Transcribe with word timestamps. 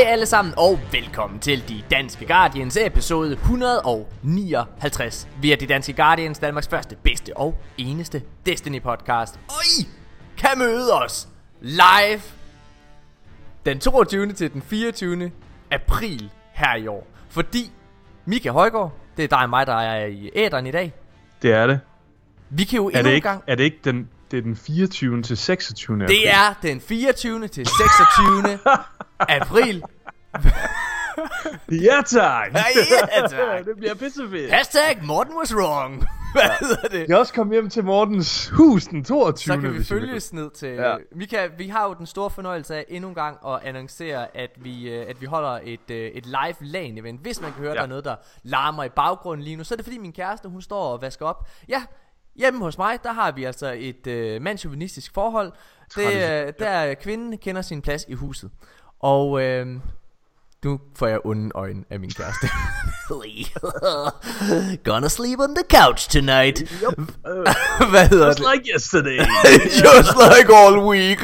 Hej 0.00 0.08
alle 0.12 0.26
sammen 0.26 0.54
og 0.56 0.80
velkommen 0.92 1.40
til 1.40 1.68
De 1.68 1.82
Danske 1.90 2.26
Guardians 2.26 2.76
episode 2.76 3.32
159. 3.32 5.28
Vi 5.40 5.52
er 5.52 5.56
De 5.56 5.66
Danske 5.66 5.92
Guardians, 5.92 6.38
Danmarks 6.38 6.68
første, 6.68 6.96
bedste 7.04 7.36
og 7.36 7.58
eneste 7.78 8.22
Destiny 8.46 8.82
podcast. 8.82 9.40
Og 9.48 9.64
I 9.80 9.88
kan 10.38 10.50
møde 10.58 10.92
os 10.92 11.28
live 11.60 12.20
den 13.66 13.80
22. 13.80 14.32
til 14.32 14.52
den 14.52 14.62
24. 14.62 15.30
april 15.70 16.30
her 16.52 16.76
i 16.76 16.86
år. 16.86 17.06
Fordi 17.30 17.70
Mika 18.24 18.50
Højgaard, 18.50 18.92
det 19.16 19.24
er 19.24 19.28
dig 19.28 19.38
og 19.42 19.50
mig, 19.50 19.66
der 19.66 19.74
er 19.74 20.06
i 20.06 20.30
æderen 20.34 20.66
i 20.66 20.70
dag. 20.70 20.92
Det 21.42 21.52
er 21.52 21.66
det. 21.66 21.80
Vi 22.50 22.64
kan 22.64 22.76
jo 22.76 22.86
Er 22.86 22.90
endnu 22.90 23.02
det 23.02 23.10
en 23.10 23.14
ikke, 23.14 23.28
gang... 23.28 23.42
er 23.46 23.54
det 23.54 23.64
ikke 23.64 23.80
den, 23.84 24.08
det 24.30 24.38
er 24.38 24.42
den 24.42 24.56
24. 24.56 25.22
til 25.22 25.36
26. 25.36 25.94
april? 26.04 26.16
Det 26.16 26.28
er 26.30 26.54
den 26.62 26.80
24. 26.80 27.48
til 27.48 27.66
26. 27.66 28.58
april. 29.38 29.82
Ja 31.86 32.02
tak! 32.06 32.52
Ja, 32.54 33.26
tak. 33.28 33.64
det 33.66 33.76
bliver 33.76 33.94
pissefedt. 33.94 34.52
Hashtag 34.52 34.98
Morten 35.02 35.32
was 35.38 35.54
wrong. 35.54 36.04
Hvad 36.32 36.68
hedder 36.68 36.88
det? 36.88 37.08
Jeg 37.08 37.18
også 37.18 37.32
komme 37.32 37.52
hjem 37.52 37.70
til 37.70 37.84
Mortens 37.84 38.48
hus 38.48 38.84
den 38.84 39.04
22. 39.04 39.54
Så 39.54 39.60
kan 39.60 39.74
vi 39.74 39.84
følges 39.84 40.32
ned 40.32 40.50
til... 40.50 40.68
Ja. 40.68 40.90
Ja. 40.90 40.96
Vi, 41.12 41.26
kan, 41.26 41.50
vi 41.58 41.68
har 41.68 41.88
jo 41.88 41.94
den 41.94 42.06
store 42.06 42.30
fornøjelse 42.30 42.76
af 42.76 42.84
endnu 42.88 43.08
en 43.08 43.14
gang 43.14 43.38
at 43.46 43.58
annoncere, 43.62 44.36
at 44.36 44.50
vi, 44.56 44.90
øh, 44.90 45.06
at 45.08 45.20
vi 45.20 45.26
holder 45.26 45.60
et, 45.64 45.90
øh, 45.90 46.10
et 46.10 46.26
live 46.26 46.56
LAN 46.60 46.98
event. 46.98 47.20
Hvis 47.20 47.40
man 47.40 47.52
kan 47.52 47.60
høre, 47.60 47.70
ja. 47.70 47.74
Ja. 47.74 47.78
der 47.78 47.82
er 47.82 47.88
noget, 47.88 48.04
der 48.04 48.16
larmer 48.42 48.84
i 48.84 48.88
baggrunden 48.88 49.44
lige 49.44 49.56
nu, 49.56 49.64
så 49.64 49.74
er 49.74 49.76
det 49.76 49.84
fordi 49.84 49.98
min 49.98 50.12
kæreste, 50.12 50.48
hun 50.48 50.62
står 50.62 50.82
og 50.82 51.02
vasker 51.02 51.26
op. 51.26 51.48
Ja, 51.68 51.82
hjemme 52.36 52.60
hos 52.60 52.78
mig, 52.78 52.98
der 53.02 53.12
har 53.12 53.32
vi 53.32 53.44
altså 53.44 53.74
et 53.78 54.06
øh, 54.06 54.42
mandsjuvenistisk 54.42 55.14
forhold. 55.14 55.52
Det, 55.94 56.06
øh, 56.06 56.52
der 56.58 56.94
kvinden 56.94 57.38
kender 57.38 57.62
sin 57.62 57.82
plads 57.82 58.04
i 58.08 58.14
huset. 58.14 58.50
Og 59.00 59.42
øh, 59.42 59.66
nu 60.64 60.80
får 60.96 61.06
jeg 61.06 61.18
onde 61.24 61.50
øjne 61.54 61.84
af 61.90 62.00
min 62.00 62.10
kæreste. 62.10 62.48
Gonna 64.84 65.08
sleep 65.08 65.38
on 65.38 65.54
the 65.54 65.64
couch 65.78 66.10
tonight. 66.10 66.58
Yep. 66.82 66.98
Uh, 66.98 67.06
Hvad 67.92 68.08
hedder 68.08 68.26
just 68.26 68.38
det? 68.38 68.46
like 68.54 68.72
yesterday. 68.74 69.18
Just 69.86 70.10
like 70.36 70.54
all 70.56 70.78
week. 70.78 71.18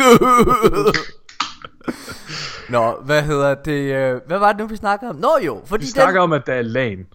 Nå, 2.69 2.97
hvad 3.05 3.23
hedder 3.23 3.55
det? 3.55 3.95
øh, 3.95 4.21
Hvad 4.27 4.39
var 4.39 4.53
det 4.53 4.61
nu, 4.61 4.67
vi 4.67 4.77
snakkede 4.77 5.09
om? 5.11 5.17
Nå 5.17 5.39
jo, 5.45 5.63
fordi 5.67 5.85
vi 5.85 5.91
snakker 5.91 6.21
den... 6.21 6.23
om, 6.23 6.33
at 6.33 6.43
der 6.47 6.53
er 6.55 6.63
LAN. 6.63 7.07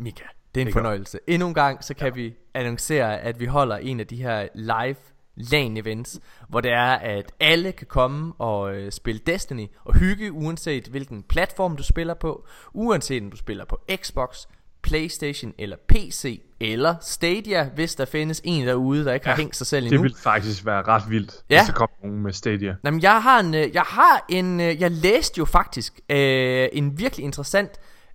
Mika, 0.00 0.24
det 0.54 0.60
er 0.60 0.62
en 0.62 0.68
Ikke? 0.68 0.76
fornøjelse. 0.76 1.18
Endnu 1.26 1.48
en 1.48 1.54
gang, 1.54 1.84
så 1.84 1.94
kan 1.94 2.14
vi 2.14 2.34
annoncere, 2.54 3.18
at 3.20 3.40
vi 3.40 3.46
holder 3.46 3.76
en 3.76 4.00
af 4.00 4.06
de 4.06 4.16
her 4.16 4.48
live 4.54 4.96
LAN-events, 5.36 6.18
hvor 6.48 6.60
det 6.60 6.70
er, 6.72 6.92
at 6.92 7.32
alle 7.40 7.72
kan 7.72 7.86
komme 7.86 8.32
og 8.38 8.74
øh, 8.76 8.92
spille 8.92 9.20
Destiny 9.26 9.66
og 9.84 9.94
hygge, 9.96 10.32
uanset 10.32 10.86
hvilken 10.86 11.22
platform 11.22 11.76
du 11.76 11.82
spiller 11.82 12.14
på, 12.14 12.46
uanset 12.72 13.22
om 13.22 13.30
du 13.30 13.36
spiller 13.36 13.64
på 13.64 13.80
Xbox, 13.96 14.36
Playstation 14.82 15.52
eller 15.58 15.76
PC 15.88 16.42
eller 16.60 16.94
Stadia, 17.00 17.68
hvis 17.74 17.94
der 17.94 18.04
findes 18.04 18.40
en 18.44 18.66
derude, 18.66 19.04
der 19.04 19.12
ikke 19.12 19.26
har 19.26 19.32
Ja, 19.32 19.36
hængt 19.36 19.56
sig 19.56 19.66
selv 19.66 19.84
Det 19.84 19.92
endnu. 19.92 20.02
ville 20.02 20.16
faktisk 20.22 20.66
være 20.66 20.82
ret 20.82 21.02
vildt, 21.10 21.32
Ja. 21.50 21.60
hvis 21.60 21.66
der 21.66 21.72
kom 21.72 21.88
nogen 22.02 22.22
med 22.22 22.32
Stadia. 22.32 22.76
Jamen, 22.84 23.02
jeg 23.02 23.22
har 23.22 23.40
en, 23.40 23.54
øh, 23.54 23.74
jeg 23.74 23.82
har 23.82 24.24
en, 24.28 24.60
øh, 24.60 24.80
jeg 24.80 24.90
læste 24.90 25.38
jo 25.38 25.44
faktisk 25.44 26.00
øh, 26.08 26.68
en 26.72 26.98
virkelig 26.98 27.24
interessant 27.24 27.70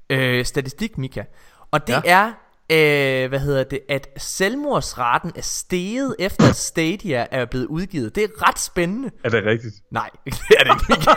øh, 0.09 0.45
statistik, 0.45 0.97
Mika. 0.97 1.23
Og 1.71 1.87
det 1.87 1.93
ja. 1.93 2.01
er, 2.05 2.31
øh, 2.71 3.29
hvad 3.29 3.39
hedder 3.39 3.63
det, 3.63 3.79
at 3.89 4.07
selvmordsraten 4.17 5.31
er 5.35 5.41
steget 5.41 6.15
efter 6.19 6.49
at 6.49 6.55
Stadia 6.55 7.27
er 7.31 7.45
blevet 7.45 7.65
udgivet. 7.65 8.15
Det 8.15 8.23
er 8.23 8.47
ret 8.47 8.59
spændende. 8.59 9.11
Er 9.23 9.29
det 9.29 9.45
rigtigt? 9.45 9.75
Nej, 9.91 10.09
det 10.25 10.33
er 10.59 10.63
det 10.63 10.89
ikke, 10.89 11.11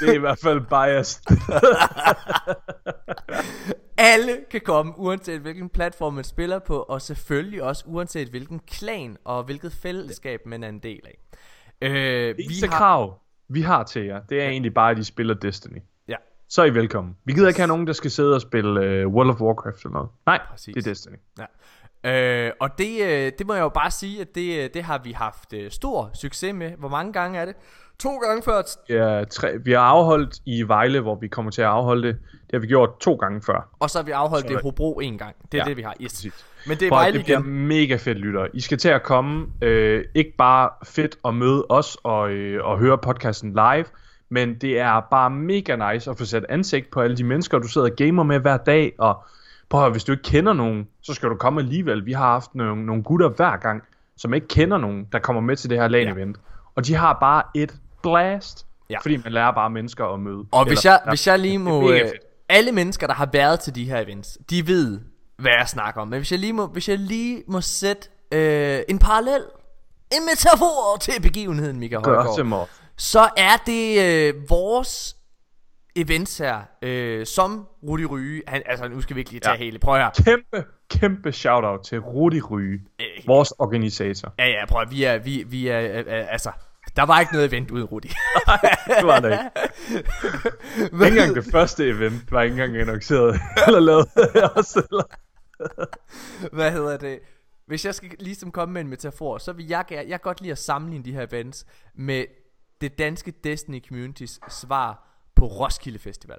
det 0.00 0.08
er 0.08 0.12
i 0.12 0.18
hvert 0.18 0.38
fald 0.38 0.60
biased. 0.60 1.22
Alle 3.98 4.36
kan 4.50 4.60
komme, 4.60 4.92
uanset 4.96 5.40
hvilken 5.40 5.68
platform 5.68 6.14
man 6.14 6.24
spiller 6.24 6.58
på, 6.58 6.78
og 6.78 7.02
selvfølgelig 7.02 7.62
også 7.62 7.84
uanset 7.86 8.28
hvilken 8.28 8.60
klan 8.70 9.16
og 9.24 9.44
hvilket 9.44 9.72
fællesskab 9.72 10.40
man 10.46 10.64
er 10.64 10.68
en 10.68 10.78
del 10.78 11.00
af. 11.04 11.18
Øh, 11.82 11.92
Det 12.36 12.44
eneste 12.44 12.68
krav, 12.68 13.18
vi 13.48 13.60
har 13.62 13.82
til 13.84 14.04
jer, 14.04 14.20
det 14.28 14.42
er 14.42 14.48
egentlig 14.48 14.74
bare, 14.74 14.90
at 14.90 14.98
I 14.98 15.04
spiller 15.04 15.34
Destiny. 15.34 15.78
Så 16.54 16.62
er 16.62 16.66
I 16.66 16.74
velkommen. 16.74 17.16
Vi 17.24 17.32
gider 17.32 17.48
ikke 17.48 17.60
have 17.60 17.68
nogen, 17.68 17.86
der 17.86 17.92
skal 17.92 18.10
sidde 18.10 18.34
og 18.34 18.40
spille 18.40 19.06
uh, 19.06 19.14
World 19.14 19.30
of 19.30 19.40
Warcraft 19.40 19.76
eller 19.76 19.92
noget. 19.92 20.08
Nej, 20.26 20.40
Præcis. 20.50 20.74
det 20.74 20.86
er 20.86 20.90
Destiny. 20.90 21.16
Ja. 22.04 22.46
Øh, 22.46 22.52
og 22.60 22.78
det, 22.78 23.02
øh, 23.02 23.32
det 23.38 23.46
må 23.46 23.54
jeg 23.54 23.62
jo 23.62 23.68
bare 23.68 23.90
sige, 23.90 24.20
at 24.20 24.34
det, 24.34 24.64
øh, 24.64 24.70
det 24.74 24.82
har 24.82 25.00
vi 25.04 25.12
haft 25.12 25.52
øh, 25.52 25.70
stor 25.70 26.10
succes 26.14 26.54
med. 26.54 26.70
Hvor 26.78 26.88
mange 26.88 27.12
gange 27.12 27.38
er 27.38 27.44
det? 27.44 27.54
To 28.00 28.16
gange 28.16 28.42
før. 28.42 28.62
Ja, 28.88 29.24
tre, 29.24 29.58
vi 29.64 29.72
har 29.72 29.78
afholdt 29.78 30.38
i 30.46 30.62
Vejle, 30.62 31.00
hvor 31.00 31.18
vi 31.20 31.28
kommer 31.28 31.50
til 31.50 31.62
at 31.62 31.68
afholde 31.68 32.08
det. 32.08 32.16
Det 32.32 32.52
har 32.52 32.58
vi 32.58 32.66
gjort 32.66 32.90
to 33.00 33.14
gange 33.14 33.42
før. 33.42 33.68
Og 33.78 33.90
så 33.90 33.98
har 33.98 34.04
vi 34.04 34.10
afholdt 34.10 34.46
Så 34.46 34.48
det 34.48 34.60
i 34.60 34.62
Hobro 34.62 35.00
en 35.00 35.18
gang. 35.18 35.36
Det 35.52 35.58
er 35.60 35.64
Ja, 35.64 35.68
det, 35.68 35.76
vi 35.76 35.82
har. 35.82 35.94
Yes. 36.00 36.12
præcis. 36.12 36.46
Men 36.66 36.78
det 36.78 36.86
er 36.86 36.90
For 36.90 36.96
Vejle 36.96 37.18
det 37.18 37.24
bliver 37.24 37.40
igen. 37.40 37.66
mega 37.68 37.96
fedt, 37.96 38.18
lytter. 38.18 38.46
I 38.54 38.60
skal 38.60 38.78
til 38.78 38.88
at 38.88 39.02
komme, 39.02 39.46
øh, 39.62 40.04
ikke 40.14 40.34
bare 40.38 40.70
fedt 40.84 41.16
at 41.24 41.34
møde 41.34 41.66
os 41.68 41.96
og, 42.02 42.30
øh, 42.30 42.64
og 42.64 42.78
høre 42.78 42.98
podcasten 42.98 43.50
live, 43.52 43.84
men 44.34 44.54
det 44.54 44.78
er 44.80 45.00
bare 45.10 45.30
mega 45.30 45.92
nice 45.92 46.10
at 46.10 46.18
få 46.18 46.24
sat 46.24 46.44
ansigt 46.48 46.90
på 46.90 47.00
alle 47.00 47.16
de 47.16 47.24
mennesker, 47.24 47.58
du 47.58 47.68
sidder 47.68 47.90
og 47.90 47.96
gamer 47.96 48.22
med 48.22 48.38
hver 48.38 48.56
dag, 48.56 48.92
og 48.98 49.24
prøv 49.68 49.80
at 49.80 49.84
høre, 49.84 49.92
hvis 49.92 50.04
du 50.04 50.12
ikke 50.12 50.22
kender 50.24 50.52
nogen, 50.52 50.88
så 51.02 51.14
skal 51.14 51.28
du 51.28 51.34
komme 51.34 51.60
alligevel. 51.60 52.06
Vi 52.06 52.12
har 52.12 52.24
haft 52.32 52.54
nogle, 52.54 52.86
nogle 52.86 53.02
gutter 53.02 53.28
hver 53.28 53.56
gang, 53.56 53.82
som 54.16 54.34
ikke 54.34 54.48
kender 54.48 54.78
nogen, 54.78 55.06
der 55.12 55.18
kommer 55.18 55.42
med 55.42 55.56
til 55.56 55.70
det 55.70 55.78
her 55.78 55.88
LAN-event. 55.88 56.34
Og 56.74 56.86
de 56.86 56.94
har 56.94 57.16
bare 57.20 57.42
et 57.54 57.74
blast, 58.02 58.66
Ja. 58.90 58.98
fordi 58.98 59.16
man 59.16 59.32
lærer 59.32 59.52
bare 59.52 59.70
mennesker 59.70 60.04
at 60.14 60.20
møde. 60.20 60.44
Og 60.52 60.66
hvis 60.66 60.78
Eller- 60.78 60.90
jeg, 60.92 61.00
ja, 61.06 61.10
hvis 61.10 61.26
jeg 61.26 61.38
lige 61.38 61.58
må... 61.58 61.90
Øh, 61.90 62.00
alle 62.48 62.72
mennesker, 62.72 63.06
der 63.06 63.14
har 63.14 63.28
været 63.32 63.60
til 63.60 63.74
de 63.74 63.84
her 63.84 63.98
events, 64.00 64.38
de 64.50 64.66
ved, 64.66 65.00
hvad 65.38 65.52
jeg 65.58 65.68
snakker 65.68 66.00
om. 66.00 66.08
Men 66.08 66.18
hvis 66.18 66.30
jeg 66.32 66.38
lige 66.40 66.52
må, 66.52 66.66
hvis 66.66 66.88
jeg 66.88 66.98
lige 66.98 67.42
må 67.48 67.60
sætte 67.60 68.08
øh, 68.32 68.78
en 68.88 68.98
parallel, 68.98 69.42
en 70.12 70.22
metafor 70.30 70.98
til 71.00 71.12
begivenheden, 71.22 71.78
Mika 71.78 71.94
Gør 72.00 72.14
Højgaard. 72.14 72.36
det, 72.36 72.46
mor. 72.46 72.68
Så 72.96 73.28
er 73.36 73.56
det 73.66 74.00
øh, 74.02 74.50
vores 74.50 75.16
events 75.96 76.38
her, 76.38 76.60
øh, 76.82 77.26
som 77.26 77.66
Rudi 77.82 78.04
Ryge, 78.04 78.42
han, 78.48 78.62
altså 78.66 78.88
nu 78.88 79.00
skal 79.00 79.16
vi 79.16 79.20
ikke 79.20 79.30
lige 79.30 79.40
tage 79.40 79.52
ja. 79.52 79.58
Hele, 79.58 79.78
prøv 79.78 79.96
her. 79.96 80.10
Kæmpe, 80.24 80.64
kæmpe 80.90 81.32
shout-out 81.32 81.80
til 81.84 81.98
Rudi 82.00 82.40
Ryge, 82.40 82.80
Øh. 83.00 83.06
vores 83.26 83.50
organisator. 83.50 84.34
Ja, 84.38 84.46
ja, 84.46 84.66
prøv 84.66 84.80
at, 84.82 84.90
vi 84.90 85.04
er, 85.04 85.18
vi, 85.18 85.44
vi 85.46 85.68
er, 85.68 85.80
øh, 85.80 85.98
øh, 85.98 86.32
altså, 86.32 86.50
der 86.96 87.02
var 87.02 87.20
ikke 87.20 87.32
noget 87.32 87.48
event 87.48 87.70
uden 87.70 87.84
Rudi. 87.84 88.08
Det 88.98 89.06
var 89.06 89.20
der 89.20 89.30
ikke. 89.32 89.50
Ikke 91.04 91.06
engang 91.06 91.34
det 91.34 91.44
første 91.52 91.88
event 91.88 92.32
var 92.32 92.42
ikke 92.42 92.52
engang 92.52 92.76
annonceret 92.76 93.40
eller 93.66 93.80
lavet 93.80 94.08
af 94.16 94.48
os. 94.58 94.76
Eller. 94.76 95.04
Hvad 96.52 96.72
hedder 96.72 96.96
det? 96.96 97.18
Hvis 97.66 97.84
jeg 97.84 97.94
skal 97.94 98.10
ligesom 98.18 98.50
komme 98.50 98.72
med 98.72 98.80
en 98.80 98.88
metafor, 98.88 99.38
så 99.38 99.52
vil 99.52 99.66
jeg, 99.68 99.84
jeg 99.90 100.06
kan 100.08 100.20
godt 100.22 100.40
lide 100.40 100.52
at 100.52 100.58
sammenligne 100.58 101.04
de 101.04 101.12
her 101.12 101.26
events 101.26 101.66
med 101.94 102.24
det 102.88 102.98
danske 102.98 103.30
Destiny 103.44 103.84
Communities 103.88 104.40
svar 104.48 105.06
på 105.34 105.46
Roskilde 105.46 105.98
Festival. 105.98 106.38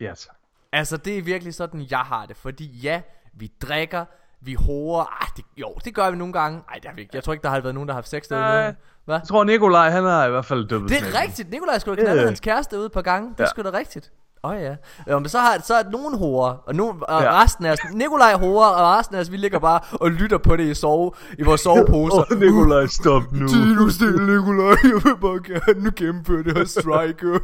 Ja, 0.00 0.14
tak. 0.16 0.36
Altså, 0.72 0.96
det 0.96 1.18
er 1.18 1.22
virkelig 1.22 1.54
sådan, 1.54 1.86
jeg 1.90 1.98
har 1.98 2.26
det. 2.26 2.36
Fordi 2.36 2.64
ja, 2.66 3.02
vi 3.32 3.52
drikker, 3.62 4.04
vi 4.40 4.54
horer. 4.54 5.22
Ah, 5.22 5.28
det, 5.36 5.44
jo, 5.56 5.74
det 5.84 5.94
gør 5.94 6.10
vi 6.10 6.16
nogle 6.16 6.32
gange. 6.32 6.58
Nej, 6.58 6.74
det 6.74 6.84
har 6.84 6.94
vi 6.94 7.00
ikke. 7.00 7.16
Jeg 7.16 7.24
tror 7.24 7.32
ikke, 7.32 7.42
der 7.42 7.48
har 7.48 7.60
været 7.60 7.74
nogen, 7.74 7.88
der 7.88 7.92
har 7.94 7.96
haft 7.96 8.08
sex 8.08 8.28
derude. 8.28 8.76
Hvad? 9.04 9.14
Jeg 9.14 9.28
tror, 9.28 9.44
Nikolaj, 9.44 9.90
han 9.90 10.04
har 10.04 10.26
i 10.26 10.30
hvert 10.30 10.44
fald 10.44 10.68
døbet 10.68 10.88
Det 10.88 10.98
er 10.98 11.20
rigtigt. 11.22 11.50
Nikolaj 11.50 11.78
skulle 11.78 11.96
have 11.96 12.06
knaldet 12.06 12.24
hans 12.24 12.40
kæreste 12.40 12.74
derude 12.76 12.86
et 12.86 12.92
par 12.92 13.02
gange. 13.02 13.30
Det 13.30 13.40
er 13.40 13.44
Ja. 13.44 13.50
sgu 13.50 13.62
da 13.62 13.70
rigtigt. 13.78 14.12
Åh 14.44 14.50
oh, 14.50 14.56
ja. 14.62 14.76
ja. 15.06 15.18
men 15.18 15.28
så 15.28 15.38
har 15.38 15.58
så 15.64 15.74
er 15.74 15.82
nogen 15.92 16.18
horer, 16.18 16.54
og, 16.66 16.74
nogen, 16.74 17.02
og 17.08 17.22
Ja. 17.22 17.42
resten 17.42 17.64
af 17.66 17.72
os, 17.72 17.78
Nikolaj 17.92 18.32
horer, 18.34 18.66
og 18.68 18.98
resten 18.98 19.16
af 19.16 19.20
os, 19.20 19.32
vi 19.32 19.36
ligger 19.36 19.58
bare 19.58 19.80
og 19.92 20.10
lytter 20.10 20.38
på 20.38 20.56
det 20.56 20.64
i, 20.64 20.74
sove, 20.74 21.12
i 21.38 21.42
vores 21.42 21.60
soveposer. 21.60 22.24
Åh, 22.32 22.40
Nikolaj, 22.40 22.86
stop 22.86 23.22
nu. 23.32 23.48
Tid 23.48 23.74
nu 23.74 23.90
stille, 23.90 24.36
Nikolaj. 24.36 24.68
Jeg 24.84 25.00
vil 25.04 25.16
bare 25.20 25.42
gerne 25.52 25.90
gennemføre 25.96 26.42
det 26.42 26.56
her 26.58 26.64
strike. 26.64 27.26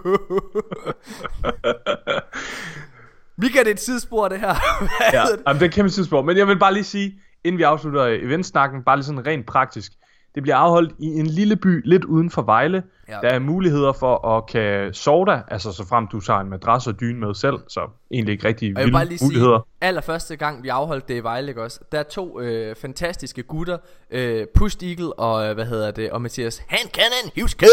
Mika, 3.38 3.58
det 3.58 3.66
er 3.66 3.70
et 3.72 3.80
sidespor, 3.80 4.28
det 4.28 4.40
her. 4.40 4.54
Ja, 5.12 5.22
det? 5.22 5.42
jamen, 5.46 5.60
det 5.60 5.62
er 5.62 5.68
et 5.68 5.74
kæmpe 5.74 5.90
tidspunkt. 5.90 6.26
Men 6.26 6.36
jeg 6.36 6.46
vil 6.48 6.58
bare 6.58 6.72
lige 6.72 6.84
sige, 6.84 7.14
inden 7.44 7.58
vi 7.58 7.62
afslutter 7.62 8.04
eventsnakken, 8.04 8.82
bare 8.82 8.96
lige 8.96 9.04
sådan 9.04 9.26
rent 9.26 9.46
praktisk. 9.46 9.92
Det 10.34 10.42
bliver 10.42 10.56
afholdt 10.56 10.92
i 10.98 11.06
en 11.06 11.26
lille 11.26 11.56
by 11.56 11.82
lidt 11.88 12.04
uden 12.04 12.30
for 12.30 12.42
Vejle. 12.42 12.82
Ja. 13.08 13.18
Der 13.22 13.28
er 13.28 13.38
muligheder 13.38 13.92
for 13.92 14.28
at 14.36 14.46
kan 14.46 14.94
sove 14.94 15.26
der, 15.26 15.40
altså 15.48 15.72
så 15.72 15.86
frem 15.88 16.06
du 16.08 16.20
tager 16.20 16.40
en 16.40 16.48
madras 16.50 16.86
og 16.86 17.00
dyne 17.00 17.20
med 17.20 17.34
selv, 17.34 17.56
så 17.68 17.80
egentlig 18.10 18.32
ikke 18.32 18.48
rigtig 18.48 18.72
Og 18.76 18.80
jeg 18.80 18.86
vil 18.86 18.92
bare 18.92 19.00
vilde 19.00 19.08
lige 19.10 19.18
sige, 19.18 19.26
muligheder. 19.28 19.66
allerførste 19.80 20.36
gang 20.36 20.62
vi 20.62 20.68
afholdt 20.68 21.08
det 21.08 21.14
i 21.14 21.20
Vejle, 21.22 21.48
ikke 21.48 21.62
også? 21.62 21.80
Der 21.92 21.98
er 21.98 22.02
to 22.02 22.40
øh, 22.40 22.76
fantastiske 22.76 23.42
gutter, 23.42 23.78
øh, 24.10 24.46
Pushed 24.54 24.82
Eagle 24.82 25.12
og, 25.12 25.48
øh, 25.48 25.54
hvad 25.54 25.64
hedder 25.66 25.90
det, 25.90 26.10
og 26.10 26.22
Mathias 26.22 26.62
Handcannon 26.68 27.30
Huskirk. 27.40 27.68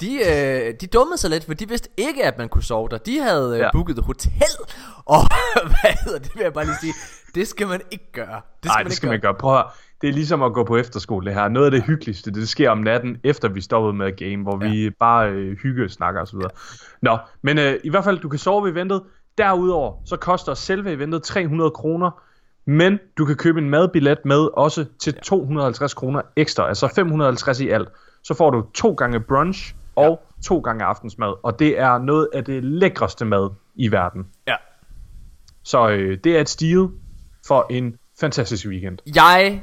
De, 0.00 0.14
øh, 0.14 0.74
de 0.80 0.86
dummede 0.86 1.18
sig 1.18 1.30
lidt, 1.30 1.44
for 1.44 1.54
de 1.54 1.68
vidste 1.68 1.88
ikke, 1.96 2.24
at 2.24 2.38
man 2.38 2.48
kunne 2.48 2.62
sove 2.64 2.88
der. 2.88 2.98
De 2.98 3.18
havde 3.18 3.52
øh, 3.54 3.58
Ja. 3.58 3.68
booket 3.72 3.98
hotel, 4.04 4.32
og 5.06 5.18
hvad 5.80 5.92
hedder 6.04 6.18
det, 6.18 6.30
vil 6.34 6.42
jeg 6.42 6.52
bare 6.52 6.64
lige 6.64 6.76
sige, 6.80 6.94
det 7.34 7.48
skal 7.48 7.66
man 7.66 7.80
ikke 7.90 8.12
gøre. 8.12 8.26
Det 8.26 8.34
skal 8.62 8.68
Nej, 8.70 8.76
man 8.78 8.84
det 8.84 8.90
ikke 8.90 8.96
skal 8.96 9.06
gøre. 9.08 9.12
man 9.14 9.20
gøre. 9.20 9.34
Prøv 9.34 9.58
at. 9.58 9.64
Det 10.00 10.08
er 10.08 10.12
ligesom 10.12 10.42
at 10.42 10.52
gå 10.52 10.64
på 10.64 10.76
efterskole 10.76 11.26
det 11.26 11.34
her. 11.34 11.48
Noget 11.48 11.66
af 11.66 11.70
det 11.70 11.82
hyggeligste, 11.82 12.30
det 12.30 12.48
sker 12.48 12.70
om 12.70 12.78
natten, 12.78 13.16
efter 13.24 13.48
vi 13.48 13.60
stoppede 13.60 13.92
med 13.92 14.06
at 14.06 14.16
game, 14.16 14.42
hvor 14.42 14.64
ja. 14.64 14.70
vi 14.70 14.90
bare 14.90 15.30
øh, 15.30 15.56
hygge 15.56 15.88
snakker 15.88 16.22
osv. 16.22 16.38
Ja. 16.42 16.48
Nå, 17.02 17.18
men 17.42 17.58
øh, 17.58 17.80
i 17.84 17.90
hvert 17.90 18.04
fald, 18.04 18.18
du 18.18 18.28
kan 18.28 18.38
sove 18.38 18.64
ved 18.64 18.72
eventet. 18.72 19.02
Derudover, 19.38 20.02
så 20.04 20.16
koster 20.16 20.54
selve 20.54 20.92
eventet 20.92 21.22
300 21.22 21.70
kroner, 21.70 22.10
men 22.66 22.98
du 23.18 23.24
kan 23.24 23.36
købe 23.36 23.58
en 23.58 23.70
madbillet 23.70 24.18
med 24.24 24.48
også 24.52 24.84
til 24.98 25.14
250 25.14 25.94
kroner 25.94 26.22
ekstra, 26.36 26.68
altså 26.68 26.88
550 26.94 27.60
i 27.60 27.68
alt. 27.68 27.88
Så 28.22 28.34
får 28.34 28.50
du 28.50 28.64
to 28.74 28.92
gange 28.92 29.20
brunch 29.20 29.74
og 29.96 30.22
ja. 30.36 30.42
to 30.42 30.58
gange 30.58 30.84
aftensmad, 30.84 31.34
og 31.42 31.58
det 31.58 31.78
er 31.80 31.98
noget 31.98 32.28
af 32.34 32.44
det 32.44 32.64
lækreste 32.64 33.24
mad 33.24 33.50
i 33.74 33.92
verden. 33.92 34.26
Ja. 34.48 34.56
Så 35.62 35.88
øh, 35.88 36.18
det 36.24 36.36
er 36.36 36.40
et 36.40 36.48
stil 36.48 36.88
for 37.46 37.66
en 37.70 37.96
fantastisk 38.20 38.66
weekend. 38.66 38.98
Jeg 39.14 39.62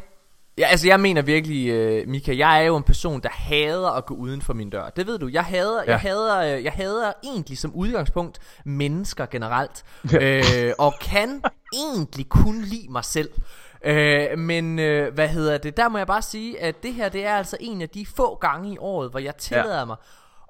Ja, 0.57 0.67
altså 0.67 0.87
jeg 0.87 0.99
mener 0.99 1.21
virkelig, 1.21 2.01
uh, 2.03 2.09
Mika, 2.09 2.37
jeg 2.37 2.61
er 2.61 2.61
jo 2.61 2.77
en 2.77 2.83
person, 2.83 3.21
der 3.21 3.29
hader 3.31 3.89
at 3.89 4.05
gå 4.05 4.13
uden 4.13 4.41
for 4.41 4.53
min 4.53 4.69
dør. 4.69 4.89
Det 4.89 5.07
ved 5.07 5.19
du. 5.19 5.29
Jeg 5.33 5.43
hader, 5.43 5.83
ja. 5.83 5.91
jeg 5.91 5.99
hader, 5.99 6.57
uh, 6.57 6.63
jeg 6.63 6.71
hader 6.71 7.13
egentlig 7.23 7.57
som 7.57 7.73
udgangspunkt 7.73 8.39
mennesker 8.65 9.25
generelt. 9.25 9.83
Ja. 10.11 10.39
Uh, 10.39 10.71
og 10.77 10.93
kan 11.01 11.41
egentlig 11.73 12.29
kun 12.29 12.61
lide 12.61 12.91
mig 12.91 13.05
selv. 13.05 13.29
Uh, 13.87 14.39
men 14.39 14.79
uh, 14.79 15.13
hvad 15.13 15.27
hedder 15.27 15.57
det? 15.57 15.77
Der 15.77 15.89
må 15.89 15.97
jeg 15.97 16.07
bare 16.07 16.21
sige, 16.21 16.61
at 16.61 16.83
det 16.83 16.93
her 16.93 17.09
det 17.09 17.25
er 17.25 17.35
altså 17.35 17.57
en 17.59 17.81
af 17.81 17.89
de 17.89 18.05
få 18.05 18.35
gange 18.35 18.73
i 18.73 18.77
året, 18.77 19.11
hvor 19.11 19.19
jeg 19.19 19.35
tillader 19.35 19.79
ja. 19.79 19.85
mig 19.85 19.95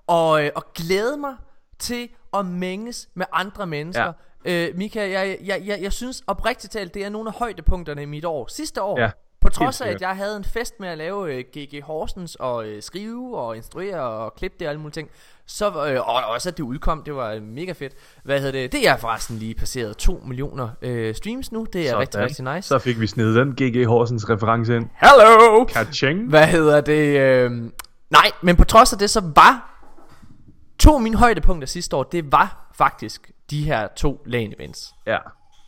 og, 0.07 0.31
uh, 0.31 0.39
at 0.39 0.73
glæde 0.75 1.17
mig 1.17 1.35
til 1.79 2.09
at 2.33 2.45
mænges 2.45 3.09
med 3.13 3.25
andre 3.31 3.67
mennesker. 3.67 4.13
Ja. 4.45 4.69
Uh, 4.69 4.77
Mika, 4.77 5.11
jeg, 5.11 5.37
jeg, 5.43 5.61
jeg, 5.65 5.81
jeg 5.81 5.93
synes 5.93 6.23
oprigtigt 6.27 6.73
talt, 6.73 6.93
det 6.93 7.05
er 7.05 7.09
nogle 7.09 7.29
af 7.29 7.35
højdepunkterne 7.35 8.01
i 8.01 8.05
mit 8.05 8.25
år. 8.25 8.47
Sidste 8.47 8.81
år, 8.81 8.99
ja. 8.99 9.09
På 9.43 9.49
trods 9.49 9.81
af, 9.81 9.89
at 9.89 10.01
jeg 10.01 10.15
havde 10.15 10.37
en 10.37 10.43
fest 10.43 10.79
med 10.79 10.89
at 10.89 10.97
lave 10.97 11.33
øh, 11.33 11.43
GG 11.57 11.83
Horsens 11.83 12.35
og 12.35 12.55
uh, 12.55 12.73
skrive 12.81 13.37
og 13.37 13.55
instruere 13.55 14.01
og 14.01 14.35
klippe 14.35 14.57
det 14.59 14.67
og 14.67 14.69
alle 14.69 14.81
mulige 14.81 14.93
ting, 14.93 15.09
så, 15.47 15.69
uh, 15.69 16.07
og 16.09 16.23
også 16.33 16.49
at 16.49 16.57
det 16.57 16.63
udkom, 16.63 17.03
det 17.03 17.15
var 17.15 17.39
mega 17.39 17.71
fedt. 17.71 17.93
Hvad 18.23 18.39
hedder 18.39 18.51
det? 18.51 18.71
Det 18.71 18.87
er 18.87 18.97
forresten 18.97 19.37
lige 19.37 19.55
passeret 19.55 19.97
2 19.97 20.21
millioner 20.25 20.69
uh, 20.81 21.15
streams 21.15 21.51
nu. 21.51 21.67
Det 21.73 21.81
er 21.81 21.85
Sådan. 21.89 22.01
rigtig, 22.01 22.21
rigtig 22.21 22.55
nice. 22.55 22.67
Så 22.67 22.79
fik 22.79 22.99
vi 22.99 23.07
snedet 23.07 23.35
den 23.35 23.55
GG 23.55 23.87
Horsens 23.87 24.29
reference 24.29 24.75
ind. 24.75 24.89
Hello! 24.95 25.63
Kaching. 25.65 26.29
Hvad 26.29 26.47
hedder 26.47 26.81
det? 26.81 27.45
Uh, 27.45 27.51
nej, 28.09 28.31
men 28.41 28.55
på 28.55 28.63
trods 28.63 28.93
af 28.93 28.99
det, 28.99 29.09
så 29.09 29.21
var 29.35 29.69
to 30.79 30.95
af 30.95 31.01
mine 31.01 31.17
højdepunkter 31.17 31.67
sidste 31.67 31.95
år, 31.95 32.03
det 32.03 32.31
var 32.31 32.71
faktisk 32.75 33.31
de 33.49 33.63
her 33.63 33.87
to 33.95 34.23
lane 34.25 34.55
events. 34.55 34.93
Ja. 35.07 35.17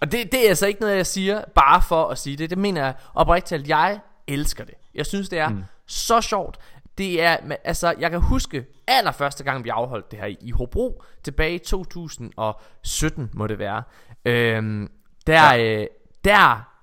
Og 0.06 0.12
det, 0.12 0.32
det 0.32 0.46
er 0.46 0.50
altså 0.50 0.68
ikke 0.68 0.82
noget, 0.82 0.96
jeg 0.96 1.06
siger 1.06 1.42
bare 1.56 1.82
for 1.82 2.08
at 2.08 2.18
sige 2.18 2.38
det. 2.38 2.50
Det 2.50 2.58
mener 2.58 2.84
jeg 2.84 2.94
oprigtigt 3.14 3.62
at 3.62 3.70
jeg 3.70 4.00
elsker 4.28 4.64
det. 4.64 4.74
Jeg 4.96 5.06
synes, 5.06 5.30
det 5.30 5.40
er 5.40 5.50
mm. 5.50 5.64
så 5.86 6.22
sjovt. 6.22 6.58
Det 6.98 7.22
er, 7.24 7.38
altså, 7.64 7.96
jeg 8.00 8.12
kan 8.12 8.22
huske 8.22 8.66
allerførste 8.88 9.44
gang, 9.44 9.64
vi 9.64 9.70
afholdt 9.70 10.12
det 10.12 10.20
her 10.20 10.36
i 10.42 10.52
Hobro, 10.52 11.04
tilbage 11.24 11.56
i 11.56 11.58
2017 11.58 13.30
må 13.34 13.48
det 13.48 13.60
være. 13.60 13.84
Øhm, 14.26 14.92
der, 15.28 15.54
ja. 15.54 15.82
øh, 15.82 15.88
der 16.24 16.75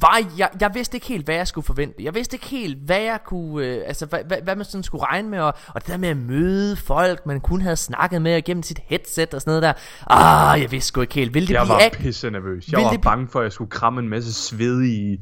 var, 0.00 0.20
jeg, 0.38 0.50
jeg 0.60 0.70
vidste 0.74 0.96
ikke 0.96 1.06
helt, 1.06 1.24
hvad 1.24 1.34
jeg 1.34 1.48
skulle 1.48 1.64
forvente. 1.64 2.02
Jeg 2.02 2.14
vidste 2.14 2.34
ikke 2.34 2.46
helt, 2.46 2.78
hvad 2.78 3.00
jeg 3.00 3.20
kunne, 3.26 3.66
øh, 3.66 3.82
altså 3.86 4.06
hvad, 4.06 4.20
hvad, 4.26 4.38
hvad 4.42 4.56
man 4.56 4.64
sådan 4.64 4.82
skulle 4.82 5.04
regne 5.04 5.28
med, 5.28 5.40
og, 5.40 5.54
og 5.68 5.80
det 5.80 5.88
der 5.88 5.96
med 5.96 6.08
at 6.08 6.16
møde 6.16 6.76
folk, 6.76 7.26
man 7.26 7.40
kun 7.40 7.60
havde 7.60 7.76
snakket 7.76 8.22
med 8.22 8.42
gennem 8.42 8.62
sit 8.62 8.80
headset 8.86 9.34
og 9.34 9.40
sådan 9.40 9.50
noget 9.50 9.62
der. 9.62 9.72
Ah, 10.06 10.60
jeg 10.60 10.70
vidste 10.70 10.88
sgu 10.88 11.00
ikke 11.00 11.14
helt. 11.14 11.34
Ville 11.34 11.48
det 11.48 11.54
jeg 11.54 11.62
blive 11.62 11.74
var 11.74 11.90
pisse 11.92 12.30
nervøs. 12.30 12.68
Jeg 12.68 12.82
var 12.82 12.90
det 12.90 13.00
bange 13.00 13.28
for, 13.28 13.40
at 13.40 13.44
jeg 13.44 13.52
skulle 13.52 13.70
kramme 13.70 14.00
en 14.00 14.08
masse 14.08 14.32
svedige, 14.32 15.20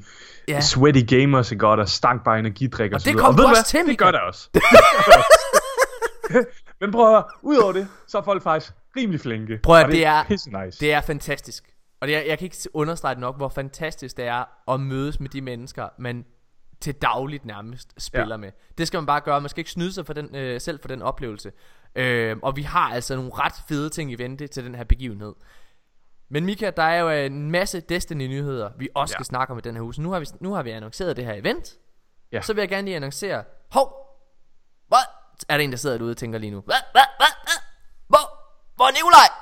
ja. 0.48 0.60
sweaty 0.60 1.14
gamers, 1.14 1.52
ikke 1.52 1.60
godt, 1.60 1.80
og 1.80 1.88
stank 1.88 2.24
bare 2.24 2.38
energidrik 2.38 2.92
og, 2.92 2.94
og 2.94 3.00
så 3.00 3.10
det 3.10 3.18
kom 3.18 3.36
du 3.36 3.42
også 3.42 3.64
til, 3.64 3.80
Det 3.86 3.98
gør 3.98 4.10
det 4.10 4.20
også. 4.20 4.48
Men 6.80 6.92
prøv 6.92 7.06
at 7.06 7.12
høre, 7.12 7.24
udover 7.42 7.72
det, 7.72 7.88
så 8.08 8.18
er 8.18 8.22
folk 8.22 8.42
faktisk 8.42 8.72
rimelig 8.96 9.20
flinke. 9.20 9.58
Prøv 9.62 9.76
at, 9.76 9.86
det, 9.86 9.92
det 9.92 10.06
er, 10.06 10.64
nice. 10.64 10.80
det 10.80 10.92
er 10.92 11.00
fantastisk. 11.00 11.64
Og 12.00 12.10
er, 12.10 12.20
jeg 12.20 12.38
kan 12.38 12.46
ikke 12.46 12.56
understrege 12.74 13.20
nok, 13.20 13.36
hvor 13.36 13.48
fantastisk 13.48 14.16
det 14.16 14.24
er 14.24 14.44
at 14.72 14.80
mødes 14.80 15.20
med 15.20 15.28
de 15.28 15.40
mennesker, 15.40 15.88
man 15.98 16.24
til 16.80 16.94
dagligt 16.94 17.44
nærmest 17.44 17.94
spiller 17.98 18.34
ja. 18.34 18.36
med. 18.36 18.52
Det 18.78 18.86
skal 18.86 18.98
man 18.98 19.06
bare 19.06 19.20
gøre. 19.20 19.40
Man 19.40 19.48
skal 19.48 19.60
ikke 19.60 19.70
snyde 19.70 19.92
sig 19.92 20.06
for 20.06 20.12
den, 20.12 20.36
øh, 20.36 20.60
selv 20.60 20.80
for 20.80 20.88
den 20.88 21.02
oplevelse. 21.02 21.52
Øh, 21.94 22.36
og 22.42 22.56
vi 22.56 22.62
har 22.62 22.94
altså 22.94 23.16
nogle 23.16 23.30
ret 23.34 23.54
fede 23.68 23.90
ting 23.90 24.12
i 24.12 24.14
vente 24.14 24.46
til 24.46 24.64
den 24.64 24.74
her 24.74 24.84
begivenhed. 24.84 25.34
Men 26.28 26.44
Mika, 26.44 26.70
der 26.70 26.82
er 26.82 27.00
jo 27.00 27.10
en 27.10 27.50
masse 27.50 27.80
Destiny-nyheder, 27.80 28.70
vi 28.78 28.88
også 28.94 29.12
ja. 29.12 29.16
skal 29.16 29.26
snakke 29.26 29.52
om 29.52 29.58
i 29.58 29.60
den 29.60 29.76
her. 29.76 29.92
Så 29.92 30.02
nu 30.02 30.10
har 30.10 30.20
vi, 30.20 30.26
nu 30.40 30.52
har 30.52 30.62
vi 30.62 30.70
annonceret 30.70 31.16
det 31.16 31.24
her 31.24 31.34
event. 31.34 31.76
Ja. 32.32 32.40
Så 32.42 32.52
vil 32.52 32.62
jeg 32.62 32.68
gerne 32.68 32.84
lige 32.84 32.96
annoncere. 32.96 33.44
Hov! 33.70 33.92
Hvad? 34.88 34.98
Er 35.48 35.56
der 35.56 35.64
en, 35.64 35.70
der 35.70 35.76
sidder 35.76 35.98
derude 35.98 36.10
og 36.10 36.16
tænker 36.16 36.38
lige 36.38 36.50
nu? 36.50 36.60
Hvad? 36.60 36.76
Hvad? 36.92 37.02
Hvad? 37.18 37.62
Hvor? 38.08 38.18
Hvor 38.76 38.84
er 38.84 38.92
Nikolaj? 38.92 39.39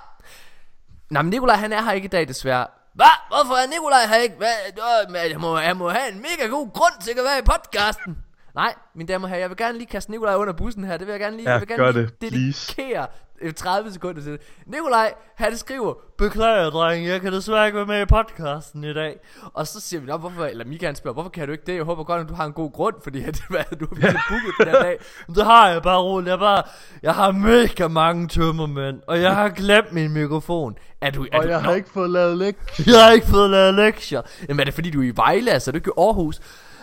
Nej, 1.10 1.22
men 1.22 1.30
Nikolaj 1.30 1.56
han 1.56 1.72
er 1.72 1.82
her 1.82 1.92
ikke 1.92 2.04
i 2.04 2.08
dag 2.08 2.28
desværre. 2.28 2.66
Hvad? 2.94 3.06
Hvorfor 3.28 3.54
er 3.54 3.66
Nikolaj 3.66 4.06
her 4.06 4.16
ikke? 4.16 4.34
Hvad? 4.36 5.20
Jeg 5.30 5.40
må, 5.40 5.58
jeg 5.58 5.76
må 5.76 5.88
have 5.90 6.12
en 6.12 6.18
mega 6.18 6.48
god 6.50 6.72
grund 6.72 7.02
til 7.02 7.10
at 7.10 7.24
være 7.24 7.38
i 7.38 7.42
podcasten. 7.42 8.18
Nej, 8.54 8.74
mine 8.94 9.08
damer 9.08 9.24
og 9.24 9.28
herrer, 9.28 9.40
jeg 9.40 9.48
vil 9.48 9.56
gerne 9.56 9.78
lige 9.78 9.86
kaste 9.86 10.10
Nikolaj 10.10 10.34
under 10.34 10.52
bussen 10.52 10.84
her. 10.84 10.96
Det 10.96 11.06
vil 11.06 11.12
jeg 11.12 11.20
gerne 11.20 11.36
lige, 11.36 11.48
ja, 11.48 11.52
jeg 11.52 11.60
vil 11.60 11.68
gerne 11.68 11.92
lige 11.92 12.06
det, 12.20 12.20
dedikere 12.20 13.06
30 13.56 13.92
sekunder 13.92 14.22
til 14.22 14.32
det. 14.32 14.40
Nikolaj, 14.66 15.14
han 15.34 15.56
skriver, 15.56 15.94
beklager 16.18 16.70
dreng, 16.70 17.06
jeg 17.06 17.20
kan 17.20 17.32
desværre 17.32 17.66
ikke 17.66 17.76
være 17.76 17.86
med 17.86 18.02
i 18.02 18.04
podcasten 18.04 18.84
i 18.84 18.94
dag. 18.94 19.16
Og 19.54 19.66
så 19.66 19.80
siger 19.80 20.00
vi, 20.00 20.06
hvorfor, 20.06 20.44
eller 20.44 20.64
Mika 20.64 20.94
spørger, 20.94 21.14
hvorfor 21.14 21.30
kan 21.30 21.46
du 21.46 21.52
ikke 21.52 21.64
det? 21.66 21.74
Jeg 21.74 21.84
håber 21.84 22.04
godt, 22.04 22.20
at 22.22 22.28
du 22.28 22.34
har 22.34 22.44
en 22.44 22.52
god 22.52 22.72
grund, 22.72 22.94
fordi 23.02 23.22
at, 23.22 23.40
hvad, 23.50 23.64
du 23.80 23.86
har 23.88 23.94
virkelig 23.94 24.20
booket 24.28 24.54
den 24.60 24.68
her 24.68 24.82
dag. 24.82 24.98
Men 25.26 25.36
det 25.36 25.44
har 25.44 25.68
jeg 25.68 25.82
bare 25.82 26.02
roligt. 26.02 26.30
Jeg, 26.30 26.38
bare, 26.38 26.62
jeg 27.02 27.14
har 27.14 27.32
mega 27.32 27.88
mange 27.88 28.28
tømmermænd, 28.28 29.00
og 29.06 29.20
jeg 29.20 29.34
har 29.34 29.48
glemt 29.48 29.92
min 29.92 30.12
mikrofon. 30.12 30.76
Er 31.00 31.10
du, 31.10 31.24
er 31.32 31.38
og 31.38 31.44
du, 31.44 31.48
jeg 31.48 31.62
har 31.62 31.74
ikke 31.74 31.90
fået 31.90 32.10
lavet 32.10 32.38
lektier. 32.38 32.94
Jeg 32.94 33.04
har 33.04 33.12
ikke 33.12 33.26
fået 33.26 33.50
lavet 33.50 33.74
lektier. 33.74 34.22
Jamen 34.48 34.60
er 34.60 34.64
det 34.64 34.74
fordi, 34.74 34.90
du 34.90 35.00
er 35.00 35.06
i 35.06 35.12
Vejle, 35.16 35.50
altså? 35.50 35.72
Du 35.72 35.76
er 35.76 35.78
ikke 35.78 35.92
i 35.96 36.00
Aarhus? 36.00 36.40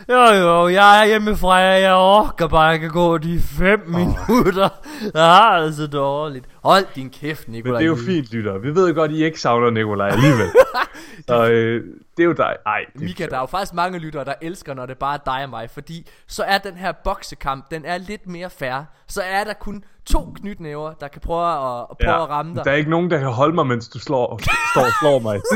Jo 0.09 0.15
jo, 0.15 0.67
jeg 0.67 1.01
er 1.01 1.05
hjemmefra, 1.05 1.55
jeg 1.55 1.95
orker 1.95 2.47
bare 2.47 2.73
ikke 2.73 2.89
gå 2.89 3.17
de 3.17 3.39
5 3.39 3.81
oh. 3.81 3.89
minutter. 3.89 4.69
Jeg 5.13 5.23
har 5.23 5.59
det 5.61 5.75
så 5.75 5.87
dårligt. 5.87 6.45
Hold 6.63 6.85
din 6.95 7.09
kæft, 7.09 7.47
Nikolaj. 7.47 7.71
Men 7.71 7.79
det 7.79 7.95
er 7.95 7.99
jo 7.99 8.05
fint, 8.05 8.31
lytter. 8.31 8.57
Vi 8.57 8.75
ved 8.75 8.93
godt, 8.93 9.11
I 9.11 9.23
ikke 9.23 9.41
savner 9.41 9.69
Nikolaj 9.69 10.07
alligevel. 10.07 10.49
så 11.27 11.49
øh, 11.49 11.83
det 12.17 12.23
er 12.23 12.27
jo 12.27 12.33
dig. 12.33 12.55
Ej, 12.65 12.79
det 12.93 13.01
Mika, 13.01 13.25
der 13.25 13.35
er 13.35 13.39
jo 13.39 13.45
faktisk 13.45 13.73
mange 13.73 13.99
lyttere, 13.99 14.25
der 14.25 14.33
elsker, 14.41 14.73
når 14.73 14.85
det 14.85 14.97
bare 14.97 15.13
er 15.13 15.23
dig 15.25 15.43
og 15.43 15.49
mig. 15.49 15.69
Fordi 15.69 16.07
så 16.27 16.43
er 16.43 16.57
den 16.57 16.73
her 16.73 16.91
boksekamp, 17.03 17.71
den 17.71 17.85
er 17.85 17.97
lidt 17.97 18.27
mere 18.27 18.49
fair. 18.49 18.85
Så 19.07 19.21
er 19.21 19.43
der 19.43 19.53
kun 19.53 19.83
to 20.05 20.33
knytnæver, 20.35 20.93
der 20.93 21.07
kan 21.07 21.21
prøve 21.21 21.47
at, 21.47 21.85
at, 21.91 21.97
prøve 21.97 22.15
ja, 22.15 22.23
at 22.23 22.29
ramme 22.29 22.55
dig. 22.55 22.65
Der 22.65 22.71
er 22.71 22.75
ikke 22.75 22.89
nogen, 22.89 23.11
der 23.11 23.19
kan 23.19 23.27
holde 23.27 23.55
mig, 23.55 23.67
mens 23.67 23.89
du 23.89 23.99
slår, 23.99 24.39
står 24.73 24.81
og 24.81 24.91
slår 25.01 25.19
mig. 25.19 25.41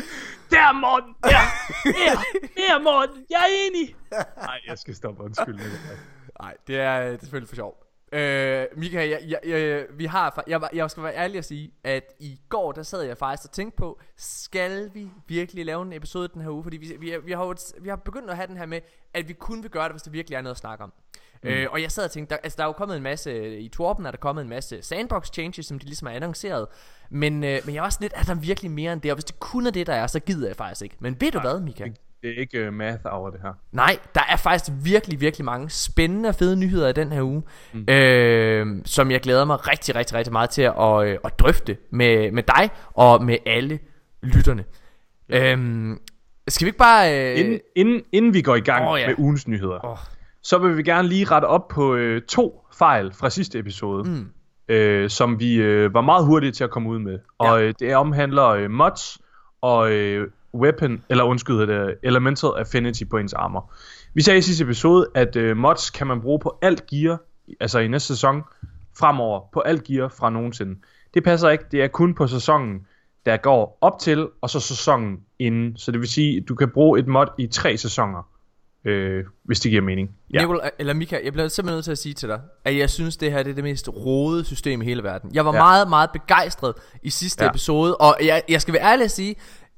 Der, 0.50 0.72
Morten! 0.72 1.14
Der! 1.22 1.44
Der! 1.84 2.14
Der, 2.56 2.82
Morten! 2.82 3.26
Jeg 3.30 3.38
er 3.38 3.66
enig! 3.66 3.96
Nej, 4.36 4.60
jeg 4.66 4.78
skal 4.78 4.94
stoppe. 4.94 5.22
Undskyld. 5.22 5.58
Nej, 6.40 6.56
det 6.66 6.80
er, 6.80 7.00
det 7.00 7.14
er 7.14 7.18
selvfølgelig 7.18 7.48
for 7.48 7.56
sjov. 7.56 7.86
Øh, 8.12 8.66
Mika, 8.76 9.08
jeg, 9.10 9.20
jeg, 9.26 9.40
jeg, 9.44 9.86
vi 9.90 10.04
har, 10.04 10.44
jeg, 10.46 10.68
jeg 10.72 10.90
skal 10.90 11.02
være 11.02 11.14
ærlig 11.16 11.38
at 11.38 11.44
sige, 11.44 11.72
at 11.84 12.04
i 12.20 12.40
går, 12.48 12.72
der 12.72 12.82
sad 12.82 13.02
jeg 13.02 13.18
faktisk 13.18 13.48
og 13.48 13.52
tænkte 13.52 13.76
på, 13.76 14.00
skal 14.16 14.90
vi 14.94 15.10
virkelig 15.26 15.64
lave 15.66 15.82
en 15.82 15.92
episode 15.92 16.28
den 16.28 16.42
her 16.42 16.50
uge? 16.50 16.62
Fordi 16.62 16.76
vi, 16.76 16.96
vi, 16.98 17.16
vi, 17.24 17.32
har, 17.32 17.80
vi 17.82 17.88
har 17.88 17.96
begyndt 17.96 18.30
at 18.30 18.36
have 18.36 18.46
den 18.46 18.56
her 18.56 18.66
med, 18.66 18.80
at 19.14 19.28
vi 19.28 19.32
kun 19.32 19.62
vil 19.62 19.70
gøre 19.70 19.84
det, 19.84 19.92
hvis 19.92 20.02
der 20.02 20.10
virkelig 20.10 20.36
er 20.36 20.40
noget 20.42 20.54
at 20.54 20.58
snakke 20.58 20.84
om. 20.84 20.92
Mm. 21.42 21.48
Øh, 21.50 21.66
og 21.70 21.82
jeg 21.82 21.90
sad 21.90 22.04
og 22.04 22.10
tænkte, 22.10 22.34
der, 22.34 22.40
altså 22.44 22.56
der 22.56 22.62
er 22.62 22.66
jo 22.68 22.72
kommet 22.72 22.96
en 22.96 23.02
masse, 23.02 23.58
i 23.58 23.68
Torben 23.68 24.06
er 24.06 24.10
der 24.10 24.18
kommet 24.18 24.42
en 24.42 24.48
masse 24.48 24.82
sandbox 24.82 25.32
changes, 25.32 25.66
som 25.66 25.78
de 25.78 25.84
ligesom 25.84 26.06
har 26.06 26.14
annonceret. 26.14 26.66
Men, 27.10 27.44
øh, 27.44 27.58
men 27.64 27.74
jeg 27.74 27.82
var 27.82 27.86
også 27.86 27.98
lidt, 28.00 28.12
er 28.16 28.22
der 28.22 28.34
virkelig 28.34 28.70
mere 28.70 28.92
end 28.92 29.00
det? 29.00 29.10
Og 29.10 29.14
hvis 29.14 29.24
det 29.24 29.40
kun 29.40 29.66
er 29.66 29.70
det, 29.70 29.86
der 29.86 29.94
er, 29.94 30.06
så 30.06 30.20
gider 30.20 30.46
jeg 30.46 30.56
faktisk 30.56 30.82
ikke. 30.82 30.96
Men 30.98 31.16
ved 31.20 31.30
du 31.30 31.40
hvad, 31.40 31.60
Mika? 31.60 31.84
Det 32.22 32.30
er 32.30 32.40
ikke 32.40 32.68
uh, 32.68 32.74
math 32.74 33.00
over 33.04 33.30
det 33.30 33.40
her. 33.42 33.52
Nej, 33.72 33.98
der 34.14 34.20
er 34.30 34.36
faktisk 34.36 34.72
virkelig, 34.84 35.20
virkelig 35.20 35.44
mange 35.44 35.70
spændende 35.70 36.28
og 36.28 36.34
fede 36.34 36.56
nyheder 36.56 36.88
i 36.88 36.92
den 36.92 37.12
her 37.12 37.22
uge, 37.22 37.42
mm. 37.72 37.84
øh, 37.88 38.66
som 38.84 39.10
jeg 39.10 39.20
glæder 39.20 39.44
mig 39.44 39.68
rigtig, 39.68 39.94
rigtig, 39.94 40.16
rigtig 40.16 40.32
meget 40.32 40.50
til 40.50 40.62
at, 40.62 41.06
øh, 41.06 41.18
at 41.24 41.38
drøfte 41.38 41.76
med, 41.90 42.30
med 42.30 42.42
dig 42.42 42.70
og 42.94 43.24
med 43.24 43.36
alle 43.46 43.78
lytterne. 44.22 44.64
Ja. 45.28 45.52
Øh, 45.52 45.96
skal 46.48 46.64
vi 46.64 46.68
ikke 46.68 46.78
bare... 46.78 47.32
Øh... 47.32 47.40
Inden, 47.40 47.60
inden, 47.76 48.02
inden 48.12 48.34
vi 48.34 48.42
går 48.42 48.56
i 48.56 48.60
gang 48.60 48.88
oh, 48.88 49.00
ja. 49.00 49.06
med 49.06 49.14
ugens 49.18 49.48
nyheder, 49.48 49.84
oh. 49.84 49.98
Så 50.42 50.58
vil 50.58 50.76
vi 50.76 50.82
gerne 50.82 51.08
lige 51.08 51.24
rette 51.24 51.46
op 51.46 51.68
på 51.68 51.94
øh, 51.94 52.22
to 52.22 52.66
fejl 52.78 53.12
fra 53.12 53.30
sidste 53.30 53.58
episode. 53.58 54.10
Mm 54.10 54.26
øh, 54.70 55.10
som 55.10 55.40
vi 55.40 55.54
øh, 55.54 55.94
var 55.94 56.00
meget 56.00 56.26
hurtige 56.26 56.52
til 56.52 56.64
at 56.64 56.70
komme 56.70 56.88
ud 56.88 56.98
med. 56.98 57.18
Og 57.38 57.60
ja. 57.60 57.66
øh, 57.66 57.74
det 57.78 57.96
omhandler 57.96 58.46
øh, 58.46 58.70
mods 58.70 59.18
og 59.60 59.92
øh, 59.92 60.28
weapon, 60.54 61.04
eller 61.08 61.24
undskyld, 61.24 61.66
det, 61.66 61.94
elemental 62.02 62.50
affinity 62.56 63.02
på 63.10 63.16
ens 63.16 63.32
armor. 63.32 63.72
Vi 64.14 64.22
sagde 64.22 64.38
i 64.38 64.42
sidste 64.42 64.64
episode, 64.64 65.06
at 65.14 65.36
øh, 65.36 65.56
mods 65.56 65.90
kan 65.90 66.06
man 66.06 66.20
bruge 66.20 66.38
på 66.38 66.58
alt 66.62 66.86
gear, 66.86 67.18
altså 67.60 67.78
i 67.78 67.88
næste 67.88 68.06
sæson, 68.06 68.42
fremover 68.98 69.40
på 69.52 69.60
alt 69.60 69.84
gear 69.84 70.08
fra 70.08 70.30
nogensinde. 70.30 70.76
Det 71.14 71.24
passer 71.24 71.48
ikke, 71.48 71.64
det 71.72 71.82
er 71.82 71.88
kun 71.88 72.14
på 72.14 72.26
sæsonen 72.26 72.86
der 73.26 73.36
går 73.36 73.78
op 73.80 73.98
til, 73.98 74.28
og 74.40 74.50
så 74.50 74.60
sæsonen 74.60 75.20
inden. 75.38 75.76
Så 75.76 75.92
det 75.92 76.00
vil 76.00 76.08
sige, 76.08 76.36
at 76.36 76.48
du 76.48 76.54
kan 76.54 76.70
bruge 76.70 76.98
et 76.98 77.06
mod 77.06 77.26
i 77.38 77.46
tre 77.46 77.76
sæsoner, 77.76 78.28
øh, 78.84 79.24
hvis 79.44 79.60
det 79.60 79.70
giver 79.70 79.82
mening. 79.82 80.10
Ja. 80.34 80.40
Nicol, 80.40 80.60
eller 80.78 80.94
Mika, 80.94 81.18
jeg 81.24 81.32
bliver 81.32 81.48
simpelthen 81.48 81.76
nødt 81.76 81.84
til 81.84 81.92
at 81.92 81.98
sige 81.98 82.14
til 82.14 82.28
dig, 82.28 82.40
at 82.64 82.76
jeg 82.76 82.90
synes, 82.90 83.16
det 83.16 83.32
her 83.32 83.42
det 83.42 83.50
er 83.50 83.54
det 83.54 83.64
mest 83.64 83.88
rodede 83.88 84.44
system 84.44 84.82
i 84.82 84.84
hele 84.84 85.02
verden. 85.02 85.30
Jeg 85.34 85.44
var 85.44 85.54
ja. 85.54 85.58
meget, 85.58 85.88
meget 85.88 86.10
begejstret 86.12 86.74
i 87.02 87.10
sidste 87.10 87.44
ja. 87.44 87.50
episode, 87.50 87.96
og 87.96 88.16
jeg, 88.24 88.42
jeg 88.48 88.60
skal 88.60 88.74
være 88.74 88.82
ærlig 88.82 89.04
at 89.04 89.10
sige, 89.10 89.36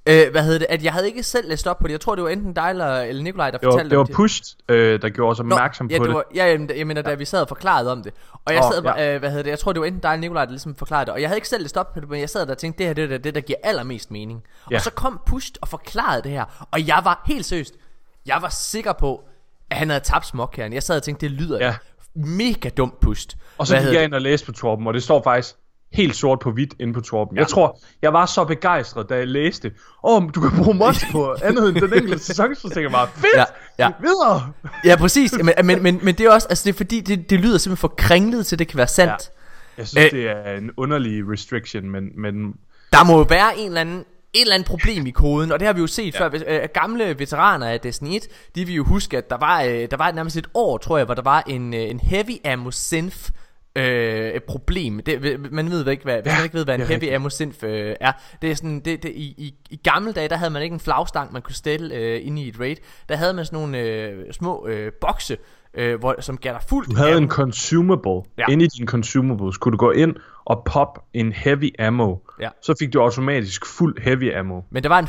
Øh, 0.09 0.31
hvad 0.31 0.43
hedder 0.43 0.59
det? 0.59 0.67
At 0.71 0.85
jeg 0.85 0.93
havde 0.93 1.07
ikke 1.07 1.23
selv 1.23 1.49
læst 1.49 1.67
op 1.67 1.79
på 1.79 1.87
det. 1.87 1.93
Jeg 1.93 2.01
tror, 2.01 2.15
det 2.15 2.25
var 2.25 2.31
enten 2.31 2.53
dig 2.53 2.71
eller, 2.71 3.01
eller 3.01 3.23
Nikolaj, 3.23 3.51
der 3.51 3.59
det 3.59 3.67
var, 3.67 3.73
fortalte 3.73 3.91
det. 3.91 3.99
var 3.99 4.09
Pushed, 4.15 4.57
øh, 4.69 5.03
der 5.03 5.09
gjorde 5.09 5.31
os 5.31 5.41
opmærksom 5.41 5.87
Nå, 5.87 5.93
ja, 5.93 5.99
på 5.99 6.07
det. 6.07 6.15
Var, 6.15 6.25
ja, 6.35 6.45
jeg, 6.45 6.77
jeg 6.77 6.87
mener, 6.87 7.03
da 7.03 7.15
vi 7.15 7.25
sad 7.25 7.41
og 7.41 7.49
forklarede 7.49 7.93
om 7.93 8.03
det. 8.03 8.13
Og 8.45 8.55
jeg 8.55 8.63
oh, 8.63 8.73
sad, 8.73 8.83
ja. 8.83 9.15
øh, 9.15 9.21
hvad 9.21 9.31
hedder 9.31 9.43
det? 9.43 9.51
Jeg 9.51 9.59
tror, 9.59 9.73
det 9.73 9.81
var 9.81 9.87
enten 9.87 10.01
dig 10.01 10.09
eller 10.09 10.21
Nikolaj, 10.21 10.45
der 10.45 10.51
ligesom 10.51 10.75
forklarede 10.75 11.07
det. 11.07 11.15
Og 11.15 11.21
jeg 11.21 11.29
havde 11.29 11.37
ikke 11.37 11.49
selv 11.49 11.63
læst 11.63 11.77
op 11.77 11.95
på 11.95 12.01
det, 12.01 12.09
men 12.09 12.21
jeg 12.21 12.31
sad 12.31 12.47
der 12.47 12.53
og 12.53 12.59
tænkte, 12.59 12.79
det 12.79 12.87
her 12.87 12.95
det 12.95 13.05
er 13.05 13.09
det, 13.09 13.25
det, 13.25 13.35
der 13.35 13.41
giver 13.41 13.59
allermest 13.63 14.11
mening. 14.11 14.43
Ja. 14.71 14.77
Og 14.77 14.83
så 14.83 14.91
kom 14.91 15.21
Pushed 15.27 15.55
og 15.61 15.69
forklarede 15.69 16.23
det 16.23 16.31
her. 16.31 16.67
Og 16.71 16.87
jeg 16.87 17.01
var 17.05 17.23
helt 17.27 17.45
seriøst, 17.45 17.75
jeg 18.27 18.39
var 18.41 18.49
sikker 18.49 18.93
på, 18.93 19.25
at 19.71 19.77
han 19.77 19.89
havde 19.89 20.05
tabt 20.05 20.27
småkæren. 20.27 20.73
Jeg 20.73 20.83
sad 20.83 20.97
og 20.97 21.03
tænkte, 21.03 21.29
det 21.29 21.35
lyder 21.35 21.67
ja. 21.67 21.75
mega 22.15 22.69
dumt 22.69 23.01
Pushed. 23.01 23.31
Og 23.59 23.67
så 23.67 23.79
gik 23.79 23.95
jeg 23.95 24.05
ind 24.05 24.15
og 24.15 24.21
læste 24.21 24.47
på 24.47 24.53
Torben, 24.53 24.87
og 24.87 24.95
det 24.95 25.03
står 25.03 25.23
faktisk 25.23 25.55
helt 25.93 26.17
sort 26.17 26.39
på 26.39 26.51
hvidt 26.51 26.75
inde 26.81 26.95
på 26.95 27.01
Torben. 27.01 27.37
Ja. 27.37 27.41
Jeg 27.41 27.49
tror, 27.49 27.81
jeg 28.03 28.13
var 28.13 28.27
så 28.27 28.45
begejstret, 28.45 29.09
da 29.09 29.17
jeg 29.17 29.29
læste, 29.29 29.73
åh, 30.05 30.23
oh, 30.23 30.31
du 30.35 30.41
kan 30.41 30.65
bruge 30.65 30.77
mods 30.77 31.05
på 31.13 31.37
andet 31.43 31.69
end 31.69 31.77
den 31.77 31.95
enkelte 31.95 32.19
sæson, 32.19 32.55
så 32.55 32.63
tænker 32.63 32.81
jeg 32.81 32.91
bare, 32.91 33.09
fedt, 33.15 33.37
ja, 33.37 33.45
ja. 33.79 33.91
videre. 34.01 34.53
Ja, 34.85 34.97
præcis, 34.97 35.33
men, 35.33 35.55
men, 35.65 35.83
men, 35.83 36.01
men 36.03 36.15
det 36.15 36.27
er 36.27 36.31
også, 36.31 36.47
altså 36.51 36.65
det 36.65 36.73
er 36.73 36.77
fordi, 36.77 37.01
det, 37.01 37.31
det 37.31 37.41
lyder 37.41 37.59
simpelthen 37.59 37.81
for 37.81 37.95
kringlet 37.97 38.47
til, 38.47 38.59
det 38.59 38.69
kan 38.69 38.77
være 38.77 38.89
sandt. 38.89 39.11
Ja. 39.11 39.17
Jeg 39.79 39.89
synes, 39.89 40.13
Æ, 40.13 40.17
det 40.17 40.31
er 40.31 40.53
en 40.53 40.71
underlig 40.77 41.33
restriction, 41.33 41.91
men, 41.91 42.09
men... 42.17 42.55
Der 42.93 43.05
må 43.05 43.19
jo 43.19 43.27
være 43.29 43.59
en 43.59 43.67
eller 43.67 43.81
anden 43.81 44.05
et 44.35 44.41
eller 44.41 44.55
andet 44.55 44.69
problem 44.69 45.07
i 45.07 45.11
koden, 45.11 45.53
og 45.53 45.61
det 45.61 45.67
har 45.67 45.73
vi 45.73 45.81
jo 45.81 45.87
set 45.87 46.15
ja. 46.15 46.21
før. 46.21 46.41
Øh, 46.47 46.69
gamle 46.75 47.19
veteraner 47.19 47.67
af 47.67 47.81
Destiny 47.81 48.17
1, 48.17 48.29
de 48.55 48.65
vil 48.65 48.75
jo 48.75 48.85
huske, 48.85 49.19
at 49.19 49.31
der 49.31 49.37
var, 49.37 49.63
øh, 49.63 49.91
der 49.91 49.97
var 49.97 50.13
nærmest 50.13 50.37
et 50.37 50.47
år, 50.55 50.79
tror 50.79 50.97
jeg, 50.97 51.05
hvor 51.05 51.15
der 51.15 51.23
var 51.23 51.43
en, 51.47 51.75
øh, 51.75 51.81
en 51.81 52.01
heavy 52.01 52.47
ammo 52.47 52.71
synth 52.71 53.31
øh, 53.77 54.31
et 54.31 54.45
problem. 54.45 55.01
Det, 55.01 55.41
man 55.53 55.71
ved 55.71 55.89
ikke, 55.89 56.05
hvad, 56.05 56.23
ja, 56.27 56.35
man 56.35 56.45
ikke 56.45 56.55
ved, 56.55 56.65
hvad 56.65 56.75
en 56.75 56.87
heavy 56.87 57.15
ammo 57.15 57.29
synth 57.29 57.59
øh, 57.63 57.97
er. 58.01 58.13
Det 58.43 58.51
er 58.51 58.55
sådan, 58.55 58.81
det, 58.81 59.03
det, 59.03 59.09
i, 59.09 59.35
i, 59.39 59.55
i 59.71 59.77
gamle 59.77 60.13
dage, 60.13 60.29
der 60.29 60.37
havde 60.37 60.51
man 60.51 60.63
ikke 60.63 60.75
en 60.75 60.81
flagstang, 60.81 61.33
man 61.33 61.43
kunne 61.43 61.55
stille 61.55 61.95
øh, 61.95 62.27
inde 62.27 62.43
i 62.43 62.49
et 62.49 62.61
raid. 62.61 62.77
Der 63.09 63.17
havde 63.17 63.35
man 63.35 63.45
sådan 63.45 63.59
nogle 63.59 63.79
øh, 63.79 64.33
små 64.33 64.67
øh, 64.67 64.93
bokse, 65.01 65.37
øh, 65.75 65.99
hvor, 66.01 66.15
som 66.21 66.37
gav 66.37 66.53
dig 66.53 66.63
fuldt 66.69 66.91
Du 66.91 66.97
havde 66.97 67.11
ammo. 67.11 67.23
en 67.23 67.29
consumable. 67.29 68.31
Ja. 68.39 68.45
Inde 68.49 68.65
i 68.65 68.69
din 68.79 68.87
consumables 68.87 69.57
kunne 69.57 69.73
du 69.73 69.77
gå 69.77 69.91
ind 69.91 70.17
og 70.45 70.63
pop 70.65 70.99
en 71.15 71.33
heavy 71.33 71.81
ammo. 71.81 72.17
Ja. 72.41 72.49
Så 72.63 72.75
fik 72.79 72.93
du 72.93 73.01
automatisk 73.01 73.67
fuld 73.67 74.03
heavy 74.03 74.35
ammo. 74.35 74.61
Men 74.71 74.83
der 74.83 74.89
var 74.89 74.99
en 74.99 75.09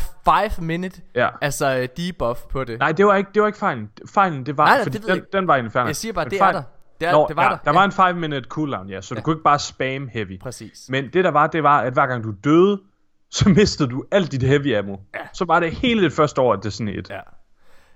5 0.56 0.66
minute 0.66 1.02
ja. 1.16 1.30
altså 1.42 1.88
debuff 1.98 2.40
på 2.52 2.64
det. 2.64 2.80
Nej, 2.80 2.92
det 2.92 3.06
var 3.06 3.16
ikke 3.16 3.30
det 3.34 3.42
var 3.42 3.48
ikke 3.48 3.60
fejlen. 3.60 3.90
Fejlen 4.14 4.46
det 4.46 4.58
var 4.58 4.66
Nej, 4.66 4.76
nej, 4.76 4.84
fordi 4.84 4.98
det 4.98 5.08
den, 5.08 5.22
den 5.34 5.48
var 5.48 5.56
infernal. 5.56 5.88
Jeg 5.88 5.96
siger 5.96 6.14
bare, 6.14 6.30
det 6.30 6.38
fejl, 6.38 6.56
er 6.56 6.60
der. 6.60 6.64
Det, 7.00 7.08
er, 7.08 7.12
Nå, 7.12 7.26
det 7.28 7.36
var 7.36 7.44
ja, 7.44 7.50
der. 7.50 7.58
Der 7.66 7.72
var 7.72 7.84
en 7.86 7.92
5 7.92 8.16
minute 8.16 8.50
cooldown, 8.50 8.90
ja, 8.90 9.02
så 9.02 9.16
ja. 9.16 9.20
du 9.20 9.24
kunne 9.24 9.34
ikke 9.34 9.44
bare 9.44 9.60
spam 9.60 10.10
heavy. 10.14 10.40
Præcis. 10.40 10.86
Men 10.90 11.04
det 11.14 11.24
der 11.24 11.32
var, 11.32 11.48
det 11.48 11.64
var, 11.64 11.80
at 11.80 11.94
hver 11.94 12.08
gang 12.08 12.24
du 12.24 12.34
døde, 12.44 12.82
så 13.32 13.50
mistede 13.60 13.90
du 13.90 14.04
alt 14.12 14.32
dit 14.32 14.44
heavy 14.44 14.76
ammo. 14.76 14.98
Ja. 15.16 15.20
Så 15.34 15.46
var 15.46 15.60
det 15.60 15.72
hele 15.72 16.04
det 16.04 16.14
første 16.14 16.42
år, 16.42 16.54
at 16.54 16.60
det 16.64 16.74
sådan 16.74 16.88
et. 16.88 17.10
Ja. 17.10 17.20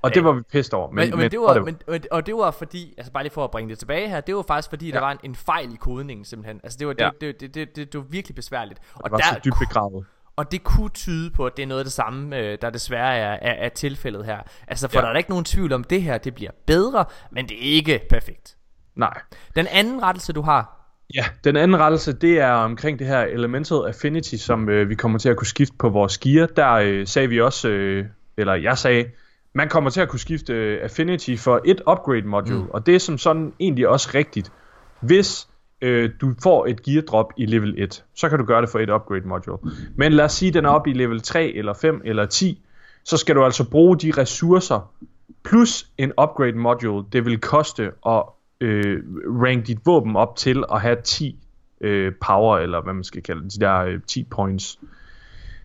Og 0.08 0.16
det 0.16 0.24
var 0.24 0.32
vi 0.32 0.42
pissed 0.42 0.74
over. 0.74 0.92
Men, 0.92 1.10
men, 1.10 1.20
men, 1.20 1.32
det 1.32 1.40
var, 1.40 1.54
det 1.54 1.62
var. 1.62 1.72
Men, 1.88 2.04
og 2.12 2.26
det 2.26 2.36
var 2.36 2.52
fordi, 2.52 2.94
altså 2.98 3.12
bare 3.12 3.24
lige 3.24 3.34
for 3.34 3.44
at 3.44 3.52
bringe 3.52 3.70
det 3.70 3.80
tilbage 3.80 4.10
her, 4.10 4.22
det 4.22 4.36
var 4.36 4.42
faktisk 4.48 4.70
fordi, 4.70 4.88
ja. 4.88 4.94
der 4.94 5.00
var 5.00 5.12
en, 5.12 5.20
en 5.24 5.36
fejl 5.36 5.74
i 5.74 5.78
kodningen 5.78 6.26
simpelthen. 6.26 6.60
Altså 6.64 6.78
det 6.80 6.88
var, 6.88 6.94
det, 6.94 7.02
ja. 7.02 7.10
det, 7.22 7.42
det, 7.42 7.56
det, 7.56 7.76
det, 7.76 7.94
det 7.94 8.00
var 8.00 8.06
virkelig 8.10 8.36
besværligt. 8.36 8.80
Og 8.96 9.04
det 9.04 9.12
var 9.12 9.18
der, 9.18 9.26
så 9.26 9.40
dybt 9.46 9.56
begravet. 9.60 10.06
Og 10.36 10.52
det 10.52 10.64
kunne 10.64 10.90
tyde 10.90 11.32
på, 11.32 11.46
at 11.46 11.58
det 11.58 11.64
er 11.64 11.68
noget 11.68 11.80
af 11.80 11.86
det 11.86 11.94
samme, 11.94 12.38
øh, 12.38 12.58
der 12.62 12.70
desværre 12.70 13.16
er, 13.16 13.40
er, 13.42 13.66
er 13.66 13.70
tilfældet 13.70 14.26
her. 14.26 14.38
Altså 14.68 14.88
for 14.88 15.00
ja. 15.00 15.06
der 15.06 15.12
er 15.12 15.18
ikke 15.18 15.30
nogen 15.30 15.46
tvivl 15.46 15.74
om, 15.74 15.84
det 15.84 16.02
her 16.02 16.18
det 16.18 16.36
bliver 16.36 16.52
bedre, 16.68 17.06
men 17.32 17.50
det 17.50 17.58
er 17.58 17.76
ikke 17.76 18.02
perfekt. 18.10 18.58
Nej. 18.96 19.22
Den 19.56 19.68
anden 19.68 20.04
rettelse, 20.04 20.34
du 20.34 20.42
har? 20.42 20.78
Ja, 21.16 21.26
den 21.44 21.56
anden 21.56 21.80
rettelse, 21.80 22.14
det 22.14 22.40
er 22.40 22.52
omkring 22.52 23.00
det 23.00 23.08
her 23.08 23.20
Elemental 23.20 23.78
Affinity, 23.78 24.36
som 24.36 24.70
øh, 24.70 24.90
vi 24.90 24.96
kommer 24.96 25.20
til 25.20 25.30
at 25.30 25.38
kunne 25.38 25.48
skifte 25.48 25.76
på 25.80 25.90
vores 25.90 26.18
gear. 26.18 26.48
Der 26.48 26.74
øh, 26.74 27.08
sagde 27.08 27.30
vi 27.30 27.42
også, 27.42 27.70
øh, 27.70 28.06
eller 28.38 28.56
jeg 28.56 28.78
sagde, 28.78 29.06
man 29.58 29.70
kommer 29.70 29.90
til 29.90 30.02
at 30.02 30.10
kunne 30.10 30.20
skifte 30.20 30.54
øh, 30.54 30.80
Affinity 30.84 31.36
for 31.36 31.62
et 31.66 31.82
upgrade 31.92 32.28
module, 32.28 32.60
mm. 32.60 32.70
og 32.70 32.86
det 32.86 32.96
er 32.96 33.00
som 33.00 33.18
sådan 33.18 33.54
egentlig 33.60 33.88
også 33.88 34.10
rigtigt. 34.14 34.52
Hvis 35.02 35.48
øh, 35.82 36.10
du 36.22 36.34
får 36.44 36.66
et 36.66 36.84
gear 36.84 37.02
drop 37.02 37.34
i 37.38 37.46
level 37.46 37.76
1, 37.78 38.04
så 38.16 38.30
kan 38.30 38.40
du 38.40 38.46
gøre 38.46 38.62
det 38.62 38.70
for 38.70 38.80
et 38.80 38.90
upgrade 38.90 39.28
module. 39.28 39.58
Men 39.96 40.14
lad 40.14 40.26
os 40.26 40.34
sige, 40.34 40.50
at 40.50 40.54
den 40.54 40.66
er 40.66 40.70
oppe 40.70 40.90
i 40.90 40.94
level 40.94 41.22
3 41.22 41.52
eller 41.56 41.74
5 41.74 42.02
eller 42.06 42.26
10, 42.26 42.66
så 43.04 43.18
skal 43.18 43.36
du 43.36 43.44
altså 43.44 43.70
bruge 43.70 43.98
de 43.98 44.12
ressourcer 44.18 44.92
plus 45.44 45.88
en 45.98 46.12
upgrade 46.22 46.58
module, 46.58 47.06
det 47.12 47.26
vil 47.26 47.40
koste 47.40 47.92
at 48.06 48.24
øh, 48.62 49.04
rank 49.28 49.68
dit 49.68 49.78
våben 49.86 50.16
op 50.16 50.36
til 50.36 50.64
at 50.72 50.82
have 50.82 50.98
10 51.04 51.40
øh, 51.82 52.14
power, 52.28 52.58
eller 52.58 52.82
hvad 52.82 52.94
man 52.94 53.04
skal 53.04 53.24
kalde 53.24 53.44
det, 53.44 53.54
de 53.54 53.60
der 53.60 53.78
øh, 53.78 54.00
10 54.08 54.24
points. 54.24 54.80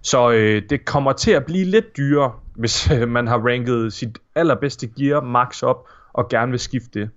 Så 0.02 0.30
øh, 0.30 0.62
det 0.70 0.84
kommer 0.84 1.12
til 1.12 1.30
at 1.30 1.46
blive 1.46 1.64
lidt 1.64 1.96
dyrere, 1.96 2.32
hvis 2.54 2.90
øh, 2.92 3.08
man 3.08 3.26
har 3.26 3.38
ranket 3.38 3.92
sit 3.92 4.18
allerbedste 4.34 4.86
gear 4.86 5.20
max 5.20 5.62
op, 5.62 5.88
og 6.12 6.28
gerne 6.28 6.50
vil 6.50 6.60
skifte 6.60 7.00
det. 7.00 7.10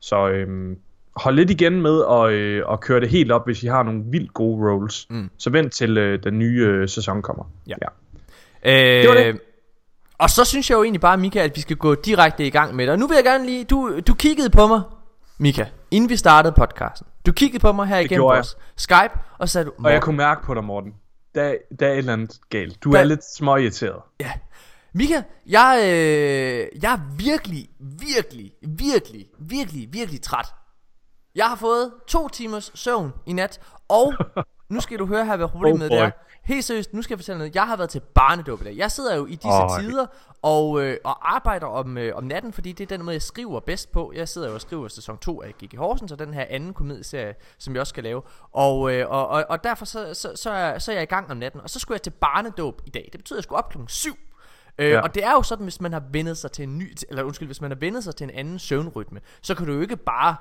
Så 0.00 0.28
øh, 0.28 0.76
hold 1.16 1.34
lidt 1.34 1.50
igen 1.50 1.82
med 1.82 2.04
at, 2.10 2.32
øh, 2.32 2.64
at 2.72 2.80
køre 2.80 3.00
det 3.00 3.08
helt 3.08 3.32
op, 3.32 3.46
hvis 3.46 3.62
I 3.62 3.66
har 3.66 3.82
nogle 3.82 4.02
vildt 4.06 4.34
gode 4.34 4.70
rolls. 4.70 5.06
Mm. 5.10 5.30
Så 5.38 5.50
vent 5.50 5.72
til 5.72 5.98
øh, 5.98 6.22
den 6.22 6.38
nye 6.38 6.66
øh, 6.66 6.88
sæson 6.88 7.22
kommer. 7.22 7.44
Ja. 7.68 7.74
ja. 7.82 8.96
Øh, 8.98 9.02
det 9.02 9.08
var 9.08 9.14
det. 9.14 9.40
Og 10.18 10.30
så 10.30 10.44
synes 10.44 10.70
jeg 10.70 10.76
jo 10.76 10.82
egentlig 10.82 11.00
bare, 11.00 11.16
Mika, 11.16 11.38
at 11.38 11.56
vi 11.56 11.60
skal 11.60 11.76
gå 11.76 11.94
direkte 11.94 12.46
i 12.46 12.50
gang 12.50 12.74
med 12.74 12.86
det. 12.86 12.92
Og 12.92 12.98
nu 12.98 13.06
vil 13.06 13.14
jeg 13.14 13.24
gerne 13.24 13.46
lige... 13.46 13.64
Du, 13.64 14.00
du 14.06 14.14
kiggede 14.14 14.50
på 14.50 14.66
mig 14.66 14.82
Mika, 15.38 15.64
inden 15.90 16.10
vi 16.10 16.16
startede 16.16 16.54
podcasten, 16.56 17.06
du 17.26 17.32
kiggede 17.32 17.60
på 17.60 17.72
mig 17.72 17.86
her 17.86 17.98
igennem 17.98 18.24
vores 18.24 18.56
Skype, 18.76 19.18
og 19.38 19.48
sagde 19.48 19.64
du, 19.64 19.70
Morten. 19.70 19.86
Og 19.86 19.92
jeg 19.92 20.02
kunne 20.02 20.16
mærke 20.16 20.42
på 20.42 20.54
dig, 20.54 20.64
Morten. 20.64 20.94
Der, 21.34 21.54
der 21.80 21.86
er 21.86 21.92
et 21.92 21.98
eller 21.98 22.12
andet 22.12 22.38
galt. 22.50 22.84
Du 22.84 22.92
der... 22.92 22.98
er 22.98 23.04
lidt 23.04 23.24
småirriteret. 23.34 24.02
Ja. 24.20 24.32
Mika, 24.94 25.22
jeg, 25.46 25.78
øh, 25.82 26.82
jeg 26.82 26.92
er 26.92 27.14
virkelig, 27.16 27.68
virkelig, 27.80 28.52
virkelig, 28.62 29.26
virkelig, 29.38 29.92
virkelig 29.92 30.22
træt. 30.22 30.46
Jeg 31.34 31.48
har 31.48 31.56
fået 31.56 31.92
to 32.06 32.28
timers 32.28 32.70
søvn 32.74 33.12
i 33.26 33.32
nat, 33.32 33.60
og 33.88 34.14
nu 34.70 34.80
skal 34.80 34.98
du 34.98 35.06
høre 35.06 35.26
her, 35.26 35.36
hvad 35.36 35.48
problemet 35.48 35.90
oh 35.90 35.96
er. 35.98 36.10
Helt 36.44 36.64
seriøst, 36.64 36.94
nu 36.94 37.02
skal 37.02 37.14
jeg 37.14 37.18
fortælle 37.18 37.38
noget. 37.38 37.54
Jeg 37.54 37.66
har 37.66 37.76
været 37.76 37.90
til 37.90 38.00
barnedåb 38.14 38.60
i 38.60 38.64
dag. 38.64 38.76
Jeg 38.76 38.90
sidder 38.90 39.16
jo 39.16 39.26
i 39.26 39.34
disse 39.34 39.48
oh, 39.48 39.80
tider 39.80 40.06
og, 40.42 40.82
øh, 40.82 40.96
og 41.04 41.34
arbejder 41.34 41.66
om, 41.66 41.98
øh, 41.98 42.16
om 42.16 42.24
natten, 42.24 42.52
fordi 42.52 42.72
det 42.72 42.84
er 42.92 42.96
den 42.96 43.04
måde, 43.04 43.14
jeg 43.14 43.22
skriver 43.22 43.60
bedst 43.60 43.92
på. 43.92 44.12
Jeg 44.14 44.28
sidder 44.28 44.48
jo 44.48 44.54
og 44.54 44.60
skriver 44.60 44.88
sæson 44.88 45.18
2 45.18 45.42
af 45.42 45.54
Gigi 45.58 45.76
Horsens, 45.76 46.12
og 46.12 46.18
den 46.18 46.34
her 46.34 46.46
anden 46.48 46.74
komedieserie, 46.74 47.34
som 47.58 47.74
jeg 47.74 47.80
også 47.80 47.90
skal 47.90 48.04
lave. 48.04 48.22
Og, 48.52 48.92
øh, 48.94 49.10
og, 49.10 49.28
og, 49.28 49.44
og 49.48 49.64
derfor 49.64 49.84
så, 49.84 50.14
så, 50.14 50.32
så, 50.34 50.50
er, 50.50 50.78
så 50.78 50.92
er 50.92 50.94
jeg 50.94 51.02
i 51.02 51.06
gang 51.06 51.30
om 51.30 51.36
natten, 51.36 51.60
og 51.60 51.70
så 51.70 51.78
skulle 51.78 51.96
jeg 51.96 52.02
til 52.02 52.10
barnedåb 52.10 52.82
i 52.86 52.90
dag. 52.90 53.08
Det 53.12 53.20
betyder, 53.20 53.36
at 53.36 53.38
jeg 53.38 53.44
skulle 53.44 53.58
op 53.58 53.68
klokken 53.68 53.88
7. 53.88 54.16
Øh, 54.80 54.90
ja. 54.90 55.00
Og 55.00 55.14
det 55.14 55.24
er 55.24 55.32
jo 55.32 55.42
sådan, 55.42 55.64
hvis 55.64 55.80
man 55.80 55.92
har 55.92 56.02
vendet 56.12 56.38
sig 56.38 56.52
til 56.52 56.62
en 56.62 56.78
ny, 56.78 56.96
eller 57.08 57.22
undskyld, 57.22 57.48
hvis 57.48 57.60
man 57.60 57.70
har 57.70 57.78
vendet 57.78 58.04
sig 58.04 58.16
til 58.16 58.24
en 58.24 58.30
anden 58.30 58.58
søvnrytme, 58.58 59.20
så 59.42 59.54
kan 59.54 59.66
du 59.66 59.72
jo 59.72 59.80
ikke 59.80 59.96
bare 59.96 60.36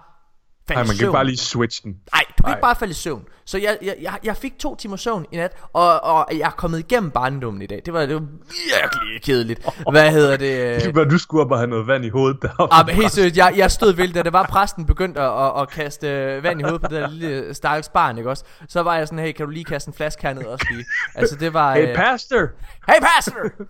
falde 0.67 0.79
Nej, 0.79 0.87
man 0.87 0.95
kan 0.95 1.05
ikke 1.05 1.11
bare 1.11 1.25
lige 1.25 1.37
switch 1.37 1.83
den. 1.83 1.91
Nej, 2.13 2.23
du 2.37 2.43
kan 2.43 2.45
Ej. 2.45 2.51
ikke 2.51 2.61
bare 2.61 2.75
falde 2.75 2.91
i 2.91 2.93
søvn. 2.93 3.25
Så 3.45 3.57
jeg, 3.57 3.77
jeg, 3.81 3.95
jeg, 4.01 4.19
jeg 4.23 4.37
fik 4.37 4.59
to 4.59 4.75
timer 4.75 4.97
søvn 4.97 5.25
i 5.31 5.35
nat, 5.35 5.51
og, 5.73 6.03
og 6.03 6.27
jeg 6.31 6.45
er 6.45 6.49
kommet 6.51 6.79
igennem 6.79 7.11
barndommen 7.11 7.61
i 7.61 7.65
dag. 7.65 7.81
Det 7.85 7.93
var, 7.93 8.05
det 8.05 8.15
var 8.15 8.21
virkelig 8.21 9.21
kedeligt. 9.21 9.65
Hvad 9.91 10.11
hedder 10.11 10.37
det? 10.37 10.49
Det 10.85 10.95
var, 10.95 11.03
du 11.03 11.17
skulle 11.17 11.45
op 11.45 11.51
og 11.51 11.57
have 11.57 11.69
noget 11.69 11.87
vand 11.87 12.05
i 12.05 12.09
hovedet 12.09 12.41
deroppe. 12.41 12.75
Ah, 12.75 12.85
men 12.85 12.95
helt 12.95 13.11
seriøst, 13.11 13.37
jeg, 13.37 13.53
jeg 13.57 13.71
stod 13.71 13.93
vildt, 13.93 14.15
da 14.15 14.23
det 14.23 14.33
var 14.33 14.43
præsten 14.43 14.85
begyndte 14.85 15.21
at, 15.21 15.45
at, 15.45 15.61
at 15.61 15.69
kaste 15.69 16.07
øh, 16.07 16.43
vand 16.43 16.59
i 16.59 16.63
hovedet 16.63 16.81
på 16.81 16.87
det 16.87 17.01
der 17.01 17.09
lille 17.09 17.53
stakkels 17.53 17.89
barn, 17.89 18.17
ikke 18.17 18.29
også? 18.29 18.43
Så 18.67 18.83
var 18.83 18.95
jeg 18.95 19.07
sådan, 19.07 19.25
hey, 19.25 19.31
kan 19.31 19.45
du 19.45 19.51
lige 19.51 19.65
kaste 19.65 19.89
en 19.89 19.93
flaske 19.93 20.21
herned 20.21 20.45
også 20.45 20.65
lige? 20.71 20.85
Altså, 21.15 21.35
det 21.35 21.53
var... 21.53 21.73
Hey, 21.73 21.89
øh, 21.89 21.95
pastor! 21.95 22.47
Hey, 22.87 22.99
pastor! 23.01 23.65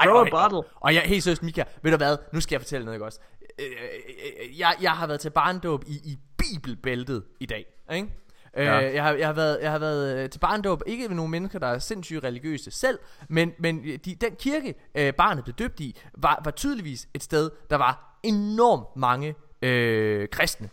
Ej, 0.00 0.06
Throw 0.06 0.24
a 0.24 0.30
bottle. 0.30 0.70
Og 0.80 0.94
jeg, 0.94 1.02
helt 1.02 1.22
seriøst, 1.22 1.42
Mika, 1.42 1.64
ved 1.82 1.90
du 1.90 1.96
hvad? 1.96 2.16
Nu 2.32 2.40
skal 2.40 2.54
jeg 2.54 2.60
fortælle 2.60 2.84
noget, 2.84 2.96
ikke 2.96 3.04
også? 3.04 3.20
Øh, 3.58 4.58
jeg, 4.58 4.74
jeg 4.80 4.90
har 4.90 5.06
været 5.06 5.20
til 5.20 5.30
barndåb 5.30 5.84
i, 5.86 5.94
i 5.94 6.18
bibelbæltet 6.38 7.22
i 7.40 7.46
dag, 7.46 7.66
ikke? 7.92 8.08
Øh, 8.56 8.66
ja. 8.66 8.88
Øh, 8.88 8.94
jeg, 8.94 9.02
har, 9.02 9.12
jeg, 9.12 9.26
har 9.26 9.34
været, 9.34 9.58
jeg 9.62 9.70
har 9.70 9.78
været 9.78 10.18
øh, 10.18 10.30
til 10.30 10.38
barndåb, 10.38 10.82
ikke 10.86 11.08
med 11.08 11.16
nogle 11.16 11.30
mennesker, 11.30 11.58
der 11.58 11.66
er 11.66 11.78
sindssygt 11.78 12.24
religiøse 12.24 12.70
selv, 12.70 12.98
men, 13.28 13.52
men 13.58 13.84
de, 13.84 14.14
den 14.14 14.36
kirke, 14.38 14.74
øh, 14.94 15.14
barnet 15.14 15.44
blev 15.44 15.54
døbt 15.54 15.80
i, 15.80 15.96
var, 16.14 16.40
var 16.44 16.50
tydeligvis 16.50 17.08
et 17.14 17.22
sted, 17.22 17.50
der 17.70 17.76
var 17.76 18.18
enormt 18.22 18.96
mange 18.96 19.34
øh, 19.62 20.28
kristne. 20.28 20.70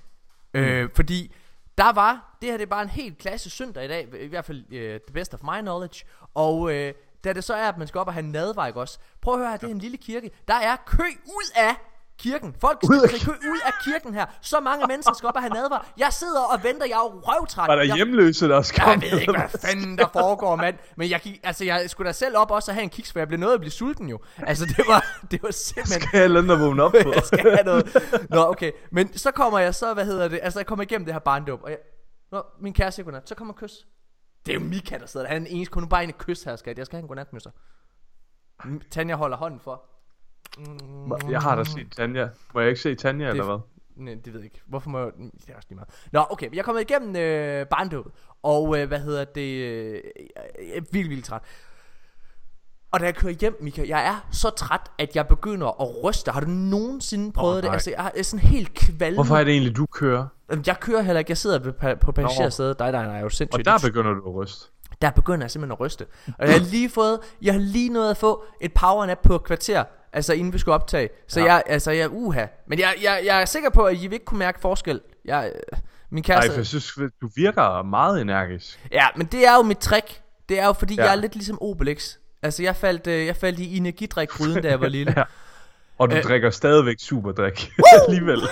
Mm. 0.54 0.60
Øh, 0.60 0.90
fordi 0.96 1.36
der 1.78 1.94
var, 1.94 2.38
det 2.42 2.50
her 2.50 2.58
det 2.58 2.64
er 2.64 2.70
bare 2.70 2.82
en 2.82 2.90
helt 2.90 3.18
klasse 3.18 3.50
søndag 3.50 3.86
i 3.86 3.88
dag, 3.88 4.08
i 4.20 4.28
hvert 4.28 4.46
fald 4.46 4.74
øh, 4.74 5.00
the 5.08 5.14
best 5.14 5.34
of 5.34 5.44
my 5.44 5.62
knowledge, 5.62 6.06
og 6.34 6.74
øh, 6.74 6.94
da 7.24 7.34
det 7.34 7.44
så 7.44 7.54
er, 7.54 7.70
at 7.70 7.78
man 7.78 7.88
skal 7.88 8.00
op 8.00 8.08
og 8.08 8.14
have 8.14 8.26
nadvej 8.26 8.72
også, 8.76 9.00
prøv 9.22 9.34
at 9.34 9.40
høre 9.40 9.50
her, 9.50 9.58
det 9.58 9.68
er 9.68 9.72
en 9.72 9.80
lille 9.80 9.98
kirke, 9.98 10.32
der 10.48 10.54
er 10.54 10.76
kø 10.86 11.04
ud 11.26 11.52
af 11.56 11.76
kirken. 12.20 12.56
Folk 12.62 12.80
skal 12.84 12.96
Ud 12.96 13.02
af 13.02 13.10
kø 13.10 13.32
ud 13.32 13.60
af 13.66 13.74
kirken 13.84 14.14
her. 14.14 14.26
Så 14.42 14.60
mange 14.60 14.88
mennesker 14.88 15.14
skal 15.14 15.28
op 15.28 15.36
og 15.36 15.42
have 15.42 15.54
nadver. 15.54 15.88
Jeg 15.98 16.14
sidder 16.14 16.42
og 16.42 16.64
venter, 16.64 16.86
jeg 16.86 16.96
er 16.96 17.14
jo 17.14 17.22
røvtræt. 17.24 17.68
Var 17.68 17.76
der 17.76 17.84
jeg, 17.84 17.96
hjemløse, 17.96 18.48
der 18.48 18.72
kom? 18.80 19.02
jeg 19.02 19.12
ved 19.12 19.20
ikke, 19.20 19.32
hvad 19.32 19.60
fanden 19.62 19.98
der 19.98 20.08
foregår, 20.14 20.56
mand. 20.56 20.76
Men 20.98 21.10
jeg, 21.10 21.20
gik, 21.20 21.40
altså, 21.44 21.66
jeg 21.66 21.90
skulle 21.90 22.08
da 22.08 22.14
selv 22.14 22.38
op 22.38 22.52
også 22.52 22.72
og 22.72 22.76
have 22.76 22.84
en 22.84 22.90
kiks, 22.90 23.12
for 23.12 23.20
jeg 23.20 23.28
blev 23.28 23.40
nødt 23.40 23.54
at 23.54 23.60
blive 23.60 23.72
sulten 23.72 24.10
jo. 24.10 24.20
Altså, 24.38 24.66
det 24.66 24.86
var, 24.88 25.06
det 25.32 25.44
var 25.44 25.52
simpelthen... 25.52 26.02
Skal 26.02 26.20
jeg 26.20 26.30
lade 26.30 26.60
vågne 26.60 26.84
op 26.84 26.92
på? 26.92 27.12
jeg 27.16 27.24
skal 27.24 27.40
have 27.40 27.64
noget. 27.66 27.98
Nå, 28.30 28.46
okay. 28.46 28.72
Men 28.92 29.18
så 29.18 29.32
kommer 29.32 29.60
jeg 29.60 29.76
så, 29.76 29.94
hvad 29.94 30.06
hedder 30.06 30.28
det, 30.28 30.40
altså 30.44 30.60
jeg 30.60 30.66
kommer 30.66 30.84
igennem 30.84 31.06
det 31.06 31.14
her 31.14 31.20
barndåb, 31.20 31.64
og 31.64 31.70
jeg, 31.70 31.78
Nå, 32.32 32.44
min 32.62 32.74
kæreste 32.74 33.04
godnat, 33.04 33.30
så 33.30 33.36
kommer 33.36 33.54
kys. 33.54 33.72
Det 34.50 34.56
er 34.56 34.60
jo 34.60 34.66
Mika, 34.66 34.98
der 34.98 35.06
sidder 35.06 35.26
der. 35.26 35.34
Han 35.34 35.42
er 35.42 35.48
den 35.48 35.56
eneste, 35.56 35.72
kun 35.72 35.90
bare 35.90 36.04
en 36.04 36.14
kys 36.14 36.44
her, 36.44 36.56
skat. 36.56 36.78
Jeg 36.78 36.86
skal 36.86 36.98
have 36.98 37.02
en 37.02 37.08
godnat 37.08 37.34
med 37.34 37.42
sig. 37.42 37.52
Tanja 38.92 39.16
holder 39.16 39.38
hånden 39.38 39.60
for. 39.60 39.84
Jeg 41.30 41.42
har 41.42 41.56
da 41.56 41.64
set 41.64 41.92
Tanja. 41.92 42.30
Må 42.54 42.60
jeg 42.60 42.70
ikke 42.70 42.82
se 42.82 42.96
Tanja, 42.96 43.30
eller 43.30 43.44
hvad? 43.44 43.60
Nej, 43.96 44.14
det 44.14 44.34
ved 44.34 44.40
jeg 44.40 44.46
ikke. 44.46 44.62
Hvorfor 44.66 44.90
må 44.90 45.00
jeg... 45.00 45.12
Det 45.18 45.50
er 45.50 45.56
også 45.56 45.68
lige 45.70 45.76
meget. 45.76 45.90
Nå, 46.12 46.26
okay. 46.30 46.52
Jeg 46.52 46.60
er 46.60 46.64
kommet 46.64 46.82
igennem 46.82 47.16
øh, 47.16 47.68
barndåbet. 47.68 48.12
Og 48.44 48.80
øh, 48.80 48.88
hvad 48.88 49.00
hedder 49.00 49.26
det... 49.26 49.64
Øh, 49.64 50.02
jeg 50.58 50.78
er 50.78 50.82
vildt, 50.92 51.10
vildt 51.10 51.26
træt. 51.26 51.42
Og 52.92 53.00
da 53.00 53.06
jeg 53.06 53.16
kører 53.16 53.34
hjem, 53.34 53.58
Mika, 53.62 53.84
jeg 53.88 54.06
er 54.08 54.28
så 54.32 54.50
træt, 54.50 54.82
at 55.00 55.16
jeg 55.16 55.28
begynder 55.28 55.68
at 55.82 56.04
ryste. 56.04 56.32
Har 56.32 56.40
du 56.40 56.48
nogensinde 56.48 57.32
prøvet 57.32 57.56
Åh, 57.56 57.58
det? 57.58 57.64
nej. 57.64 57.74
Altså, 57.74 57.90
jeg 57.98 58.12
er 58.16 58.24
sådan 58.24 58.46
helt 58.48 58.74
kvalme. 58.74 59.16
Hvorfor 59.16 59.38
er 59.38 59.44
det 59.44 59.52
egentlig, 59.52 59.76
du 59.76 59.86
kører? 59.86 60.28
Jeg 60.68 60.80
kører 60.80 61.02
heller 61.02 61.20
ikke. 61.20 61.30
Jeg 61.32 61.38
sidder 61.38 61.60
pa- 61.60 61.94
på 61.94 62.12
passagersædet. 62.12 62.80
Nej, 62.80 62.92
nej, 62.92 63.02
nej, 63.04 63.12
jeg 63.12 63.20
er 63.20 63.24
jo 63.24 63.30
sindssygt. 63.30 63.68
Og 63.68 63.74
der 63.74 63.88
begynder 63.88 64.14
du 64.14 64.30
at 64.30 64.36
ryste. 64.36 64.66
der 65.02 65.10
begynder 65.12 65.44
jeg 65.44 65.52
simpelthen 65.52 65.72
at 65.72 65.80
ryste. 65.80 66.06
Og 66.40 66.46
jeg 66.48 66.54
har 66.54 66.60
lige 66.66 66.90
fået, 66.90 67.20
jeg 67.42 67.54
har 67.54 67.60
lige 67.62 67.90
nået 67.90 68.10
at 68.10 68.18
få 68.18 68.44
et 68.62 68.74
powernap 68.74 69.18
på 69.24 69.36
et 69.36 69.44
kvarter, 69.44 69.84
altså 70.14 70.34
inden 70.34 70.54
vi 70.54 70.58
skulle 70.58 70.76
optage. 70.76 71.10
Så 71.28 71.40
Ja. 71.40 71.46
jeg, 71.46 71.64
altså 71.66 71.92
jeg, 71.92 72.10
uha. 72.12 72.46
Men 72.68 72.80
jeg, 72.80 72.94
jeg, 73.04 73.22
jeg 73.26 73.42
er 73.42 73.46
sikker 73.46 73.70
på, 73.70 73.84
at 73.84 73.94
I 73.98 74.08
vil 74.08 74.14
ikke 74.14 74.26
kunne 74.26 74.40
mærke 74.40 74.60
forskel. 74.62 75.02
Jeg, 75.26 75.52
øh, 75.56 75.80
min 76.10 76.24
Nej, 76.28 76.36
kæreste... 76.36 76.52
for 76.52 76.58
jeg 76.60 76.66
synes, 76.66 76.94
du 77.22 77.30
virker 77.36 77.84
meget 77.84 78.22
energisk. 78.22 78.80
Ja, 78.92 79.08
men 79.16 79.26
det 79.28 79.48
er 79.48 79.56
jo 79.56 79.62
mit 79.62 79.78
trick. 79.78 80.22
Det 80.50 80.60
er 80.60 80.66
jo 80.66 80.74
fordi, 80.74 80.96
ja. 80.96 81.04
jeg 81.04 81.12
er 81.12 81.16
lidt 81.16 81.36
ligesom 81.36 81.58
Obelix. 81.62 82.16
Altså 82.42 82.64
jeg 82.64 82.76
faldt, 82.76 83.08
øh, 83.08 83.26
jeg 83.26 83.36
faldt 83.36 83.60
i 83.60 83.78
energidrik-gryden, 83.78 84.64
da 84.64 84.70
jeg 84.70 84.82
var 84.82 84.88
lille. 84.88 85.14
Ja. 85.18 85.24
Og 85.98 86.12
du 86.12 86.16
Øh. 86.16 86.24
drikker 86.24 86.50
stadigvæk 86.50 86.96
superdrik. 87.00 87.72
Alligevel. 88.08 88.40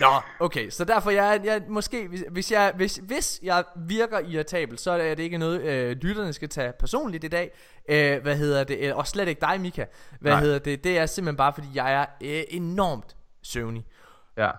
Nå, 0.00 0.06
okay, 0.40 0.70
så 0.70 0.84
derfor 0.84 1.10
jeg, 1.10 1.40
jeg 1.44 1.62
måske 1.68 2.08
hvis, 2.08 2.24
hvis 2.30 2.52
jeg 2.52 2.72
hvis, 2.76 3.00
hvis 3.02 3.40
jeg 3.42 3.64
virker 3.76 4.18
irritabel, 4.18 4.78
så 4.78 4.90
er 4.90 5.14
det 5.14 5.22
ikke 5.22 5.38
noget 5.38 5.60
øh, 5.62 5.96
lytterne 5.96 6.32
skal 6.32 6.48
tage 6.48 6.72
personligt 6.80 7.24
i 7.24 7.28
dag. 7.28 7.50
Øh, 7.88 8.22
hvad 8.22 8.36
hedder 8.36 8.64
det? 8.64 8.78
Øh, 8.78 8.96
og 8.96 9.06
slet 9.06 9.28
ikke 9.28 9.40
dig, 9.40 9.60
Mika. 9.60 9.84
Hvad 10.20 10.32
Nej. 10.32 10.40
hedder 10.40 10.58
det? 10.58 10.84
Det 10.84 10.98
er 10.98 11.06
simpelthen 11.06 11.36
bare 11.36 11.52
fordi 11.54 11.68
jeg 11.74 11.92
er 11.94 12.06
øh, 12.22 12.42
enormt 12.48 13.16
søvnig. 13.42 13.86
ja. 14.36 14.50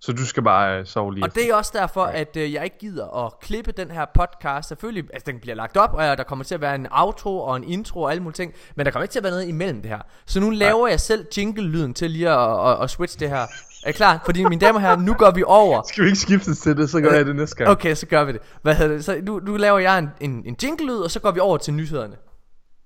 Så 0.00 0.12
du 0.12 0.26
skal 0.26 0.42
bare 0.42 0.78
øh, 0.78 0.86
sove 0.86 1.14
lige 1.14 1.24
Og 1.24 1.34
det 1.34 1.50
er 1.50 1.54
også 1.54 1.72
derfor, 1.74 2.04
at 2.04 2.36
øh, 2.36 2.52
jeg 2.52 2.64
ikke 2.64 2.78
gider 2.78 3.26
at 3.26 3.32
klippe 3.40 3.72
den 3.72 3.90
her 3.90 4.04
podcast. 4.14 4.68
Selvfølgelig, 4.68 5.04
altså 5.12 5.32
den 5.32 5.40
bliver 5.40 5.54
lagt 5.54 5.76
op, 5.76 5.94
og 5.94 6.18
der 6.18 6.24
kommer 6.24 6.44
til 6.44 6.54
at 6.54 6.60
være 6.60 6.74
en 6.74 6.86
outro 6.90 7.40
og 7.40 7.56
en 7.56 7.64
intro 7.64 8.02
og 8.02 8.10
alle 8.10 8.22
mulige 8.22 8.34
ting. 8.34 8.52
Men 8.76 8.86
der 8.86 8.92
kommer 8.92 9.02
ikke 9.02 9.12
til 9.12 9.18
at 9.18 9.22
være 9.22 9.32
noget 9.32 9.48
imellem 9.48 9.82
det 9.82 9.90
her. 9.90 9.98
Så 10.26 10.40
nu 10.40 10.50
laver 10.50 10.88
jeg 10.88 11.00
selv 11.00 11.26
jingle-lyden 11.36 11.94
til 11.94 12.10
lige 12.10 12.30
at, 12.30 12.70
at, 12.70 12.82
at 12.82 12.90
switch 12.90 13.18
det 13.20 13.28
her. 13.28 13.46
Er 13.84 13.88
I 13.88 13.92
klar? 13.92 14.22
Fordi 14.24 14.44
mine 14.44 14.60
damer 14.60 14.74
og 14.74 14.80
herrer, 14.80 14.96
nu 14.96 15.14
går 15.14 15.30
vi 15.30 15.42
over. 15.46 15.82
Skal 15.88 16.04
vi 16.04 16.08
ikke 16.08 16.20
skifte 16.20 16.54
til 16.54 16.76
det, 16.76 16.90
så 16.90 17.00
gør 17.00 17.12
jeg 17.12 17.26
det 17.26 17.36
næste 17.36 17.56
gang. 17.56 17.70
Okay, 17.70 17.94
så 17.94 18.06
gør 18.06 18.24
vi 18.24 18.32
det. 18.32 18.40
Hvad 18.62 18.74
hedder 18.74 18.94
det? 18.94 19.04
Så 19.04 19.20
nu, 19.22 19.40
nu 19.46 19.56
laver 19.56 19.78
jeg 19.78 19.98
en, 19.98 20.08
en, 20.20 20.42
en 20.46 20.56
jingle-lyd, 20.62 20.98
og 20.98 21.10
så 21.10 21.20
går 21.20 21.30
vi 21.30 21.40
over 21.40 21.58
til 21.58 21.74
nyhederne. 21.74 22.16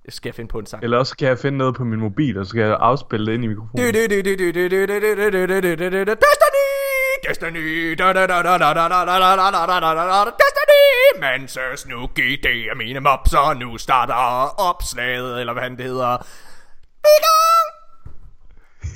Jeg 0.04 0.12
skal 0.12 0.32
finde 0.32 0.48
på 0.48 0.58
en 0.58 0.66
sang. 0.66 0.84
Eller 0.84 0.98
også 0.98 1.16
kan 1.16 1.28
jeg 1.28 1.38
finde 1.38 1.58
noget 1.58 1.74
på 1.74 1.84
min 1.84 2.00
mobil, 2.00 2.38
og 2.38 2.46
så 2.46 2.52
kan 2.52 2.62
jeg 2.62 2.76
afspille 2.80 3.26
det 3.26 3.32
ind 3.32 3.44
i 3.44 3.46
mikrofonen. 3.46 3.84
Destiny! 6.16 6.81
Destiny! 7.28 7.94
Da 7.94 8.12
da 8.12 8.26
da 8.26 8.42
da 8.42 8.58
da 8.58 8.72
da 8.74 8.88
da 8.88 9.04
da 9.04 9.04
da 9.06 9.36
da 9.36 9.66
da 9.66 9.80
da 9.80 9.94
da 9.94 10.24
da 10.24 10.30
Destiny! 10.30 11.20
Manses 11.20 11.86
nu 11.86 12.06
GD 12.06 12.46
mine 12.76 13.00
mob, 13.00 13.28
så 13.28 13.54
nu 13.60 13.78
starter 13.78 14.14
opslaget, 14.60 15.40
eller 15.40 15.52
hvad 15.52 15.62
han 15.62 15.76
det 15.76 15.84
hedder. 15.84 16.14
Er! 17.04 17.72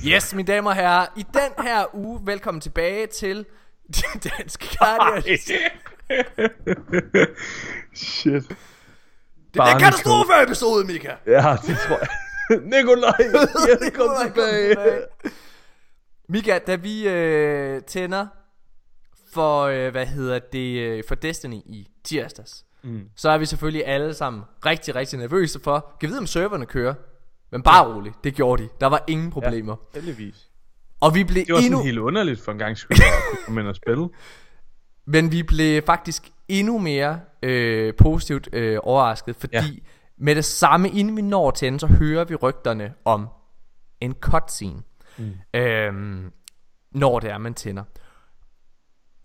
Yes, 0.06 0.34
mine 0.34 0.46
damer 0.52 0.70
og 0.70 0.76
herrer, 0.76 1.06
i 1.16 1.26
den 1.34 1.64
her 1.64 1.94
uge, 1.94 2.20
velkommen 2.24 2.60
tilbage 2.60 3.06
til 3.06 3.46
Danske 4.24 4.76
Guardians. 4.78 5.40
Shit. 7.94 8.42
Det 9.54 9.60
er 9.60 9.66
en 9.74 9.80
katastrofe-episode, 9.80 10.84
Mika! 10.86 11.12
Ja, 11.26 11.56
det 11.66 11.78
tror 11.86 11.98
jeg. 11.98 12.08
Nikolaj, 12.62 13.12
jeg 13.82 13.92
kom 13.92 14.08
tilbage. 14.22 14.76
Mika, 16.28 16.58
da 16.66 16.74
vi 16.74 17.08
øh, 17.08 17.82
tænder 17.82 18.26
for, 19.32 19.62
øh, 19.62 19.90
hvad 19.90 20.06
hedder 20.06 20.38
det, 20.38 20.78
øh, 20.80 21.04
for 21.08 21.14
Destiny 21.14 21.54
i 21.54 21.88
tirsdags, 22.04 22.64
mm. 22.82 23.08
så 23.16 23.30
er 23.30 23.38
vi 23.38 23.46
selvfølgelig 23.46 23.86
alle 23.86 24.14
sammen 24.14 24.42
rigtig, 24.66 24.94
rigtig 24.94 25.18
nervøse 25.18 25.60
for, 25.60 25.96
kan 26.00 26.06
vi 26.06 26.10
vide 26.10 26.18
om 26.18 26.26
serverne 26.26 26.66
kører? 26.66 26.94
Men 27.50 27.62
bare 27.62 27.94
roligt, 27.94 28.24
det 28.24 28.34
gjorde 28.34 28.62
de. 28.62 28.68
Der 28.80 28.86
var 28.86 29.04
ingen 29.06 29.30
problemer. 29.30 29.76
Ja. 29.94 30.00
Heldigvis. 30.00 30.50
Og 31.00 31.14
vi 31.14 31.24
blev 31.24 31.44
Det 31.44 31.52
var 31.52 31.58
endnu, 31.60 31.76
sådan 31.76 31.86
helt 31.86 31.98
underligt 31.98 32.40
for 32.40 32.52
en 32.52 32.58
gang 32.58 32.78
skulle 32.78 33.04
at 33.04 33.38
komme 33.44 33.60
ind 33.60 33.68
og 33.68 33.76
spille. 33.76 34.08
men 35.12 35.32
vi 35.32 35.42
blev 35.42 35.82
faktisk 35.82 36.30
endnu 36.48 36.78
mere 36.78 37.20
øh, 37.42 37.94
positivt 37.94 38.48
øh, 38.52 38.78
overrasket, 38.82 39.36
fordi 39.36 39.56
Ja. 39.56 39.62
med 40.18 40.34
det 40.34 40.44
samme, 40.44 40.90
inden 40.90 41.16
vi 41.16 41.22
når 41.22 41.50
til 41.50 41.80
så 41.80 41.86
hører 41.86 42.24
vi 42.24 42.34
rygterne 42.34 42.94
om 43.04 43.28
en 44.00 44.14
cutscene, 44.20 44.82
mm. 45.18 45.34
øhm, 45.54 46.32
når 46.90 47.20
det 47.20 47.30
er, 47.30 47.38
man 47.38 47.54
tænder. 47.54 47.84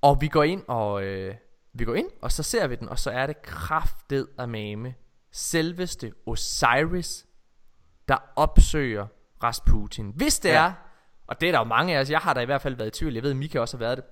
Og 0.02 0.22
vi 0.22 0.28
går 0.28 0.44
ind, 0.44 0.64
og 0.68 1.04
øh, 1.04 1.36
vi 1.74 1.86
går 1.86 1.96
ind, 1.96 2.08
og 2.22 2.32
så 2.32 2.44
ser 2.44 2.68
vi 2.68 2.76
den, 2.76 2.90
og 2.90 3.00
så 3.00 3.12
er 3.12 3.26
det 3.28 3.42
kraftet 3.42 4.28
af 4.38 4.48
mame. 4.48 4.96
Selveste 5.32 6.14
Osiris, 6.26 7.26
der 8.08 8.18
opsøger 8.36 9.08
Rasputin. 9.44 10.12
Hvis 10.16 10.40
det 10.40 10.50
Ja. 10.50 10.66
er, 10.66 10.74
og 11.28 11.42
det 11.42 11.48
er 11.48 11.52
der 11.52 11.60
jo 11.60 11.64
mange 11.66 11.96
af 11.98 12.02
os, 12.02 12.10
jeg 12.10 12.20
har 12.20 12.34
da 12.34 12.40
i 12.40 12.46
hvert 12.46 12.62
fald 12.62 12.76
været 12.76 12.88
i 12.88 13.00
tvivl, 13.00 13.14
jeg 13.14 13.24
ved, 13.24 13.34
Mika 13.34 13.60
også 13.60 13.78
har 13.78 13.80
været 13.80 13.98
det. 13.98 14.06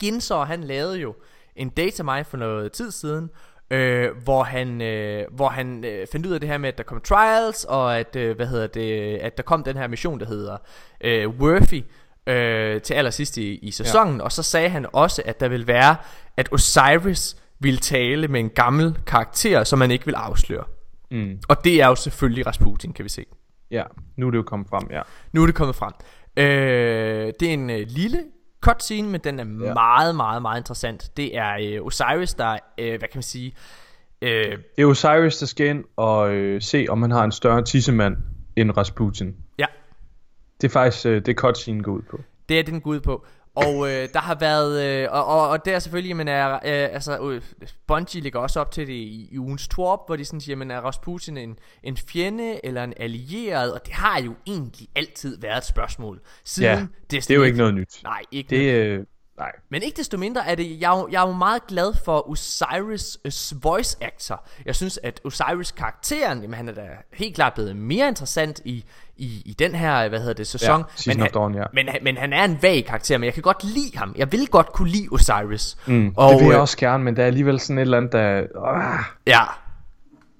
Ginzor, 0.00 0.44
han 0.44 0.64
lavede 0.64 0.98
jo 0.98 1.14
en 1.56 1.68
datamine 1.68 2.24
for 2.24 2.36
noget 2.36 2.72
tid 2.72 2.90
siden, 2.90 3.30
øh, 3.70 4.08
hvor 4.24 4.42
han, 4.42 4.82
øh, 4.82 5.24
hvor 5.30 5.48
han 5.48 5.84
øh, 5.84 6.06
fandt 6.12 6.26
ud 6.26 6.32
af 6.32 6.40
det 6.40 6.48
her 6.48 6.58
med, 6.58 6.68
at 6.68 6.78
der 6.78 6.84
kom 6.84 7.00
trials, 7.00 7.64
og 7.64 7.98
at, 7.98 8.16
øh, 8.16 8.36
hvad 8.36 8.46
hedder 8.46 8.66
det, 8.66 9.16
at 9.16 9.36
der 9.36 9.42
kom 9.42 9.64
den 9.64 9.76
her 9.76 9.86
mission, 9.86 10.20
der 10.20 10.26
hedder 10.26 10.56
øh, 11.00 11.28
Worthy, 11.28 11.84
øh, 12.26 12.80
til 12.82 12.94
allersidst 12.94 13.36
i, 13.36 13.54
i 13.54 13.70
sæsonen, 13.70 14.16
ja. 14.16 14.22
og 14.22 14.32
så 14.32 14.42
sagde 14.42 14.68
han 14.68 14.86
også, 14.92 15.22
at 15.24 15.40
der 15.40 15.48
vil 15.48 15.66
være, 15.66 15.96
at 16.36 16.48
Osiris 16.52 17.36
ville 17.58 17.78
tale 17.78 18.28
med 18.28 18.40
en 18.40 18.50
gammel 18.50 18.98
karakter, 19.06 19.64
som 19.64 19.78
man 19.78 19.90
ikke 19.90 20.04
vil 20.04 20.14
afsløre. 20.14 20.64
Mm. 21.10 21.38
Og 21.48 21.64
det 21.64 21.82
er 21.82 21.86
jo 21.86 21.94
selvfølgelig 21.94 22.46
Rasputin, 22.46 22.92
kan 22.92 23.04
vi 23.04 23.08
se. 23.08 23.24
Ja, 23.70 23.82
nu 24.16 24.26
er 24.26 24.30
det 24.30 24.38
jo 24.38 24.42
kommet 24.42 24.68
frem, 24.68 24.88
ja. 24.90 25.02
Nu 25.32 25.42
er 25.42 25.46
det 25.46 25.54
kommet 25.54 25.76
frem. 25.76 25.92
Øh, 26.36 27.32
det 27.40 27.48
er 27.48 27.52
en 27.52 27.70
øh, 27.70 27.86
lille 27.88 28.22
cutscene, 28.70 29.08
men 29.08 29.20
den 29.24 29.40
er 29.40 29.44
ja. 29.66 29.74
meget, 29.74 30.16
meget, 30.16 30.42
meget 30.42 30.60
interessant. 30.60 31.10
Det 31.16 31.36
er 31.36 31.56
øh, 31.62 31.86
Osiris, 31.86 32.34
der, 32.34 32.58
øh, 32.78 32.88
hvad 32.88 32.98
kan 32.98 33.10
man 33.14 33.22
sige, 33.22 33.52
øh, 34.22 34.58
Det 34.76 34.82
er 34.82 34.86
Osiris, 34.86 35.36
der 35.38 35.46
skal 35.46 35.66
ind 35.66 35.84
og 35.96 36.30
øh, 36.34 36.62
se, 36.62 36.86
om 36.88 37.02
han 37.02 37.10
har 37.10 37.24
en 37.24 37.32
større 37.32 37.62
tissemand 37.64 38.16
end 38.56 38.76
Rasputin. 38.76 39.36
ja, 39.58 39.66
Det 40.60 40.68
er 40.68 40.72
faktisk 40.72 41.06
øh, 41.06 41.26
det, 41.26 41.36
cutscene 41.36 41.82
går 41.82 41.92
ud 41.92 42.02
på. 42.10 42.20
det 42.48 42.58
er 42.58 42.62
det, 42.62 42.72
den 42.72 42.80
går 42.80 42.90
ud 42.90 43.00
på. 43.00 43.26
Og 43.56 43.88
øh, 43.90 44.08
der 44.12 44.18
har 44.18 44.34
været, 44.34 44.84
øh, 44.84 45.08
og, 45.10 45.26
og, 45.26 45.48
og 45.48 45.64
det 45.64 45.74
er 45.74 45.78
selvfølgelig, 45.78 46.16
men 46.16 46.28
er, 46.28 46.54
øh, 46.54 46.60
altså, 46.64 47.30
øh, 47.30 47.42
Bungie 47.86 48.20
ligger 48.20 48.40
også 48.40 48.60
op 48.60 48.70
til 48.70 48.86
det 48.86 48.92
i, 48.92 49.28
i 49.32 49.38
ugens 49.38 49.68
Torp, 49.68 50.00
hvor 50.06 50.16
de 50.16 50.24
sådan 50.24 50.40
siger, 50.40 50.56
men 50.56 50.70
er 50.70 50.80
Rasputin 50.80 51.36
en, 51.36 51.58
en 51.82 51.96
fjende 51.96 52.66
eller 52.66 52.84
en 52.84 52.94
allieret? 52.96 53.72
Og 53.72 53.86
det 53.86 53.94
har 53.94 54.20
jo 54.20 54.34
egentlig 54.46 54.88
altid 54.94 55.40
været 55.40 55.58
et 55.58 55.64
spørgsmål. 55.64 56.20
Siden 56.44 56.78
Ja, 56.78 56.86
Destiny 57.10 57.20
Det 57.20 57.30
er 57.30 57.36
jo 57.38 57.42
ikke 57.44 57.58
noget 57.58 57.74
nyt. 57.74 58.00
Nej, 58.02 58.22
ikke 58.32 58.50
Det, 58.50 58.74
øh, 58.74 59.04
nej. 59.38 59.52
Men 59.70 59.82
ikke 59.82 59.96
desto 59.96 60.18
mindre 60.18 60.46
er 60.48 60.54
det, 60.54 60.80
jeg, 60.80 60.94
er 60.94 60.98
jo- 60.98 61.08
jeg 61.12 61.22
er 61.22 61.26
jo 61.26 61.32
meget 61.32 61.66
glad 61.66 61.94
for 62.04 62.20
Osiris' 62.20 63.58
voice 63.62 63.96
actor. 64.00 64.44
Jeg 64.66 64.76
synes, 64.76 64.98
at 65.02 65.20
Osiris 65.24 65.70
karakteren, 65.70 66.40
jamen 66.40 66.54
han 66.54 66.68
er 66.68 66.72
da 66.72 66.82
helt 67.12 67.34
klart 67.34 67.54
blevet 67.54 67.76
mere 67.76 68.08
interessant 68.08 68.60
i, 68.64 68.84
i, 69.16 69.42
i 69.44 69.52
den 69.58 69.74
her, 69.74 70.08
hvad 70.08 70.18
hedder 70.18 70.34
det, 70.34 70.46
sæson. 70.46 70.84
Ja, 71.06 71.14
men, 71.14 71.26
Dawn, 71.34 71.54
ja. 71.54 71.64
men, 71.72 71.88
han- 71.88 72.00
men 72.04 72.16
han 72.16 72.32
er 72.32 72.44
en 72.44 72.58
vag 72.62 72.84
karakter, 72.86 73.18
men 73.18 73.24
jeg 73.24 73.34
kan 73.34 73.42
godt 73.42 73.64
lide 73.64 73.98
ham. 73.98 74.14
Jeg 74.18 74.32
vil 74.32 74.46
godt 74.48 74.72
kunne 74.72 74.88
lide 74.88 75.08
Osiris. 75.12 75.76
Mm, 75.86 76.14
og, 76.16 76.30
det 76.32 76.38
vil 76.40 76.46
jeg 76.46 76.54
øh, 76.54 76.60
også 76.60 76.76
gerne, 76.76 77.04
men 77.04 77.16
der 77.16 77.22
er 77.22 77.26
alligevel 77.26 77.60
sådan 77.60 77.78
et 77.78 77.82
eller 77.82 77.96
andet, 77.96 78.12
der... 78.12 78.42
Øh, 78.42 78.98
Ja. 79.26 79.40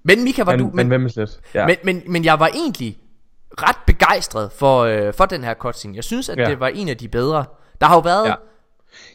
Men 0.03 0.25
Mika, 0.25 0.43
var 0.43 0.53
men, 0.57 0.61
du... 0.61 0.71
men 0.75 0.89
Men, 0.89 1.11
slet? 1.11 1.41
Ja. 1.55 1.67
men, 1.67 1.77
men, 1.85 2.03
men 2.07 2.25
jeg 2.25 2.41
var 2.41 2.47
egentlig 2.47 2.99
ret 3.63 3.77
begejstret 3.87 4.53
for, 4.53 4.81
øh, 4.83 5.15
for 5.15 5.27
den 5.27 5.45
her 5.45 5.55
cutscene. 5.55 5.97
Jeg 5.97 6.05
synes, 6.05 6.29
at 6.29 6.39
Ja. 6.39 6.45
det 6.51 6.61
var 6.61 6.69
en 6.69 6.89
af 6.89 6.97
de 6.97 7.09
bedre. 7.09 7.45
Der 7.81 7.87
har 7.87 7.95
jo 7.95 8.01
været... 8.01 8.27
Ja. 8.29 8.35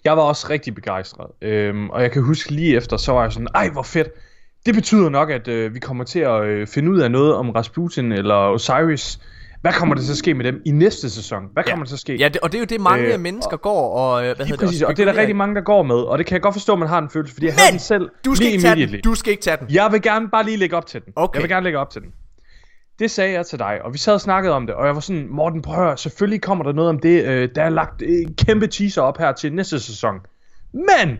Jeg 0.05 0.17
var 0.17 0.23
også 0.23 0.47
rigtig 0.49 0.75
begejstret. 0.75 1.27
Øhm, 1.41 1.89
og 1.89 2.01
jeg 2.01 2.11
kan 2.11 2.21
huske 2.23 2.51
lige 2.51 2.75
efter, 2.75 2.97
så 2.97 3.11
var 3.11 3.23
jeg 3.23 3.31
sådan, 3.31 3.47
ej 3.55 3.69
hvor 3.69 3.83
fedt. 3.83 4.07
Det 4.65 4.75
betyder 4.75 5.09
nok, 5.09 5.29
at 5.29 5.47
øh, 5.47 5.73
vi 5.75 5.79
kommer 5.79 6.03
til 6.03 6.19
at 6.19 6.43
øh, 6.43 6.67
finde 6.67 6.91
ud 6.91 6.99
af 6.99 7.11
noget 7.11 7.35
om 7.35 7.49
Rasputin 7.49 8.11
eller 8.11 8.35
Osiris. 8.35 9.19
hvad 9.61 9.73
kommer 9.73 9.95
der 9.95 10.01
til 10.01 10.11
at 10.11 10.17
ske 10.17 10.33
med 10.33 10.45
dem 10.45 10.61
i 10.65 10.71
næste 10.71 11.09
sæson? 11.09 11.43
Hvad 11.53 11.63
kommer 11.63 11.85
der 11.85 11.87
til 11.89 11.95
at 11.95 11.99
ske? 11.99 12.15
Ja, 12.15 12.27
det, 12.29 12.37
og 12.41 12.51
det 12.51 12.57
er 12.57 12.59
jo 12.59 12.65
det, 12.65 12.81
mange 12.81 13.13
Øh, 13.13 13.19
mennesker 13.19 13.57
går 13.57 13.95
og... 13.97 14.25
øh, 14.25 14.35
Hvad 14.35 14.45
hedder 14.45 14.65
præcis, 14.65 14.79
det, 14.79 14.87
og 14.87 14.97
det 14.97 15.07
er 15.07 15.11
der 15.13 15.19
rigtig 15.19 15.35
mange, 15.35 15.55
der 15.55 15.61
går 15.61 15.83
med, 15.83 15.95
og 15.95 16.17
det 16.17 16.25
kan 16.25 16.33
jeg 16.33 16.41
godt 16.41 16.55
forstå, 16.55 16.73
at 16.73 16.79
man 16.79 16.87
har 16.87 16.99
en 16.99 17.09
følelse, 17.09 17.33
fordi 17.33 17.45
jeg 17.45 17.53
havde 17.53 17.67
Men 17.67 17.73
den 17.73 17.79
selv 17.79 18.09
du 18.25 18.35
skal 18.35 18.45
lige 18.45 18.53
ikke 18.53 18.63
tage 18.63 18.87
den. 18.87 19.01
Du 19.01 19.15
skal 19.15 19.31
ikke 19.31 19.43
tage 19.43 19.57
den. 19.57 19.67
Jeg 19.69 19.91
vil 19.91 20.01
gerne 20.01 20.29
bare 20.29 20.45
lige 20.45 20.57
lægge 20.57 20.77
op 20.77 20.85
til 20.85 21.01
den. 21.05 21.13
Okay. 21.15 21.37
Jeg 21.37 21.43
vil 21.43 21.49
gerne 21.49 21.63
lægge 21.63 21.79
op 21.79 21.89
til 21.89 22.01
den. 22.01 22.09
Det 23.01 23.11
sagde 23.11 23.33
jeg 23.33 23.45
til 23.45 23.59
dig, 23.59 23.81
og 23.81 23.93
vi 23.93 23.97
sad 23.97 24.13
og 24.13 24.21
snakkede 24.21 24.53
om 24.53 24.67
det, 24.67 24.75
og 24.75 24.85
jeg 24.85 24.95
var 24.95 25.01
sådan, 25.01 25.27
Morten, 25.29 25.61
prøv 25.61 25.75
at 25.75 25.81
høre, 25.81 25.97
selvfølgelig 25.97 26.41
kommer 26.41 26.63
der 26.63 26.71
noget 26.71 26.89
om 26.89 26.99
det. 26.99 27.25
Øh, 27.25 27.49
der 27.55 27.63
er 27.63 27.69
lagt 27.69 28.01
øh, 28.01 28.25
kæmpe 28.37 28.67
teaser 28.67 29.01
op 29.01 29.17
her 29.17 29.31
til 29.31 29.53
næste 29.53 29.79
sæson. 29.79 30.19
Men, 30.73 31.19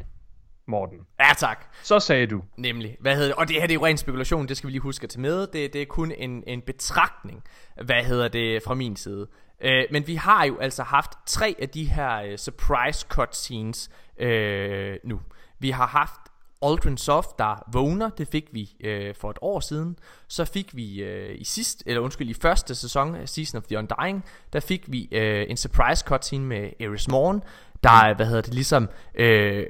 Morten, 0.68 0.98
Ja, 1.20 1.34
tak. 1.38 1.66
så 1.84 2.00
sagde 2.00 2.28
du, 2.28 2.42
Nemlig. 2.58 2.98
Hvad 3.00 3.16
hedder 3.16 3.28
det? 3.28 3.36
Og 3.36 3.48
det 3.48 3.56
her 3.56 3.62
det 3.62 3.72
er 3.72 3.76
jo 3.76 3.86
ren 3.86 3.98
spekulation, 3.98 4.48
det 4.48 4.58
skal 4.58 4.68
vi 4.68 4.72
lige 4.72 4.82
huske 4.82 5.04
at 5.04 5.10
tage 5.10 5.22
med. 5.22 5.48
Det, 5.48 5.74
det 5.74 5.82
er 5.82 5.86
kun 5.86 6.12
en, 6.12 6.44
en 6.48 6.62
betragtning, 6.62 7.44
hvad 7.86 8.04
hedder 8.04 8.28
det, 8.28 8.64
fra 8.64 8.74
min 8.74 8.96
side. 8.96 9.28
Øh, 9.62 9.84
men 9.92 10.08
vi 10.08 10.16
har 10.16 10.46
jo 10.46 10.58
altså 10.58 10.84
haft 10.84 11.12
tre 11.28 11.56
af 11.62 11.70
de 11.70 11.84
her 11.84 12.22
øh, 12.22 12.38
surprise 12.38 13.06
cutscenes 13.10 13.90
øh, 14.20 14.96
nu. 15.04 15.20
Vi 15.60 15.70
har 15.70 15.88
haft 15.88 16.31
Aldrin 16.62 16.98
Soft, 16.98 17.40
der 17.40 17.64
vågner, 17.74 18.10
det 18.10 18.28
fik 18.28 18.46
vi 18.52 18.70
øh, 18.84 19.16
for 19.16 19.30
et 19.30 19.38
år 19.42 19.60
siden. 19.60 19.98
Så 20.28 20.46
fik 20.46 20.76
vi 20.76 21.04
øh, 21.04 21.36
i 21.40 21.44
sidst, 21.44 21.84
eller 21.86 22.02
undskyld, 22.02 22.30
i 22.30 22.34
første 22.34 22.76
sæson 22.76 23.16
af 23.16 23.30
Season 23.30 23.58
of 23.58 23.64
the 23.64 23.78
Undying, 23.78 24.26
der 24.54 24.60
fik 24.60 24.84
vi 24.88 25.10
øh, 25.12 25.46
en 25.50 25.58
surprise 25.58 26.06
cutscene 26.08 26.46
med 26.46 26.70
Eris 26.80 27.08
Morn, 27.08 27.44
der, 27.84 27.90
er, 27.90 28.14
hvad 28.14 28.26
hedder 28.26 28.42
det, 28.42 28.54
ligesom 28.54 28.90
øh, 29.16 29.66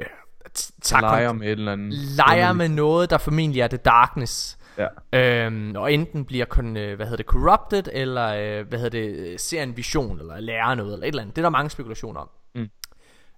tager 0.82 1.02
leger 1.02 1.34
med 1.34 1.48
et 1.48 1.52
eller 1.52 1.72
andet. 1.72 1.94
leger 1.94 2.54
med 2.54 2.70
noget, 2.70 3.10
der 3.10 3.18
formentlig 3.18 3.62
er 3.62 3.68
The 3.68 3.78
Darkness. 3.78 4.58
Ja. 4.78 5.46
Øhm, 5.46 5.76
og 5.76 5.94
enten 5.94 6.26
bliver 6.26 6.46
kun, 6.46 6.78
øh, 6.78 6.96
hvad 6.96 7.06
hedder 7.06 7.18
det, 7.18 7.26
corrupted, 7.26 7.84
eller 7.92 8.28
øh, 8.28 8.68
hvad 8.68 8.80
hedder 8.80 9.00
det, 9.00 9.16
øh, 9.16 9.40
ser 9.40 9.64
en 9.64 9.78
vision, 9.78 10.20
eller 10.20 10.40
lærer 10.40 10.76
noget, 10.76 10.94
eller 10.94 11.06
et 11.06 11.08
eller 11.08 11.22
andet. 11.22 11.36
Det 11.36 11.42
er 11.42 11.46
der 11.46 11.50
mange 11.50 11.70
spekulationer 11.70 12.20
om. 12.20 12.30
Mm. 12.56 12.70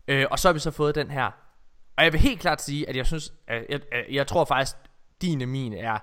Øh, 0.07 0.25
og 0.31 0.39
så 0.39 0.47
har 0.47 0.53
vi 0.53 0.59
så 0.59 0.71
fået 0.71 0.95
den 0.95 1.11
her. 1.11 1.31
Og 1.97 2.03
jeg 2.03 2.13
vil 2.13 2.21
helt 2.21 2.39
klart 2.39 2.61
sige, 2.61 2.89
at 2.89 2.95
jeg 2.95 3.05
synes, 3.05 3.33
at 3.47 3.65
jeg, 3.69 3.79
jeg, 3.91 4.03
jeg 4.11 4.27
tror 4.27 4.45
faktisk, 4.45 4.75
din 5.21 5.41
og 5.41 5.47
min 5.47 5.73
er 5.73 5.97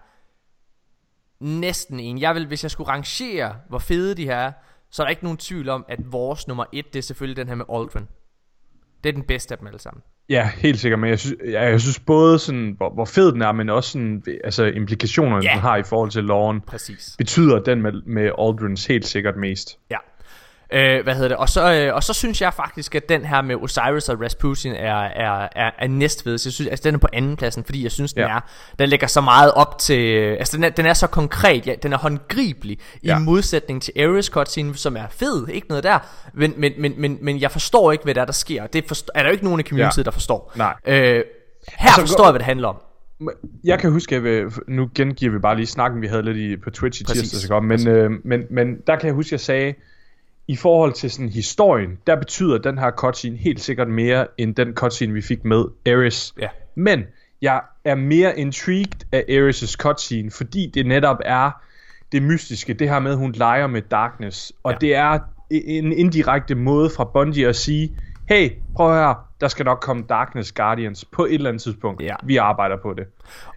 næsten 1.44 2.00
en. 2.00 2.20
Jeg 2.20 2.34
vil, 2.34 2.46
hvis 2.46 2.62
jeg 2.62 2.70
skulle 2.70 2.88
rangere, 2.90 3.56
hvor 3.68 3.78
fede 3.78 4.14
de 4.14 4.24
her 4.24 4.36
er, 4.36 4.52
så 4.90 5.02
er 5.02 5.06
der 5.06 5.10
ikke 5.10 5.24
nogen 5.24 5.38
tvivl 5.38 5.68
om, 5.68 5.84
at 5.88 5.98
vores 6.12 6.48
nummer 6.48 6.64
et, 6.72 6.92
det 6.92 6.98
er 6.98 7.02
selvfølgelig 7.02 7.36
den 7.36 7.48
her 7.48 7.54
med 7.54 7.64
Aldrin. 7.72 8.08
Det 9.04 9.08
er 9.08 9.12
den 9.12 9.22
bedste 9.22 9.54
af 9.54 9.58
dem 9.58 9.66
alle 9.66 9.78
sammen. 9.80 10.02
Ja, 10.28 10.50
helt 10.56 10.78
sikkert, 10.80 11.00
men 11.00 11.10
jeg 11.10 11.18
synes, 11.18 11.36
jeg, 11.44 11.52
jeg 11.70 11.80
synes 11.80 11.98
både 12.00 12.38
sådan, 12.38 12.74
hvor, 12.76 12.90
hvor 12.94 13.04
fed 13.04 13.32
den 13.32 13.42
er, 13.42 13.52
men 13.52 13.68
også 13.68 13.90
sådan, 13.90 14.22
altså 14.44 14.64
implikationerne, 14.64 15.44
Ja. 15.44 15.50
den 15.52 15.60
har 15.60 15.76
i 15.76 15.82
forhold 15.82 16.10
til 16.10 16.24
loven, 16.24 16.60
Præcis. 16.60 17.14
betyder 17.18 17.58
den 17.62 17.82
med, 17.82 17.92
med 18.06 18.30
Aldrins 18.38 18.86
helt 18.86 19.06
sikkert 19.06 19.36
mest. 19.36 19.78
Ja. 19.90 19.96
Øh, 20.72 21.02
hvad 21.02 21.14
hedder 21.14 21.28
det? 21.28 21.36
Og 21.36 21.48
så, 21.48 21.72
øh, 21.74 21.94
og 21.94 22.02
så 22.04 22.12
synes 22.12 22.40
jeg 22.42 22.54
faktisk, 22.54 22.94
at 22.94 23.08
den 23.08 23.24
her 23.24 23.42
med 23.42 23.54
Osiris 23.56 24.08
og 24.08 24.20
Rasputin 24.22 24.72
er, 24.72 24.94
er, 24.96 25.48
er, 25.56 25.70
er 25.78 25.88
næstfedest. 25.88 26.44
Jeg 26.46 26.52
synes, 26.52 26.68
altså 26.70 26.82
den 26.84 26.94
er 26.94 26.98
på 26.98 27.08
anden 27.12 27.36
pladsen, 27.36 27.64
fordi 27.64 27.82
jeg 27.82 27.92
synes, 27.92 28.12
den 28.12 28.22
Ja. 28.22 28.28
er, 28.36 28.40
den 28.78 28.88
lægger 28.88 29.06
så 29.06 29.20
meget 29.20 29.52
op 29.52 29.78
til, 29.78 30.14
altså 30.38 30.56
den 30.56 30.64
er, 30.64 30.68
den 30.68 30.86
er 30.86 30.94
så 30.94 31.06
konkret, 31.06 31.66
ja, 31.66 31.74
den 31.82 31.92
er 31.92 31.98
håndgribelig, 31.98 32.78
Ja. 33.04 33.18
i 33.18 33.22
modsætning 33.22 33.82
til 33.82 33.92
Ares 33.98 34.26
cutscene, 34.26 34.74
som 34.76 34.96
er 34.96 35.04
fed, 35.10 35.48
ikke 35.48 35.66
noget 35.68 35.84
der, 35.84 35.98
men, 36.34 36.54
men, 36.56 36.72
men, 36.78 36.94
men, 36.96 37.18
men 37.20 37.40
jeg 37.40 37.50
forstår 37.50 37.92
ikke, 37.92 38.04
hvad 38.04 38.14
der, 38.14 38.20
er, 38.20 38.24
der 38.24 38.32
sker. 38.32 38.66
Det 38.66 38.84
forstår, 38.88 39.12
er 39.14 39.22
der 39.22 39.28
jo 39.28 39.32
ikke 39.32 39.44
nogen 39.44 39.60
i 39.60 39.62
communityet, 39.62 39.98
Ja. 39.98 40.02
der 40.02 40.10
forstår. 40.10 40.52
Nej. 40.56 40.74
Øh, 40.86 40.94
her 40.94 41.22
Altså, 41.80 42.00
forstår 42.00 42.24
jeg, 42.24 42.32
hvad 42.32 42.38
det 42.38 42.46
handler 42.46 42.68
om. 42.68 42.76
Jeg 43.64 43.78
kan 43.78 43.90
huske, 43.92 44.16
at 44.16 44.24
vi, 44.24 44.42
nu 44.68 44.90
gengiver 44.94 45.32
vi 45.32 45.38
bare 45.38 45.56
lige 45.56 45.66
snakken, 45.66 46.02
vi 46.02 46.06
havde 46.06 46.22
lidt 46.22 46.36
i, 46.36 46.56
på 46.56 46.70
Twitch 46.70 47.00
i 47.00 47.04
tirsdags, 47.04 47.50
men, 47.62 47.88
øh, 47.88 48.10
men, 48.24 48.42
men 48.50 48.76
der 48.86 48.96
kan 48.96 49.06
jeg 49.06 49.14
huske, 49.14 49.28
at 49.28 49.32
jeg 49.32 49.40
sagde, 49.40 49.74
i 50.50 50.56
forhold 50.56 50.92
til 50.92 51.10
sådan 51.10 51.28
historien, 51.28 51.98
der 52.06 52.16
betyder 52.16 52.58
den 52.58 52.78
her 52.78 52.90
cutscene 52.90 53.36
helt 53.36 53.60
sikkert 53.60 53.88
mere, 53.88 54.26
end 54.38 54.54
den 54.54 54.74
cutscene, 54.74 55.12
vi 55.12 55.22
fik 55.22 55.44
med 55.44 55.64
Ares. 55.86 56.34
Ja. 56.40 56.48
Men 56.74 57.02
jeg 57.42 57.60
er 57.84 57.94
mere 57.94 58.38
intrigued 58.38 59.00
af 59.12 59.24
Ares' 59.28 59.76
cutscene, 59.76 60.30
fordi 60.30 60.70
det 60.74 60.86
netop 60.86 61.16
er 61.24 61.50
det 62.12 62.22
mystiske, 62.22 62.74
det 62.74 62.88
her 62.88 62.98
med, 63.00 63.10
at 63.10 63.16
hun 63.18 63.32
leger 63.32 63.66
med 63.66 63.82
Darkness. 63.82 64.52
Og 64.62 64.72
Ja. 64.72 64.78
det 64.80 64.94
er 64.94 65.18
en 65.50 65.92
indirekte 65.92 66.54
måde 66.54 66.90
fra 66.96 67.04
Bungie 67.04 67.48
at 67.48 67.56
sige, 67.56 67.96
hey, 68.28 68.50
prøv 68.76 68.94
her, 68.94 69.14
der 69.40 69.48
skal 69.48 69.64
nok 69.64 69.78
komme 69.80 70.04
Darkness 70.08 70.52
Guardians 70.52 71.04
på 71.04 71.24
et 71.24 71.34
eller 71.34 71.48
andet 71.48 71.62
tidspunkt. 71.62 72.02
Ja. 72.02 72.14
Vi 72.24 72.36
arbejder 72.36 72.76
på 72.82 72.94
det. 72.94 73.04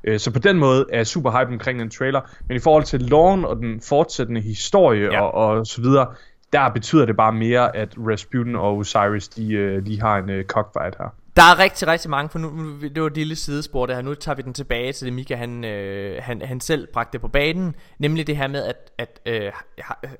Øh, 0.04 0.20
Så 0.20 0.32
på 0.32 0.40
den 0.40 0.58
måde 0.58 0.86
er 0.92 0.98
jeg 0.98 1.08
super 1.08 1.32
hype 1.32 1.52
omkring 1.52 1.80
den 1.80 1.90
trailer. 1.90 2.22
Men 2.48 2.58
i 2.58 2.60
forhold 2.60 2.84
til 2.84 3.02
loven 3.02 3.46
og 3.46 3.58
den 3.58 3.82
fortsættende 3.82 4.42
historie 4.42 5.12
Ja. 5.12 5.22
og, 5.22 5.34
og 5.58 5.66
så 5.68 5.82
videre, 5.82 6.08
der 6.54 6.70
betyder 6.70 7.06
det 7.06 7.18
bare 7.18 7.32
mere, 7.32 7.76
at 7.76 7.94
Rasputin 7.98 8.56
og 8.56 8.78
Osiris, 8.78 9.28
de 9.28 9.54
øh, 9.54 9.86
de 9.86 10.02
har 10.02 10.18
en 10.18 10.30
øh, 10.30 10.46
cockfight 10.46 10.96
her. 10.98 11.16
Der 11.36 11.44
er 11.44 11.60
rigtig, 11.60 11.88
rigtig 11.88 12.10
mange, 12.10 12.30
for 12.30 12.40
nu, 12.40 12.80
det 12.82 13.02
var 13.02 13.08
et 13.08 13.16
lille 13.16 13.36
sidespor 13.36 13.86
det 13.86 13.96
her, 13.96 14.02
nu 14.02 14.14
tager 14.14 14.36
vi 14.36 14.42
den 14.42 14.54
tilbage 14.54 14.94
til 14.94 15.06
det 15.06 15.14
Mika, 15.14 15.36
han, 15.36 15.64
øh, 15.64 16.24
han, 16.24 16.42
han 16.42 16.60
selv 16.60 16.88
bragte 16.94 17.20
på 17.20 17.28
banen, 17.28 17.76
nemlig 18.00 18.28
det 18.28 18.38
her 18.38 18.48
med, 18.48 18.64
at, 18.64 18.92
at 18.98 19.22
øh, 19.26 19.52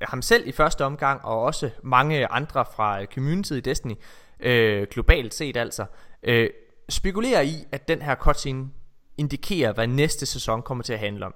ham 0.02 0.22
selv 0.22 0.48
i 0.48 0.52
første 0.52 0.86
omgang, 0.86 1.26
og 1.26 1.42
også 1.42 1.70
mange 1.84 2.28
andre 2.28 2.66
fra 2.76 3.06
communityet 3.06 3.58
i 3.58 3.62
Destiny, 3.62 3.94
øh, 4.40 4.88
globalt 4.92 5.34
set 5.34 5.58
altså, 5.58 5.86
øh, 6.24 6.50
spekulerer 6.90 7.42
i, 7.42 7.56
at 7.72 7.88
den 7.88 8.02
her 8.02 8.16
cutscene 8.16 8.70
indikerer, 9.18 9.74
hvad 9.74 9.88
næste 9.88 10.26
sæson 10.26 10.62
kommer 10.62 10.84
til 10.84 10.94
at 10.94 11.00
handle 11.00 11.26
om. 11.26 11.34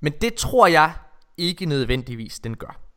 Men 0.00 0.12
det 0.20 0.34
tror 0.34 0.66
jeg 0.66 0.92
ikke 1.36 1.66
nødvendigvis, 1.66 2.38
den 2.38 2.56
gør. 2.56 2.89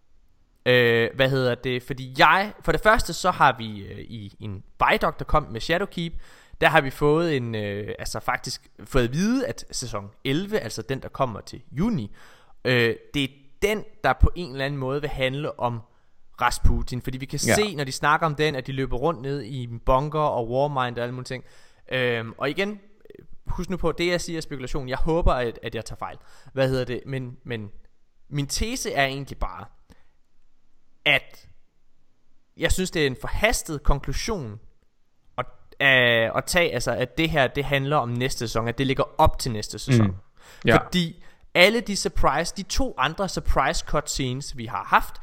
Øh, 0.66 1.10
hvad 1.16 1.30
hedder 1.30 1.56
det? 1.56 1.84
Fordi 1.84 2.14
jeg, 2.18 2.54
for 2.62 2.72
det 2.72 2.82
første 2.82 3.14
så 3.14 3.32
har 3.32 3.56
vi 3.58 3.86
øh, 3.86 4.00
i 4.00 4.36
en 4.40 4.64
Vidoc, 4.80 5.16
der 5.20 5.26
kom 5.26 5.44
med 5.44 5.62
Shadowkeep, 5.62 6.14
der 6.62 6.70
har 6.70 6.82
vi 6.82 6.90
fået 6.90 7.38
en, 7.38 7.56
øh, 7.56 7.96
altså 8.00 8.20
faktisk 8.20 8.68
fået 8.86 9.04
at 9.04 9.14
vide, 9.14 9.48
at 9.48 9.66
sæson 9.72 10.10
11, 10.24 10.60
altså 10.60 10.82
den 10.82 11.02
der 11.02 11.10
kommer 11.10 11.42
til 11.42 11.62
juni, 11.72 12.16
øh, 12.66 12.96
det 13.14 13.24
er 13.24 13.28
den, 13.62 13.84
der 14.04 14.14
på 14.14 14.32
en 14.36 14.52
eller 14.52 14.66
anden 14.66 14.80
måde 14.80 15.02
vil 15.02 15.10
handle 15.10 15.60
om 15.60 15.82
Rasputin, 16.42 17.02
fordi 17.02 17.18
vi 17.18 17.26
kan 17.26 17.40
ja. 17.48 17.56
Se, 17.56 17.76
når 17.76 17.84
de 17.84 17.92
snakker 17.92 18.26
om 18.26 18.36
den, 18.36 18.56
at 18.56 18.68
de 18.68 18.72
løber 18.72 18.98
rundt 18.98 19.22
ned 19.22 19.44
i 19.44 19.68
bunker 19.86 20.20
og 20.20 20.50
Warmind 20.50 20.98
og 20.98 21.04
alle 21.04 21.14
mulige 21.16 21.26
ting. 21.26 21.44
Øhm, 21.92 22.34
og 22.38 22.50
igen, 22.50 22.70
øh, 22.70 23.26
husk 23.48 23.70
nu 23.70 23.78
på, 23.78 23.92
det 23.92 24.08
jeg 24.08 24.22
siger 24.22 24.38
er 24.38 24.42
spekulation. 24.42 24.90
Jeg 24.90 24.98
håber, 24.98 25.34
at, 25.34 25.60
at 25.64 25.76
jeg 25.76 25.86
tager 25.86 25.98
fejl. 25.98 26.18
Hvad 26.54 26.70
hedder 26.70 26.86
det? 26.86 27.02
Men, 27.06 27.38
men 27.44 27.72
min 28.30 28.48
tese 28.48 28.94
er 28.94 29.06
egentlig 29.06 29.38
bare, 29.38 29.66
at 31.06 31.48
jeg 32.58 32.72
synes, 32.72 32.92
det 32.92 33.02
er 33.04 33.08
en 33.08 33.18
forhastet 33.22 33.84
konklusion 33.84 34.60
at, 35.38 35.46
at, 35.80 36.32
at 36.36 36.46
tage, 36.46 36.74
altså, 36.74 36.92
at 36.92 37.18
det 37.18 37.30
her, 37.30 37.48
det 37.48 37.66
handler 37.66 37.98
om 37.98 38.10
næste 38.10 38.40
sæson, 38.40 38.68
at 38.68 38.78
det 38.78 38.88
ligger 38.88 39.04
op 39.18 39.40
til 39.40 39.52
næste 39.52 39.80
sæson. 39.80 40.08
Mm. 40.08 40.16
Ja. 40.66 40.78
Fordi 40.78 41.24
alle 41.54 41.80
de 41.80 41.96
surprise, 41.96 42.54
de 42.58 42.64
to 42.64 42.94
andre 42.98 43.30
surprise 43.30 43.86
cutscenes, 43.88 44.58
vi 44.58 44.66
har 44.66 44.84
haft, 44.88 45.16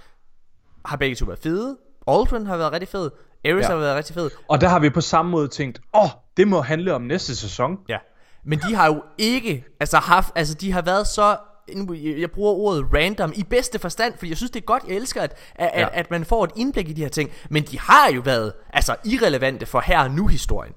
har 0.85 0.97
begge 0.97 1.17
to 1.17 1.25
været 1.25 1.39
fede. 1.39 1.79
Aldrin 2.07 2.47
har 2.47 2.57
været 2.57 2.73
rigtig 2.73 2.89
fed. 2.89 3.11
Ares. 3.45 3.63
Ja. 3.63 3.69
har 3.69 3.77
været 3.77 3.97
rigtig 3.97 4.15
fed. 4.15 4.31
Og 4.49 4.61
der 4.61 4.69
har 4.69 4.79
vi 4.79 4.91
på 4.91 5.01
samme 5.01 5.31
måde 5.31 5.49
tænkt, 5.49 5.81
åh, 5.95 6.03
oh, 6.05 6.11
det 6.37 6.49
må 6.49 6.61
handle 6.61 6.95
om 6.95 7.03
næste 7.03 7.37
sæson. 7.37 7.79
Ja. 7.89 7.99
Men 8.45 8.59
de 8.59 8.75
har 8.75 8.87
jo 8.87 9.03
ikke 9.19 9.65
altså 9.81 9.99
haft, 9.99 10.33
altså 10.35 10.55
de 10.55 10.73
har 10.73 10.83
været 10.83 11.07
så 11.07 11.37
nu- 11.75 11.95
jeg 11.95 12.31
bruger 12.31 12.53
ordet 12.53 12.87
random 12.95 13.33
i 13.37 13.45
bedste 13.51 13.79
forstand, 13.79 14.15
fordi 14.15 14.29
jeg 14.29 14.37
synes 14.37 14.51
det 14.51 14.61
er 14.61 14.65
godt, 14.65 14.83
jeg 14.89 14.97
elsker 14.97 15.23
at, 15.23 15.37
at, 15.55 15.71
ja. 15.75 15.87
At, 15.87 15.89
at 15.93 16.11
man 16.11 16.25
får 16.25 16.45
et 16.45 16.51
indblik 16.57 16.89
i 16.89 16.93
de 16.93 17.03
her 17.03 17.09
ting, 17.09 17.31
men 17.51 17.63
de 17.63 17.79
har 17.79 18.11
jo 18.15 18.21
været 18.21 18.53
altså 18.73 18.97
irrelevante 19.05 19.67
for 19.67 19.81
her 19.81 20.01
og 20.03 20.11
nu 20.11 20.27
historien. 20.27 20.73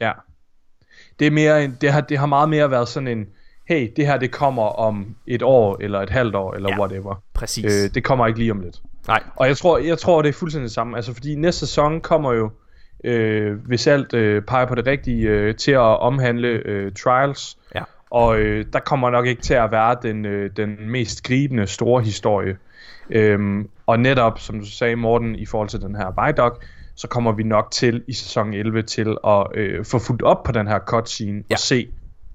Ja. 0.00 0.12
Det, 1.18 1.26
er 1.26 1.30
mere 1.30 1.64
en, 1.64 1.78
det, 1.80 1.92
har, 1.92 2.00
det 2.00 2.18
har 2.18 2.26
meget 2.26 2.48
mere 2.48 2.70
været 2.70 2.88
sådan 2.88 3.08
en, 3.08 3.26
hey, 3.68 3.92
det 3.96 4.06
her 4.06 4.16
det 4.16 4.30
kommer 4.30 4.62
om 4.62 5.16
et 5.26 5.42
år, 5.42 5.76
eller 5.80 6.00
et 6.00 6.10
halvt 6.10 6.34
år, 6.34 6.54
eller 6.54 6.70
ja. 6.70 6.80
whatever. 6.80 7.22
Præcis. 7.34 7.64
Øh, 7.64 7.94
det 7.94 8.04
kommer 8.04 8.26
ikke 8.26 8.38
lige 8.38 8.50
om 8.50 8.60
lidt. 8.60 8.82
Nej. 9.06 9.22
Og 9.36 9.48
jeg 9.48 9.56
tror, 9.56 9.78
jeg 9.78 9.98
tror, 9.98 10.22
det 10.22 10.28
er 10.28 10.32
fuldstændig 10.32 10.64
det 10.66 10.74
samme. 10.74 10.96
Altså, 10.96 11.14
fordi 11.14 11.34
næste 11.34 11.60
sæson 11.60 12.00
kommer 12.00 12.32
jo, 12.32 12.50
øh, 13.04 13.66
hvis 13.66 13.86
alt 13.86 14.14
øh, 14.14 14.42
peger 14.42 14.66
på 14.66 14.74
det 14.74 14.86
rigtige, 14.86 15.28
øh, 15.28 15.56
til 15.56 15.72
at 15.72 15.78
omhandle 15.80 16.48
øh, 16.48 16.92
Trials. 16.92 17.58
Ja. 17.74 17.82
Og 18.14 18.38
øh, 18.38 18.66
der 18.72 18.78
kommer 18.78 19.10
nok 19.10 19.26
ikke 19.26 19.42
til 19.42 19.54
at 19.54 19.70
være 19.70 19.96
den, 20.02 20.24
øh, 20.24 20.50
den 20.56 20.90
mest 20.90 21.22
gribende 21.22 21.66
store 21.66 22.02
historie. 22.02 22.56
Øhm, 23.10 23.68
og 23.86 24.00
netop, 24.00 24.38
som 24.38 24.60
du 24.60 24.66
sagde, 24.66 24.96
Morten, 24.96 25.34
i 25.34 25.46
forhold 25.46 25.68
til 25.68 25.80
den 25.80 25.94
her 25.94 26.26
Vidoc, 26.26 26.52
så 26.94 27.08
kommer 27.08 27.32
vi 27.32 27.42
nok 27.42 27.70
til 27.70 28.04
i 28.08 28.12
sæson 28.12 28.54
11 28.54 28.82
til 28.82 29.16
at 29.26 29.46
øh, 29.54 29.84
få 29.84 29.98
fuldt 29.98 30.22
op 30.22 30.42
på 30.42 30.52
den 30.52 30.66
her 30.66 30.78
cutscene 30.78 31.44
Ja. 31.50 31.54
og 31.54 31.58
se, 31.58 31.88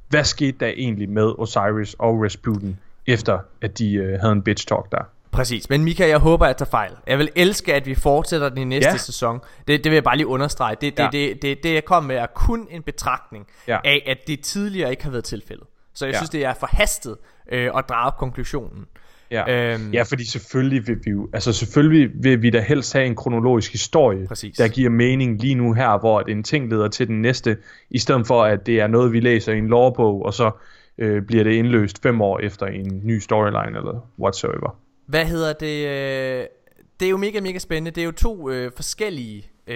hvad 0.10 0.24
skete 0.24 0.58
der 0.60 0.68
egentlig 0.68 1.10
med 1.10 1.34
Osiris 1.38 1.94
og 1.94 2.24
Rasputin, 2.24 2.78
efter 3.08 3.39
at 3.62 3.78
de 3.78 3.94
øh, 3.94 4.20
havde 4.20 4.34
en 4.34 4.42
bitch 4.42 4.68
talk 4.68 4.92
der. 4.92 5.04
Præcis, 5.32 5.70
men 5.70 5.84
Mika, 5.84 6.08
jeg 6.08 6.18
håber, 6.20 6.46
at 6.46 6.50
jeg 6.50 6.58
tager 6.58 6.70
fejl. 6.70 6.92
Jeg 7.08 7.18
vil 7.18 7.30
elske, 7.36 7.74
at 7.74 7.86
vi 7.86 7.96
fortsætter 7.96 8.50
den 8.50 8.58
i 8.58 8.63
næste 8.63 8.89
ja. 8.92 8.98
Sæson. 8.98 9.39
Det, 9.68 9.84
det 9.84 9.86
vil 9.86 9.94
jeg 9.94 10.04
bare 10.04 10.18
lige 10.18 10.28
understrege. 10.28 10.76
Det, 10.82 10.98
det, 10.98 11.04
Ja. 11.04 11.10
det, 11.12 11.42
det, 11.42 11.63
det 11.63 11.74
jeg 11.74 11.86
kom 11.86 12.04
med, 12.04 12.15
er 12.15 12.26
kun 12.26 12.68
en 12.72 12.84
betragtning 12.84 13.48
Ja. 13.68 13.78
af, 13.84 14.04
at 14.08 14.18
det 14.28 14.39
tidligere 14.42 14.92
ikke 14.92 15.04
har 15.04 15.12
været 15.12 15.24
tilfældet. 15.24 15.68
Så 15.94 16.06
jeg 16.06 16.12
ja. 16.13 16.15
Ja. 16.15 16.20
synes, 16.20 16.30
det 16.30 16.46
er 16.46 16.54
forhastet 16.54 17.18
øh, 17.52 17.70
at 17.78 17.84
drage 17.89 18.12
konklusionen. 18.18 18.86
Ja. 19.32 19.74
Øhm, 19.74 19.92
ja, 19.94 20.04
fordi 20.04 20.26
selvfølgelig 20.26 20.88
vil 20.88 20.98
vi 21.06 21.12
jo, 21.12 21.30
altså 21.34 21.54
selvfølgelig 21.54 22.24
vil 22.24 22.42
vi 22.42 22.50
da 22.50 22.60
helst 22.62 22.94
have 22.94 23.06
en 23.06 23.15
kronologisk 23.15 23.72
historie, 23.72 24.28
Præcis. 24.28 24.58
der 24.58 24.68
giver 24.68 24.89
mening 24.89 25.42
lige 25.42 25.56
nu 25.56 25.74
her, 25.74 26.00
hvor 26.00 26.22
en 26.22 26.44
ting 26.44 26.70
leder 26.70 26.88
til 26.88 27.08
den 27.08 27.22
næste, 27.22 27.58
i 27.89 28.00
stedet 28.00 28.28
for 28.28 28.44
at 28.44 28.65
det 28.65 28.80
er 28.80 28.88
noget, 28.88 29.12
vi 29.13 29.20
læser 29.20 29.54
i 29.54 29.58
en 29.58 29.68
lovbog, 29.68 30.26
og 30.26 30.34
så 30.34 30.52
øh, 30.98 31.22
bliver 31.22 31.44
det 31.44 31.52
indløst 31.52 32.02
fem 32.04 32.22
år 32.22 32.39
efter 32.39 32.65
en 32.65 33.02
ny 33.04 33.20
storyline 33.20 33.78
eller 33.78 34.08
whatsoever. 34.20 34.76
Hvad 35.10 35.26
hedder 35.26 35.54
det? 35.54 35.88
Øh, 35.88 36.45
det 37.00 37.06
er 37.06 37.10
jo 37.10 37.17
mega, 37.17 37.39
mega 37.39 37.60
spændende. 37.60 37.91
Det 37.91 38.02
er 38.02 38.06
jo 38.06 38.12
to 38.12 38.50
øh, 38.50 38.72
forskellige, 38.76 39.50
øh, 39.67 39.76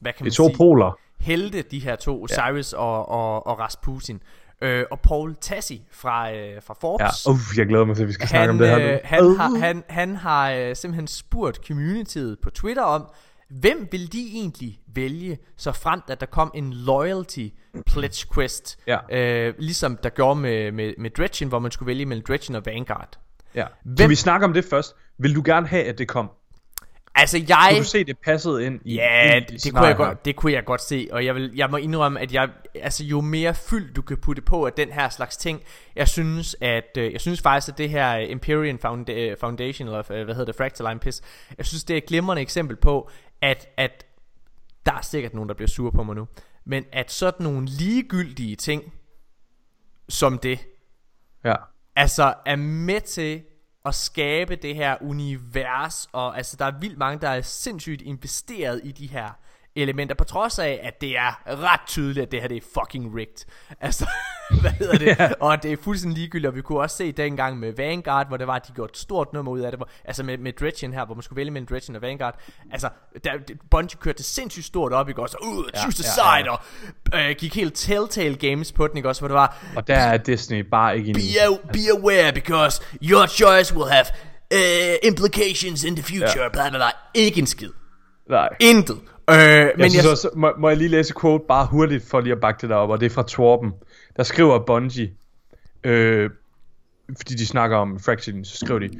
hvad 0.00 0.12
kan 0.12 0.24
man 0.24 0.24
Det 0.24 0.30
er 0.30 0.30
to 0.30 0.46
sige, 0.48 0.56
poler. 0.56 0.98
helte, 1.20 1.62
de 1.62 1.78
her 1.78 1.96
to, 1.96 2.22
Osiris 2.22 2.72
og, 2.72 3.08
og, 3.08 3.46
og 3.46 3.58
Rasputin. 3.58 4.20
Øh, 4.62 4.84
og 4.90 5.00
Paul 5.00 5.36
Tassi 5.40 5.82
fra, 5.92 6.32
øh, 6.34 6.62
fra 6.62 6.74
Forbes. 6.80 7.26
Ja, 7.26 7.30
uh, 7.32 7.38
jeg 7.56 7.66
glæder 7.66 7.84
mig 7.84 7.96
til, 7.96 8.02
at 8.02 8.08
vi 8.08 8.12
skal 8.12 8.28
snakke 8.28 8.40
han, 8.40 8.50
om 8.50 8.58
det 8.58 8.68
her 8.68 8.78
nu. 8.78 8.84
øh, 8.84 8.98
han, 9.04 9.36
har, 9.36 9.58
han, 9.58 9.84
han 9.88 10.16
har 10.16 10.52
øh, 10.52 10.76
simpelthen 10.76 11.06
spurgt 11.06 11.66
communityet 11.66 12.38
på 12.42 12.50
Twitter 12.50 12.82
om, 12.82 13.06
hvem 13.50 13.88
vil 13.92 14.12
de 14.12 14.30
egentlig 14.34 14.80
vælge, 14.94 15.38
så 15.56 15.72
fremt 15.72 16.04
at 16.08 16.20
der 16.20 16.26
kom 16.26 16.50
en 16.54 16.72
loyalty 16.72 17.46
pledge 17.86 18.26
quest, 18.34 18.78
Ja. 18.86 18.98
øh, 19.12 19.54
ligesom 19.58 19.96
der 20.02 20.08
gjorde 20.08 20.40
med, 20.40 20.72
med, 20.72 20.94
med 20.98 21.10
Dredgen, 21.10 21.48
hvor 21.48 21.58
man 21.58 21.70
skulle 21.70 21.86
vælge 21.86 22.06
mellem 22.06 22.24
Dredgen 22.28 22.54
og 22.54 22.62
Vanguard. 22.66 23.18
Ja. 23.54 23.66
Hvem- 23.84 23.96
Kan 23.96 24.10
vi 24.10 24.14
snakke 24.14 24.44
om 24.46 24.52
det 24.52 24.64
først? 24.64 24.96
Vil 25.18 25.34
du 25.34 25.42
gerne 25.44 25.66
have, 25.66 25.84
at 25.84 25.98
det 25.98 26.08
kom? 26.08 26.30
Altså 27.14 27.38
jeg... 27.48 27.68
Kunne 27.70 27.78
du 27.78 27.84
se, 27.84 28.04
det 28.04 28.18
passede 28.18 28.66
ind 28.66 28.80
i 28.84 28.94
Ja, 28.94 29.36
ind 29.36 29.50
i 29.50 29.52
det, 29.54 29.64
det, 29.64 29.72
kunne 29.74 29.86
jeg 29.86 29.96
godt, 29.96 30.24
det 30.24 30.36
kunne 30.36 30.52
jeg 30.52 30.64
godt 30.64 30.80
se, 30.82 31.08
og 31.12 31.24
jeg, 31.24 31.34
vil, 31.34 31.52
jeg 31.56 31.70
må 31.70 31.76
indrømme, 31.76 32.20
at 32.20 32.32
jeg, 32.32 32.48
altså, 32.74 33.04
jo 33.04 33.20
mere 33.20 33.54
fyld 33.54 33.94
du 33.94 34.02
kan 34.02 34.16
putte 34.16 34.42
på 34.42 34.66
af 34.66 34.72
den 34.72 34.92
her 34.92 35.08
slags 35.08 35.36
ting, 35.36 35.62
jeg 35.96 36.08
synes, 36.08 36.56
at, 36.60 36.84
øh, 36.98 37.12
jeg 37.12 37.20
synes 37.20 37.40
faktisk, 37.42 37.72
at 37.72 37.78
det 37.78 37.90
her 37.90 38.14
Empyrean 38.16 38.78
Founda- 38.84 39.12
øh, 39.12 39.36
Foundation, 39.40 39.88
eller 39.88 39.98
øh, 40.12 40.24
hvad 40.24 40.34
hedder 40.34 40.44
det, 40.44 40.56
Fractaline 40.56 41.00
Piss, 41.00 41.22
jeg 41.58 41.66
synes, 41.66 41.84
det 41.84 41.94
er 41.94 41.98
et 41.98 42.06
glimrende 42.06 42.42
eksempel 42.42 42.76
på, 42.76 43.10
at, 43.42 43.68
at 43.76 44.04
der 44.86 44.92
er 44.92 45.02
sikkert 45.02 45.34
nogen, 45.34 45.48
der 45.48 45.54
bliver 45.54 45.68
sure 45.68 45.92
på 45.92 46.02
mig 46.02 46.14
nu, 46.16 46.28
men 46.64 46.84
at 46.92 47.12
sådan 47.12 47.44
nogle 47.44 47.66
ligegyldige 47.66 48.56
ting, 48.56 48.92
som 50.08 50.38
det, 50.38 50.58
Ja 51.44 51.54
altså 51.96 52.34
er 52.46 52.56
med 52.56 53.00
til 53.00 53.42
at 53.84 53.94
skabe 53.94 54.56
det 54.56 54.74
her 54.74 54.96
univers, 55.00 56.08
og 56.12 56.36
altså 56.36 56.56
der 56.56 56.64
er 56.64 56.78
vildt 56.80 56.98
mange, 56.98 57.20
der 57.20 57.28
er 57.28 57.40
sindssygt 57.40 58.02
investeret 58.02 58.80
i 58.84 58.92
de 58.92 59.06
her 59.06 59.30
elementer, 59.76 60.14
på 60.14 60.24
trods 60.24 60.58
af, 60.58 60.80
at 60.82 61.00
det 61.00 61.16
er 61.16 61.40
ret 61.46 61.80
tydeligt, 61.86 62.26
at 62.26 62.32
det 62.32 62.40
her 62.40 62.48
det 62.48 62.56
er 62.56 62.60
fucking 62.80 63.16
rigged. 63.16 63.46
Altså, 63.80 64.06
hvad 64.60 64.70
hedder 64.70 64.98
det? 64.98 65.06
Ja. 65.18 65.30
Og 65.40 65.62
det 65.62 65.72
er 65.72 65.76
fuldstændig 65.84 66.18
ligegyldigt, 66.18 66.48
og 66.48 66.54
vi 66.56 66.62
kunne 66.62 66.80
også 66.80 66.96
se 66.96 67.12
dengang 67.12 67.58
med 67.58 67.72
Vanguard, 67.76 68.28
hvor 68.28 68.36
det 68.36 68.46
var, 68.46 68.54
at 68.54 68.68
de 68.68 68.72
gjorde 68.72 68.90
et 68.90 68.96
stort 68.98 69.32
nummer 69.32 69.52
ud 69.52 69.60
af 69.60 69.70
det, 69.72 69.78
hvor, 69.78 69.88
altså 70.04 70.22
med, 70.22 70.38
med 70.38 70.52
Dredgen 70.52 70.92
her, 70.92 71.06
hvor 71.06 71.14
man 71.14 71.22
skulle 71.22 71.36
vælge 71.36 71.50
mellem 71.50 71.66
Dredgen 71.66 71.96
og 71.96 72.02
Vanguard, 72.02 72.40
altså, 72.72 72.88
der, 73.24 73.30
Bungie 73.70 73.98
kørte 74.00 74.22
sindssygt 74.22 74.66
stort 74.66 74.92
op, 74.92 75.08
ikke 75.08 75.22
også? 75.22 75.36
Uh, 75.42 75.64
choose 75.80 76.02
the 76.02 76.10
ja, 76.22 76.36
ja, 76.36 76.42
side, 76.42 76.50
og 77.12 77.30
øh, 77.30 77.36
gik 77.38 77.54
helt 77.54 77.74
Telltale 77.74 78.34
Games 78.36 78.72
på 78.72 78.86
den, 78.86 78.96
ikke 78.96 79.08
også? 79.08 79.20
Hvor 79.20 79.28
det 79.28 79.34
var, 79.34 79.64
Og 79.76 79.86
der 79.86 79.96
er 79.96 80.16
Disney 80.16 80.60
bare 80.60 80.98
ikke 80.98 81.12
be, 81.12 81.20
a, 81.20 81.68
be 81.72 82.00
aware 82.00 82.32
because 82.32 82.82
your 83.02 83.26
choice 83.26 83.74
will 83.74 83.90
have 83.90 84.06
uh, 84.54 85.08
implications 85.08 85.84
in 85.84 85.96
the 85.96 86.04
future, 86.04 86.42
Ja. 86.42 86.48
bla 86.48 86.68
bla 86.68 86.78
bla. 86.78 86.90
Ikke 87.14 87.38
en 87.40 87.46
skid. 87.46 87.70
Nej. 88.30 88.48
Intet. 88.60 88.98
Øh, 89.30 89.36
Jeg 89.36 89.72
men 89.76 89.90
synes 89.90 90.04
jeg, 90.04 90.10
også, 90.10 90.30
må, 90.36 90.52
må 90.58 90.68
jeg 90.68 90.78
lige 90.78 90.88
læse 90.88 91.14
quote 91.20 91.44
bare 91.48 91.66
hurtigt 91.66 92.04
for 92.08 92.20
lige 92.20 92.32
at 92.32 92.40
bakke 92.40 92.60
det 92.60 92.70
der 92.70 92.76
op, 92.76 92.90
og 92.90 93.00
det 93.00 93.06
er 93.06 93.10
fra 93.10 93.22
Torben. 93.22 93.72
Der 94.16 94.22
skriver 94.22 94.58
Bungie, 94.66 95.10
øh, 95.84 96.30
fordi 97.16 97.34
de 97.34 97.46
snakker 97.46 97.76
om 97.76 97.98
Fraction, 98.00 98.44
så 98.44 98.56
skriver 98.56 98.80
de, 98.80 98.90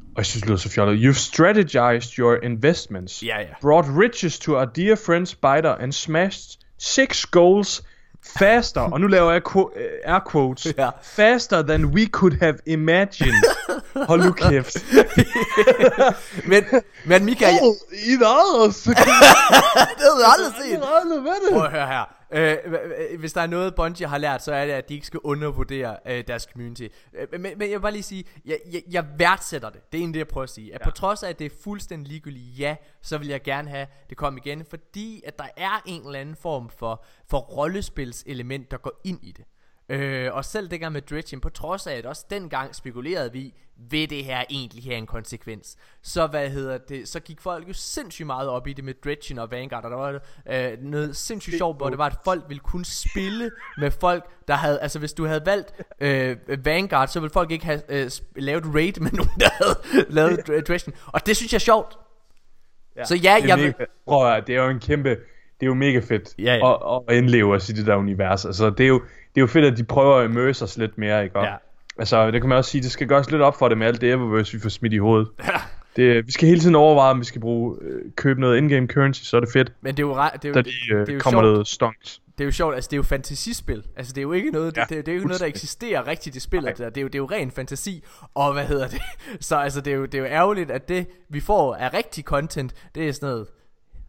og 0.00 0.16
jeg 0.16 0.26
synes 0.26 0.40
det 0.42 0.48
lyder 0.48 0.58
så 0.58 0.68
fjollet, 0.68 1.04
You've 1.08 1.18
strategized 1.18 2.18
your 2.18 2.36
investments, 2.42 3.22
Ja, 3.22 3.40
ja. 3.40 3.46
brought 3.62 3.88
riches 3.98 4.38
to 4.38 4.52
our 4.56 4.64
dear 4.64 4.96
friend 5.06 5.26
Spider, 5.26 5.74
and 5.74 5.92
smashed 5.92 6.58
six 6.78 7.26
goals 7.26 7.82
faster, 8.38 8.80
og 8.80 9.00
nu 9.00 9.06
laver 9.06 9.32
jeg 9.32 9.42
øh, 9.56 10.14
air 10.14 10.20
quotes, 10.32 10.66
Ja. 10.78 10.90
faster 11.02 11.62
than 11.62 11.84
we 11.84 12.06
could 12.06 12.38
have 12.40 12.58
imagined. 12.66 13.44
Hold 14.06 14.24
nu 14.24 14.32
kæft. 14.32 14.76
men, 16.50 16.64
men 17.04 17.24
Mika, 17.24 17.46
jeg, 17.46 17.58
I 17.92 18.16
others. 18.24 18.82
det 18.82 18.96
havde 18.96 20.20
jeg 20.20 20.32
aldrig 20.38 20.52
set. 20.64 20.78
Hvad 20.78 21.52
Prøv 21.52 21.64
at 21.64 21.70
høre 21.70 21.86
her. 21.86 22.21
Øh, 22.32 22.56
hv- 22.64 23.16
hvis 23.18 23.32
der 23.32 23.40
er 23.40 23.46
noget 23.46 23.74
Bungie 23.74 24.06
har 24.06 24.18
lært, 24.18 24.42
så 24.42 24.52
er 24.52 24.66
det 24.66 24.72
at 24.72 24.88
de 24.88 24.94
ikke 24.94 25.06
skal 25.06 25.20
undervurdere 25.24 25.96
øh, 26.06 26.24
deres 26.26 26.42
community. 26.52 26.86
Øh, 27.14 27.26
men, 27.32 27.42
men 27.42 27.60
jeg 27.60 27.70
vil 27.70 27.80
bare 27.80 27.92
lige 27.92 28.02
sige 28.02 28.24
jeg, 28.44 28.58
jeg, 28.72 28.82
jeg 28.90 29.04
værdsætter 29.18 29.70
det. 29.70 29.92
Det 29.92 29.98
er 29.98 30.00
egentlig 30.02 30.14
det 30.14 30.18
jeg 30.18 30.28
prøver 30.28 30.42
at 30.42 30.50
sige. 30.50 30.74
At 30.74 30.80
ja. 30.80 30.84
på 30.84 30.90
trods 30.90 31.22
af 31.22 31.28
at 31.28 31.38
det 31.38 31.44
er 31.44 31.50
fuldstændig 31.64 32.08
ligegyldigt 32.08 32.58
Ja, 32.58 32.76
så 33.02 33.18
vil 33.18 33.28
jeg 33.28 33.42
gerne 33.42 33.70
have 33.70 33.86
det 34.10 34.16
kom 34.16 34.36
igen 34.36 34.64
Fordi 34.64 35.22
at 35.26 35.38
der 35.38 35.48
er 35.56 35.82
en 35.86 36.06
eller 36.06 36.20
anden 36.20 36.36
form 36.36 36.70
for 36.70 37.04
For 37.30 37.38
rollespilselement 37.38 38.70
der 38.70 38.76
går 38.76 39.00
ind 39.04 39.18
i 39.22 39.32
det 39.32 39.44
Øh, 39.92 40.34
og 40.34 40.44
selv 40.44 40.68
dengang 40.70 40.92
med 40.92 41.02
Dredgen, 41.02 41.40
på 41.40 41.48
trods 41.48 41.86
af 41.86 41.94
at 41.94 42.06
også 42.06 42.26
dengang 42.30 42.74
spekulerede 42.74 43.32
vi, 43.32 43.54
vil 43.90 44.10
det 44.10 44.24
her 44.24 44.44
egentlig 44.50 44.84
have 44.84 44.96
en 44.96 45.06
konsekvens? 45.06 45.76
Så 46.02 46.26
hvad 46.26 46.50
hedder 46.50 46.78
det, 46.78 47.08
så 47.08 47.20
gik 47.20 47.40
folk 47.40 47.68
jo 47.68 47.72
sindssygt 47.72 48.26
meget 48.26 48.48
op 48.48 48.66
i 48.66 48.72
det 48.72 48.84
med 48.84 48.94
Dredgen 49.04 49.38
og 49.38 49.50
Vanguard, 49.50 49.84
og 49.84 49.90
der 49.90 49.96
var 49.96 50.20
øh, 50.50 50.78
noget 50.82 51.16
sindssygt 51.16 51.56
sjovt, 51.56 51.76
hvor 51.76 51.88
det 51.88 51.98
var, 51.98 52.06
at 52.06 52.16
folk 52.24 52.44
ville 52.48 52.60
kunne 52.60 52.84
spille 52.84 53.50
med 53.78 53.90
folk, 53.90 54.24
der 54.48 54.54
havde, 54.54 54.80
altså 54.80 54.98
hvis 54.98 55.12
du 55.12 55.26
havde 55.26 55.46
valgt 55.46 55.72
øh, 56.00 56.36
Vanguard, 56.64 57.08
så 57.08 57.20
ville 57.20 57.32
folk 57.32 57.50
ikke 57.50 57.64
have 57.64 57.82
øh, 57.88 58.10
lavet 58.36 58.64
raid 58.74 59.00
med 59.00 59.10
nogen, 59.20 59.40
der 59.40 59.50
havde 59.50 60.06
lavet 60.10 60.38
Dre- 60.38 60.60
Dredgen, 60.60 60.92
og 61.06 61.26
det 61.26 61.36
synes 61.36 61.52
jeg 61.52 61.56
er 61.56 61.60
sjovt. 61.60 61.98
Ja, 62.96 63.04
Så 63.04 63.14
ja, 63.14 63.36
jeg 63.46 63.58
vil-. 63.58 63.74
Prøv 64.06 64.32
at, 64.32 64.46
det 64.46 64.56
er 64.56 64.62
jo 64.62 64.68
en 64.70 64.80
kæmpe, 64.80 65.16
det 65.62 65.66
er 65.66 65.70
jo 65.70 65.74
mega 65.74 65.98
fedt 65.98 66.34
Ja, 66.38 66.54
ja. 66.56 66.72
At, 66.96 67.02
at 67.08 67.16
indleve 67.16 67.54
os 67.54 67.68
i 67.68 67.72
det 67.72 67.86
der 67.86 67.96
univers. 67.96 68.44
Altså, 68.44 68.70
det 68.70 68.84
er 68.84 68.88
jo, 68.88 68.98
det 69.00 69.36
er 69.36 69.40
jo 69.40 69.46
fedt, 69.46 69.64
at 69.64 69.78
de 69.78 69.84
prøver 69.84 70.16
at 70.16 70.24
immerse 70.30 70.64
os 70.64 70.78
lidt 70.78 70.98
mere, 70.98 71.24
ikke? 71.24 71.36
Og, 71.36 71.44
Ja. 71.44 71.54
Altså, 71.98 72.30
det 72.30 72.40
kan 72.40 72.48
man 72.48 72.58
også 72.58 72.70
sige, 72.70 72.82
det 72.82 72.90
skal 72.90 73.06
gøres 73.08 73.30
lidt 73.30 73.42
op 73.42 73.58
for 73.58 73.68
det 73.68 73.78
med 73.78 73.86
alt 73.86 74.00
det 74.00 74.10
Eververse, 74.12 74.52
vi 74.52 74.60
får 74.60 74.68
smidt 74.68 74.92
i 74.92 74.96
hovedet. 74.98 75.28
Det, 75.96 76.26
vi 76.26 76.32
skal 76.32 76.48
hele 76.48 76.60
tiden 76.60 76.74
overveje, 76.74 77.10
om 77.10 77.20
vi 77.20 77.24
skal 77.24 77.40
bruge, 77.40 77.76
øh, 77.82 78.00
købe 78.16 78.40
noget 78.40 78.56
in-game 78.58 78.86
currency, 78.86 79.22
så 79.24 79.36
er 79.36 79.40
det 79.40 79.48
fedt, 79.52 79.72
Men 79.80 79.96
det 79.96 80.02
er 80.02 80.06
jo, 80.06 80.14
re- 80.14 80.36
det 80.36 80.44
er 80.44 80.48
jo, 80.48 80.54
da 80.54 80.62
de 80.62 80.70
øh, 80.92 81.00
det 81.00 81.08
er 81.08 81.12
jo 81.14 81.20
kommer 81.20 81.40
sjovt. 81.42 81.52
noget 81.52 81.68
stonks. 81.68 82.20
det 82.38 82.44
er 82.44 82.46
jo 82.46 82.50
sjovt, 82.52 82.74
altså 82.74 82.88
det 82.88 82.96
er 82.96 82.98
jo 82.98 83.02
fantasispil. 83.02 83.82
Altså 83.96 84.12
det 84.12 84.18
er 84.18 84.22
jo 84.22 84.32
ikke 84.32 84.50
noget, 84.50 84.76
Ja, 84.76 84.80
det, 84.80 84.88
det, 84.90 85.06
det 85.06 85.12
er 85.12 85.14
jo 85.14 85.18
ikke 85.18 85.26
noget, 85.28 85.40
der 85.40 85.46
eksisterer 85.46 86.06
rigtigt 86.06 86.36
i 86.36 86.40
spillet. 86.40 86.78
Det 86.78 86.86
er, 86.86 86.88
det, 86.90 86.96
er 86.96 87.02
jo, 87.02 87.06
det 87.08 87.14
er 87.14 87.18
jo 87.18 87.24
ren 87.26 87.50
fantasi. 87.50 88.02
Og 88.34 88.52
hvad 88.52 88.64
hedder 88.64 88.88
det? 88.88 89.00
Så 89.40 89.56
altså 89.56 89.80
det 89.80 89.92
er 89.92 89.96
jo, 89.96 90.04
det 90.04 90.14
er 90.14 90.18
jo 90.18 90.24
ærgerligt, 90.28 90.70
at 90.70 90.88
det 90.88 91.06
vi 91.28 91.40
får 91.40 91.74
af 91.74 91.94
rigtig 91.94 92.24
content, 92.24 92.74
det 92.94 93.08
er 93.08 93.12
sådan 93.12 93.28
noget 93.28 93.46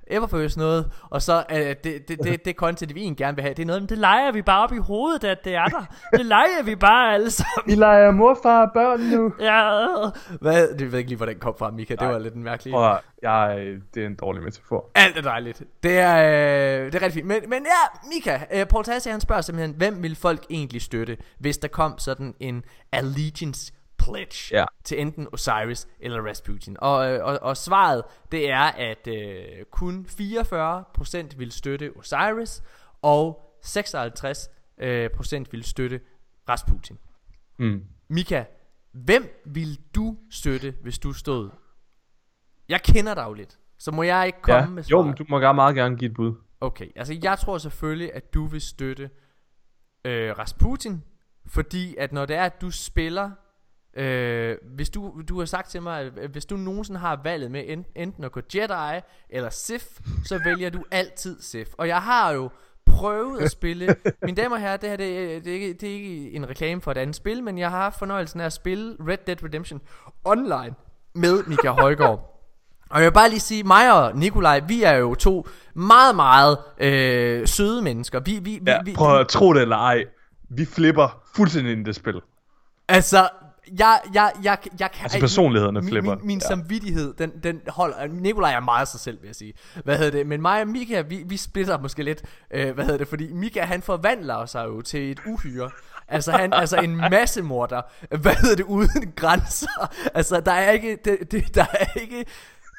Eververse 0.08 0.60
noget, 0.60 0.92
og 1.10 1.22
så 1.22 1.44
uh, 1.52 1.58
det, 1.58 1.84
det, 1.84 2.10
det, 2.24 2.46
det 2.46 2.56
content 2.56 2.96
vi 2.96 3.00
egentlig 3.00 3.18
gerne 3.18 3.36
vil 3.36 3.44
have, 3.44 3.54
det 3.54 3.62
er 3.62 3.68
noget, 3.68 3.90
det 3.90 3.98
leger 3.98 4.32
vi 4.32 4.42
bare 4.42 4.64
op 4.64 4.74
i 4.74 4.78
hovedet, 4.78 5.24
at 5.24 5.46
det 5.46 5.56
er 5.56 5.66
der. 5.66 5.86
Det 6.18 6.26
leger 6.26 6.64
vi 6.64 6.76
bare 6.76 7.14
alle 7.14 7.32
sammen. 7.32 7.64
Vi 7.66 7.76
leger 7.76 8.12
morfar 8.12 8.66
og 8.66 8.72
børn 8.74 9.00
nu. 9.00 9.34
Ja. 9.40 9.86
Hvad, 10.42 10.68
det 10.68 10.80
ved 10.80 10.90
jeg 10.90 10.98
ikke 10.98 11.10
lige, 11.10 11.18
hvor 11.18 11.26
den 11.26 11.40
kom 11.40 11.56
fra, 11.60 11.72
Mika. 11.72 11.96
Det 11.96 12.08
var 12.08 12.20
lidt 12.20 12.34
en 12.34 12.44
mærkelig. 12.44 12.74
Prøv 12.74 12.98
jeg, 13.24 13.56
øh, 13.60 13.82
det 13.94 14.04
er 14.04 14.08
en 14.08 14.16
dårlig 14.16 14.44
metafor. 14.44 14.90
Alt 14.96 15.18
er 15.18 15.22
dejligt. 15.22 15.64
Det 15.84 16.00
er, 16.00 16.16
øh, 16.16 16.86
det 16.86 16.96
er 16.96 17.02
rigtig 17.02 17.14
fint. 17.14 17.28
Men, 17.28 17.38
men 17.48 17.66
ja, 17.66 18.00
Mika, 18.14 18.46
øh, 18.54 18.66
Paul 18.66 18.84
Tassi, 18.84 19.10
han 19.10 19.22
spørger 19.22 19.42
simpelthen, 19.42 19.76
hvem 19.78 20.04
vil 20.04 20.16
folk 20.16 20.46
egentlig 20.50 20.82
støtte, 20.82 21.18
hvis 21.40 21.58
der 21.58 21.68
kom 21.68 21.98
sådan 21.98 22.34
en 22.40 22.64
allegiance 22.92 23.74
pledge 24.06 24.58
Ja. 24.58 24.66
til 24.84 25.02
enten 25.02 25.28
Osiris 25.32 25.88
eller 26.00 26.22
Rasputin? 26.30 26.78
Og, 26.80 27.12
øh, 27.12 27.26
og, 27.26 27.40
og 27.42 27.58
svaret, 27.58 28.04
det 28.32 28.50
er, 28.50 28.62
at 28.62 29.08
øh, 29.08 29.66
kun 29.72 30.06
44% 30.10 31.38
vil 31.38 31.52
støtte 31.52 31.92
Osiris, 31.96 32.64
og 33.02 33.56
56% 33.66 34.50
øh, 34.78 35.10
vil 35.52 35.64
støtte 35.64 36.00
Rasputin. 36.50 36.98
Mm. 37.58 37.84
Mika, 38.08 38.44
hvem 38.92 39.42
vil 39.46 39.80
du 39.96 40.18
støtte, 40.32 40.76
hvis 40.82 41.00
du 41.00 41.14
stod? 41.14 41.50
Jeg 42.70 42.82
kender 42.82 43.14
dig 43.14 43.24
jo 43.28 43.34
lidt, 43.34 43.60
så 43.78 43.92
må 43.92 44.04
jeg 44.04 44.26
ikke 44.26 44.42
komme 44.42 44.62
Ja. 44.62 44.70
med 44.70 44.84
Jo, 44.84 44.88
svaret. 44.88 45.06
men 45.06 45.16
du 45.16 45.26
må 45.30 45.40
gerne 45.40 45.56
meget 45.56 45.76
gerne 45.76 45.98
give 45.98 46.10
et 46.10 46.16
bud. 46.16 46.34
Okay, 46.62 46.88
altså 46.96 47.20
jeg 47.24 47.40
tror 47.40 47.58
selvfølgelig, 47.58 48.14
at 48.14 48.34
du 48.34 48.46
vil 48.46 48.62
støtte 48.62 49.10
øh, 50.06 50.38
Rasputin, 50.38 51.04
fordi 51.46 51.96
at 51.96 52.12
når 52.14 52.26
det 52.26 52.36
er, 52.36 52.44
at 52.46 52.62
du 52.62 52.72
spiller, 52.72 53.32
øh, 53.98 54.58
hvis 54.76 54.90
du, 54.90 55.22
du 55.30 55.40
har 55.40 55.46
sagt 55.46 55.70
til 55.70 55.82
mig, 55.82 56.12
at 56.22 56.30
hvis 56.32 56.46
du 56.46 56.58
nogensinde 56.58 57.00
har 57.00 57.20
valget 57.24 57.52
med 57.52 57.64
en, 57.68 57.86
enten 57.96 58.24
at 58.24 58.32
gå 58.32 58.42
Jedi 58.56 59.02
eller 59.30 59.50
Sith, 59.50 59.86
så 60.26 60.42
vælger 60.46 60.70
du 60.70 60.84
altid 60.92 61.42
Sith. 61.42 61.72
Og 61.78 61.88
jeg 61.88 62.02
har 62.02 62.32
jo 62.32 62.50
prøvet 62.86 63.42
at 63.42 63.52
spille, 63.52 63.96
mine 64.24 64.38
damer 64.42 64.56
og 64.56 64.62
herrer, 64.62 64.78
det 64.78 64.90
her 64.90 64.98
det, 64.98 65.36
er- 65.36 65.40
det, 65.40 65.48
er 65.50 65.54
ikke, 65.54 65.74
det 65.74 65.90
er 65.90 65.94
ikke 65.94 66.32
en 66.32 66.50
reklame 66.50 66.82
for 66.82 66.92
et 66.92 66.98
andet 66.98 67.16
spil, 67.16 67.44
men 67.44 67.58
jeg 67.58 67.70
har 67.70 67.78
haft 67.78 68.00
fornøjelsen 68.00 68.42
af 68.42 68.46
at 68.46 68.54
spille 68.54 68.96
Red 69.08 69.18
Dead 69.28 69.44
Redemption 69.44 69.82
online 70.24 70.74
med 71.16 71.44
Mika 71.48 71.70
Højgaard. 71.70 72.30
Og 72.90 73.00
jeg 73.02 73.06
vil 73.06 73.14
bare 73.14 73.30
lige 73.30 73.40
sige, 73.40 73.64
mig 73.64 73.94
og 74.04 74.16
Nikolaj, 74.18 74.60
vi 74.68 74.84
er 74.84 74.94
jo 74.94 75.16
to 75.16 75.48
meget, 75.74 76.16
meget 76.16 76.58
øh, 76.80 77.48
søde 77.48 77.82
mennesker. 77.82 78.20
Vi, 78.20 78.40
vi, 78.42 78.62
Ja, 78.68 78.78
vi, 78.86 78.92
vi, 78.92 78.96
prøv 78.96 79.20
at 79.20 79.28
tro 79.28 79.54
det 79.54 79.62
eller 79.62 79.78
ej. 79.78 80.06
Vi 80.50 80.66
flipper 80.66 81.22
fuldstændig 81.36 81.72
ind 81.72 81.82
i 81.82 81.84
det 81.84 81.96
spil. 81.96 82.22
Altså, 82.88 83.30
jeg, 83.80 84.00
jeg, 84.14 84.32
jeg, 84.44 84.58
jeg 84.80 84.92
kan... 84.92 85.04
Altså, 85.04 85.20
personlighederne 85.20 85.82
min, 85.82 85.90
flipper. 85.90 86.16
Min, 86.16 86.28
min 86.28 86.38
Ja. 86.38 86.48
samvittighed, 86.48 87.14
den, 87.14 87.32
den 87.44 87.62
holder... 87.68 88.08
Nikolaj 88.08 88.54
er 88.54 88.60
meget 88.60 88.88
sig 88.88 89.00
selv, 89.00 89.22
vil 89.22 89.28
jeg 89.28 89.36
sige. 89.36 89.54
Hvad 89.84 89.98
hedder 89.98 90.12
det? 90.12 90.28
Men 90.28 90.42
mig 90.42 90.62
og 90.62 90.68
Mika, 90.68 91.02
vi, 91.02 91.24
vi 91.26 91.38
splitter 91.38 91.78
måske 91.80 92.04
lidt. 92.04 92.24
Øh, 92.54 92.74
hvad 92.74 92.84
hedder 92.86 92.98
det? 92.98 93.08
Fordi 93.08 93.34
Mika, 93.34 93.62
han 93.62 93.82
forvandler 93.82 94.46
sig 94.46 94.66
jo 94.66 94.82
til 94.82 95.12
et 95.12 95.20
uhyre. 95.28 95.70
Altså, 96.08 96.32
han, 96.32 96.54
altså 96.54 96.78
en 96.78 96.96
massemorder. 96.96 97.82
Hvad 98.18 98.36
hedder 98.36 98.56
det? 98.56 98.64
Uden 98.64 99.14
grænser. 99.16 99.92
Altså, 100.14 100.40
der 100.40 100.52
er 100.52 100.72
ikke... 100.72 100.98
Det, 101.06 101.32
det, 101.32 101.56
der 101.56 101.66
er 101.74 102.00
ikke... 102.00 102.26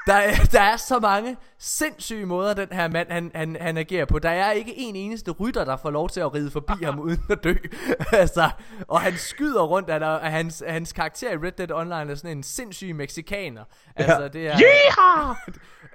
Der 0.07 0.14
er, 0.14 0.35
der 0.53 0.61
er 0.61 0.77
så 0.77 0.99
mange 1.01 1.37
sindssyge 1.59 2.27
måder, 2.27 2.55
den 2.55 2.69
her 2.73 2.88
mand 2.88 3.11
han, 3.11 3.31
han, 3.35 3.57
han 3.61 3.77
agerer 3.77 4.05
på. 4.05 4.19
Der 4.19 4.31
er 4.31 4.51
ikke 4.53 4.73
en 4.79 4.97
eneste 4.97 5.31
rytter, 5.31 5.64
der 5.64 5.77
får 5.77 5.90
lov 5.90 6.09
til 6.09 6.21
at 6.21 6.35
ride 6.35 6.51
forbi 6.51 6.85
ham 6.85 7.01
uden 7.07 7.21
at 7.31 7.45
dø. 7.45 7.55
altså, 8.12 8.51
og 8.88 9.01
han 9.01 9.12
skyder 9.17 9.62
rundt, 9.62 9.90
at, 9.90 10.03
at 10.03 10.31
hans, 10.31 10.62
hans 10.69 10.93
karakter 10.93 11.33
i 11.33 11.37
Red 11.37 11.53
Dead 11.53 11.71
Online 11.73 12.11
er 12.11 12.14
sådan 12.14 12.37
en 12.37 12.43
sindssyg 12.43 12.95
meksikaner. 12.95 13.64
Altså, 13.97 14.23
Ja. 14.23 14.29
det 14.29 14.47
er... 14.49 14.57
Yeehaw! 14.59 15.35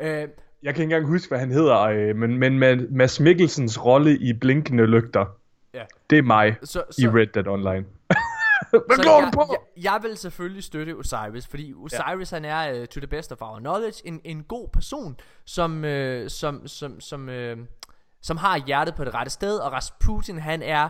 Øh, 0.01 0.07
Jeg 0.07 0.19
kan 0.21 0.27
ikke 0.69 0.83
engang 0.83 1.05
huske, 1.07 1.29
hvad 1.29 1.39
han 1.39 1.51
hedder, 1.51 1.79
øh, 1.81 2.15
men, 2.15 2.37
men 2.39 2.85
Mads 2.97 3.19
Mikkelsens 3.19 3.85
rolle 3.85 4.17
i 4.17 4.33
Blinkende 4.33 4.85
Lygter, 4.85 5.25
ja. 5.73 5.83
det 6.09 6.17
er 6.17 6.21
mig 6.21 6.55
Så, 6.63 6.83
i 6.97 7.01
så, 7.01 7.11
Red 7.15 7.27
Dead 7.27 7.47
Online. 7.47 7.85
Hvad 8.69 8.95
så 8.95 9.03
går 9.03 9.21
jeg, 9.21 9.31
du 9.33 9.37
på? 9.37 9.45
jeg, 9.51 9.83
jeg 9.83 9.99
vil 10.01 10.17
selvfølgelig 10.17 10.63
støtte 10.63 10.95
Osiris, 10.95 11.47
fordi 11.47 11.73
Osiris 11.73 12.31
ja. 12.31 12.35
han 12.35 12.45
er, 12.45 12.79
uh, 12.79 12.85
to 12.85 12.99
the 12.99 13.07
best 13.07 13.31
of 13.31 13.37
our 13.41 13.59
knowledge, 13.59 14.07
en, 14.07 14.21
en 14.23 14.43
god 14.43 14.67
person, 14.73 15.17
som, 15.45 15.83
uh, 15.83 16.27
som, 16.27 16.67
som, 16.67 16.99
som, 16.99 17.29
uh, 17.29 17.65
som 18.21 18.37
har 18.37 18.57
hjertet 18.67 18.95
på 18.95 19.03
det 19.03 19.13
rette 19.13 19.31
sted, 19.31 19.57
og 19.57 19.71
Rasputin 19.71 20.39
han 20.39 20.61
er, 20.61 20.89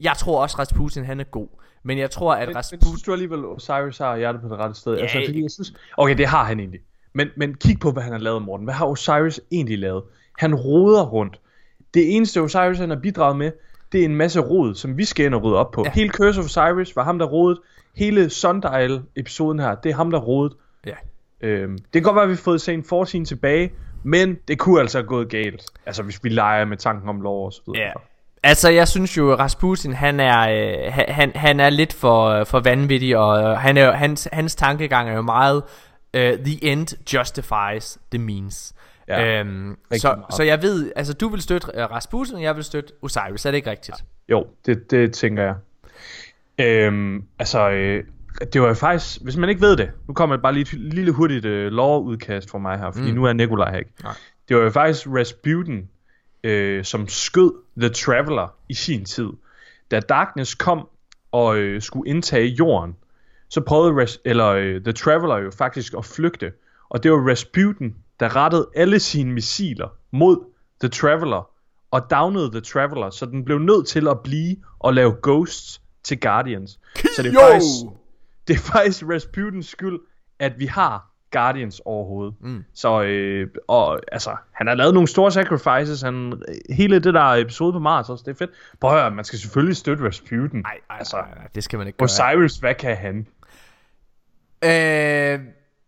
jeg 0.00 0.16
tror 0.16 0.42
også 0.42 0.56
Rasputin 0.58 1.04
han 1.04 1.20
er 1.20 1.24
god, 1.24 1.48
men 1.82 1.98
jeg 1.98 2.10
tror 2.10 2.34
at 2.34 2.40
Men, 2.40 2.48
men 2.48 2.56
Rasputin, 2.56 2.88
synes 2.88 3.02
du 3.02 3.12
alligevel, 3.12 3.44
Osiris 3.44 3.98
har 3.98 4.16
hjertet 4.16 4.42
på 4.42 4.48
det 4.48 4.58
rette 4.58 4.80
sted? 4.80 4.94
Ja, 4.94 5.02
altså, 5.02 5.22
fordi 5.26 5.42
jeg 5.42 5.50
synes... 5.50 5.72
Okay, 5.96 6.16
det 6.16 6.26
har 6.26 6.44
han 6.44 6.60
egentlig. 6.60 6.80
Men, 7.12 7.28
men 7.36 7.54
kig 7.54 7.80
på, 7.80 7.90
hvad 7.90 8.02
han 8.02 8.12
har 8.12 8.18
lavet, 8.18 8.42
Morten. 8.42 8.64
Hvad 8.64 8.74
har 8.74 8.86
Osiris 8.86 9.40
egentlig 9.50 9.78
lavet? 9.78 10.02
Han 10.38 10.54
roder 10.54 11.06
rundt. 11.06 11.40
Det 11.94 12.16
eneste 12.16 12.40
Osiris, 12.40 12.78
han 12.78 12.90
har 12.90 12.96
bidraget 12.96 13.36
med, 13.36 13.52
det 13.92 14.00
er 14.00 14.04
en 14.04 14.16
masse 14.16 14.40
rod, 14.40 14.74
som 14.74 14.98
vi 14.98 15.04
skal 15.04 15.26
ind 15.26 15.34
og 15.34 15.42
rydde 15.42 15.56
op 15.56 15.70
på. 15.70 15.82
Ja. 15.84 15.90
Hele 15.90 16.10
Curse 16.10 16.40
of 16.40 16.44
Osiris 16.46 16.96
var 16.96 17.04
ham, 17.04 17.18
der 17.18 17.26
rodede. 17.26 17.60
Hele 17.96 18.30
Sundial-episoden 18.30 19.58
her, 19.60 19.74
det 19.74 19.90
er 19.90 19.94
ham, 19.96 20.10
der 20.10 20.18
rodede. 20.18 20.54
ja, 20.86 20.92
Øhm, 21.40 21.78
det 21.78 21.92
kan 21.92 22.02
godt 22.02 22.14
være, 22.14 22.22
at 22.22 22.28
vi 22.28 22.34
har 22.34 22.40
fået 22.42 22.60
scene 22.60 22.82
14 22.88 23.24
tilbage, 23.24 23.72
men 24.02 24.36
det 24.48 24.58
kunne 24.58 24.80
altså 24.80 24.98
have 24.98 25.06
gået 25.06 25.28
galt. 25.28 25.62
Altså, 25.86 26.02
hvis 26.02 26.24
vi 26.24 26.28
leger 26.28 26.64
med 26.64 26.76
tanken 26.76 27.08
om 27.08 27.20
lov 27.20 27.46
og 27.46 27.52
så 27.52 27.60
videre. 27.66 27.82
Ja. 27.82 27.92
Altså, 28.42 28.70
jeg 28.70 28.88
synes 28.88 29.16
jo, 29.16 29.34
Rasputin, 29.34 29.92
han 29.92 30.20
er, 30.20 30.38
øh, 30.40 30.92
han- 30.92 31.32
han, 31.34 31.60
er 31.60 31.70
lidt 31.70 31.92
for, 31.92 32.44
for 32.44 32.60
vanvittig, 32.60 33.16
og 33.18 33.42
øh, 33.42 33.58
han 33.58 33.76
er, 33.76 33.92
hans, 33.92 34.28
hans 34.32 34.54
tankegang 34.54 35.08
er 35.10 35.14
jo 35.14 35.22
meget, 35.22 35.62
øh, 36.14 36.38
the 36.38 36.64
end 36.64 36.86
justifies 37.14 37.98
the 38.12 38.18
means. 38.22 38.74
Ja, 39.08 39.40
øhm, 39.40 39.76
så, 39.96 40.08
meget. 40.16 40.34
så 40.34 40.42
jeg 40.42 40.62
ved, 40.62 40.92
altså 40.96 41.12
du 41.12 41.28
vil 41.28 41.42
støtte 41.42 41.66
øh, 41.74 41.82
Rasputin, 41.90 42.34
og 42.34 42.42
jeg 42.42 42.56
vil 42.56 42.64
støtte 42.64 42.92
Osiris, 43.02 43.46
er 43.46 43.50
det 43.50 43.56
ikke 43.56 43.70
rigtigt? 43.70 43.96
Jo, 44.28 44.46
det, 44.66 44.90
det 44.90 45.12
tænker 45.12 45.42
jeg. 45.42 45.54
Øhm, 46.58 47.24
altså, 47.38 47.70
øh, 47.70 48.04
det 48.52 48.60
var 48.62 48.68
jo 48.68 48.74
faktisk, 48.74 49.22
hvis 49.22 49.36
man 49.36 49.48
ikke 49.48 49.60
ved 49.60 49.76
det, 49.76 49.90
nu 50.08 50.14
kommer 50.14 50.36
bare 50.36 50.52
lige 50.52 50.62
et 50.62 50.72
lille 50.94 51.12
hurtigt 51.12 51.44
øh, 51.44 51.72
lovudkast 51.72 52.50
fra 52.50 52.58
mig 52.58 52.78
her, 52.78 52.90
fordi 52.90 53.08
Mm. 53.10 53.14
nu 53.16 53.24
er 53.24 53.32
Nikolaj 53.32 53.70
her 53.70 53.78
ikke. 53.78 53.90
Nej. 54.02 54.12
Det 54.48 54.56
var 54.56 54.62
jo 54.62 54.70
faktisk 54.70 55.06
Rasputin, 55.06 55.88
øh, 56.44 56.84
som 56.84 57.08
skød 57.08 57.52
The 57.80 57.88
Traveler 57.88 58.54
i 58.68 58.74
sin 58.74 59.04
tid. 59.04 59.28
Da 59.90 60.00
Darkness 60.00 60.54
kom 60.54 60.88
og 61.32 61.56
øh, 61.58 61.82
skulle 61.82 62.10
indtage 62.10 62.46
jorden, 62.46 62.96
så 63.48 63.60
prøvede 63.60 64.02
Ras- 64.04 64.20
eller, 64.24 64.46
øh, 64.46 64.80
The 64.80 64.92
Traveler 64.92 65.36
jo 65.36 65.50
faktisk 65.58 65.94
at 65.98 66.04
flygte. 66.04 66.52
Og 66.88 67.02
det 67.02 67.12
var 67.12 67.30
Rasputin, 67.30 67.94
der 68.20 68.36
rettede 68.36 68.68
alle 68.74 69.00
sine 69.00 69.32
missiler 69.32 69.88
mod 70.10 70.44
The 70.80 70.88
Traveler, 70.88 71.50
og 71.90 72.10
downede 72.10 72.50
The 72.50 72.60
Traveler, 72.60 73.10
så 73.10 73.26
den 73.26 73.44
blev 73.44 73.58
nødt 73.58 73.86
til 73.86 74.08
at 74.08 74.20
blive 74.20 74.56
og 74.78 74.94
lave 74.94 75.16
ghosts 75.22 75.82
til 76.02 76.20
Guardians. 76.20 76.70
Så 77.16 77.22
det 77.22 77.34
er, 77.34 77.40
faktisk, 77.40 77.66
det 78.48 78.54
er 78.54 78.60
faktisk 78.60 79.04
Rasputins 79.10 79.68
skyld, 79.68 79.98
at 80.38 80.58
vi 80.58 80.66
har 80.66 81.10
Guardians 81.30 81.80
overhovedet. 81.84 82.34
Mm. 82.40 82.64
Så, 82.74 83.02
øh, 83.02 83.48
og 83.68 84.00
altså, 84.12 84.36
han 84.52 84.66
har 84.66 84.74
lavet 84.74 84.94
nogle 84.94 85.08
store 85.08 85.32
sacrifices, 85.32 86.02
han, 86.02 86.42
hele 86.70 86.98
det 86.98 87.14
der 87.14 87.22
episode 87.22 87.72
på 87.72 87.78
Mars 87.78 88.08
også, 88.08 88.22
det 88.26 88.30
er 88.30 88.38
fedt. 88.38 88.50
Prøv 88.80 88.90
at 88.90 89.00
høre, 89.00 89.10
man 89.10 89.24
skal 89.24 89.38
selvfølgelig 89.38 89.76
støtte 89.76 90.04
Rasputin. 90.04 90.60
Nej, 90.60 90.78
altså, 90.90 91.24
det 91.54 91.64
skal 91.64 91.78
man 91.78 91.86
ikke 91.86 91.96
gøre. 91.96 92.04
Osiris, 92.04 92.56
hvad 92.56 92.74
kan 92.74 92.96
han? 92.96 93.26
Øh, 94.64 95.40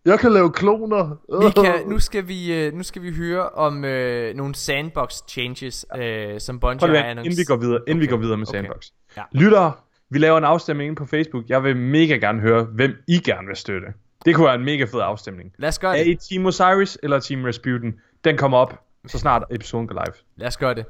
Jeg 0.05 0.19
kan 0.19 0.33
lave 0.33 0.51
kloner. 0.53 1.17
Mika, 1.45 1.83
nu 1.93 1.99
skal 1.99 2.29
vi, 2.29 2.55
øh, 2.55 2.73
nu 2.75 2.83
skal 2.83 3.03
vi 3.03 3.13
høre 3.15 3.49
om 3.49 3.85
øh, 3.85 4.35
nogle 4.37 4.55
sandbox 4.55 5.13
changes, 5.29 5.87
øh, 5.99 6.41
som 6.41 6.61
Bungie 6.61 6.89
har 6.89 6.97
annonceret. 6.97 7.25
inden 7.25 7.39
vi 7.39 7.45
går 7.45 7.57
videre, 7.57 7.81
inden 7.87 8.01
vi 8.01 8.07
Okay, 8.07 8.11
går 8.11 8.17
videre 8.17 8.37
med 8.37 8.49
okay. 8.49 8.59
Sandbox. 8.59 8.87
Ja. 9.17 9.23
Lyttere, 9.33 9.73
vi 10.11 10.19
laver 10.19 10.39
en 10.39 10.45
afstemning 10.45 10.97
på 10.97 11.07
Facebook. 11.07 11.45
Jeg 11.49 11.65
vil 11.65 11.77
mega 11.77 12.15
gerne 12.15 12.41
høre, 12.41 12.65
hvem 12.65 12.93
I 13.09 13.19
gerne 13.19 13.47
vil 13.47 13.57
støtte. 13.57 13.87
Det 14.25 14.35
kunne 14.35 14.47
være 14.47 14.55
en 14.55 14.65
mega 14.65 14.85
fed 14.85 15.01
afstemning. 15.01 15.53
Lad 15.59 15.69
os 15.69 15.79
gøre 15.79 15.99
Er 15.99 16.05
det. 16.05 16.29
I 16.29 16.35
Team 16.35 16.47
Osiris 16.47 16.99
eller 17.03 17.21
Team 17.21 17.45
Rasputin? 17.45 17.95
Den 18.25 18.37
kommer 18.37 18.59
op, 18.59 18.83
så 19.07 19.19
snart 19.19 19.43
episoden 19.51 19.87
går 19.87 19.95
live. 19.95 20.15
Lad 20.37 20.49
os 20.49 20.57
gøre 20.57 20.75
det. 20.75 20.85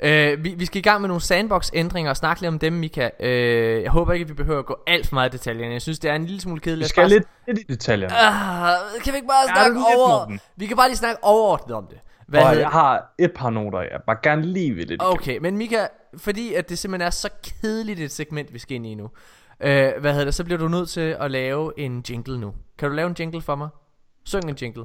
Øh, 0.00 0.44
vi, 0.44 0.54
vi 0.58 0.64
skal 0.66 0.78
i 0.78 0.82
gang 0.82 1.00
med 1.00 1.08
nogle 1.08 1.20
sandbox-ændringer 1.20 2.10
og 2.10 2.16
snakke 2.16 2.42
lidt 2.42 2.48
om 2.52 2.58
dem, 2.58 2.72
Mika. 2.72 3.10
Øh, 3.20 3.82
jeg 3.82 3.90
håber 3.90 4.12
ikke, 4.12 4.22
at 4.22 4.28
vi 4.28 4.34
behøver 4.34 4.58
at 4.58 4.66
gå 4.66 4.76
alt 4.86 5.06
for 5.06 5.14
meget 5.14 5.34
i 5.34 5.36
detaljerne. 5.36 5.72
Jeg 5.72 5.82
synes, 5.82 5.98
det 5.98 6.10
er 6.10 6.14
en 6.14 6.24
lille 6.26 6.40
smule 6.40 6.60
kedeligt. 6.60 6.78
Vi 6.80 6.84
at 6.84 6.88
skal 6.90 7.00
bare- 7.02 7.08
lidt, 7.08 7.24
lidt 7.46 7.58
i 7.58 7.62
detaljerne. 7.72 8.14
Ah, 8.16 8.76
kan 9.04 9.12
vi 9.12 9.16
ikke 9.16 9.28
bare 9.28 9.46
snakke 9.56 9.78
over... 9.96 10.36
Vi 10.56 10.66
kan 10.66 10.76
bare 10.76 10.88
lige 10.88 10.96
snakke 10.96 11.24
overordnet 11.24 11.76
om 11.76 11.86
det. 11.90 11.98
Hvad 12.28 12.40
Og 12.40 12.48
hedder 12.48 12.62
jeg 12.62 12.70
har 12.70 13.14
et 13.18 13.32
par 13.34 13.50
noter, 13.50 13.80
jeg 13.80 14.00
bare 14.06 14.16
gerne 14.22 14.42
lige 14.42 14.74
vil 14.74 14.86
lidt. 14.86 15.02
Okay, 15.04 15.38
men 15.38 15.56
Mika, 15.56 15.86
fordi 16.16 16.54
at 16.54 16.68
det 16.68 16.78
simpelthen 16.78 17.06
er 17.06 17.10
så 17.10 17.28
kedeligt 17.62 18.00
et 18.00 18.12
segment, 18.12 18.54
vi 18.54 18.58
skal 18.58 18.74
ind 18.74 18.86
i 18.86 18.94
nu. 18.94 19.04
Øh, 19.60 19.92
hvad 20.00 20.12
hedder 20.12 20.24
det, 20.24 20.34
så 20.34 20.44
bliver 20.44 20.58
du 20.58 20.68
nødt 20.68 20.88
til 20.88 21.16
at 21.20 21.30
lave 21.30 21.72
en 21.76 22.04
jingle 22.10 22.40
nu. 22.40 22.52
Kan 22.78 22.88
du 22.88 22.94
lave 22.94 23.06
en 23.08 23.16
jingle 23.18 23.40
for 23.42 23.54
mig? 23.54 23.68
Syng 24.24 24.48
en 24.48 24.56
jingle. 24.62 24.84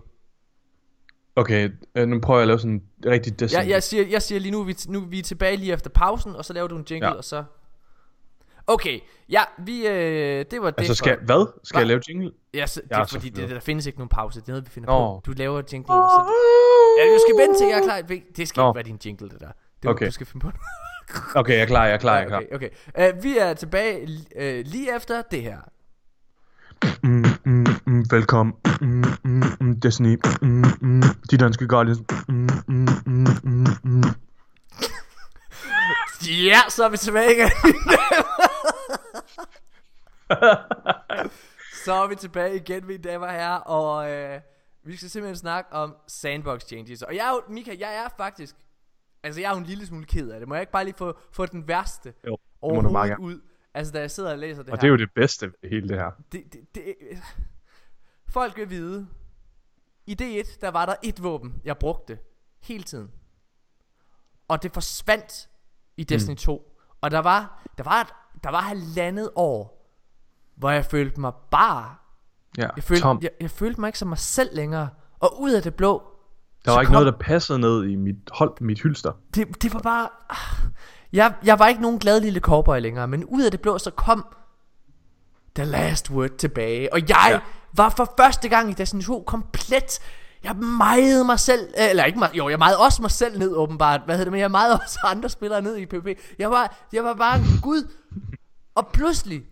Okay, 1.36 1.70
øh, 1.96 2.08
nu 2.08 2.20
prøver 2.20 2.40
jeg 2.40 2.42
at 2.42 2.48
lave 2.48 2.60
sådan 2.60 2.72
en 2.72 2.84
rigtig 3.06 3.40
Destiny. 3.40 3.60
Jeg, 3.60 3.70
jeg, 3.70 3.84
siger, 3.84 4.08
jeg 4.08 4.22
siger 4.22 4.40
lige 4.40 4.52
nu, 4.52 4.64
vi, 4.64 4.76
nu 4.88 5.00
vi 5.00 5.20
er 5.20 5.24
tilbage 5.24 5.58
lige 5.58 5.74
efter 5.74 5.90
pausen, 5.90 6.36
og 6.36 6.46
så 6.46 6.54
laver 6.54 6.68
du 6.68 6.78
en 6.78 6.86
jingle, 6.92 7.08
Ja. 7.08 7.14
og 7.14 7.24
så... 7.24 7.44
Okay, 8.68 9.00
ja, 9.30 9.42
vi, 9.66 9.88
øh, 9.88 10.46
det 10.52 10.62
var 10.62 10.70
det 10.70 10.78
altså, 10.78 10.92
for- 10.92 10.96
skal, 10.96 11.18
hvad? 11.26 11.46
Skal 11.64 11.76
Hva? 11.76 11.80
jeg 11.80 11.88
lave 11.88 12.02
jingle? 12.10 12.32
Ja, 12.54 12.68
så, 12.68 12.82
det 12.90 12.98
er 12.98 13.06
fordi, 13.06 13.30
det, 13.30 13.50
der 13.50 13.60
findes 13.60 13.86
ikke 13.86 14.00
nogen 14.00 14.10
pause, 14.10 14.40
det 14.42 14.48
er 14.48 14.52
noget, 14.52 14.66
vi 14.66 14.70
finder 14.70 14.90
Nå. 14.90 15.00
på. 15.16 15.22
Du 15.26 15.32
laver 15.38 15.62
jingle, 15.74 15.94
og 15.96 16.10
så... 16.10 16.32
Ja, 17.00 17.04
du 17.14 17.20
skal 17.28 17.48
vente 17.48 17.60
til, 17.60 17.68
jeg 17.68 17.80
er 17.80 17.84
klar. 17.84 18.18
Det 18.38 18.48
skal 18.48 18.62
Nå. 18.62 18.70
ikke 18.70 18.76
være 18.76 18.84
din 18.84 19.00
jingle, 19.06 19.30
det 19.30 19.40
der. 19.40 19.48
Det 19.82 19.88
er, 19.88 19.92
Okay. 19.92 20.06
Du 20.06 20.12
skal 20.12 20.28
finde 20.28 20.44
på 20.46 20.52
Okay, 21.36 21.54
jeg 21.54 21.62
er 21.62 21.66
klar, 21.66 21.86
jeg 21.86 21.94
er 21.94 21.98
klar, 21.98 22.16
jeg 22.16 22.24
er 22.24 22.28
klar. 22.28 22.42
Okay, 22.54 22.70
okay. 22.96 23.14
Uh, 23.18 23.24
vi 23.24 23.38
er 23.38 23.54
tilbage 23.54 24.02
uh, 24.36 24.72
lige 24.72 24.96
efter 24.96 25.22
det 25.32 25.42
her. 25.42 25.58
Mm, 27.04 27.26
mm, 27.46 27.61
mm, 28.02 28.12
velkommen. 28.12 28.56
Mm, 28.82 29.04
mm, 29.24 29.44
mm, 29.62 29.80
Destiny. 29.80 30.18
Mm, 30.42 30.64
mm, 30.82 31.02
de 31.32 31.38
danske 31.38 31.68
Guardians. 31.68 32.00
Mm, 32.28 32.50
mm, 32.68 32.88
mm, 33.06 33.28
mm, 33.44 33.68
mm. 33.84 34.04
Ja, 36.28 36.60
så 36.70 36.86
er 36.86 36.90
vi 36.90 36.98
tilbage 36.98 37.32
igen. 37.36 37.50
så 41.86 41.94
er 41.94 42.08
vi 42.08 42.16
tilbage 42.16 42.56
igen, 42.56 42.88
mine 42.88 43.04
damer 43.04 43.26
og 43.28 43.34
herrer, 43.34 43.58
og 43.58 44.12
øh, 44.12 44.40
vi 44.84 44.96
skal 44.98 45.10
simpelthen 45.10 45.36
snakke 45.36 45.74
om 45.74 45.96
sandbox 46.08 46.62
changes. 46.62 47.02
Og 47.02 47.16
jeg 47.16 47.28
er 47.28 47.32
jo, 47.32 47.42
Mika, 47.54 47.76
jeg 47.80 47.96
er 47.96 48.10
faktisk, 48.18 48.56
altså 49.24 49.42
jeg 49.42 49.48
er 49.48 49.52
jo 49.52 49.58
en 49.60 49.66
lille 49.66 49.86
smule 49.86 50.06
ked 50.06 50.30
af 50.30 50.40
det. 50.40 50.48
Må 50.48 50.56
jeg 50.56 50.62
ikke 50.62 50.72
bare 50.72 50.84
lige 50.84 50.96
få, 50.98 51.18
få 51.34 51.46
den 51.46 51.68
værste 51.68 52.14
Jo, 52.28 52.30
meget 52.32 52.40
overhovedet 52.62 53.18
ud? 53.20 53.42
Altså 53.74 53.94
da 53.94 54.00
jeg 54.00 54.12
sidder 54.12 54.32
og 54.32 54.38
læser 54.38 54.64
det 54.64 54.72
Og 54.72 54.78
her. 54.78 54.82
det 54.82 54.88
er 54.88 54.92
jo 54.92 54.98
det 54.98 55.10
bedste 55.16 55.46
ved 55.46 55.70
hele 55.70 55.90
det 55.90 55.98
her. 55.98 56.12
det, 56.32 56.44
det, 56.54 56.76
det, 56.76 56.96
folk 58.32 58.58
vil 58.58 58.70
vide, 58.70 59.08
i 60.08 60.16
D1, 60.22 60.58
der 60.62 60.72
var 60.72 60.86
der 60.86 60.96
et 61.04 61.24
våben, 61.24 61.56
jeg 61.66 61.78
brugte 61.78 62.18
hele 62.62 62.84
tiden. 62.84 63.12
Og 64.48 64.64
det 64.64 64.74
forsvandt 64.74 65.50
i 65.98 66.04
Destiny 66.04 66.34
mm. 66.34 66.38
2. 66.38 66.78
Og 67.02 67.12
der 67.12 67.20
var, 67.20 67.64
der 67.78 67.84
var, 67.84 68.02
et, 68.02 68.08
der 68.44 68.50
var 68.52 68.62
halvandet 68.62 69.30
år, 69.36 69.92
hvor 70.56 70.70
jeg 70.70 70.86
følte 70.86 71.22
mig 71.22 71.32
bare, 71.52 71.96
Ja, 72.58 72.68
jeg 72.76 72.84
følte, 72.84 73.02
Tom, 73.04 73.20
jeg, 73.22 73.30
jeg 73.42 73.52
følte 73.52 73.80
mig 73.82 73.88
ikke 73.88 74.00
som 74.00 74.08
mig 74.08 74.18
selv 74.18 74.50
længere. 74.56 74.90
Og 75.20 75.42
ud 75.42 75.52
af 75.52 75.64
det 75.64 75.76
blå, 75.76 76.04
der 76.66 76.72
var 76.72 76.82
ikke 76.82 76.88
kom- 76.88 76.94
noget, 77.04 77.14
der 77.14 77.20
passede 77.20 77.60
ned 77.60 77.84
i 77.84 77.96
mit 77.96 78.16
hold, 78.32 78.62
mit 78.62 78.82
hylster. 78.82 79.12
det, 79.36 79.64
det 79.64 79.74
var 79.74 79.80
bare... 79.80 80.10
ah, 80.30 80.70
Jeg, 81.14 81.34
jeg 81.44 81.60
var 81.60 81.68
ikke 81.68 81.82
nogen 81.82 82.00
glad 82.00 82.22
lille 82.22 82.40
cowboy 82.40 82.80
længere, 82.80 83.08
men 83.08 83.26
ud 83.26 83.44
af 83.44 83.52
det 83.52 83.62
blå, 83.62 83.78
så 83.78 83.92
kom 83.92 84.26
The 85.56 85.66
Last 85.66 86.12
Word 86.12 86.30
tilbage. 86.30 86.94
Og 86.94 87.00
jeg 87.10 87.28
ja. 87.30 87.40
Var 87.74 87.90
for 87.98 88.14
første 88.20 88.50
gang 88.50 88.70
i 88.70 88.74
Destiny 88.74 89.02
2 89.04 89.24
komplet... 89.28 90.00
Jeg 90.44 90.56
mejede 90.56 91.26
mig 91.26 91.40
selv, 91.40 91.68
øh, 91.80 91.90
eller 91.90 92.04
ikke 92.04 92.20
mig, 92.20 92.30
jo, 92.34 92.50
jeg 92.50 92.58
mejede 92.60 92.78
også 92.78 93.02
mig 93.02 93.12
selv 93.12 93.40
ned 93.40 93.56
åbenbart, 93.56 94.02
hvad 94.06 94.16
hedder 94.16 94.26
det, 94.26 94.32
men 94.32 94.42
jeg 94.42 94.52
mejede 94.52 94.74
også 94.86 95.00
andre 95.04 95.30
spillere 95.30 95.62
ned 95.62 95.78
i 95.78 95.86
PvP. 95.86 96.08
Jeg 96.40 96.52
var, 96.52 96.88
jeg 96.94 97.04
var 97.04 97.14
bare 97.14 97.38
en 97.38 97.44
gud. 97.62 97.88
Og 98.76 98.88
pludselig, 98.94 99.44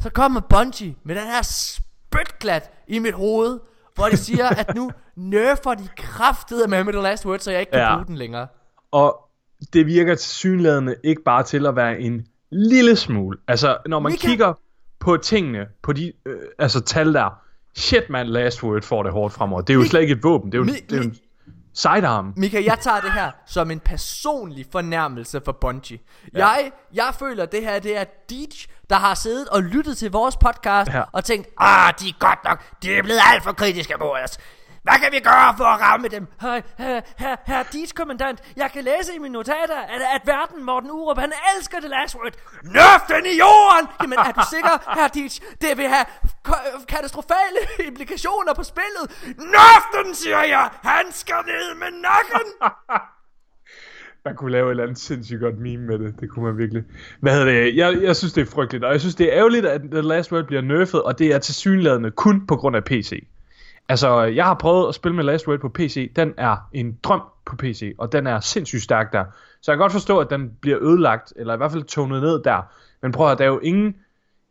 så 0.00 0.10
kommer 0.10 0.40
Bungie 0.40 0.94
med 1.04 1.14
den 1.14 1.24
her 1.24 1.42
spytklat 1.42 2.70
i 2.88 2.98
mit 2.98 3.14
hoved, 3.14 3.60
hvor 3.94 4.04
de 4.08 4.16
siger, 4.16 4.48
at 4.48 4.74
nu 4.74 4.90
nerfer 5.16 5.74
de 5.74 5.88
kraftet 5.96 6.70
med 6.70 6.84
med 6.84 6.92
The 6.92 7.02
Last 7.02 7.26
Word, 7.26 7.38
så 7.38 7.50
jeg 7.50 7.60
ikke 7.60 7.72
kan 7.72 7.80
Ja. 7.80 7.94
bruge 7.94 8.06
den 8.06 8.16
længere. 8.16 8.46
Og 8.90 9.28
det 9.72 9.86
virker 9.86 10.14
til 10.14 10.28
synlædende 10.28 10.94
ikke 11.04 11.22
bare 11.24 11.42
til 11.42 11.66
at 11.66 11.76
være 11.76 12.00
en 12.00 12.26
lille 12.52 12.96
smule. 12.96 13.38
Altså, 13.48 13.76
når 13.86 13.98
man 14.00 14.12
Mika. 14.12 14.26
kigger 14.28 14.52
på 15.00 15.16
tingene, 15.16 15.66
på 15.82 15.92
de 15.92 16.12
øh, 16.26 16.38
altså 16.58 16.80
tal 16.80 17.14
der, 17.14 17.38
shit 17.76 18.10
man, 18.10 18.26
Last 18.26 18.62
Word 18.62 18.82
får 18.82 19.02
det 19.02 19.12
hårdt 19.12 19.34
fremover. 19.34 19.60
Det 19.62 19.70
er 19.70 19.74
jo 19.74 19.82
Mi- 19.82 19.88
slet 19.88 20.00
ikke 20.00 20.12
et 20.12 20.22
våben, 20.22 20.52
det 20.52 20.58
er 20.58 20.62
jo, 20.62 20.64
Mi- 20.70 20.84
det 20.90 20.92
er 20.92 20.96
jo 20.96 21.02
en 21.02 21.16
sidearm. 21.74 22.32
Mika, 22.36 22.62
jeg 22.64 22.78
tager 22.80 23.00
det 23.00 23.12
her 23.12 23.30
som 23.46 23.70
en 23.70 23.80
personlig 23.80 24.66
fornærmelse 24.72 25.40
for 25.44 25.52
Bungie. 25.60 25.98
Ja. 26.34 26.46
Jeg, 26.48 26.70
jeg 26.94 27.14
føler, 27.18 27.46
det 27.46 27.62
her 27.62 27.78
det 27.78 27.96
er 27.98 28.04
Deej, 28.30 28.46
der 28.90 28.96
har 28.96 29.14
siddet 29.14 29.48
og 29.48 29.62
lyttet 29.62 29.96
til 29.96 30.10
vores 30.10 30.36
podcast 30.36 30.90
Ja. 30.94 31.02
og 31.12 31.24
tænkt, 31.24 31.48
ah, 31.58 31.92
de 32.00 32.08
er 32.08 32.12
godt 32.18 32.38
nok, 32.44 32.62
de 32.82 32.94
er 32.94 33.02
blevet 33.02 33.20
alt 33.32 33.42
for 33.42 33.52
kritiske 33.52 33.94
mod 34.00 34.10
os. 34.24 34.38
Hvad 34.86 34.98
kan 35.02 35.10
vi 35.16 35.20
gøre 35.32 35.50
for 35.60 35.68
at 35.74 35.80
ramme 35.86 36.08
dem? 36.16 36.24
Her, 36.40 36.60
her, 36.78 37.00
her, 37.22 37.36
her 37.46 37.92
kommandant, 38.00 38.38
jeg 38.56 38.68
kan 38.74 38.82
læse 38.84 39.10
i 39.16 39.18
mine 39.18 39.32
notater, 39.32 39.80
at, 39.94 40.00
at 40.16 40.22
verden, 40.34 40.64
Morten 40.64 40.90
Urup, 40.90 41.18
han 41.18 41.32
elsker 41.52 41.78
det 41.80 41.90
last 41.90 42.14
word. 42.16 42.32
Nerf 42.76 43.02
den 43.12 43.24
i 43.32 43.34
jorden! 43.44 43.84
Jamen, 44.02 44.18
er 44.28 44.32
du 44.40 44.44
sikker, 44.54 44.74
her 44.98 45.08
Dietz? 45.08 45.36
Det 45.62 45.72
vil 45.78 45.88
have 45.94 46.06
katastrofale 46.94 47.60
implikationer 47.88 48.52
på 48.54 48.64
spillet. 48.72 49.04
Nerf 49.54 49.84
den, 49.96 50.14
siger 50.14 50.42
jeg! 50.54 50.66
Han 50.92 51.06
skal 51.20 51.40
ned 51.52 51.68
med 51.82 51.90
nakken! 52.08 52.46
Man 54.26 54.36
kunne 54.36 54.52
lave 54.52 54.66
et 54.66 54.70
eller 54.70 54.82
andet 54.82 54.98
sindssygt 54.98 55.40
godt 55.40 55.58
meme 55.58 55.86
med 55.86 55.98
det. 55.98 56.20
Det 56.20 56.30
kunne 56.30 56.44
man 56.44 56.58
virkelig. 56.58 56.82
Hvad 57.20 57.32
hedder 57.32 57.46
det? 57.46 57.76
Jeg, 57.76 58.02
jeg 58.02 58.16
synes, 58.16 58.32
det 58.32 58.42
er 58.42 58.46
frygteligt. 58.46 58.84
Og 58.84 58.92
jeg 58.92 59.00
synes, 59.00 59.14
det 59.14 59.26
er 59.26 59.38
ærgerligt, 59.38 59.66
at 59.66 59.80
The 59.92 60.00
Last 60.00 60.32
Word 60.32 60.44
bliver 60.44 60.62
nerfed. 60.62 60.98
Og 60.98 61.18
det 61.18 61.26
er 61.34 61.38
tilsyneladende 61.38 62.10
kun 62.10 62.46
på 62.46 62.56
grund 62.56 62.76
af 62.76 62.84
PC. 62.84 63.26
Altså, 63.88 64.22
jeg 64.22 64.44
har 64.44 64.54
prøvet 64.54 64.88
at 64.88 64.94
spille 64.94 65.16
med 65.16 65.24
Last 65.24 65.48
Word 65.48 65.58
på 65.58 65.68
PC. 65.68 66.12
Den 66.16 66.34
er 66.36 66.56
en 66.72 66.98
drøm 67.02 67.22
på 67.46 67.56
PC. 67.56 67.94
Og 67.98 68.12
den 68.12 68.26
er 68.26 68.40
sindssygt 68.40 68.82
stærk 68.82 69.12
der. 69.12 69.24
Så 69.60 69.72
jeg 69.72 69.76
kan 69.76 69.82
godt 69.82 69.92
forstå, 69.92 70.18
at 70.18 70.30
den 70.30 70.50
bliver 70.60 70.78
ødelagt. 70.82 71.32
Eller 71.36 71.54
i 71.54 71.56
hvert 71.56 71.72
fald 71.72 71.82
tonet 71.82 72.22
ned 72.22 72.42
der. 72.42 72.62
Men 73.02 73.12
prøv 73.12 73.30
at 73.30 73.38
der 73.38 73.44
er 73.44 73.48
jo 73.48 73.58
ingen... 73.58 73.94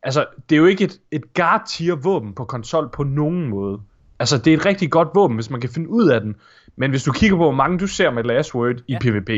Altså, 0.03 0.25
det 0.49 0.55
er 0.55 0.59
jo 0.59 0.65
ikke 0.65 0.83
et, 0.83 0.99
et 1.11 1.33
guard 1.33 1.61
tier 1.67 1.95
våben 1.95 2.33
på 2.33 2.45
konsol 2.45 2.89
på 2.93 3.03
nogen 3.03 3.47
måde. 3.47 3.81
Altså, 4.19 4.37
det 4.37 4.53
er 4.53 4.57
et 4.57 4.65
rigtig 4.65 4.91
godt 4.91 5.07
våben, 5.15 5.35
hvis 5.35 5.49
man 5.49 5.61
kan 5.61 5.69
finde 5.69 5.89
ud 5.89 6.09
af 6.09 6.21
den. 6.21 6.35
Men 6.75 6.89
hvis 6.89 7.03
du 7.03 7.11
kigger 7.11 7.37
på, 7.37 7.43
hvor 7.43 7.51
mange 7.51 7.79
du 7.79 7.87
ser 7.87 8.11
med 8.11 8.23
Last 8.23 8.55
Word 8.55 8.75
i 8.87 8.93
Ja. 8.93 8.99
PvP, 9.01 9.29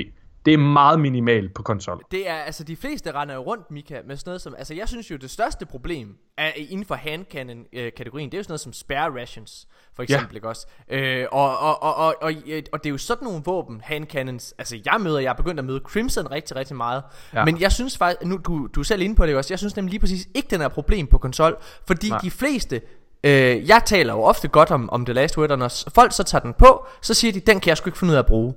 det 0.48 0.54
er 0.54 0.58
meget 0.58 1.00
minimalt 1.00 1.54
på 1.54 1.64
konsol. 1.64 2.04
Det 2.12 2.30
er, 2.30 2.34
altså 2.34 2.64
de 2.64 2.76
fleste 2.76 3.12
render 3.12 3.36
jo 3.36 3.42
rundt, 3.42 3.72
Mika, 3.72 4.02
med 4.06 4.18
sådan 4.18 4.30
noget 4.30 4.42
som, 4.42 4.56
altså 4.58 4.74
jeg 4.74 4.88
synes 4.88 5.12
jo, 5.12 5.16
det 5.16 5.32
største 5.32 5.66
problem 5.66 6.16
er 6.38 6.52
inden 6.56 6.86
for 6.86 6.96
handcannon 6.96 7.66
øh, 7.74 7.92
kategorien, 7.98 8.30
det 8.30 8.38
er 8.38 8.40
jo 8.40 8.44
sådan 8.44 8.52
noget 8.52 8.62
som 8.62 8.74
spare 8.74 9.22
rations, 9.22 9.68
for 9.96 10.04
eksempel, 10.04 10.36
ikke 10.36 10.48
også? 10.48 10.68
Øh, 10.90 11.26
og, 11.32 11.60
og, 11.60 11.84
og, 11.84 11.96
og, 11.96 12.16
og, 12.22 12.34
øh, 12.48 12.64
og 12.74 12.84
det 12.84 12.90
er 12.90 12.92
jo 12.92 12.98
sådan 12.98 13.24
nogle 13.24 13.42
våben, 13.46 13.82
handcannons, 13.84 14.54
altså 14.58 14.80
jeg 14.86 15.02
møder, 15.02 15.20
jeg 15.20 15.30
er 15.30 15.34
begyndt 15.34 15.60
at 15.60 15.66
møde 15.66 15.80
Crimson 15.80 16.32
rigtig, 16.32 16.56
rigtig 16.56 16.76
meget, 16.76 17.04
ja. 17.34 17.40
Ja. 17.40 17.46
men 17.46 17.62
jeg 17.62 17.72
synes 17.72 17.98
faktisk, 17.98 18.30
nu 18.30 18.38
du, 18.38 18.68
du 18.76 18.80
er 18.80 18.84
selv 18.84 19.02
inde 19.02 19.16
på 19.16 19.26
det 19.26 19.36
også, 19.36 19.54
jeg 19.54 19.60
synes 19.60 19.76
nemlig 19.76 19.92
lige 19.92 20.00
præcis 20.00 20.28
ikke, 20.36 20.48
den 20.50 20.62
er 20.62 20.68
problem 20.68 21.08
på 21.08 21.18
konsol, 21.18 21.58
fordi 21.88 22.10
Nej. 22.10 22.20
de 22.20 22.32
fleste, 22.32 22.82
øh, 23.24 23.68
jeg 23.68 23.82
taler 23.86 24.14
jo 24.14 24.24
ofte 24.24 24.48
godt 24.48 24.72
om, 24.72 24.90
om 24.90 25.06
The 25.06 25.14
Last 25.14 25.38
Word, 25.38 25.52
og 25.52 25.60
når 25.60 25.90
folk 25.96 26.12
så 26.12 26.24
tager 26.24 26.42
den 26.42 26.54
på, 26.54 26.86
så 27.02 27.14
siger 27.14 27.34
de, 27.34 27.40
den 27.40 27.60
kan 27.60 27.70
jeg 27.70 27.78
sgu 27.78 27.88
ikke 27.88 27.98
finde 27.98 28.12
ud 28.12 28.16
af 28.16 28.20
at 28.20 28.26
bruge. 28.26 28.54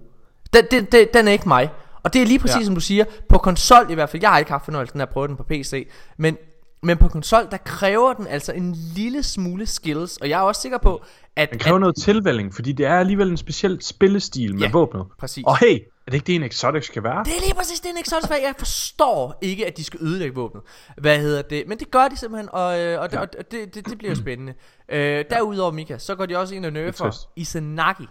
Den, 0.53 0.65
den, 0.71 0.85
den, 0.85 1.09
den 1.15 1.29
er 1.29 1.33
ikke 1.33 1.49
mig. 1.49 1.71
Og 2.03 2.13
det 2.13 2.23
er 2.23 2.27
lige 2.27 2.39
præcis 2.39 2.57
ja. 2.61 2.65
Som 2.65 2.75
du 2.75 2.81
siger, 2.81 3.05
på 3.29 3.39
konsol 3.39 3.87
i 3.91 3.95
hvert 3.95 4.11
fald, 4.11 4.23
jeg 4.23 4.31
har 4.31 4.39
ikke 4.39 4.51
haft 4.51 4.65
fornøjelsen 4.65 5.01
af 5.01 5.05
at 5.05 5.11
prøve 5.11 5.29
den 5.29 5.37
på 5.37 5.43
PC, 5.43 5.89
men, 6.19 6.37
men 6.83 6.97
på 6.99 7.09
konsol, 7.09 7.49
der 7.51 7.57
kræver 7.57 8.13
den 8.13 8.27
altså 8.27 8.53
en 8.53 8.75
lille 8.95 9.23
smule 9.23 9.67
skills, 9.67 10.17
og 10.17 10.29
jeg 10.29 10.39
er 10.39 10.43
også 10.43 10.61
sikker 10.61 10.79
på, 10.79 11.03
at... 11.37 11.51
Den 11.51 11.59
kræver 11.59 11.75
at 11.77 11.81
noget 11.81 11.97
tilvælling, 11.97 12.55
fordi 12.55 12.73
det 12.73 12.87
er 12.87 12.99
alligevel 12.99 13.31
en 13.31 13.37
speciel 13.37 13.83
spillestil 13.83 14.55
med 14.55 14.63
Ja, 14.63 14.71
våbnet. 14.71 15.07
præcis. 15.19 15.45
Og 15.47 15.59
hey, 15.59 15.75
er 16.07 16.11
det 16.11 16.15
ikke 16.15 16.27
det, 16.27 16.35
en 16.35 16.43
Exotic 16.43 16.85
skal 16.87 17.03
være? 17.03 17.25
det 17.25 17.37
er 17.37 17.41
lige 17.41 17.55
præcis 17.55 17.81
det, 17.81 17.91
en 17.91 17.99
Exotic 17.99 18.31
Jeg 18.31 18.55
forstår 18.59 19.39
ikke, 19.43 19.67
at 19.67 19.77
de 19.77 19.85
skal 19.85 20.01
ødelægge 20.03 20.35
våbnet. 20.35 20.63
Hvad 20.99 21.19
hedder 21.19 21.43
det? 21.43 21.65
Men 21.67 21.79
det 21.79 21.91
gør 21.91 22.09
de 22.09 22.17
simpelthen, 22.17 22.49
og, 22.53 22.81
øh, 22.81 23.01
og, 23.01 23.11
det, 23.11 23.17
Ja. 23.17 23.21
og 23.23 23.29
det, 23.51 23.75
det, 23.75 23.87
det 23.87 23.99
bliver 23.99 24.11
jo 24.11 24.17
spændende. 24.17 24.55
Øh, 24.89 25.25
derudover, 25.31 25.73
Mika, 25.73 25.99
så 25.99 26.15
går 26.15 26.27
de 26.27 26.37
også 26.39 26.55
ind 26.55 26.65
og 26.65 26.69
er 26.69 26.73
nerfer 26.73 26.93
trist. 27.05 27.21
Izanagi. 27.37 28.07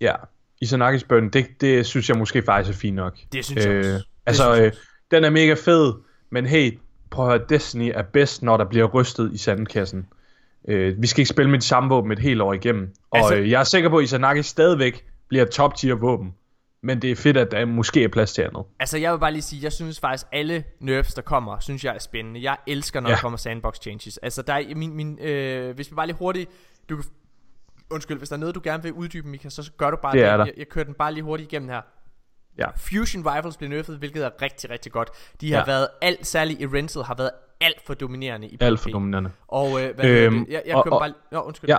Ja, 0.00 0.14
Izanagis 0.60 1.04
burn, 1.04 1.28
det, 1.28 1.46
det 1.60 1.86
synes 1.86 2.08
jeg 2.08 2.18
måske 2.18 2.42
faktisk 2.42 2.76
er 2.76 2.78
fint 2.80 2.96
nok. 2.96 3.16
Det 3.32 3.44
synes 3.44 3.66
jeg 3.66 3.78
også. 3.78 3.90
Det 3.90 4.04
Altså, 4.26 4.42
synes 4.54 4.58
jeg 4.58 4.66
øh, 4.66 4.72
den 5.10 5.24
er 5.24 5.30
mega 5.30 5.54
fed, 5.54 5.94
men 6.30 6.46
hey, 6.46 6.78
prøv 7.10 7.26
at 7.30 7.32
høre, 7.38 7.46
Destiny 7.48 7.92
er 7.94 8.02
bedst, 8.02 8.42
når 8.42 8.56
der 8.56 8.64
bliver 8.64 8.84
rystet 8.86 9.32
i 9.32 9.38
sandkassen. 9.38 10.06
Øh, 10.68 11.02
vi 11.02 11.06
skal 11.06 11.20
ikke 11.20 11.28
spille 11.28 11.50
med 11.50 11.58
de 11.58 11.64
samme 11.64 11.88
våben 11.88 12.12
et 12.12 12.18
helt 12.18 12.40
år 12.42 12.52
igennem. 12.52 12.92
Og 13.10 13.18
Altså- 13.18 13.34
øh, 13.36 13.50
jeg 13.50 13.60
er 13.60 13.64
sikker 13.64 13.88
på, 13.88 13.96
at 13.98 14.04
Izanagi 14.04 14.42
stadigvæk 14.42 15.04
bliver 15.28 15.44
top 15.44 15.74
tier 15.76 15.94
våben. 15.94 16.34
Men 16.82 17.02
det 17.02 17.10
er 17.10 17.16
fedt, 17.16 17.36
at 17.36 17.50
der 17.50 17.64
måske 17.64 18.04
er 18.04 18.08
plads 18.08 18.32
til 18.32 18.42
andet. 18.42 18.62
Altså 18.80 18.98
jeg 18.98 19.12
vil 19.12 19.18
bare 19.18 19.32
lige 19.32 19.42
sige, 19.42 19.60
jeg 19.62 19.72
synes 19.72 20.00
faktisk 20.00 20.26
alle 20.32 20.64
nerfs 20.80 21.14
der 21.14 21.22
kommer, 21.22 21.58
synes 21.60 21.84
jeg 21.84 21.94
er 21.94 21.98
spændende. 21.98 22.42
Jeg 22.42 22.56
elsker 22.66 23.00
når. 23.00 23.08
Ja. 23.08 23.14
der 23.14 23.20
kommer 23.20 23.36
sandbox 23.36 23.74
changes. 23.82 24.16
Altså 24.18 24.42
der 24.42 24.52
er 24.52 24.74
min, 24.76 24.96
min 24.96 25.18
øh, 25.18 25.74
hvis 25.74 25.90
vi 25.90 25.94
bare 25.94 26.06
lige 26.06 26.16
hurtigt, 26.16 26.50
du 26.90 26.96
kan, 26.96 27.04
undskyld, 27.90 28.18
hvis 28.18 28.28
der 28.28 28.36
er 28.36 28.40
noget 28.40 28.54
du 28.54 28.60
gerne 28.64 28.82
vil 28.82 28.92
uddybe, 28.92 29.28
Mika, 29.28 29.48
så 29.48 29.70
gør 29.76 29.90
du 29.90 29.96
bare 29.96 30.12
Det 30.12 30.20
der. 30.22 30.36
Jeg, 30.44 30.52
jeg 30.56 30.68
kører 30.68 30.84
den 30.84 30.94
bare 30.94 31.12
lige 31.14 31.22
hurtigt 31.24 31.52
igennem 31.52 31.68
her. 31.68 31.80
Ja. 32.58 32.66
Fusion 32.76 33.26
Rifles 33.26 33.56
blev 33.56 33.70
nerfed, 33.70 33.96
hvilket 33.98 34.24
er 34.24 34.30
rigtig, 34.42 34.70
rigtig 34.70 34.92
godt. 34.92 35.10
De 35.40 35.52
har 35.52 35.58
Ja. 35.58 35.64
været 35.66 35.88
alt, 36.02 36.26
særligt 36.26 36.60
i 36.60 36.66
Rental, 36.66 37.02
har 37.02 37.14
været 37.14 37.30
alt 37.60 37.86
for 37.86 37.94
dominerende 37.94 38.48
i 38.48 38.56
Alt 38.60 38.78
PvP. 38.78 38.82
for 38.82 38.90
dominerende. 38.90 39.30
Og 39.48 39.82
øh, 39.82 39.94
hvad 39.94 40.04
øhm, 40.04 40.44
det? 40.44 40.52
Jeg, 40.52 40.62
jeg 40.66 40.76
og- 40.76 40.92
og- 40.92 41.00
bare... 41.00 41.12
Nå, 41.32 41.40
undskyld. 41.40 41.70
Ja. 41.70 41.76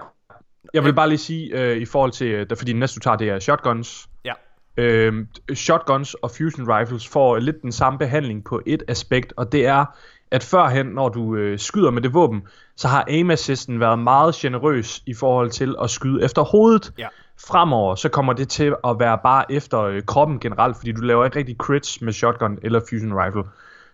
Jeg 0.74 0.84
vil 0.84 0.94
bare 0.94 1.10
lige 1.10 1.18
sige, 1.18 1.62
øh, 1.62 1.78
i 1.78 1.86
forhold 1.86 2.12
til, 2.12 2.28
øh, 2.28 2.48
fordi 2.58 2.74
næste 2.74 2.96
du 2.96 3.00
tager, 3.00 3.18
det 3.18 3.30
er 3.30 3.40
shotguns. 3.40 4.10
ja. 4.26 4.34
Øh, 4.78 5.14
shotguns 5.56 6.14
og 6.14 6.32
fusion 6.32 6.72
rifles 6.78 7.08
får 7.08 7.38
lidt 7.40 7.62
den 7.62 7.72
samme 7.72 8.00
behandling 8.00 8.44
på 8.46 8.62
et 8.66 8.84
aspekt, 8.88 9.34
og 9.38 9.52
det 9.52 9.66
er, 9.66 9.86
at 10.32 10.44
førhen, 10.44 10.86
når 10.86 11.10
du 11.10 11.36
øh, 11.36 11.60
skyder 11.60 11.92
med 11.92 12.02
det 12.02 12.14
våben, 12.14 12.42
så 12.76 12.88
har 12.88 13.06
aim 13.08 13.32
assisten 13.32 13.80
været 13.80 14.00
meget 14.00 14.36
generøs 14.36 15.02
i 15.06 15.14
forhold 15.14 15.50
til 15.50 15.76
at 15.82 15.90
skyde 15.90 16.24
efter 16.24 16.42
hovedet. 16.42 16.92
Ja. 16.98 17.08
Fremover, 17.48 17.96
så 17.96 18.10
kommer 18.10 18.34
det 18.34 18.50
til 18.50 18.76
at 18.84 19.00
være 19.00 19.20
bare 19.24 19.52
efter 19.52 19.82
øh, 19.82 20.02
kroppen 20.04 20.40
generelt, 20.40 20.78
fordi 20.78 20.92
du 20.92 21.02
laver 21.02 21.26
ikke 21.26 21.40
rigtig 21.40 21.56
crits 21.58 22.02
med 22.02 22.14
shotgun 22.14 22.58
eller 22.64 22.82
fusion 22.90 23.14
rifle. 23.14 23.44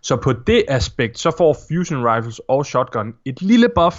Så 0.02 0.16
på 0.16 0.34
det 0.34 0.64
aspekt, 0.68 1.20
så 1.20 1.32
får 1.38 1.58
fusion 1.68 2.08
rifles 2.08 2.42
og 2.48 2.66
shotgun 2.66 3.14
et 3.26 3.42
lille 3.42 3.70
buff, 3.76 3.96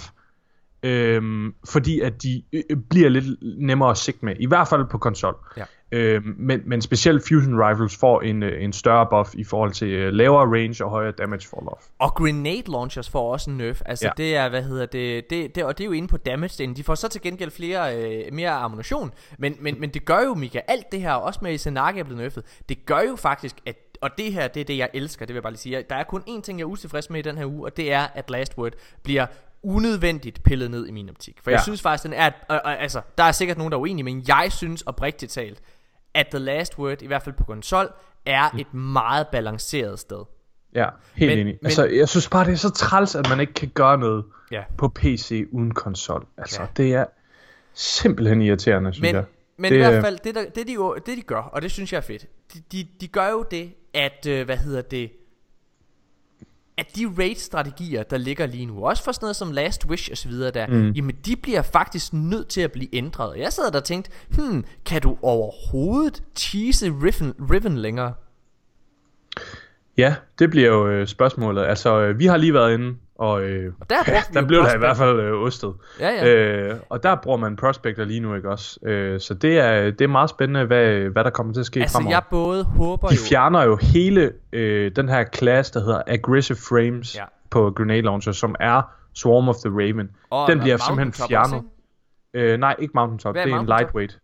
øhm, 0.87 1.53
fordi 1.69 1.99
at 1.99 2.23
de 2.23 2.43
øh, 2.53 2.63
øh, 2.69 2.77
bliver 2.89 3.09
lidt 3.09 3.25
nemmere 3.59 3.91
at 3.91 3.97
sigte 3.97 4.25
med, 4.25 4.33
i 4.39 4.45
hvert 4.45 4.67
fald 4.67 4.85
på 4.91 4.97
konsol. 4.97 5.35
Ja. 5.57 5.63
Øhm, 5.91 6.35
men, 6.37 6.61
men 6.65 6.81
specielt 6.81 7.27
fusion 7.27 7.59
rifles 7.59 7.97
får 7.97 8.21
en, 8.21 8.43
øh, 8.43 8.63
en 8.63 8.73
større 8.73 9.07
buff 9.09 9.35
i 9.35 9.43
forhold 9.43 9.71
til 9.71 9.87
øh, 9.87 10.13
lavere 10.13 10.45
range 10.45 10.85
og 10.85 10.89
højere 10.89 11.11
damage 11.11 11.47
fall 11.47 11.67
off. 11.67 11.85
Og 11.99 12.13
grenade 12.13 12.71
launchers 12.71 13.09
får 13.09 13.31
også 13.31 13.49
en 13.49 13.57
nerf. 13.57 13.81
Altså 13.85 14.05
ja. 14.05 14.11
Det 14.17 14.35
er, 14.35 14.49
hvad 14.49 14.63
hedder 14.63 14.85
det, 14.85 15.29
det, 15.29 15.55
det, 15.55 15.63
og 15.63 15.77
det 15.77 15.83
er 15.83 15.85
jo 15.85 15.91
inde 15.91 16.07
på 16.07 16.17
damage 16.17 16.53
delen. 16.57 16.75
De 16.75 16.83
får 16.83 16.95
så 16.95 17.07
til 17.07 17.21
gengæld 17.21 17.51
flere, 17.51 17.97
øh, 17.97 18.33
mere 18.33 18.51
ammunition. 18.51 19.11
Men, 19.37 19.55
men, 19.59 19.79
men 19.79 19.89
det 19.89 20.05
gør 20.05 20.19
jo, 20.25 20.33
Mika, 20.33 20.59
alt 20.67 20.91
det 20.91 21.01
her, 21.01 21.11
også 21.11 21.39
med 21.43 21.53
Izanagi 21.53 21.99
er 21.99 22.03
blevet 22.03 22.23
nerfed, 22.23 22.43
det 22.69 22.85
gør 22.85 23.01
jo 23.09 23.15
faktisk, 23.15 23.55
at 23.65 23.75
og 24.01 24.09
det 24.17 24.33
her, 24.33 24.47
det 24.47 24.59
er 24.59 24.63
det, 24.63 24.77
jeg 24.77 24.89
elsker, 24.93 25.25
det 25.25 25.33
vil 25.33 25.37
jeg 25.37 25.43
bare 25.43 25.51
lige 25.51 25.59
sige. 25.59 25.83
Der 25.89 25.95
er 25.95 26.03
kun 26.03 26.21
én 26.21 26.41
ting, 26.41 26.59
jeg 26.59 26.63
er 26.63 26.69
utilfreds 26.69 27.09
med 27.09 27.19
i 27.19 27.21
den 27.21 27.37
her 27.37 27.45
uge, 27.45 27.65
og 27.65 27.77
det 27.77 27.93
er, 27.93 28.07
at 28.13 28.29
Last 28.29 28.57
Word 28.57 28.71
bliver 29.03 29.25
unødvendigt 29.67 30.43
pillet 30.43 30.71
ned 30.71 30.87
i 30.87 30.91
min 30.91 31.09
optik. 31.09 31.39
For 31.43 31.51
ja. 31.51 31.55
jeg 31.55 31.63
synes 31.63 31.81
faktisk, 31.81 32.03
den 32.03 32.13
er, 32.13 32.25
øh, 32.51 32.55
øh, 32.55 32.81
altså, 32.81 33.01
der 33.17 33.23
er 33.23 33.31
sikkert 33.31 33.57
nogen, 33.57 33.71
der 33.71 33.77
er 33.77 33.81
uenige, 33.81 34.03
men 34.03 34.23
jeg 34.27 34.47
synes 34.51 34.81
oprigtigt 34.81 35.31
talt, 35.31 35.61
at 36.13 36.27
The 36.27 36.39
Last 36.39 36.79
Word, 36.79 37.01
i 37.01 37.07
hvert 37.07 37.23
fald 37.23 37.35
på 37.35 37.43
konsol, 37.43 37.89
er 38.25 38.49
et 38.59 38.73
meget 38.73 39.27
balanceret 39.27 39.99
sted. 39.99 40.23
Ja, 40.75 40.87
helt 41.15 41.29
Men- 41.31 41.39
enig. 41.39 41.53
men- 41.61 41.65
Altså, 41.65 41.85
jeg 41.85 42.09
synes 42.09 42.29
bare, 42.29 42.45
det 42.45 42.51
er 42.53 42.55
så 42.57 42.69
træls, 42.69 43.15
at 43.15 43.29
man 43.29 43.39
ikke 43.39 43.53
kan 43.53 43.69
gøre 43.69 43.97
noget 43.97 44.25
Ja. 44.51 44.63
på 44.77 44.87
PC 44.89 45.45
uden 45.51 45.73
konsol. 45.73 46.25
Altså, 46.37 46.61
Ja. 46.61 46.67
det 46.77 46.93
er 46.93 47.05
simpelthen 47.73 48.41
irriterende, 48.41 48.93
synes 48.93 49.01
Men, 49.01 49.15
jeg. 49.15 49.23
men 49.57 49.71
i 49.71 49.75
Det, 49.75 49.83
hvert 49.83 49.93
øh, 49.95 50.01
fald, 50.01 50.19
det, 50.23 50.35
der, 50.35 50.49
det, 50.55 50.67
de, 50.67 50.73
jo- 50.73 50.95
det 51.05 51.17
de 51.17 51.21
gør, 51.21 51.41
og 51.41 51.61
det 51.61 51.71
synes 51.71 51.91
jeg 51.93 51.97
er 51.97 52.01
fedt, 52.01 52.25
de, 52.53 52.59
de, 52.71 52.87
de 53.01 53.07
gør 53.07 53.29
jo 53.29 53.45
det, 53.51 53.73
at, 53.93 54.25
øh, 54.29 54.45
hvad 54.45 54.57
hedder 54.57 54.81
det, 54.81 55.11
at 56.77 56.95
de 56.95 57.05
raid-strategier, 57.17 58.03
der 58.03 58.17
ligger 58.17 58.45
lige 58.45 58.65
nu, 58.65 58.85
også 58.85 59.03
for 59.03 59.11
sådan 59.11 59.25
noget 59.25 59.35
som 59.35 59.51
Last 59.51 59.85
Wish 59.85 60.11
og 60.11 60.17
så 60.17 60.27
videre 60.27 60.51
der, 60.51 60.67
mm. 60.67 60.91
jamen 60.91 61.15
de 61.25 61.35
bliver 61.35 61.61
faktisk 61.61 62.13
nødt 62.13 62.47
til 62.47 62.61
at 62.61 62.71
blive 62.71 62.95
ændret. 62.95 63.37
Jeg 63.37 63.53
sad 63.53 63.71
der 63.71 63.79
og 63.79 63.83
tænkte, 63.83 64.11
hmm, 64.29 64.65
kan 64.85 65.01
du 65.01 65.17
overhovedet 65.21 66.23
tease 66.35 66.85
Riven, 66.85 67.33
Riven 67.51 67.77
længere? 67.77 68.13
Ja, 69.97 70.15
det 70.39 70.49
bliver 70.49 70.67
jo 70.67 70.87
øh, 70.87 71.07
spørgsmålet. 71.07 71.65
Altså, 71.65 71.99
øh, 71.99 72.19
vi 72.19 72.25
har 72.25 72.37
lige 72.37 72.53
været 72.53 72.73
inde, 72.73 72.95
og 73.19 73.41
øh, 73.43 73.73
Og 73.81 73.89
der 73.89 73.95
vi 74.05 74.39
der 74.39 74.47
blev 74.47 74.59
der 74.59 74.75
i 74.75 74.77
hvert 74.77 74.97
fald 74.97 75.19
øh, 75.19 75.33
ostet. 75.41 75.73
Ja, 75.99 76.09
ja. 76.09 76.35
Øh, 76.35 76.75
og 76.89 77.03
der 77.03 77.15
bruger 77.15 77.37
man 77.37 77.55
Prospector 77.55 78.03
lige 78.03 78.19
nu, 78.19 78.35
ikke 78.35 78.49
også? 78.49 78.79
Øh, 78.85 79.19
så 79.19 79.33
det 79.33 79.59
er, 79.59 79.91
det 79.91 80.01
er 80.01 80.07
meget 80.07 80.29
spændende, 80.29 80.65
hvad, 80.65 80.99
hvad 80.99 81.23
der 81.23 81.29
kommer 81.29 81.53
til 81.53 81.59
at 81.59 81.65
ske 81.65 81.79
Altså 81.79 81.97
fremover. 81.97 82.15
jeg 82.15 82.21
både 82.31 82.63
håber 82.63 83.07
De 83.07 83.13
jo... 83.15 83.19
fjerner 83.29 83.63
jo 83.63 83.75
hele 83.81 84.31
øh, 84.53 84.91
den 84.95 85.09
her 85.09 85.25
class, 85.35 85.71
der 85.71 85.79
hedder 85.79 86.01
Aggressive 86.07 86.57
Frames 86.69 87.15
Ja. 87.15 87.21
ja. 87.21 87.25
på 87.49 87.71
Grenade 87.75 88.01
Launcher, 88.01 88.31
som 88.33 88.55
er 88.59 88.81
Swarm 89.13 89.49
of 89.49 89.55
the 89.65 89.69
Raven. 89.69 90.09
Og 90.29 90.47
den 90.51 90.59
bliver 90.59 90.77
Mountain 90.89 90.97
simpelthen 90.97 91.11
Top 91.11 91.29
fjernet. 91.29 91.53
også? 91.53 91.63
Øh, 92.33 92.59
nej, 92.59 92.75
ikke 92.79 92.91
Mountaintop. 92.95 93.33
Hvad 93.33 93.41
er 93.41 93.45
Det 93.45 93.53
er 93.53 93.59
en 93.59 93.65
Mountaintop? 93.65 93.79
lightweight. 93.79 94.19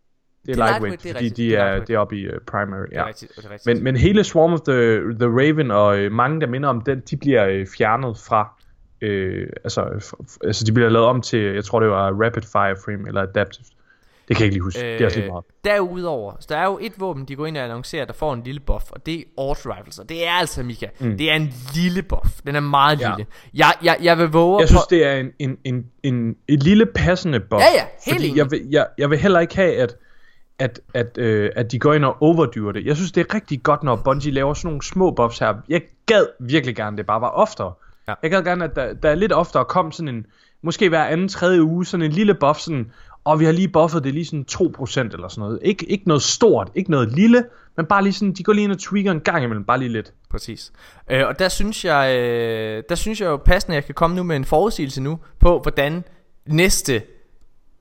Det 0.46 0.50
er, 0.50 0.54
Det 0.54 0.62
er 0.62 0.66
lightweight, 0.66 1.04
lightweight, 1.04 1.04
det 1.04 1.10
er 1.10 1.14
fordi 1.14 1.30
de 1.30 1.36
det 1.50 1.58
er 1.58 1.60
er, 1.60 1.64
lightweight. 1.66 1.88
det 1.88 1.94
er 1.96 2.00
oppe 2.00 2.16
i 2.18 2.28
uh, 2.28 2.34
primary. 2.48 2.82
Det 2.86 2.91
Ja. 2.91 3.02
er 3.02 3.08
rigtigt, 3.08 3.32
det 3.36 3.46
er 3.46 3.52
rigtigt. 3.52 3.76
Men, 3.76 3.84
men 3.84 3.96
hele 3.96 4.24
Swarm 4.24 4.54
of 4.54 4.60
the, 4.68 5.00
the 5.20 5.28
Raven 5.39 5.72
og 5.72 5.98
øh, 5.98 6.12
mange, 6.12 6.41
der 6.41 6.48
minder 6.48 6.70
om 6.70 6.82
den, 6.82 7.00
de 7.10 7.18
bliver 7.18 7.48
øh, 7.48 7.68
fjernet 7.78 8.18
fra... 8.28 8.54
Øh, 9.04 9.47
altså, 9.64 9.82
altså, 10.43 10.64
de 10.66 10.72
bliver 10.72 10.89
lavet 10.89 11.08
om 11.08 11.22
til, 11.22 11.39
jeg 11.39 11.64
tror 11.66 11.80
det 11.80 11.89
var 11.89 12.12
Rapid 12.26 12.41
Fire 12.41 12.76
Frame 12.86 13.08
eller 13.08 13.22
Adaptive. 13.22 13.66
Det 14.28 14.36
kan 14.38 14.43
jeg 14.43 14.45
ikke 14.45 14.56
lige 14.56 14.64
huske. 14.64 14.86
Øh, 14.86 14.93
det 14.93 15.01
er 15.01 15.06
også 15.06 15.20
lige 15.20 15.30
meget. 15.32 15.45
Derudover, 15.64 16.34
så 16.39 16.45
der 16.49 16.58
er 16.58 16.66
jo 16.66 16.78
et 16.82 16.93
våben, 16.97 17.26
de 17.26 17.36
går 17.36 17.45
ind 17.45 17.58
og 17.58 17.64
annoncerer, 17.64 18.06
der 18.06 18.14
får 18.14 18.34
en 18.34 18.43
lille 18.43 18.60
buff, 18.60 18.84
og 18.91 19.06
det 19.06 19.16
er 19.20 19.24
Auto 19.38 19.70
Rifles, 19.70 19.99
og 19.99 20.10
det 20.10 20.28
er 20.28 20.32
altså, 20.32 20.64
Mika, 20.64 20.88
mm. 20.99 21.18
det 21.18 21.32
er 21.32 21.36
en 21.36 21.54
lille 21.76 22.01
buff. 22.01 22.30
Den 22.45 22.56
er 22.56 22.60
meget 22.60 23.01
Ja. 23.01 23.10
lille. 23.10 23.26
Jeg, 23.54 23.74
jeg, 23.84 23.97
jeg 24.01 24.18
vil 24.18 24.28
våge 24.28 24.60
Jeg 24.60 24.68
på... 24.68 24.68
synes, 24.68 24.88
det 24.89 25.06
er 25.06 25.14
en, 25.14 25.32
en, 25.39 25.58
en, 25.64 25.86
en, 26.04 26.36
et 26.47 26.64
lille 26.64 26.86
passende 26.86 27.39
buff. 27.39 27.62
Ja, 27.64 27.82
ja, 27.82 27.86
helt 28.06 28.18
fordi 28.18 28.38
jeg 28.38 28.51
vil, 28.51 28.68
jeg, 28.70 28.88
jeg 28.97 29.10
vil 29.10 29.18
heller 29.18 29.39
ikke 29.39 29.56
have, 29.56 29.76
at, 29.76 29.95
at, 30.60 30.80
at, 30.93 31.18
øh, 31.18 31.49
at 31.56 31.72
de 31.72 31.80
går 31.80 31.93
ind 31.93 32.06
og 32.06 32.16
overdyrer 32.22 32.72
det. 32.72 32.86
Jeg 32.86 32.95
synes, 32.95 33.12
det 33.12 33.22
er 33.30 33.36
rigtig 33.36 33.64
godt, 33.64 33.84
når 33.84 33.95
Bungie 33.95 34.32
laver 34.32 34.54
sådan 34.54 34.68
nogle 34.68 34.82
små 34.84 35.12
buffs 35.12 35.39
her. 35.39 35.54
Jeg 35.70 35.82
gad 36.06 36.26
virkelig 36.39 36.76
gerne, 36.76 36.97
det 36.97 37.06
bare 37.06 37.22
var 37.22 37.30
oftere. 37.30 37.74
Ja. 38.08 38.14
Jeg 38.24 38.32
gad 38.32 38.43
gerne, 38.43 38.64
at 38.64 38.76
der, 38.76 38.93
der 38.93 39.16
lidt 39.16 39.32
oftere 39.32 39.66
kom 39.66 39.91
sådan 39.91 40.16
en, 40.16 40.26
måske 40.64 40.89
hver 40.89 41.04
anden, 41.06 41.28
tredje 41.28 41.64
uge, 41.64 41.86
sådan 41.86 42.06
en 42.06 42.12
lille 42.12 42.34
buff, 42.34 42.60
sådan, 42.60 42.91
og 43.24 43.39
vi 43.39 43.45
har 43.45 43.51
lige 43.51 43.68
buffet 43.68 44.04
det 44.04 44.14
lige 44.14 44.26
sådan 44.26 44.45
2% 44.51 44.99
eller 45.14 45.28
sådan 45.28 45.41
noget. 45.41 45.60
Ik- 45.66 45.86
ikke 45.88 46.08
noget 46.08 46.22
stort, 46.24 46.72
ikke 46.76 46.91
noget 46.91 47.12
lille, 47.12 47.45
men 47.78 47.86
bare 47.86 48.04
lige 48.04 48.14
sådan, 48.14 48.34
de 48.34 48.43
går 48.43 48.54
lige 48.54 48.64
ind 48.64 48.72
og 48.72 48.80
tweaker 48.80 49.12
en 49.12 49.20
gang 49.20 49.43
imellem, 49.43 49.64
bare 49.66 49.80
lige 49.80 49.91
lidt. 49.91 50.14
Præcis. 50.30 50.72
Øh, 51.12 51.28
og 51.28 51.39
der 51.39 51.49
synes 51.49 51.86
jeg, 51.86 52.18
øh, 52.20 52.84
der 52.89 52.95
synes 52.95 53.22
jeg 53.22 53.28
jo 53.28 53.38
passende, 53.38 53.74
at 53.78 53.82
jeg 53.82 53.86
kan 53.86 53.95
komme 53.95 54.16
nu 54.16 54.24
med 54.24 54.36
en 54.36 54.45
forudsigelse 54.45 55.01
nu 55.01 55.20
på, 55.39 55.60
hvordan 55.60 56.04
næste 56.45 57.01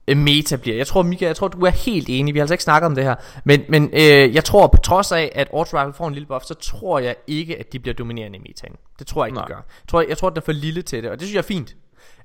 meta 0.07 0.55
bliver. 0.55 0.77
Jeg 0.77 0.87
tror, 0.87 1.01
Mika, 1.01 1.25
jeg 1.25 1.35
tror, 1.35 1.47
du 1.47 1.65
er 1.65 1.69
helt 1.69 2.09
enig. 2.09 2.33
Vi 2.33 2.39
har 2.39 2.43
altså 2.43 2.53
ikke 2.53 2.63
snakket 2.63 2.85
om 2.85 2.95
det 2.95 3.03
her. 3.03 3.15
Men, 3.45 3.61
men 3.69 3.89
øh, 3.93 4.35
jeg 4.35 4.43
tror, 4.43 4.67
på 4.67 4.77
trods 4.77 5.11
af, 5.11 5.31
at 5.35 5.47
Auto 5.53 5.79
Rifle 5.79 5.93
får 5.93 6.07
en 6.07 6.13
lille 6.13 6.27
buff, 6.27 6.45
så 6.45 6.53
tror 6.53 6.99
jeg 6.99 7.15
ikke, 7.27 7.59
at 7.59 7.73
de 7.73 7.79
bliver 7.79 7.93
dominerende 7.93 8.37
i 8.37 8.41
metaen. 8.41 8.75
Det 8.99 9.07
tror 9.07 9.23
jeg 9.23 9.27
ikke, 9.27 9.35
Nej. 9.35 9.45
de 9.45 9.53
gør. 9.53 9.55
Jeg 9.55 9.87
tror, 9.87 10.01
jeg 10.01 10.17
tror, 10.17 10.27
at 10.27 10.35
der 10.35 10.41
er 10.41 10.45
for 10.45 10.51
lille 10.51 10.81
til 10.81 11.03
det, 11.03 11.11
og 11.11 11.19
det 11.19 11.27
synes 11.27 11.33
jeg 11.33 11.39
er 11.39 11.43
fint. 11.43 11.75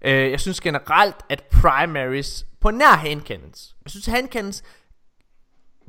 Øh, 0.04 0.30
jeg 0.30 0.40
synes 0.40 0.60
generelt, 0.60 1.16
at 1.28 1.42
primaries 1.52 2.46
på 2.60 2.70
nær 2.70 2.96
handcannons, 2.96 3.76
jeg 3.84 3.90
synes 3.90 4.06
handcannons 4.06 4.62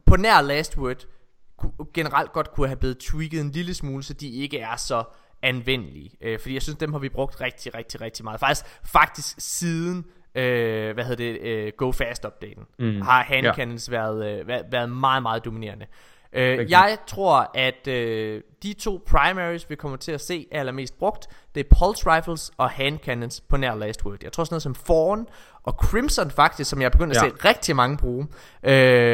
på 0.05 0.15
nær 0.15 0.41
last 0.41 0.77
word 0.77 1.05
generelt 1.93 2.31
godt 2.31 2.51
kunne 2.51 2.67
have 2.67 2.77
blevet 2.77 2.97
tweaked 2.97 3.41
en 3.41 3.51
lille 3.51 3.73
smule, 3.73 4.03
så 4.03 4.13
de 4.13 4.29
ikke 4.29 4.59
er 4.59 4.75
så 4.75 5.03
anvendelige. 5.41 6.11
Øh, 6.21 6.39
fordi 6.39 6.53
jeg 6.53 6.61
synes, 6.61 6.77
dem 6.77 6.93
har 6.93 6.99
vi 6.99 7.09
brugt 7.09 7.41
rigtig, 7.41 7.75
rigtig, 7.75 8.01
rigtig 8.01 8.23
meget. 8.23 8.39
Faktisk, 8.39 8.65
faktisk 8.83 9.35
siden, 9.37 10.05
øh, 10.35 10.93
hvad 10.93 11.03
hedder 11.03 11.31
det, 11.33 11.41
øh, 11.41 11.71
Go 11.77 11.91
Fast 11.91 12.25
opdaten, 12.25 12.63
mm. 12.79 13.01
har 13.01 13.23
handcannons 13.23 13.89
ja. 13.91 13.97
været, 13.97 14.39
øh, 14.39 14.47
været, 14.71 14.89
meget, 14.89 15.21
meget 15.23 15.45
dominerende. 15.45 15.85
Øh, 16.33 16.71
jeg 16.71 16.97
tror, 17.07 17.51
at 17.53 17.87
øh, 17.87 18.41
de 18.63 18.73
to 18.73 19.03
primaries, 19.07 19.69
vi 19.69 19.75
kommer 19.75 19.97
til 19.97 20.11
at 20.11 20.21
se 20.21 20.47
er 20.51 20.59
allermest 20.59 20.99
brugt, 20.99 21.27
det 21.55 21.65
er 21.65 21.75
pulse 21.79 22.15
rifles 22.15 22.51
og 22.57 22.69
handcannons 22.69 23.41
på 23.41 23.57
nær 23.57 23.75
last 23.75 24.05
word. 24.05 24.17
Jeg 24.23 24.31
tror 24.31 24.43
sådan 24.43 24.53
noget 24.53 24.63
som 24.63 24.75
Fawn 24.75 25.27
og 25.69 25.75
Crimson 25.85 26.31
faktisk, 26.31 26.69
som 26.69 26.79
jeg 26.81 26.85
er 26.85 26.89
begyndt 26.89 27.17
at 27.17 27.23
Ja. 27.23 27.29
se 27.29 27.47
rigtig 27.49 27.75
mange 27.75 27.97
bruge. 27.97 28.27
Øh, 28.63 28.71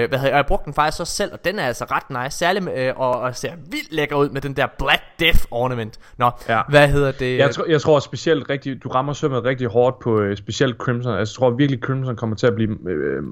hvad 0.09 0.19
hedder, 0.19 0.31
og 0.31 0.37
jeg 0.37 0.45
brugte 0.47 0.65
den 0.65 0.73
faktisk 0.73 0.99
også 1.01 1.13
selv, 1.13 1.33
og 1.33 1.45
den 1.45 1.59
er 1.59 1.63
altså 1.67 1.85
ret 1.91 2.23
nice. 2.23 2.37
Særligt 2.37 2.65
med, 2.65 2.87
øh, 2.87 2.93
og, 2.95 3.11
og 3.19 3.35
ser 3.35 3.51
vildt 3.71 3.91
lækker 3.93 4.15
ud 4.15 4.29
med 4.29 4.41
den 4.41 4.53
der 4.53 4.67
Black 4.79 5.01
Death 5.19 5.39
ornament. 5.51 5.99
Nå, 6.17 6.31
Ja. 6.49 6.61
hvad 6.69 6.87
hedder 6.87 7.11
det? 7.11 7.37
Jeg, 7.37 7.51
tror, 7.55 7.65
jeg 7.69 7.81
tror 7.81 7.99
specielt 7.99 8.49
rigtig, 8.49 8.83
du 8.83 8.89
rammer 8.89 9.13
sømmet 9.13 9.43
rigtig 9.43 9.67
hårdt 9.67 9.99
på 9.99 10.19
øh, 10.19 10.37
specielt 10.37 10.77
Crimson. 10.77 11.13
Altså, 11.17 11.33
jeg 11.33 11.39
tror 11.39 11.49
virkelig 11.57 11.79
Crimson 11.81 12.15
kommer 12.15 12.35
til 12.35 12.47
at 12.47 12.55
blive 12.55 12.77
øh, 12.89 13.23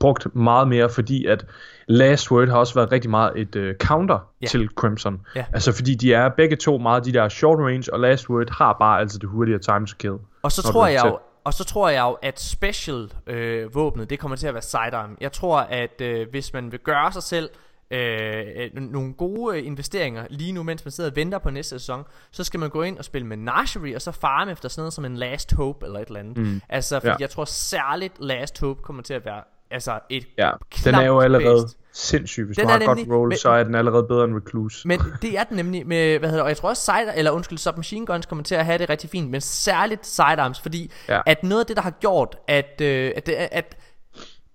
brugt 0.00 0.36
meget 0.36 0.68
mere, 0.68 0.88
fordi 0.90 1.26
at 1.26 1.44
Last 1.86 2.30
Word 2.30 2.48
har 2.48 2.56
også 2.56 2.74
været 2.74 2.92
rigtig 2.92 3.10
meget 3.10 3.32
et 3.36 3.56
øh, 3.56 3.74
counter 3.76 4.18
ja. 4.42 4.46
til 4.46 4.68
Crimson. 4.76 5.20
Ja. 5.36 5.44
Altså 5.52 5.72
fordi 5.72 5.94
de 5.94 6.14
er 6.14 6.28
begge 6.28 6.56
to 6.56 6.78
meget 6.78 7.04
de 7.04 7.12
der 7.12 7.28
short 7.28 7.58
range, 7.58 7.92
og 7.92 8.00
Last 8.00 8.30
Word 8.30 8.50
har 8.58 8.76
bare 8.80 9.00
altså 9.00 9.18
det 9.18 9.28
hurtigere 9.28 9.60
time 9.60 9.86
to 9.86 9.94
kill. 9.98 10.14
Og 10.42 10.52
så 10.52 10.62
tror 10.62 10.86
jeg 10.86 11.02
jo, 11.04 11.18
og 11.48 11.54
så 11.54 11.64
tror 11.64 11.88
jeg 11.88 12.00
jo, 12.00 12.12
at 12.22 12.40
special 12.40 13.12
øh, 13.26 13.74
våbnet, 13.74 14.10
det 14.10 14.18
kommer 14.18 14.36
til 14.36 14.46
at 14.46 14.54
være 14.54 14.62
sidearm. 14.62 15.16
Jeg 15.20 15.32
tror, 15.32 15.58
at 15.58 16.00
øh, 16.00 16.30
hvis 16.30 16.52
man 16.52 16.72
vil 16.72 16.80
gøre 16.80 17.12
sig 17.12 17.22
selv 17.22 17.50
øh, 17.90 18.46
øh, 18.56 18.70
nogle 18.74 19.14
gode 19.14 19.58
øh, 19.58 19.66
investeringer 19.66 20.26
lige 20.30 20.52
nu, 20.52 20.62
mens 20.62 20.84
man 20.84 20.92
sidder 20.92 21.10
og 21.10 21.16
venter 21.16 21.38
på 21.38 21.50
næste 21.50 21.78
sæson, 21.78 22.04
så 22.30 22.44
skal 22.44 22.60
man 22.60 22.70
gå 22.70 22.82
ind 22.82 22.98
og 22.98 23.04
spille 23.04 23.26
med 23.26 23.36
Nursery, 23.36 23.94
og 23.94 24.02
så 24.02 24.12
farme 24.12 24.52
efter 24.52 24.68
sådan 24.68 24.80
noget 24.80 24.92
som 24.92 25.04
en 25.04 25.16
Last 25.16 25.52
Hope 25.54 25.86
eller 25.86 26.00
et 26.00 26.08
eller 26.08 26.20
andet. 26.20 26.36
Mm. 26.36 26.60
Altså, 26.68 27.00
fordi 27.00 27.08
ja. 27.08 27.16
Jeg 27.20 27.30
tror 27.30 27.44
særligt 27.44 28.14
Last 28.18 28.60
Hope 28.60 28.82
kommer 28.82 29.02
til 29.02 29.14
at 29.14 29.24
være 29.24 29.42
altså 29.70 30.00
et 30.10 30.26
Ja, 30.38 30.50
den 30.84 30.94
er 30.94 31.06
jo 31.06 31.20
allerede 31.20 31.62
based. 31.62 31.77
Sindssyg. 31.92 32.44
Hvis 32.46 32.56
Den 32.56 32.64
du 32.64 32.68
har 32.70 32.78
et 32.78 32.86
godt 32.86 32.98
nemlig- 32.98 33.16
roll, 33.16 33.28
men- 33.28 33.38
så 33.38 33.50
er 33.50 33.64
den 33.64 33.74
allerede 33.74 34.04
bedre 34.08 34.24
end 34.24 34.34
Recluse. 34.36 34.88
Men 34.88 35.00
det 35.22 35.38
er 35.38 35.44
den 35.44 35.56
nemlig 35.56 35.86
med, 35.86 36.18
hvad 36.18 36.28
hedder 36.28 36.42
og 36.42 36.48
jeg 36.48 36.56
tror 36.56 36.68
også 36.68 36.82
side, 36.84 37.16
eller 37.16 37.30
undskyld, 37.30 37.58
submachine 37.58 38.06
guns 38.06 38.26
kommer 38.26 38.44
til 38.44 38.54
at 38.54 38.64
have 38.64 38.78
det 38.78 38.90
rigtig 38.90 39.10
fint, 39.10 39.30
men 39.30 39.40
særligt 39.40 40.06
sidearms, 40.06 40.60
fordi 40.60 40.92
ja. 41.08 41.20
At 41.26 41.42
noget 41.42 41.60
af 41.60 41.66
det, 41.66 41.76
der 41.76 41.82
har 41.82 41.90
gjort, 41.90 42.36
at, 42.48 42.80
øh, 42.80 43.12
at, 43.16 43.26
det- 43.26 43.32
at 43.34 43.76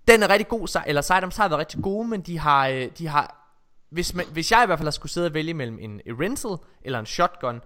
den 0.08 0.22
er 0.22 0.28
rigtig 0.30 0.48
god, 0.48 0.82
eller 0.86 1.02
sidearms 1.02 1.36
har 1.36 1.48
været 1.48 1.58
rigtig 1.60 1.82
gode, 1.82 2.08
men 2.08 2.20
de 2.20 2.38
har, 2.38 2.68
øh, 2.68 2.88
de 2.98 3.08
har 3.08 3.40
hvis, 3.90 4.14
man, 4.14 4.26
hvis 4.32 4.50
jeg 4.52 4.60
i 4.62 4.66
hvert 4.66 4.78
fald 4.78 4.86
har 4.86 4.90
skulle 4.90 5.12
sidde 5.12 5.26
og 5.26 5.34
vælge 5.34 5.54
mellem 5.54 5.78
en, 5.80 6.00
en 6.06 6.20
rental 6.20 6.50
eller 6.84 6.98
en 6.98 7.06
shotgun 7.06 7.60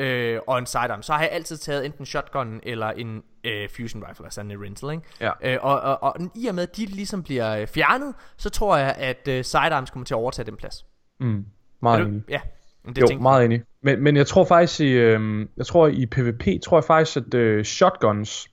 øh, 0.00 0.40
og 0.46 0.58
en 0.58 0.66
sidearm, 0.66 1.02
så 1.02 1.12
har 1.12 1.20
jeg 1.20 1.30
altid 1.32 1.56
taget 1.56 1.86
enten 1.86 2.06
shotgun 2.06 2.60
eller 2.62 2.86
en 2.90 3.22
øh, 3.44 3.68
fusion 3.76 4.04
rifle, 4.08 4.24
altså 4.26 4.40
en 4.40 4.52
rental, 4.64 4.90
ikke? 4.90 5.02
Ja. 5.20 5.30
Øh, 5.42 5.58
og, 5.62 5.80
og, 5.80 6.02
og 6.02 6.16
i 6.34 6.46
og 6.46 6.54
med, 6.54 6.62
at 6.62 6.76
de 6.76 6.86
ligesom 6.86 7.22
bliver 7.22 7.56
øh, 7.56 7.66
fjernet, 7.66 8.14
så 8.36 8.50
tror 8.50 8.76
jeg, 8.76 8.94
at 8.98 9.28
øh, 9.28 9.44
sidearms 9.44 9.90
kommer 9.90 10.04
til 10.06 10.14
at 10.14 10.18
overtage 10.18 10.46
den 10.46 10.56
plads. 10.56 10.86
Mm, 11.20 11.44
meget 11.82 12.00
enig. 12.06 12.22
Ja, 12.28 12.40
men 12.84 12.96
Jo, 13.00 13.06
tænker- 13.06 13.22
meget 13.22 13.44
enig. 13.44 13.62
Men, 13.82 14.02
men 14.02 14.16
jeg 14.16 14.26
tror 14.26 14.44
faktisk 14.44 14.80
i, 14.80 14.88
øh, 14.92 15.46
jeg 15.56 15.66
tror 15.66 15.88
i 15.88 16.06
PvP, 16.06 16.46
tror 16.64 16.76
jeg 16.78 16.84
faktisk, 16.84 17.16
at 17.16 17.34
øh, 17.34 17.64
shotguns 17.64 18.48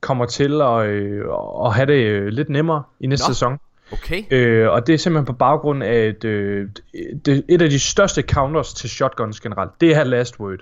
kommer 0.00 0.26
til 0.26 0.62
at, 0.62 0.86
øh, 0.86 1.24
at 1.64 1.74
have 1.74 1.86
det 1.86 2.04
øh, 2.06 2.26
lidt 2.26 2.48
nemmere 2.48 2.82
i 3.00 3.06
næste 3.06 3.28
Nå. 3.28 3.32
sæson. 3.34 3.58
Okay. 3.92 4.22
Øh, 4.30 4.70
og 4.70 4.86
det 4.86 4.92
er 4.92 4.98
simpelthen 4.98 5.26
på 5.26 5.32
baggrund 5.32 5.82
af, 5.82 5.94
at 5.94 6.24
øh, 6.24 6.68
det, 7.24 7.28
øh, 7.28 7.42
et 7.48 7.62
af 7.62 7.70
de 7.70 7.78
største 7.78 8.22
counters 8.22 8.74
til 8.74 8.90
shotguns 8.90 9.40
generelt, 9.40 9.70
det 9.80 9.96
er 9.96 10.04
Last 10.04 10.40
Word. 10.40 10.58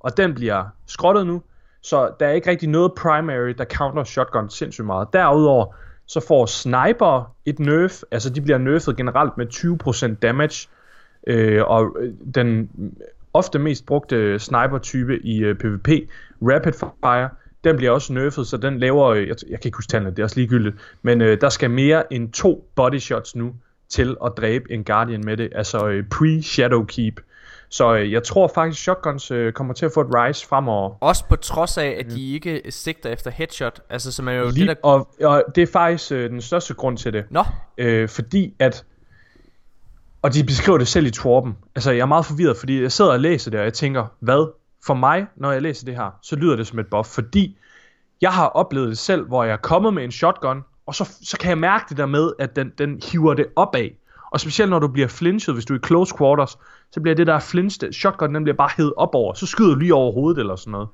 Og 0.00 0.16
den 0.16 0.34
bliver 0.34 0.64
skrottet 0.86 1.26
nu, 1.26 1.42
så 1.82 2.10
der 2.20 2.26
er 2.26 2.32
ikke 2.32 2.50
rigtig 2.50 2.68
noget 2.68 2.92
primary, 2.96 3.50
der 3.58 3.64
counter 3.64 4.04
shotgun 4.04 4.50
sindssygt 4.50 4.86
meget. 4.86 5.08
Derudover, 5.12 5.74
så 6.06 6.26
får 6.28 6.46
sniper 6.46 7.34
et 7.46 7.58
nerf, 7.58 8.02
altså 8.10 8.30
de 8.30 8.40
bliver 8.40 8.58
nerfet 8.58 8.96
generelt 8.96 9.38
med 9.38 9.46
20% 10.14 10.14
damage, 10.14 10.68
øh, 11.26 11.62
og 11.64 11.96
øh, 12.00 12.12
den 12.34 12.70
ofte 13.34 13.58
mest 13.58 13.86
brugte 13.86 14.38
sniper-type 14.38 15.18
i 15.26 15.38
øh, 15.38 15.54
PvP, 15.54 15.88
Rapid 16.42 16.72
Fire, 16.72 17.28
den 17.64 17.76
bliver 17.76 17.92
også 17.92 18.12
nerfed, 18.12 18.44
så 18.44 18.56
den 18.56 18.78
laver, 18.78 19.06
øh, 19.06 19.28
jeg, 19.28 19.36
jeg 19.50 19.60
kan 19.60 19.68
ikke 19.68 19.76
huske 19.76 19.90
tallene, 19.90 20.10
det 20.10 20.18
er 20.18 20.24
også 20.24 20.36
ligegyldigt, 20.36 20.76
men 21.02 21.20
øh, 21.20 21.40
der 21.40 21.48
skal 21.48 21.70
mere 21.70 22.12
end 22.12 22.32
to 22.32 22.70
body 22.76 22.98
shots 22.98 23.36
nu 23.36 23.54
til 23.88 24.16
at 24.24 24.32
dræbe 24.36 24.72
en 24.72 24.84
Guardian 24.84 25.24
med 25.24 25.36
det, 25.36 25.48
altså 25.54 25.88
øh, 25.88 26.04
pre-Shadow 26.14 26.84
Keep. 26.84 27.20
Så 27.68 27.94
øh, 27.94 28.12
jeg 28.12 28.22
tror 28.22 28.50
faktisk, 28.54 28.82
shotguns 28.82 29.30
øh, 29.30 29.52
kommer 29.52 29.74
til 29.74 29.86
at 29.86 29.92
få 29.94 30.00
et 30.00 30.06
rise 30.14 30.46
fremover. 30.46 30.94
Også 31.00 31.24
på 31.28 31.36
trods 31.36 31.78
af, 31.78 31.96
at 31.98 32.10
de 32.10 32.32
ikke 32.32 32.62
sigter 32.70 33.10
efter 33.10 33.30
headshot. 33.30 33.80
Altså, 33.90 34.12
som 34.12 34.28
er 34.28 34.32
jo 34.32 34.50
Lige, 34.50 34.68
det, 34.68 34.68
der... 34.68 34.88
og, 34.88 35.08
og 35.20 35.44
det 35.54 35.62
er 35.62 35.66
faktisk 35.72 36.12
øh, 36.12 36.30
den 36.30 36.40
største 36.40 36.74
grund 36.74 36.98
til 36.98 37.12
det. 37.12 37.24
Nå, 37.30 37.44
Øh, 37.78 38.08
fordi 38.08 38.54
at 38.58 38.84
og 40.22 40.34
de 40.34 40.44
beskriver 40.44 40.78
det 40.78 40.88
selv 40.88 41.06
i 41.06 41.10
Torben. 41.10 41.56
Altså 41.74 41.90
jeg 41.90 42.00
er 42.00 42.06
meget 42.06 42.26
forvirret, 42.26 42.56
fordi 42.56 42.82
jeg 42.82 42.92
sidder 42.92 43.12
og 43.12 43.20
læser 43.20 43.50
det, 43.50 43.60
og 43.60 43.64
jeg 43.64 43.72
tænker, 43.72 44.06
hvad? 44.20 44.52
For 44.86 44.94
mig, 44.94 45.26
når 45.36 45.52
jeg 45.52 45.62
læser 45.62 45.86
det 45.86 45.94
her, 45.94 46.10
så 46.22 46.36
lyder 46.36 46.56
det 46.56 46.66
som 46.66 46.78
et 46.78 46.86
buff, 46.86 47.08
fordi 47.08 47.56
jeg 48.20 48.32
har 48.32 48.46
oplevet 48.46 48.88
det 48.88 48.98
selv, 48.98 49.26
hvor 49.26 49.44
jeg 49.44 49.52
er 49.52 49.56
kommet 49.56 49.94
med 49.94 50.04
en 50.04 50.12
shotgun, 50.12 50.64
og 50.86 50.94
så, 50.94 51.16
så 51.22 51.38
kan 51.38 51.48
jeg 51.48 51.58
mærke 51.58 51.84
det 51.88 51.96
der 51.96 52.06
med, 52.06 52.32
at 52.38 52.56
den, 52.56 52.72
den 52.78 53.00
hiver 53.12 53.34
det 53.34 53.46
opad. 53.56 53.88
Og 54.30 54.40
specielt 54.40 54.70
når 54.70 54.78
du 54.78 54.88
bliver 54.88 55.08
flinchet, 55.08 55.54
hvis 55.54 55.64
du 55.64 55.74
er 55.74 55.78
i 55.78 55.86
close 55.86 56.16
quarters, 56.18 56.58
så 56.90 57.00
bliver 57.00 57.14
det 57.14 57.26
der 57.26 57.38
flinched, 57.38 57.92
shotgun, 57.92 58.34
den 58.34 58.44
bliver 58.44 58.56
bare 58.56 58.70
hævet 58.76 58.92
op 58.96 59.14
over, 59.14 59.34
så 59.34 59.46
skyder 59.46 59.74
du 59.74 59.78
lige 59.78 59.94
over 59.94 60.12
hovedet 60.12 60.40
eller 60.40 60.56
sådan 60.56 60.70
noget. 60.70 60.88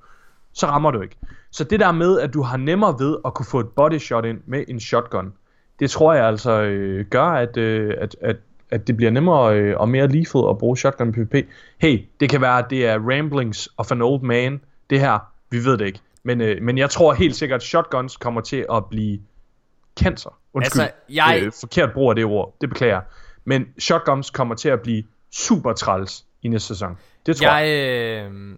Så 0.53 0.67
rammer 0.67 0.91
du 0.91 1.01
ikke. 1.01 1.17
Så 1.51 1.65
det 1.65 1.81
der 1.81 1.93
med, 1.93 2.21
at 2.21 2.35
du 2.35 2.43
har 2.43 2.57
nemmere 2.57 2.97
ved 2.99 3.17
at 3.25 3.35
kunne 3.35 3.47
få 3.47 3.61
et 3.61 3.69
body 3.69 3.99
shot 3.99 4.25
ind 4.25 4.41
med 4.47 4.65
en 4.69 4.81
shotgun, 4.81 5.33
det 5.81 5.91
tror 5.91 6.15
jeg 6.15 6.27
altså 6.27 6.63
øh, 6.63 7.07
gør, 7.07 7.25
at, 7.25 7.57
øh, 7.57 7.95
at, 7.99 8.17
at, 8.21 8.37
at 8.71 8.87
det 8.87 8.97
bliver 8.97 9.11
nemmere 9.11 9.57
øh, 9.57 9.77
og 9.81 9.89
mere 9.89 10.09
lethal 10.09 10.43
at 10.51 10.59
bruge 10.59 10.77
shotgun 10.77 11.09
i 11.09 11.13
PvP. 11.13 11.35
Hey, 11.79 12.05
det 12.21 12.31
kan 12.31 12.41
være, 12.41 12.59
at 12.59 12.67
det 12.71 12.87
er 12.87 12.99
ramblings 12.99 13.69
of 13.77 13.93
an 13.93 14.03
old 14.03 14.23
man, 14.23 14.61
det 14.91 15.01
her. 15.01 15.19
Vi 15.51 15.65
ved 15.65 15.79
det 15.79 15.87
ikke. 15.87 16.01
Men, 16.23 16.41
øh, 16.41 16.63
men 16.63 16.79
jeg 16.79 16.91
tror 16.91 17.13
helt 17.15 17.37
sikkert, 17.37 17.59
at 17.61 17.63
shotguns 17.67 18.17
kommer 18.17 18.41
til 18.41 18.67
at 18.73 18.85
blive 18.87 19.21
cancer. 20.01 20.39
Undskyld, 20.55 20.83
Altså, 20.83 20.95
jeg- 21.09 21.41
øh, 21.43 21.53
forkert 21.61 21.93
brug 21.93 22.11
af 22.11 22.17
det 22.17 22.25
ord. 22.25 22.55
Det 22.61 22.69
beklager 22.69 22.95
jeg. 22.95 23.03
Men 23.45 23.67
shotguns 23.79 24.31
kommer 24.31 24.55
til 24.55 24.69
at 24.69 24.81
blive 24.81 25.03
super 25.33 25.73
træls 25.73 26.25
i 26.43 26.49
næste 26.49 26.69
sæson. 26.69 26.99
Det 27.27 27.37
tror 27.37 27.57
jeg. 27.59 27.69
jeg... 27.69 28.31
Øh, 28.33 28.57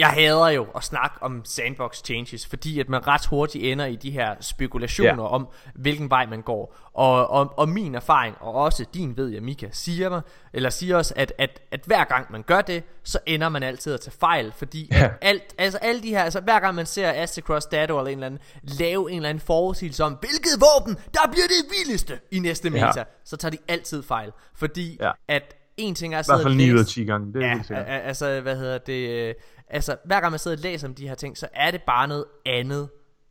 jeg 0.00 0.08
hader 0.08 0.48
jo 0.48 0.66
at 0.76 0.84
snakke 0.84 1.16
om 1.20 1.44
sandbox 1.44 2.02
changes, 2.04 2.46
fordi 2.46 2.80
at 2.80 2.88
man 2.88 3.06
ret 3.06 3.26
hurtigt 3.26 3.64
ender 3.64 3.86
i 3.86 3.96
de 3.96 4.10
her 4.10 4.34
spekulationer 4.40 5.22
ja. 5.22 5.28
om, 5.28 5.48
hvilken 5.74 6.10
vej 6.10 6.26
man 6.26 6.42
går. 6.42 6.76
Og, 6.94 7.30
og, 7.30 7.54
og 7.56 7.68
min 7.68 7.94
erfaring, 7.94 8.36
og 8.40 8.54
også 8.54 8.84
din 8.94 9.16
ved 9.16 9.28
jeg, 9.28 9.42
Mika, 9.42 9.68
siger 9.72 10.08
mig, 10.08 10.22
eller 10.52 10.70
siger 10.70 10.96
os, 10.96 11.12
at, 11.16 11.32
at, 11.38 11.60
at 11.70 11.80
hver 11.86 12.04
gang 12.04 12.32
man 12.32 12.42
gør 12.42 12.60
det, 12.60 12.82
så 13.04 13.18
ender 13.26 13.48
man 13.48 13.62
altid 13.62 13.94
at 13.94 14.00
tage 14.00 14.14
fejl, 14.20 14.52
fordi 14.56 14.88
at 14.92 15.10
alt, 15.22 15.54
altså 15.58 15.78
alle 15.78 16.02
de 16.02 16.08
her, 16.08 16.22
altså 16.22 16.40
hver 16.40 16.60
gang 16.60 16.74
man 16.74 16.86
ser 16.86 17.12
Astacross 17.22 17.66
Dado 17.66 17.98
eller 17.98 18.10
en 18.10 18.18
eller 18.18 18.26
anden, 18.26 18.40
lave 18.62 19.10
en 19.10 19.16
eller 19.16 19.28
anden 19.28 19.42
forudsigelse 19.46 20.04
om, 20.04 20.12
hvilket 20.12 20.52
våben, 20.60 20.94
der 20.94 21.30
bliver 21.30 21.46
det 21.46 21.78
vildeste 21.78 22.18
i 22.30 22.38
næste 22.38 22.70
meta, 22.70 23.04
så 23.24 23.36
tager 23.36 23.50
de 23.50 23.58
altid 23.68 24.02
fejl, 24.02 24.32
fordi 24.54 24.98
ja. 25.00 25.10
at 25.28 25.56
en 25.76 25.94
ting 25.94 26.14
er 26.14 26.18
at 26.18 26.24
sidde 26.24 26.38
I 26.38 26.42
hvert 26.42 26.50
fald 26.50 26.56
9 26.56 26.72
ud 26.72 26.78
af 26.78 26.86
10 26.86 27.04
gange, 27.04 27.32
det 27.32 27.44
er 27.44 27.62
ja, 27.70 27.82
altså, 27.82 28.40
hvad 28.40 28.56
hedder 28.56 28.78
det, 28.78 29.34
altså, 29.70 29.96
hver 30.04 30.20
gang 30.20 30.32
man 30.32 30.38
sidder 30.38 30.56
og 30.56 30.62
læser 30.62 30.88
om 30.88 30.94
de 30.94 31.08
her 31.08 31.14
ting, 31.14 31.38
så 31.38 31.48
er 31.54 31.70
det 31.70 31.82
bare 31.82 32.08
noget 32.08 32.24
andet, 32.46 32.88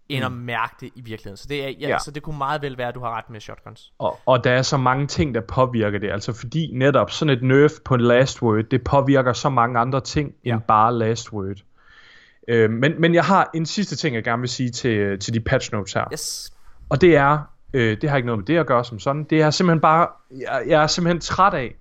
end 0.09 0.23
mm. 0.23 0.25
at 0.25 0.31
mærke 0.31 0.75
det 0.79 0.89
i 0.95 1.01
virkeligheden. 1.01 1.37
Så 1.37 1.45
det, 1.49 1.65
er, 1.65 1.69
ja, 1.69 1.87
ja. 1.87 1.99
så 1.99 2.11
det 2.11 2.23
kunne 2.23 2.37
meget 2.37 2.61
vel 2.61 2.77
være, 2.77 2.87
at 2.87 2.95
du 2.95 2.99
har 2.99 3.17
ret 3.17 3.29
med 3.29 3.39
shotguns. 3.39 3.93
Og, 3.99 4.19
og 4.25 4.43
der 4.43 4.51
er 4.51 4.61
så 4.61 4.77
mange 4.77 5.07
ting, 5.07 5.35
der 5.35 5.41
påvirker 5.41 5.99
det. 5.99 6.11
Altså 6.11 6.33
fordi 6.33 6.71
netop 6.73 7.11
sådan 7.11 7.37
et 7.37 7.43
nerf 7.43 7.71
på 7.85 7.93
en 7.93 8.01
last 8.01 8.41
word, 8.41 8.63
det 8.63 8.83
påvirker 8.83 9.33
så 9.33 9.49
mange 9.49 9.79
andre 9.79 10.01
ting, 10.01 10.33
ja. 10.45 10.53
end 10.53 10.61
bare 10.61 10.97
last 10.97 11.33
word. 11.33 11.57
Øh, 12.47 12.69
men, 12.69 13.01
men 13.01 13.13
jeg 13.13 13.23
har 13.23 13.49
en 13.53 13.65
sidste 13.65 13.95
ting, 13.95 14.15
jeg 14.15 14.23
gerne 14.23 14.39
vil 14.39 14.49
sige 14.49 14.69
til, 14.69 15.19
til 15.19 15.33
de 15.33 15.39
patch 15.39 15.73
notes 15.73 15.93
her. 15.93 16.05
Yes. 16.13 16.53
Og 16.89 17.01
det 17.01 17.15
er, 17.15 17.39
øh, 17.73 18.01
det 18.01 18.09
har 18.09 18.17
ikke 18.17 18.25
noget 18.25 18.39
med 18.39 18.45
det 18.45 18.57
at 18.57 18.67
gøre 18.67 18.85
som 18.85 18.99
sådan, 18.99 19.23
det 19.23 19.41
er 19.41 19.49
simpelthen 19.49 19.81
bare, 19.81 20.07
jeg, 20.39 20.63
jeg 20.67 20.83
er 20.83 20.87
simpelthen 20.87 21.19
træt 21.19 21.53
af, 21.53 21.75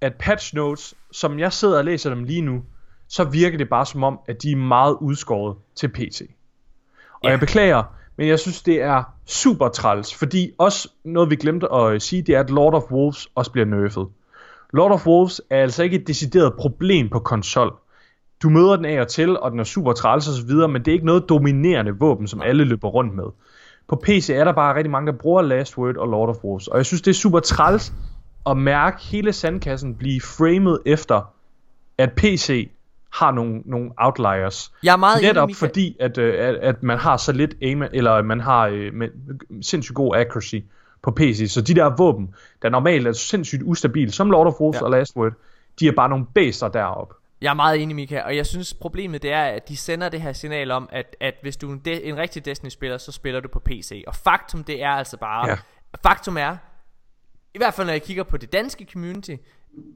at 0.00 0.14
patch 0.14 0.54
notes, 0.54 0.94
som 1.12 1.38
jeg 1.38 1.52
sidder 1.52 1.78
og 1.78 1.84
læser 1.84 2.10
dem 2.10 2.24
lige 2.24 2.42
nu, 2.42 2.62
så 3.08 3.24
virker 3.24 3.58
det 3.58 3.68
bare 3.68 3.86
som 3.86 4.04
om, 4.04 4.18
at 4.28 4.42
de 4.42 4.52
er 4.52 4.56
meget 4.56 4.96
udskåret 5.00 5.56
til 5.74 5.88
PC. 5.88 6.30
Og 7.12 7.24
ja. 7.24 7.30
jeg 7.30 7.40
beklager, 7.40 7.82
men 8.16 8.28
jeg 8.28 8.38
synes, 8.38 8.62
det 8.62 8.82
er 8.82 9.02
super 9.26 9.68
træls, 9.68 10.14
fordi 10.14 10.52
også 10.58 10.88
noget, 11.04 11.30
vi 11.30 11.36
glemte 11.36 11.72
at 11.72 12.02
sige, 12.02 12.22
det 12.22 12.34
er, 12.34 12.40
at 12.40 12.50
Lord 12.50 12.74
of 12.74 12.90
Wolves 12.90 13.28
også 13.34 13.52
bliver 13.52 13.66
nerfed. 13.66 14.04
Lord 14.72 14.92
of 14.92 15.06
Wolves 15.06 15.40
er 15.50 15.62
altså 15.62 15.82
ikke 15.82 15.96
et 15.96 16.06
decideret 16.06 16.54
problem 16.54 17.08
på 17.08 17.18
konsol. 17.18 17.74
Du 18.42 18.48
møder 18.48 18.76
den 18.76 18.84
af 18.84 19.00
og 19.00 19.08
til, 19.08 19.38
og 19.38 19.50
den 19.50 19.60
er 19.60 19.64
super 19.64 19.92
træls 19.92 20.28
osv., 20.28 20.50
men 20.50 20.74
det 20.74 20.88
er 20.88 20.92
ikke 20.92 21.06
noget 21.06 21.28
dominerende 21.28 21.98
våben, 21.98 22.26
som 22.26 22.42
alle 22.42 22.64
løber 22.64 22.88
rundt 22.88 23.14
med. 23.14 23.24
På 23.88 23.96
PC 23.96 24.30
er 24.30 24.44
der 24.44 24.52
bare 24.52 24.76
rigtig 24.76 24.90
mange, 24.90 25.12
der 25.12 25.18
bruger 25.18 25.42
Last 25.42 25.78
Word 25.78 25.96
og 25.96 26.08
Lord 26.08 26.28
of 26.28 26.44
Wolves, 26.44 26.68
og 26.68 26.76
jeg 26.76 26.86
synes, 26.86 27.02
det 27.02 27.10
er 27.10 27.14
super 27.14 27.40
træls 27.40 27.92
at 28.46 28.56
mærke 28.56 29.02
hele 29.02 29.32
sandkassen 29.32 29.94
blive 29.94 30.20
framed 30.20 30.78
efter, 30.86 31.32
at 31.98 32.12
PC 32.12 32.70
har 33.16 33.30
nogle, 33.30 33.62
nogle 33.64 33.90
outliers. 33.96 34.72
Jeg 34.82 34.92
er 34.92 34.96
meget 34.96 35.22
Netop 35.22 35.48
enig, 35.48 35.56
fordi, 35.56 35.96
at, 36.00 36.18
øh, 36.18 36.48
at, 36.48 36.54
at 36.54 36.82
man 36.82 36.98
har 36.98 37.16
så 37.16 37.32
lidt 37.32 37.54
aim, 37.62 37.82
eller 37.82 38.22
man 38.22 38.40
har 38.40 38.66
øh, 38.66 38.94
med, 38.94 39.08
sindssygt 39.62 39.94
god 39.94 40.16
accuracy 40.16 40.56
på 41.02 41.10
PC. 41.10 41.46
Så 41.48 41.60
de 41.60 41.74
der 41.74 41.96
våben, 41.96 42.34
der 42.62 42.68
normalt 42.68 43.06
er 43.06 43.12
sindssygt 43.12 43.62
ustabil, 43.62 44.12
som 44.12 44.30
Lord 44.30 44.46
of 44.46 44.60
Wolves 44.60 44.80
ja. 44.80 44.84
og 44.84 44.90
Last 44.90 45.16
Word, 45.16 45.32
de 45.80 45.88
er 45.88 45.92
bare 45.92 46.08
nogle 46.08 46.26
baser 46.34 46.68
derop. 46.68 47.12
Jeg 47.40 47.50
er 47.50 47.54
meget 47.54 47.82
enig, 47.82 47.96
Mika, 47.96 48.20
og 48.20 48.36
jeg 48.36 48.46
synes 48.46 48.74
problemet 48.74 49.22
det 49.22 49.32
er, 49.32 49.44
at 49.44 49.68
de 49.68 49.76
sender 49.76 50.08
det 50.08 50.22
her 50.22 50.32
signal 50.32 50.70
om, 50.70 50.88
at, 50.92 51.16
at 51.20 51.34
hvis 51.42 51.56
du 51.56 51.68
er 51.68 51.72
en, 51.72 51.82
de, 51.84 52.04
en 52.04 52.16
rigtig 52.16 52.44
Destiny-spiller, 52.44 52.98
så 52.98 53.12
spiller 53.12 53.40
du 53.40 53.48
på 53.48 53.60
PC. 53.60 54.04
Og 54.06 54.14
faktum 54.14 54.64
det 54.64 54.82
er 54.82 54.90
altså 54.90 55.16
bare, 55.16 55.48
ja. 55.48 55.56
faktum 56.02 56.36
er, 56.36 56.56
i 57.56 57.58
hvert 57.58 57.74
fald 57.74 57.86
når 57.86 57.92
jeg 57.92 58.02
kigger 58.02 58.22
på 58.22 58.36
det 58.36 58.52
danske 58.52 58.86
community, 58.92 59.36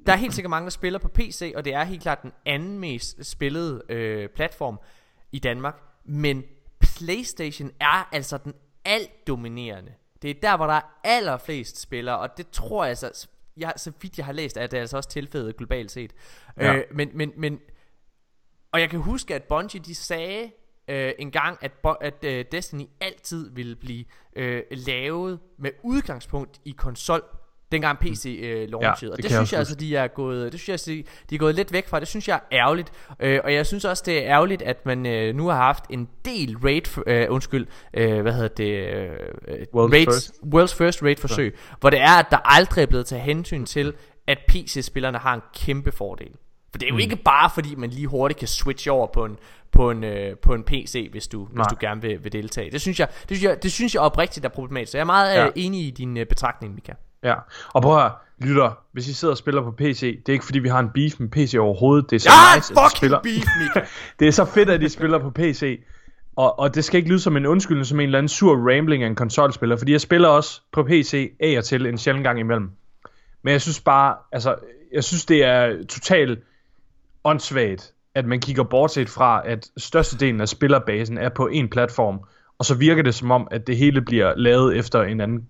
der 0.06 0.12
er 0.12 0.16
helt 0.16 0.34
sikkert 0.34 0.50
mange, 0.50 0.64
der 0.64 0.70
spiller 0.70 0.98
på 0.98 1.08
PC, 1.08 1.52
og 1.56 1.64
det 1.64 1.74
er 1.74 1.84
helt 1.84 2.02
klart 2.02 2.22
den 2.22 2.32
anden 2.46 2.78
mest 2.78 3.24
spillede 3.24 3.82
øh, 3.88 4.28
platform 4.28 4.80
i 5.32 5.38
Danmark. 5.38 5.82
Men 6.04 6.44
PlayStation 6.80 7.70
er 7.80 8.08
altså 8.12 8.38
den 8.38 8.54
alt 8.84 9.26
dominerende. 9.26 9.92
Det 10.22 10.30
er 10.30 10.34
der, 10.42 10.56
hvor 10.56 10.66
der 10.66 10.74
er 10.74 11.00
allerflest 11.04 11.80
spillere, 11.80 12.18
og 12.18 12.36
det 12.36 12.50
tror 12.50 12.84
jeg 12.84 12.88
altså, 12.88 13.28
jeg, 13.56 13.72
så 13.76 13.92
vidt 14.02 14.18
jeg 14.18 14.26
har 14.26 14.32
læst, 14.32 14.56
at 14.56 14.70
det 14.70 14.76
er 14.76 14.80
altså 14.80 14.96
også 14.96 15.08
tilfældet 15.08 15.56
globalt 15.56 15.90
set. 15.90 16.12
Ja. 16.56 16.74
Øh, 16.74 16.84
men, 16.90 17.10
men, 17.14 17.32
men, 17.36 17.60
og 18.72 18.80
jeg 18.80 18.90
kan 18.90 19.00
huske, 19.00 19.34
at 19.34 19.42
Bungie 19.42 19.80
de 19.80 19.94
sagde 19.94 20.50
øh, 20.88 21.12
en 21.18 21.30
gang, 21.30 21.58
at, 21.60 21.72
at 22.00 22.24
øh, 22.24 22.44
Destiny 22.52 22.84
altid 23.00 23.50
ville 23.50 23.76
blive 23.76 24.04
øh, 24.36 24.62
lavet 24.70 25.40
med 25.58 25.70
udgangspunkt 25.82 26.60
i 26.64 26.70
konsol 26.70 27.39
dengang 27.72 27.98
PC 27.98 28.40
øh, 28.42 28.68
launchede. 28.68 28.82
Ja, 28.82 29.06
det 29.06 29.10
og 29.10 29.22
det 29.22 29.30
synes 29.30 29.52
jeg 29.52 29.58
altså, 29.58 29.74
de 29.74 29.96
er 29.96 30.06
gået, 30.06 30.52
det 30.52 30.60
synes 30.60 30.88
jeg, 30.88 31.04
de 31.30 31.34
er 31.34 31.38
gået 31.38 31.54
lidt 31.54 31.72
væk 31.72 31.88
fra. 31.88 32.00
Det 32.00 32.08
synes 32.08 32.28
jeg 32.28 32.34
er 32.34 32.56
ærgerligt. 32.58 32.92
Øh, 33.20 33.40
og 33.44 33.54
jeg 33.54 33.66
synes 33.66 33.84
også, 33.84 34.02
det 34.06 34.18
er 34.18 34.24
ærgerligt, 34.24 34.62
at 34.62 34.86
man 34.86 35.06
øh, 35.06 35.34
nu 35.34 35.48
har 35.48 35.56
haft 35.56 35.84
en 35.90 36.08
del 36.24 36.56
raid, 36.58 37.06
øh, 37.06 37.26
undskyld, 37.30 37.66
øh, 37.94 38.20
hvad 38.20 38.32
hedder 38.32 38.48
det? 38.48 38.94
Øh, 38.94 39.10
World's, 39.74 39.92
raids, 39.92 40.06
first. 40.06 40.30
World's 40.30 40.76
First 40.76 41.02
Raid 41.02 41.16
forsøg. 41.16 41.52
Ja. 41.54 41.74
Hvor 41.80 41.90
det 41.90 42.00
er, 42.00 42.18
at 42.18 42.26
der 42.30 42.38
aldrig 42.44 42.82
er 42.82 42.86
blevet 42.86 43.06
taget 43.06 43.22
hensyn 43.22 43.64
til, 43.64 43.94
at 44.26 44.38
PC-spillerne 44.48 45.18
har 45.18 45.34
en 45.34 45.42
kæmpe 45.54 45.92
fordel. 45.92 46.30
For 46.70 46.78
det 46.78 46.86
er 46.86 46.88
jo 46.88 46.94
mm. 46.94 47.00
ikke 47.00 47.16
bare 47.16 47.50
fordi 47.54 47.74
man 47.74 47.90
lige 47.90 48.06
hurtigt 48.06 48.38
kan 48.38 48.48
switch 48.48 48.90
over 48.90 49.06
på 49.06 49.24
en 49.24 49.38
på 49.72 49.90
en 49.90 50.04
øh, 50.04 50.36
på 50.36 50.54
en 50.54 50.64
PC 50.64 51.08
hvis 51.10 51.28
du 51.28 51.38
Nej. 51.38 51.48
hvis 51.54 51.66
du 51.70 51.76
gerne 51.80 52.02
vil, 52.02 52.24
vil 52.24 52.32
deltage. 52.32 52.70
Det 52.70 52.80
synes 52.80 53.00
jeg 53.00 53.08
det 53.28 53.36
synes 53.36 53.42
jeg 53.42 53.62
det 53.62 53.72
synes 53.72 53.94
jeg 53.94 54.02
oprigtigt 54.02 54.44
er 54.44 54.48
problematisk. 54.48 54.92
Så 54.92 54.98
jeg 54.98 55.02
er 55.02 55.06
meget 55.06 55.34
ja. 55.34 55.46
øh, 55.46 55.52
enig 55.56 55.86
i 55.86 55.90
din 55.90 56.16
øh, 56.16 56.26
betragtning, 56.26 56.74
Mika. 56.74 56.92
Ja, 57.22 57.34
og 57.74 57.82
prøv 57.82 58.04
at 58.04 58.12
lytter, 58.40 58.78
hvis 58.92 59.08
I 59.08 59.14
sidder 59.14 59.32
og 59.34 59.38
spiller 59.38 59.62
på 59.62 59.70
PC, 59.70 60.00
det 60.00 60.28
er 60.28 60.32
ikke 60.32 60.44
fordi 60.44 60.58
vi 60.58 60.68
har 60.68 60.80
en 60.80 60.90
beef 60.94 61.20
med 61.20 61.28
PC 61.28 61.54
overhovedet, 61.58 62.10
det 62.10 62.16
er 62.16 62.20
så 62.20 62.30
ja, 62.30 62.56
nice, 62.56 62.72
at 62.72 62.90
de 62.90 62.96
spiller. 62.96 63.20
beef, 63.22 63.44
det 64.18 64.28
er 64.28 64.32
så 64.32 64.44
fedt, 64.44 64.70
at 64.70 64.80
de 64.80 64.88
spiller 64.88 65.18
på 65.18 65.30
PC, 65.30 65.80
og, 66.36 66.58
og 66.58 66.74
det 66.74 66.84
skal 66.84 66.98
ikke 66.98 67.08
lyde 67.08 67.20
som 67.20 67.36
en 67.36 67.46
undskyldning, 67.46 67.86
som 67.86 68.00
en 68.00 68.04
eller 68.04 68.18
anden 68.18 68.28
sur 68.28 68.70
rambling 68.70 69.02
af 69.02 69.06
en 69.06 69.14
konsolspiller, 69.14 69.76
fordi 69.76 69.92
jeg 69.92 70.00
spiller 70.00 70.28
også 70.28 70.60
på 70.72 70.82
PC 70.82 71.32
af 71.40 71.58
og 71.58 71.64
til 71.64 71.86
en 71.86 71.98
sjældent 71.98 72.24
gang 72.24 72.40
imellem. 72.40 72.70
Men 73.42 73.52
jeg 73.52 73.60
synes 73.60 73.80
bare, 73.80 74.14
altså, 74.32 74.54
jeg 74.92 75.04
synes 75.04 75.24
det 75.24 75.44
er 75.44 75.84
totalt 75.88 76.38
åndssvagt, 77.24 77.92
at 78.14 78.26
man 78.26 78.40
kigger 78.40 78.62
bortset 78.62 79.08
fra, 79.08 79.42
at 79.44 79.68
størstedelen 79.76 80.40
af 80.40 80.48
spillerbasen 80.48 81.18
er 81.18 81.28
på 81.28 81.46
en 81.46 81.68
platform, 81.68 82.20
og 82.58 82.64
så 82.64 82.74
virker 82.74 83.02
det 83.02 83.14
som 83.14 83.30
om, 83.30 83.48
at 83.50 83.66
det 83.66 83.76
hele 83.76 84.02
bliver 84.02 84.32
lavet 84.36 84.76
efter 84.76 85.02
en 85.02 85.20
anden 85.20 85.48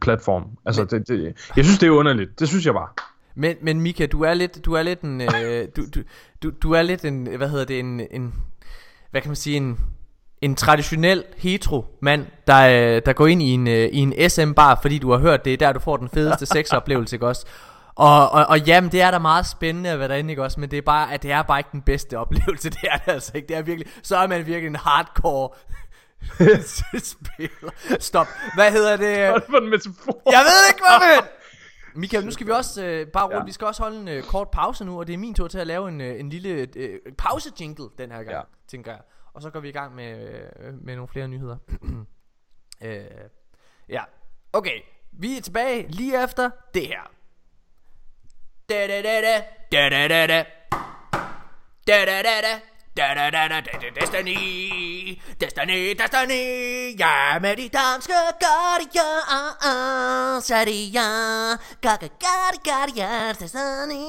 platform. 0.00 0.44
Altså, 0.66 0.84
det, 0.84 1.08
det, 1.08 1.34
jeg 1.56 1.64
synes, 1.64 1.78
det 1.78 1.86
er 1.86 1.90
underligt. 1.90 2.40
Det 2.40 2.48
synes 2.48 2.66
jeg 2.66 2.74
bare. 2.74 2.88
Men, 3.34 3.56
men 3.62 3.80
Mika, 3.80 4.06
du 4.06 4.22
er 4.22 4.34
lidt, 4.34 4.64
du 4.64 4.72
er 4.72 4.82
lidt 4.82 5.00
en, 5.00 5.20
øh, 5.20 5.68
du, 5.76 5.82
du, 5.94 6.00
du, 6.42 6.50
du 6.62 6.72
er 6.72 6.82
lidt 6.82 7.04
en, 7.04 7.28
hvad 7.36 7.48
hedder 7.48 7.64
det, 7.64 7.78
en, 7.78 8.00
en 8.10 8.34
hvad 9.10 9.20
kan 9.20 9.28
man 9.28 9.36
sige, 9.36 9.56
en, 9.56 9.78
en 10.40 10.54
traditionel 10.54 11.24
hetero 11.36 11.84
mand, 12.00 12.26
der, 12.46 12.96
øh, 12.96 13.02
der 13.06 13.12
går 13.12 13.26
ind 13.26 13.42
i 13.42 13.50
en, 13.50 13.68
øh, 13.68 13.88
i 13.92 13.98
en 13.98 14.30
SM-bar, 14.30 14.78
fordi 14.82 14.98
du 14.98 15.10
har 15.10 15.18
hørt, 15.18 15.44
det 15.44 15.52
er 15.52 15.56
der, 15.56 15.72
du 15.72 15.80
får 15.80 15.96
den 15.96 16.08
fedeste 16.08 16.46
sexoplevelse, 16.56 17.16
ikke 17.16 17.26
også? 17.26 17.46
Og, 17.94 18.30
og, 18.30 18.46
og 18.46 18.60
jamen, 18.60 18.92
det 18.92 19.02
er 19.02 19.10
da 19.10 19.18
meget 19.18 19.46
spændende 19.46 19.90
at 19.90 19.98
være 19.98 20.08
derinde, 20.08 20.30
ikke 20.30 20.42
også? 20.42 20.60
Men 20.60 20.70
det 20.70 20.76
er 20.76 20.82
bare, 20.82 21.14
at 21.14 21.22
det 21.22 21.32
er 21.32 21.42
bare 21.42 21.60
ikke 21.60 21.68
den 21.72 21.82
bedste 21.82 22.18
oplevelse, 22.18 22.70
det 22.76 22.84
er 22.90 22.96
det 22.96 23.12
altså 23.12 23.32
ikke. 23.34 23.48
Det 23.48 23.56
er 23.56 23.62
virkelig, 23.62 23.92
så 24.02 24.16
er 24.16 24.26
man 24.26 24.46
virkelig 24.46 24.66
en 24.66 24.76
hardcore 24.76 25.48
spiller. 27.12 27.98
Stop. 27.98 28.26
Hvad 28.54 28.72
hedder 28.72 28.96
det? 28.96 29.16
Hvad 29.16 29.40
for 29.50 29.58
en 29.58 29.70
metafor? 29.70 30.30
Jeg 30.30 30.44
ved 30.44 30.68
ikke, 30.68 30.80
hvad 30.80 31.08
med. 31.08 31.28
Michael, 32.00 32.24
nu 32.24 32.30
skal 32.30 32.46
vi 32.46 32.52
også 32.52 32.84
øh, 32.84 33.06
bare 33.06 33.24
rundt, 33.24 33.36
ja. 33.36 33.44
vi 33.44 33.52
skal 33.52 33.66
også 33.66 33.82
holde 33.82 34.00
en 34.00 34.08
øh, 34.08 34.22
kort 34.22 34.50
pause 34.50 34.84
nu, 34.84 34.98
og 34.98 35.06
det 35.06 35.12
er 35.12 35.18
min 35.18 35.34
tur 35.34 35.48
til 35.48 35.58
at 35.58 35.66
lave 35.66 35.88
en, 35.88 36.00
øh, 36.00 36.20
en 36.20 36.28
lille 36.28 36.68
øh, 36.76 37.00
pause-jingle 37.18 37.88
den 37.98 38.10
her 38.10 38.22
gang, 38.22 38.36
ja. 38.36 38.40
tænker 38.68 38.90
jeg. 38.90 39.00
Og 39.34 39.42
så 39.42 39.50
går 39.50 39.60
vi 39.60 39.68
i 39.68 39.72
gang 39.72 39.94
med, 39.94 40.28
øh, 40.58 40.74
med 40.84 40.94
nogle 40.94 41.08
flere 41.08 41.28
nyheder. 41.28 41.56
øh, 42.84 43.04
ja, 43.88 44.02
okay. 44.52 44.80
Vi 45.12 45.36
er 45.36 45.40
tilbage 45.40 45.86
lige 45.88 46.22
efter 46.24 46.50
det 46.74 46.86
her. 46.86 47.10
Da 48.68 48.86
da 48.86 49.02
da 49.02 49.20
da 49.20 49.42
da 49.72 49.88
da 49.88 50.08
da 50.08 50.26
da 51.86 52.04
da 52.04 52.22
da 52.22 52.40
da 52.40 52.60
da 52.96 53.14
Da 53.14 53.30
da 53.30 53.48
da 53.48 53.60
da 53.60 53.60
Destiny 54.00 55.20
Destiny 55.40 55.94
Destiny. 55.98 56.98
Ja 56.98 57.38
med 57.38 57.56
de 57.56 57.68
danske 57.68 58.12
guardians 58.40 59.20
Er 60.50 60.64
det 60.64 60.94
ja 60.94 61.56
Guardians 62.64 63.38
Destiny. 63.38 64.02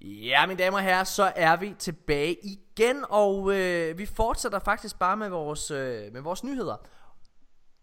Ja, 0.00 0.46
mine 0.46 0.58
damer 0.58 0.78
og 0.78 0.84
herrer, 0.84 1.04
så 1.04 1.32
er 1.36 1.56
vi 1.56 1.74
tilbage 1.78 2.36
igen, 2.42 3.04
og 3.08 3.54
øh, 3.54 3.98
vi 3.98 4.06
fortsætter 4.06 4.58
faktisk 4.58 4.98
bare 4.98 5.16
med 5.16 5.28
vores, 5.28 5.70
øh, 5.70 6.12
med 6.12 6.20
vores 6.20 6.44
nyheder. 6.44 6.76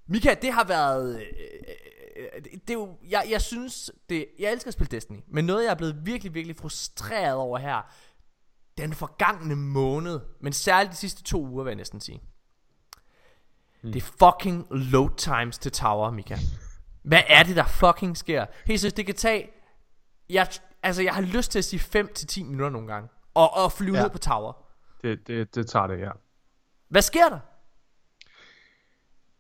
Mika, 0.07 0.35
det 0.41 0.53
har 0.53 0.63
været... 0.63 1.15
Øh, 1.15 1.23
det, 2.43 2.51
det 2.53 2.69
er 2.69 2.73
jo, 2.73 2.97
jeg, 3.09 3.27
jeg 3.29 3.41
synes, 3.41 3.91
det, 4.09 4.25
jeg 4.39 4.51
elsker 4.51 4.67
at 4.67 4.73
spille 4.73 4.91
Destiny, 4.91 5.19
men 5.27 5.45
noget 5.45 5.63
jeg 5.63 5.71
er 5.71 5.75
blevet 5.75 6.05
virkelig, 6.05 6.33
virkelig 6.33 6.55
frustreret 6.55 7.35
over 7.35 7.57
her, 7.57 7.91
den 8.81 8.93
forgangne 8.93 9.55
måned, 9.55 10.19
men 10.41 10.53
særligt 10.53 10.91
de 10.91 10.97
sidste 10.97 11.23
to 11.23 11.45
uger, 11.47 11.63
vil 11.63 11.71
jeg 11.71 11.75
næsten 11.77 12.01
sige. 12.01 12.21
Mm. 13.83 13.91
Det 13.91 14.03
er 14.03 14.05
fucking 14.31 14.67
load 14.71 15.09
times 15.17 15.57
til 15.57 15.71
tower, 15.71 16.11
Mika. 16.11 16.37
Hvad 17.03 17.21
er 17.27 17.43
det, 17.43 17.55
der 17.55 17.65
fucking 17.65 18.17
sker? 18.17 18.45
Helt 18.65 18.79
seriøst, 18.81 18.97
det 18.97 19.05
kan 19.05 19.15
tage... 19.15 19.49
Jeg, 20.29 20.47
altså, 20.83 21.01
jeg 21.01 21.13
har 21.13 21.21
lyst 21.21 21.51
til 21.51 21.59
at 21.59 21.65
sige 21.65 21.79
5 21.79 22.13
til 22.13 22.27
10 22.27 22.43
minutter 22.43 22.69
nogle 22.69 22.87
gange. 22.87 23.09
Og, 23.33 23.53
og 23.57 23.71
flyve 23.71 23.95
Ja. 23.97 24.01
ned 24.03 24.09
på 24.09 24.17
tower. 24.17 24.53
Det, 25.03 25.27
det, 25.27 25.55
det 25.55 25.67
tager 25.69 25.87
det, 25.87 25.99
ja. 25.99 26.11
Hvad 26.89 27.01
sker 27.01 27.29
der? 27.29 27.39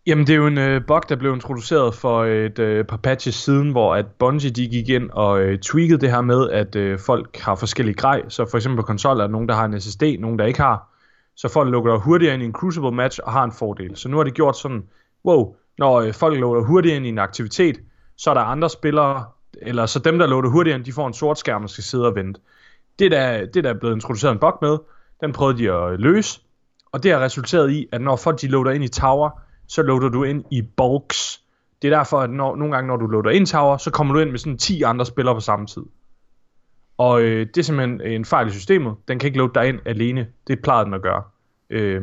Jamen, 0.07 0.27
det 0.27 0.33
er 0.33 0.37
jo 0.37 0.47
en 0.47 0.57
øh, 0.57 0.85
bug, 0.87 1.09
der 1.09 1.15
blev 1.15 1.33
introduceret 1.33 1.95
for 1.95 2.25
et 2.25 2.59
øh, 2.59 2.85
par 2.85 2.97
patches 2.97 3.35
siden, 3.35 3.71
hvor 3.71 3.95
at 3.95 4.05
Bungie 4.07 4.49
de 4.49 4.67
gik 4.67 4.89
ind 4.89 5.09
og 5.09 5.41
øh, 5.41 5.59
tweakede 5.59 6.01
det 6.01 6.11
her 6.11 6.21
med, 6.21 6.49
at 6.49 6.75
øh, 6.75 6.99
folk 6.99 7.37
har 7.37 7.55
forskellige 7.55 7.95
grej. 7.95 8.21
Så 8.29 8.45
for 8.49 8.57
eksempel 8.57 8.77
på 8.77 8.81
konsoller 8.81 9.23
er 9.23 9.27
der 9.27 9.31
nogen, 9.31 9.49
der 9.49 9.55
har 9.55 9.65
en 9.65 9.81
SSD, 9.81 10.03
nogen, 10.19 10.39
der 10.39 10.45
ikke 10.45 10.61
har. 10.61 10.89
Så 11.35 11.49
folk 11.49 11.71
lukker 11.71 11.97
hurtigere 11.97 12.33
ind 12.33 12.43
i 12.43 12.45
en 12.45 12.53
Crucible 12.53 12.91
match 12.91 13.19
og 13.23 13.31
har 13.31 13.43
en 13.43 13.51
fordel. 13.51 13.95
Så 13.95 14.09
nu 14.09 14.17
har 14.17 14.23
de 14.23 14.31
gjort 14.31 14.57
sådan, 14.57 14.83
wow, 15.25 15.55
når 15.77 16.01
øh, 16.01 16.13
folk 16.13 16.39
lukker 16.39 16.61
hurtigere 16.61 16.97
ind 16.97 17.05
i 17.05 17.09
en 17.09 17.19
aktivitet, 17.19 17.79
så 18.17 18.29
er 18.29 18.33
der 18.33 18.41
andre 18.41 18.69
spillere, 18.69 19.25
eller 19.61 19.85
så 19.85 19.99
dem, 19.99 20.19
der 20.19 20.27
lukker 20.27 20.49
hurtigere 20.49 20.77
ind, 20.77 20.85
de 20.85 20.93
får 20.93 21.07
en 21.07 21.13
sort 21.13 21.39
skærm 21.39 21.63
og 21.63 21.69
skal 21.69 21.83
sidde 21.83 22.07
og 22.07 22.15
vente. 22.15 22.41
Det 22.99 23.11
der, 23.11 23.45
det 23.45 23.63
der 23.63 23.69
er 23.69 23.79
blevet 23.79 23.95
introduceret 23.95 24.31
en 24.31 24.39
bug 24.39 24.57
med, 24.61 24.77
den 25.21 25.33
prøvede 25.33 25.57
de 25.57 25.71
at 25.71 25.91
øh, 25.91 25.99
løse, 25.99 26.41
og 26.91 27.03
det 27.03 27.11
har 27.11 27.19
resulteret 27.19 27.71
i, 27.71 27.87
at 27.91 28.01
når 28.01 28.15
folk 28.15 28.41
de 28.41 28.47
loader 28.47 28.71
ind 28.71 28.83
i 28.83 28.87
tower, 28.87 29.41
så 29.69 29.81
loader 29.81 30.09
du 30.09 30.23
ind 30.23 30.43
i 30.51 30.61
bulks. 30.61 31.41
Det 31.81 31.93
er 31.93 31.97
derfor, 31.97 32.19
at 32.19 32.29
når, 32.29 32.55
nogle 32.55 32.75
gange, 32.75 32.87
når 32.87 32.97
du 32.97 33.07
loader 33.07 33.29
ind 33.29 33.47
tower, 33.47 33.77
så 33.77 33.91
kommer 33.91 34.13
du 34.13 34.19
ind 34.19 34.29
med 34.29 34.39
sådan 34.39 34.57
10 34.57 34.81
andre 34.81 35.05
spillere 35.05 35.35
på 35.35 35.39
samme 35.39 35.67
tid. 35.67 35.83
Og 36.97 37.21
øh, 37.21 37.47
det 37.47 37.57
er 37.57 37.61
simpelthen 37.61 38.01
en 38.01 38.25
fejl 38.25 38.47
i 38.47 38.51
systemet. 38.51 38.95
Den 39.07 39.19
kan 39.19 39.27
ikke 39.27 39.37
loade 39.37 39.53
dig 39.55 39.67
ind 39.67 39.79
alene. 39.85 40.27
Det 40.47 40.61
plejede 40.61 40.85
den 40.85 40.93
at 40.93 41.01
gøre. 41.01 41.23
Øh, 41.69 42.01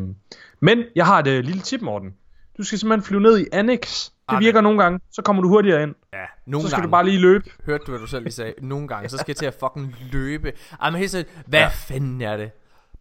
men 0.61 0.83
jeg 0.95 1.07
har 1.07 1.19
et 1.19 1.27
øh, 1.27 1.45
lille 1.45 1.61
tip, 1.61 1.81
Morten. 1.83 2.15
Du 2.59 2.63
skal 2.63 2.79
simpelthen 2.79 3.07
flyve 3.07 3.21
ned 3.21 3.39
i 3.39 3.47
Annex. 3.53 4.11
Det 4.31 4.39
virker 4.41 4.61
nogle 4.61 4.83
gange. 4.83 5.01
Så 5.13 5.23
kommer 5.23 5.43
du 5.43 5.49
hurtigere 5.49 5.83
ind. 5.83 5.95
Ja, 6.13 6.19
nogle 6.47 6.63
Så 6.63 6.69
skal 6.69 6.77
gange. 6.77 6.87
du 6.87 6.91
bare 6.91 7.05
lige 7.05 7.19
løbe. 7.19 7.45
Hørte 7.67 7.85
du, 7.85 7.91
hvad 7.91 8.01
du 8.01 8.07
selv 8.07 8.23
lige 8.23 8.33
sagde? 8.33 8.55
Nogle 8.61 8.89
gange, 8.89 9.09
så 9.09 9.17
skal 9.17 9.25
jeg 9.29 9.37
til 9.37 9.47
at 9.47 9.57
fucking 9.61 9.95
løbe. 10.13 10.53
Ej, 10.81 10.91
men 10.91 10.99
helt 10.99 11.11
seriøst, 11.11 11.29
hvad 11.47 11.61
ja. 11.61 11.69
fanden 11.69 12.21
er 12.21 12.37
det? 12.37 12.51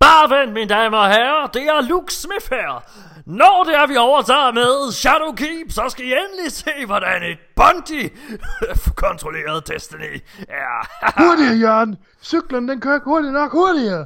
Bare 0.05 0.29
vent, 0.29 0.53
mine 0.53 0.69
damer 0.69 0.97
og 0.97 1.09
herrer, 1.09 1.47
det 1.47 1.63
er 1.63 1.81
Luke 1.81 2.13
Smith 2.13 2.49
her. 2.49 2.83
Når 3.25 3.63
det 3.63 3.75
er, 3.75 3.87
vi 3.87 3.97
overtager 3.97 4.51
med 4.51 4.91
Shadowkeep, 4.91 5.71
så 5.71 5.89
skal 5.89 6.05
I 6.05 6.13
endelig 6.13 6.51
se, 6.51 6.85
hvordan 6.85 7.23
et 7.23 7.39
Bungie 7.55 8.09
kontrolleret 9.05 9.67
Destiny 9.67 10.21
er. 10.49 10.87
Hurtigere, 11.21 11.55
Jørgen. 11.55 11.97
Cyklen, 12.21 12.67
den 12.67 12.81
kører 12.81 12.95
ikke 12.95 13.05
hurtigt 13.05 13.33
nok. 13.33 13.51
Hurtigere. 13.51 14.05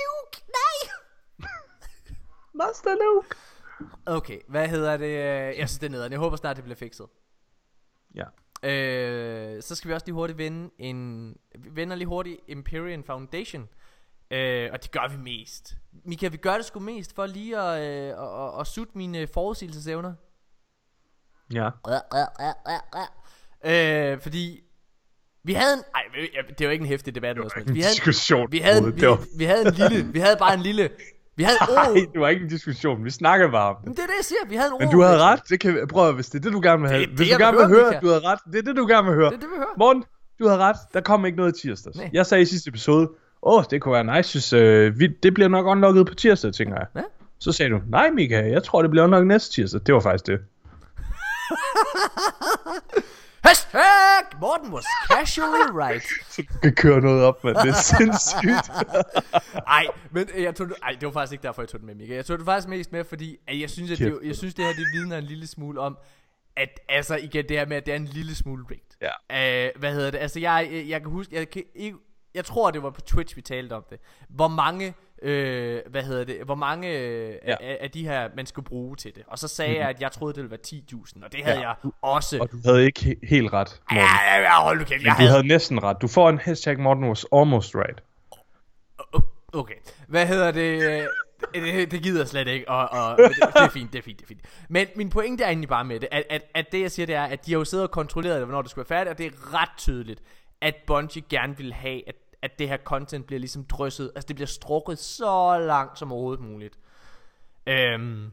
Luke, 0.00 0.36
nej! 0.58 0.78
Master 2.60 2.94
Luke. 3.04 3.36
Okay, 4.06 4.38
hvad 4.48 4.68
hedder 4.68 4.96
det? 4.96 5.14
Jeg 5.58 5.68
synes, 5.68 5.78
det 5.78 5.86
er 5.86 5.90
nederen. 5.90 6.12
Jeg 6.12 6.20
håber 6.20 6.36
snart, 6.36 6.56
det 6.56 6.64
bliver 6.64 6.76
fikset. 6.76 7.06
Ja. 8.14 8.24
Øh, 8.64 9.62
så 9.62 9.74
skal 9.74 9.88
vi 9.88 9.94
også 9.94 10.06
lige 10.06 10.14
hurtigt 10.14 10.38
vende 10.38 10.70
en... 10.78 11.28
Vi 11.58 11.68
vender 11.72 11.96
lige 11.96 12.08
hurtigt 12.08 12.40
Empyrean 12.48 13.04
Foundation. 13.04 13.68
Øh, 14.30 14.68
og 14.72 14.82
det 14.82 14.90
gør 14.90 15.08
vi 15.10 15.16
mest. 15.16 15.76
Mika, 16.04 16.28
vi 16.28 16.36
gør 16.36 16.54
det 16.56 16.64
sgu 16.64 16.80
mest 16.80 17.14
for 17.14 17.26
lige 17.26 17.58
at, 17.58 17.82
øh, 17.82 18.08
at, 18.24 18.44
at, 18.54 18.60
at 18.60 18.66
sutte 18.66 18.98
mine 18.98 19.26
forudsigelsesevner. 19.26 20.14
Ja. 21.52 21.70
Øh, 23.64 24.20
fordi 24.20 24.60
vi 25.42 25.52
havde 25.52 25.74
en... 25.74 25.80
Ej, 25.94 26.02
det 26.48 26.60
er 26.60 26.64
jo 26.64 26.70
ikke 26.70 26.82
en 26.82 26.88
hæftig 26.88 27.14
debat. 27.14 27.36
eller 27.36 27.48
sådan 27.48 27.62
noget. 27.62 27.74
Vi 27.74 27.80
havde, 27.80 27.94
diskussion. 27.94 28.52
vi 28.52 28.58
havde, 28.58 28.84
vi, 28.84 29.00
Det 29.00 29.08
var- 29.08 29.24
vi 29.38 29.44
havde 29.44 29.68
en 29.68 29.74
lille... 29.74 30.12
Vi 30.12 30.18
havde 30.18 30.36
bare 30.36 30.54
en 30.54 30.60
lille... 30.60 30.90
Vi 31.36 31.42
havde 31.42 31.56
Nej, 31.74 31.88
ord. 31.90 32.12
det 32.12 32.20
var 32.20 32.28
ikke 32.28 32.42
en 32.42 32.48
diskussion. 32.48 33.04
Vi 33.04 33.10
snakkede 33.10 33.50
bare 33.50 33.68
om 33.68 33.76
det. 33.76 33.84
Men 33.86 33.94
det 33.96 34.02
er 34.02 34.06
det, 34.06 34.14
jeg 34.18 34.24
siger. 34.24 34.38
Vi 34.48 34.56
havde 34.56 34.70
en 34.72 34.76
Men 34.80 34.90
du 34.90 35.02
havde 35.02 35.18
ret. 35.18 35.40
Det 35.48 35.60
kan, 35.60 35.88
prøv 35.88 36.08
at, 36.08 36.14
hvis 36.14 36.28
det 36.30 36.38
er 36.38 36.42
det, 36.42 36.52
du 36.52 36.60
gerne 36.60 36.80
vil 36.82 36.90
have. 36.90 37.00
Det 37.00 37.04
er 37.04 37.08
det, 37.10 37.16
hvis 37.18 37.28
du 37.30 37.38
gerne 37.38 37.56
vil 37.58 37.66
høre, 37.66 37.84
høre, 37.90 38.00
du 38.02 38.06
havde 38.08 38.20
ret. 38.20 38.38
Det 38.52 38.58
er 38.58 38.62
det, 38.62 38.76
du 38.76 38.86
gerne 38.86 39.06
vil 39.08 39.14
høre. 39.16 39.30
Det 39.30 39.36
er 39.36 39.40
det, 39.40 39.48
vi 39.50 39.56
hører. 39.56 39.74
Morten, 39.78 40.04
du 40.38 40.46
havde 40.48 40.60
ret. 40.60 40.76
Der 40.94 41.00
kom 41.00 41.26
ikke 41.26 41.36
noget 41.36 41.58
i 41.58 41.60
tirsdags. 41.60 41.96
Nej. 41.96 42.10
Jeg 42.12 42.26
sagde 42.26 42.42
i 42.42 42.44
sidste 42.44 42.68
episode, 42.68 43.08
åh, 43.42 43.58
oh, 43.58 43.64
det 43.70 43.82
kunne 43.82 43.94
være 43.94 44.16
nice, 44.16 44.34
hvis 44.34 44.52
øh, 44.52 44.98
vi, 44.98 45.06
det 45.22 45.34
bliver 45.34 45.48
nok 45.48 45.66
unlocket 45.66 46.06
på 46.06 46.14
tirsdag, 46.14 46.52
tænker 46.54 46.76
jeg. 46.76 46.86
Ja. 46.96 47.00
Så 47.38 47.52
sagde 47.52 47.72
du, 47.72 47.80
nej 47.88 48.10
Mika, 48.10 48.50
jeg 48.50 48.64
tror, 48.64 48.82
det 48.82 48.90
bliver 48.90 49.04
unlocket 49.04 49.26
næste 49.26 49.54
tirsdag. 49.54 49.80
Det 49.86 49.94
var 49.94 50.00
faktisk 50.00 50.26
det. 50.26 50.38
Hashtag 53.44 54.40
Morten 54.40 54.72
was 54.72 54.84
casually 55.10 55.70
right. 55.72 56.02
Så 56.34 56.42
kan 56.62 56.74
køre 56.74 57.00
noget 57.00 57.24
op, 57.24 57.44
men 57.44 57.54
det 57.54 57.68
er 57.68 57.72
sindssygt. 57.72 58.70
Ej, 59.76 59.86
men 60.10 60.28
øh, 60.34 60.42
jeg 60.42 60.54
tog 60.54 60.68
ej, 60.82 60.90
det 60.90 61.06
var 61.06 61.12
faktisk 61.12 61.32
ikke 61.32 61.42
derfor, 61.42 61.62
jeg 61.62 61.68
tog 61.68 61.80
det 61.80 61.86
med, 61.86 61.94
Mika. 61.94 62.14
Jeg 62.14 62.26
tog 62.26 62.38
det 62.38 62.44
faktisk 62.44 62.68
mest 62.68 62.92
med, 62.92 63.04
fordi 63.04 63.36
at 63.46 63.60
jeg 63.60 63.70
synes, 63.70 63.90
at 63.90 63.98
det, 63.98 64.18
jeg 64.22 64.36
synes, 64.36 64.54
det 64.54 64.64
her 64.64 64.72
det 64.72 64.86
vidner 64.92 65.18
en 65.18 65.24
lille 65.24 65.46
smule 65.46 65.80
om, 65.80 65.98
at 66.56 66.80
altså 66.88 67.16
igen 67.16 67.48
det 67.48 67.58
her 67.58 67.66
med, 67.66 67.76
at 67.76 67.86
det 67.86 67.92
er 67.92 67.96
en 67.96 68.04
lille 68.04 68.34
smule 68.34 68.64
rigged. 68.70 69.10
Ja. 69.30 69.66
Øh, 69.66 69.70
hvad 69.76 69.92
hedder 69.92 70.10
det? 70.10 70.18
Altså 70.18 70.40
jeg, 70.40 70.68
jeg, 70.72 70.88
jeg 70.88 71.00
kan 71.00 71.10
huske, 71.10 71.34
jeg, 71.34 71.50
kan 71.50 71.62
ikke, 71.74 71.96
jeg 72.34 72.44
tror, 72.44 72.70
det 72.70 72.82
var 72.82 72.90
på 72.90 73.00
Twitch, 73.00 73.36
vi 73.36 73.40
talte 73.40 73.72
om 73.72 73.84
det. 73.90 73.98
Hvor 74.28 74.48
mange, 74.48 74.94
øh, 75.22 75.80
hvad 75.90 76.02
hedder 76.02 76.24
det, 76.24 76.36
hvor 76.44 76.54
mange 76.54 76.98
øh, 76.98 77.28
Ja. 77.46 77.56
Mhm. 77.60 77.66
af, 77.68 77.78
af 77.80 77.90
de 77.90 78.04
her, 78.06 78.28
man 78.36 78.46
skulle 78.46 78.66
bruge 78.66 78.96
til 78.96 79.14
det. 79.14 79.22
Og 79.26 79.38
så 79.38 79.48
sagde 79.48 79.76
jeg, 79.78 79.88
at 79.88 80.00
jeg 80.00 80.12
troede, 80.12 80.34
det 80.34 80.42
ville 80.42 80.50
være 80.50 80.60
10.000, 80.66 81.24
og 81.24 81.32
det 81.32 81.44
havde 81.44 81.60
Ja. 81.60 81.68
jeg 81.68 81.76
også. 82.02 82.38
Og 82.40 82.50
du 82.52 82.56
havde 82.64 82.84
ikke 82.84 83.00
he- 83.00 83.28
helt 83.28 83.52
ret, 83.52 83.80
Ja, 83.90 83.94
Morten. 83.94 84.08
ja, 84.26 84.40
ja, 84.40 84.62
hold 84.62 84.78
nu 84.78 84.84
kæft, 84.84 85.00
Men 85.00 85.06
jeg 85.06 85.12
du 85.12 85.16
havde, 85.16 85.30
havde 85.30 85.46
næsten 85.46 85.82
ret. 85.82 85.96
Du 86.02 86.08
får 86.08 86.28
en 86.30 86.38
hashtag, 86.38 86.80
Morten 86.80 87.04
was 87.08 87.26
almost 87.32 87.74
right. 87.74 88.02
Okay, 89.52 89.74
hvad 90.08 90.26
hedder 90.26 90.50
det? 90.50 90.80
Det, 91.54 91.90
det 91.90 92.02
gider 92.02 92.20
jeg 92.20 92.28
slet 92.28 92.48
ikke, 92.48 92.68
og, 92.68 92.88
og 92.90 93.18
det, 93.18 93.30
det 93.54 93.62
er 93.62 93.68
fint, 93.68 93.92
det 93.92 93.98
er 93.98 94.02
fint, 94.02 94.18
det 94.18 94.24
er 94.24 94.28
fint. 94.28 94.40
Men 94.68 94.86
min 94.96 95.10
pointe 95.10 95.44
er 95.44 95.48
egentlig 95.48 95.68
bare 95.68 95.84
med 95.84 96.00
det, 96.00 96.08
at, 96.12 96.22
at, 96.30 96.42
at 96.54 96.72
det 96.72 96.80
jeg 96.80 96.90
siger, 96.90 97.06
det 97.06 97.14
er, 97.14 97.22
at 97.22 97.46
de 97.46 97.52
har 97.52 97.58
jo 97.58 97.64
siddet 97.64 97.86
og 97.86 97.90
kontrolleret 97.90 98.36
det, 98.36 98.44
hvornår 98.46 98.62
det 98.62 98.70
skulle 98.70 98.86
være 98.90 98.98
færdigt, 98.98 99.10
og 99.12 99.18
det 99.18 99.26
er 99.26 99.54
ret 99.62 99.68
tydeligt, 99.78 100.20
at 100.60 100.74
Bungie 100.86 101.22
gerne 101.30 101.56
vil 101.56 101.72
have, 101.72 102.08
at, 102.08 102.14
at 102.44 102.58
det 102.58 102.68
her 102.68 102.76
content 102.76 103.26
bliver 103.26 103.40
ligesom 103.40 103.64
drysset, 103.64 104.10
altså 104.14 104.26
det 104.28 104.36
bliver 104.36 104.46
strukket 104.46 104.98
så 104.98 105.58
langt 105.58 105.98
som 105.98 106.12
overhovedet 106.12 106.44
muligt. 106.44 106.78
Øhm, 107.66 108.30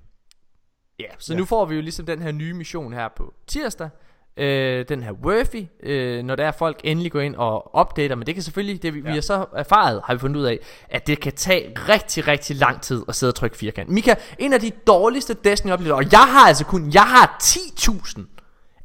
ja, 0.99 1.05
så 1.17 1.33
ja. 1.33 1.39
nu 1.39 1.45
får 1.45 1.65
vi 1.65 1.75
jo 1.75 1.81
ligesom 1.81 2.05
den 2.05 2.21
her 2.21 2.31
nye 2.31 2.53
mission 2.53 2.93
her 2.93 3.07
på 3.07 3.33
tirsdag, 3.47 3.89
øh, 4.37 4.85
den 4.89 5.03
her 5.03 5.11
Worthy, 5.11 5.65
øh, 5.83 6.23
når 6.23 6.35
der 6.35 6.45
er 6.45 6.51
folk 6.51 6.81
endelig 6.83 7.11
går 7.11 7.19
ind 7.19 7.35
og 7.35 7.75
opdater, 7.75 8.15
men 8.15 8.25
det 8.25 8.33
kan 8.33 8.43
selvfølgelig, 8.43 8.83
det 8.83 8.93
vi, 8.93 8.99
ja. 8.99 9.09
vi 9.09 9.13
har 9.13 9.21
så 9.21 9.45
erfaret, 9.55 10.01
har 10.05 10.13
vi 10.13 10.19
fundet 10.19 10.39
ud 10.39 10.45
af, 10.45 10.59
at 10.89 11.07
det 11.07 11.19
kan 11.19 11.33
tage 11.33 11.73
rigtig, 11.75 12.27
rigtig 12.27 12.55
lang 12.55 12.81
tid 12.81 13.03
at 13.07 13.15
sidde 13.15 13.31
og 13.31 13.35
trykke 13.35 13.57
firkant. 13.57 13.89
Mika, 13.89 14.15
en 14.39 14.53
af 14.53 14.59
de 14.59 14.71
dårligste 14.87 15.33
Destiny 15.33 15.71
oplevelser, 15.71 15.95
og 15.95 16.11
jeg 16.11 16.33
har 16.33 16.47
altså 16.47 16.65
kun, 16.65 16.91
jeg 16.93 17.03
har 17.03 17.37
10.000 17.43 18.21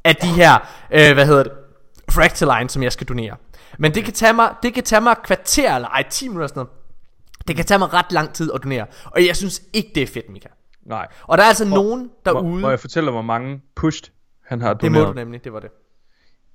af 0.03 0.15
de 0.15 0.27
her, 0.27 0.53
øh, 0.91 1.13
hvad 1.13 1.25
hedder 1.25 1.43
det, 1.43 1.51
Fractaline, 2.09 2.69
som 2.69 2.83
jeg 2.83 2.91
skal 2.91 3.07
donere. 3.07 3.35
Men 3.77 3.95
det 3.95 4.03
kan 4.03 4.13
tage 4.13 4.33
mig, 4.33 4.55
det 4.63 4.73
kan 4.73 4.83
tage 4.83 5.01
mig 5.01 5.11
et 5.11 5.23
kvarter, 5.23 5.75
eller 5.75 5.87
ej, 5.87 6.03
10 6.09 6.27
minutter 6.27 6.47
sådan 6.47 6.59
noget. 6.59 6.71
Det 7.47 7.55
kan 7.55 7.65
tage 7.65 7.79
mig 7.79 7.93
ret 7.93 8.11
lang 8.11 8.33
tid 8.33 8.51
at 8.53 8.63
donere, 8.63 8.85
og 9.05 9.25
jeg 9.25 9.35
synes 9.35 9.61
ikke, 9.73 9.91
det 9.95 10.03
er 10.03 10.07
fedt, 10.07 10.29
Mika. 10.29 10.49
Nej. 10.85 11.07
Og 11.23 11.37
der 11.37 11.43
er 11.43 11.47
altså 11.47 11.65
nogen 11.65 12.01
Må, 12.01 12.09
derude, 12.25 12.61
må 12.61 12.69
jeg 12.69 12.79
fortælle, 12.79 13.11
hvor 13.11 13.21
mange 13.21 13.61
pushed 13.75 14.13
han 14.45 14.61
har 14.61 14.73
det 14.73 14.91
må 14.91 14.97
doneret? 14.97 15.15
du 15.15 15.19
nemlig, 15.19 15.43
det 15.43 15.53
var 15.53 15.59
det. 15.59 15.69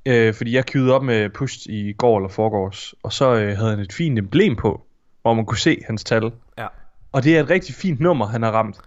Øh, 0.06 0.34
fordi 0.34 0.54
jeg 0.56 0.66
queuede 0.66 0.94
op 0.94 1.02
med 1.02 1.30
pushed 1.30 1.74
i 1.74 1.92
går 1.92 2.18
eller 2.18 2.28
forgårs, 2.28 2.94
og 3.02 3.12
så 3.12 3.34
øh, 3.34 3.56
havde 3.56 3.70
han 3.70 3.78
et 3.78 3.92
fint 3.92 4.18
emblem 4.18 4.56
på, 4.56 4.86
hvor 5.22 5.34
man 5.34 5.46
kunne 5.46 5.58
se 5.58 5.82
hans 5.86 6.04
tal. 6.04 6.32
Ja. 6.58 6.66
Og 7.12 7.24
det 7.24 7.36
er 7.36 7.42
et 7.42 7.50
rigtig 7.50 7.74
fint 7.74 8.00
nummer, 8.00 8.26
han 8.26 8.42
har 8.42 8.50
ramt. 8.50 8.80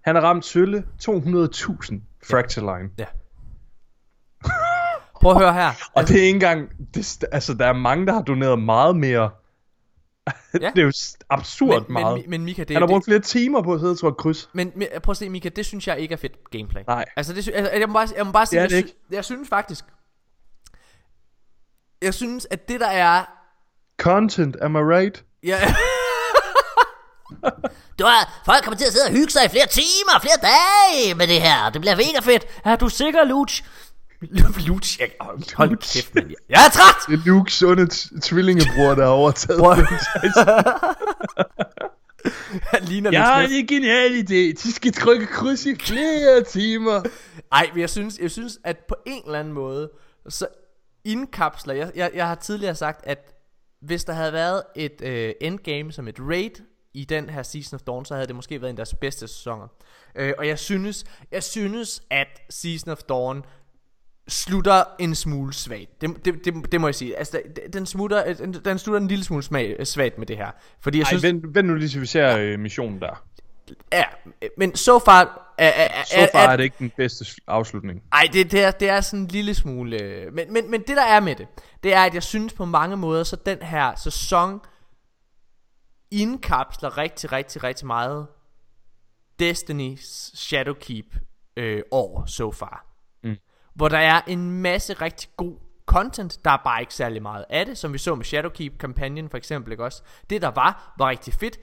Han 0.00 0.14
har 0.14 0.22
ramt 0.22 0.44
sølle 0.44 0.84
200.000 1.02 2.00
Fractaline. 2.30 2.90
Ja. 2.98 3.04
Prøv 5.20 5.32
at 5.32 5.38
høre 5.38 5.52
her. 5.52 5.72
Og 5.94 6.08
det 6.08 6.16
er 6.16 6.20
ikke 6.22 6.28
engang... 6.34 6.68
Det, 6.94 7.24
altså, 7.32 7.54
der 7.54 7.66
er 7.66 7.72
mange, 7.72 8.06
der 8.06 8.12
har 8.12 8.22
doneret 8.22 8.58
meget 8.58 8.96
mere. 8.96 9.30
Ja. 10.60 10.70
det 10.76 10.78
er 10.78 10.82
jo 10.82 10.92
absurd 11.30 11.88
men, 11.88 11.92
meget. 11.92 12.16
Men, 12.20 12.30
men 12.30 12.44
Mika, 12.44 12.62
det, 12.64 12.70
han 12.70 12.82
har 12.82 12.86
det, 12.86 12.92
brugt 12.92 13.04
flere 13.04 13.20
timer 13.20 13.62
på 13.62 13.74
at 13.74 13.80
sidde 13.80 13.92
og 13.92 13.98
trykke 13.98 14.16
kryds. 14.16 14.50
men, 14.52 14.72
men 14.76 14.88
prøv 15.02 15.10
at 15.10 15.16
se, 15.16 15.28
Mika, 15.28 15.48
det 15.48 15.66
synes 15.66 15.86
jeg 15.88 15.98
ikke 15.98 16.12
er 16.12 16.16
fedt 16.16 16.50
gameplay. 16.50 16.82
Nej. 16.86 17.04
Altså, 17.16 17.32
det, 17.32 17.48
altså 17.54 17.72
jeg, 17.76 17.88
må 17.88 17.92
bare, 17.92 18.08
jeg 18.16 18.26
må 18.26 18.32
bare 18.32 18.46
sige, 18.46 18.62
Det 18.62 18.72
er 18.72 18.76
jeg, 18.76 18.84
det 18.84 18.90
sy- 18.90 19.14
jeg 19.14 19.24
synes 19.24 19.48
faktisk, 19.48 19.84
jeg 22.02 22.14
synes, 22.14 22.46
at 22.50 22.68
det 22.68 22.80
der 22.80 22.86
er, 22.86 23.24
Content, 24.00 24.56
am 24.62 24.76
I 24.76 24.78
right? 24.78 25.24
ja, 25.42 25.58
Du 27.98 28.04
har, 28.04 28.42
folk 28.44 28.64
kommer 28.64 28.78
til 28.78 28.86
at 28.86 28.92
sidde 28.92 29.06
og 29.06 29.12
hygge 29.12 29.30
sig 29.30 29.44
i 29.44 29.48
flere 29.48 29.66
timer, 29.66 30.14
flere 30.20 30.38
dage 30.52 31.14
med 31.14 31.26
det 31.26 31.42
her. 31.42 31.70
Det 31.70 31.80
bliver 31.80 31.96
mega 31.96 32.20
fedt. 32.22 32.46
er 32.64 32.76
du 32.76 32.88
sikker, 32.88 33.24
Luch? 33.24 33.62
Luch, 34.20 35.00
jeg, 35.00 35.10
hold, 35.20 35.56
hold 35.56 35.76
kæft, 35.76 36.14
mand. 36.14 36.30
Jeg 36.48 36.66
er 36.66 36.70
træt! 36.70 36.94
Det 37.08 37.14
er 37.14 37.22
Luke's 37.30 37.62
t- 37.92 38.20
tvillingebror, 38.20 38.94
der 38.94 39.04
har 39.04 39.10
overtaget. 39.10 39.60
Han 42.72 42.82
ligner 42.82 43.10
Jeg 43.10 43.20
Luke 43.20 43.54
har 43.54 43.58
en 43.60 43.66
genial 43.66 44.10
idé. 44.10 44.62
De 44.62 44.72
skal 44.72 44.92
trykke 44.92 45.26
kryds 45.26 45.66
i 45.66 45.74
flere 45.74 46.44
timer. 46.44 47.02
Ej, 47.52 47.70
men 47.72 47.80
jeg 47.80 47.90
synes, 47.90 48.18
jeg 48.18 48.30
synes, 48.30 48.58
at 48.64 48.76
på 48.88 48.94
en 49.06 49.22
eller 49.26 49.38
anden 49.38 49.54
måde, 49.54 49.90
så 50.28 50.46
indkapsler, 51.04 51.74
jeg, 51.74 51.92
jeg, 51.94 52.10
jeg 52.14 52.28
har 52.28 52.34
tidligere 52.34 52.74
sagt, 52.74 53.06
at 53.06 53.34
hvis 53.80 54.04
der 54.04 54.12
havde 54.12 54.32
været 54.32 54.62
et 54.76 55.00
øh, 55.02 55.32
endgame 55.40 55.92
som 55.92 56.08
et 56.08 56.16
raid 56.20 56.50
i 56.94 57.04
den 57.04 57.30
her 57.30 57.42
Season 57.42 57.74
of 57.74 57.80
Dawn, 57.80 58.04
så 58.04 58.14
havde 58.14 58.26
det 58.26 58.36
måske 58.36 58.60
været 58.60 58.70
en 58.70 58.74
af 58.74 58.76
deres 58.76 58.94
bedste 58.94 59.28
sæsoner. 59.28 59.68
Øh, 60.14 60.32
og 60.38 60.46
jeg 60.48 60.58
synes, 60.58 61.04
jeg 61.32 61.42
synes, 61.42 62.02
at 62.10 62.40
Season 62.50 62.90
of 62.90 63.02
Dawn 63.02 63.44
slutter 64.28 64.84
en 64.98 65.14
smule 65.14 65.52
svagt. 65.52 66.00
Det, 66.00 66.24
det, 66.24 66.44
det, 66.44 66.72
det 66.72 66.80
må 66.80 66.86
jeg 66.88 66.94
sige. 66.94 67.16
Altså, 67.16 67.42
den- 67.72 67.86
smutter, 67.86 68.34
den, 68.64 68.78
slutter 68.78 69.00
en 69.00 69.08
lille 69.08 69.24
smule 69.24 69.42
smag, 69.42 69.86
svagt 69.86 70.18
med 70.18 70.26
det 70.26 70.36
her. 70.36 70.50
Fordi 70.80 70.98
jeg 70.98 71.02
Ej, 71.04 71.08
synes... 71.08 71.22
vent, 71.22 71.54
vent 71.54 71.68
nu 71.68 71.74
lige 71.74 71.88
til 71.88 72.00
vi 72.00 72.06
ser 72.06 72.36
øh, 72.38 72.58
missionen 72.58 73.00
der. 73.00 73.24
Ja, 73.92 74.04
men 74.56 74.76
so 74.76 74.98
far... 74.98 75.54
Er, 75.58 75.68
er, 75.68 76.04
Så 76.04 76.28
far 76.32 76.48
er 76.48 76.56
det 76.56 76.64
ikke 76.64 76.76
den 76.78 76.92
bedste 76.96 77.24
afslutning. 77.46 78.02
Ej, 78.12 78.28
det, 78.32 78.50
det, 78.52 78.62
er, 78.62 78.70
det 78.70 78.88
er 78.88 79.00
sådan 79.00 79.20
en 79.20 79.26
lille 79.28 79.54
smule... 79.54 80.02
øh, 80.02 80.32
Men, 80.34 80.52
men, 80.52 80.70
men 80.70 80.80
det 80.80 80.96
der 80.96 81.04
er 81.04 81.20
med 81.20 81.34
det, 81.34 81.46
det 81.82 81.94
er, 81.94 82.04
at 82.04 82.14
jeg 82.14 82.22
synes 82.22 82.52
på 82.52 82.64
mange 82.64 82.96
måder, 82.96 83.24
så 83.24 83.36
den 83.36 83.58
her 83.62 83.94
sæson 83.96 84.60
indkapsler 86.10 86.98
rigtig, 86.98 87.32
rigtig, 87.32 87.62
rigtig 87.62 87.86
meget 87.86 88.26
Destiny's 89.42 90.36
Shadowkeep 90.36 91.06
øh, 91.56 91.82
år 91.90 92.24
so 92.26 92.52
far. 92.52 92.87
Hvor 93.78 93.88
der 93.88 93.98
er 93.98 94.20
en 94.26 94.50
masse 94.62 94.92
rigtig 94.92 95.28
god 95.36 95.54
content, 95.86 96.38
der 96.44 96.50
er 96.50 96.56
bare 96.64 96.80
ikke 96.80 96.94
særlig 96.94 97.22
meget 97.22 97.44
af 97.50 97.66
det, 97.66 97.78
som 97.78 97.92
vi 97.92 97.98
så 97.98 98.14
med 98.14 98.24
Shadowkeep-kampagnen 98.24 99.30
for 99.30 99.36
eksempel, 99.36 99.72
ikke 99.72 99.84
også? 99.84 100.02
Det 100.30 100.42
der 100.42 100.50
var, 100.50 100.94
var 100.98 101.08
rigtig 101.08 101.34
fedt, 101.34 101.58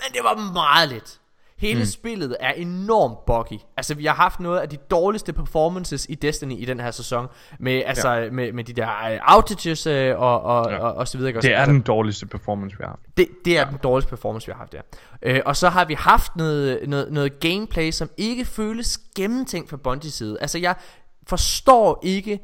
men 0.00 0.12
det 0.12 0.20
var 0.24 0.52
meget 0.52 0.88
lidt. 0.88 1.20
Hele 1.58 1.78
mm. 1.80 1.86
spillet 1.86 2.36
er 2.40 2.50
enormt 2.52 3.24
buggy. 3.26 3.60
Altså, 3.76 3.94
vi 3.94 4.04
har 4.04 4.14
haft 4.14 4.40
noget 4.40 4.60
af 4.60 4.68
de 4.68 4.76
dårligste 4.76 5.32
performances 5.32 6.06
i 6.08 6.14
Destiny 6.14 6.52
i 6.52 6.64
den 6.64 6.80
her 6.80 6.90
sæson. 6.90 7.26
Med, 7.60 7.82
altså, 7.86 8.10
ja. 8.10 8.30
med, 8.30 8.52
med 8.52 8.64
de 8.64 8.72
der 8.72 8.88
øh, 9.12 9.18
outages 9.36 9.86
øh, 9.86 10.20
og, 10.20 10.42
og, 10.42 10.70
Ja. 10.70 10.76
ja. 10.76 10.80
og, 10.80 10.94
og 10.94 11.08
så 11.08 11.18
videre. 11.18 11.28
ikke 11.28 11.38
også? 11.38 11.48
Det 11.48 11.54
er 11.54 11.58
altså, 11.58 11.72
den 11.72 11.80
dårligste 11.80 12.26
performance, 12.26 12.78
vi 12.78 12.82
har 12.84 12.88
haft. 12.90 13.16
det, 13.16 13.28
det 13.44 13.58
er 13.58 13.60
ja. 13.60 13.70
den 13.70 13.78
dårligste 13.82 14.10
performance, 14.10 14.46
vi 14.46 14.52
har 14.52 14.58
haft 14.58 14.72
der. 14.72 14.80
Øh, 15.22 15.40
og 15.46 15.56
så 15.56 15.68
har 15.68 15.84
vi 15.84 15.94
haft 15.94 16.36
noget, 16.36 16.88
noget, 16.88 17.12
noget 17.12 17.40
gameplay, 17.40 17.90
som 17.90 18.10
ikke 18.16 18.44
føles 18.44 19.00
gennemtænkt 19.16 19.70
fra 19.70 19.76
Bungies 19.76 20.14
side. 20.14 20.38
Altså, 20.40 20.58
jeg 20.58 20.74
forstår 21.26 22.00
ikke... 22.02 22.40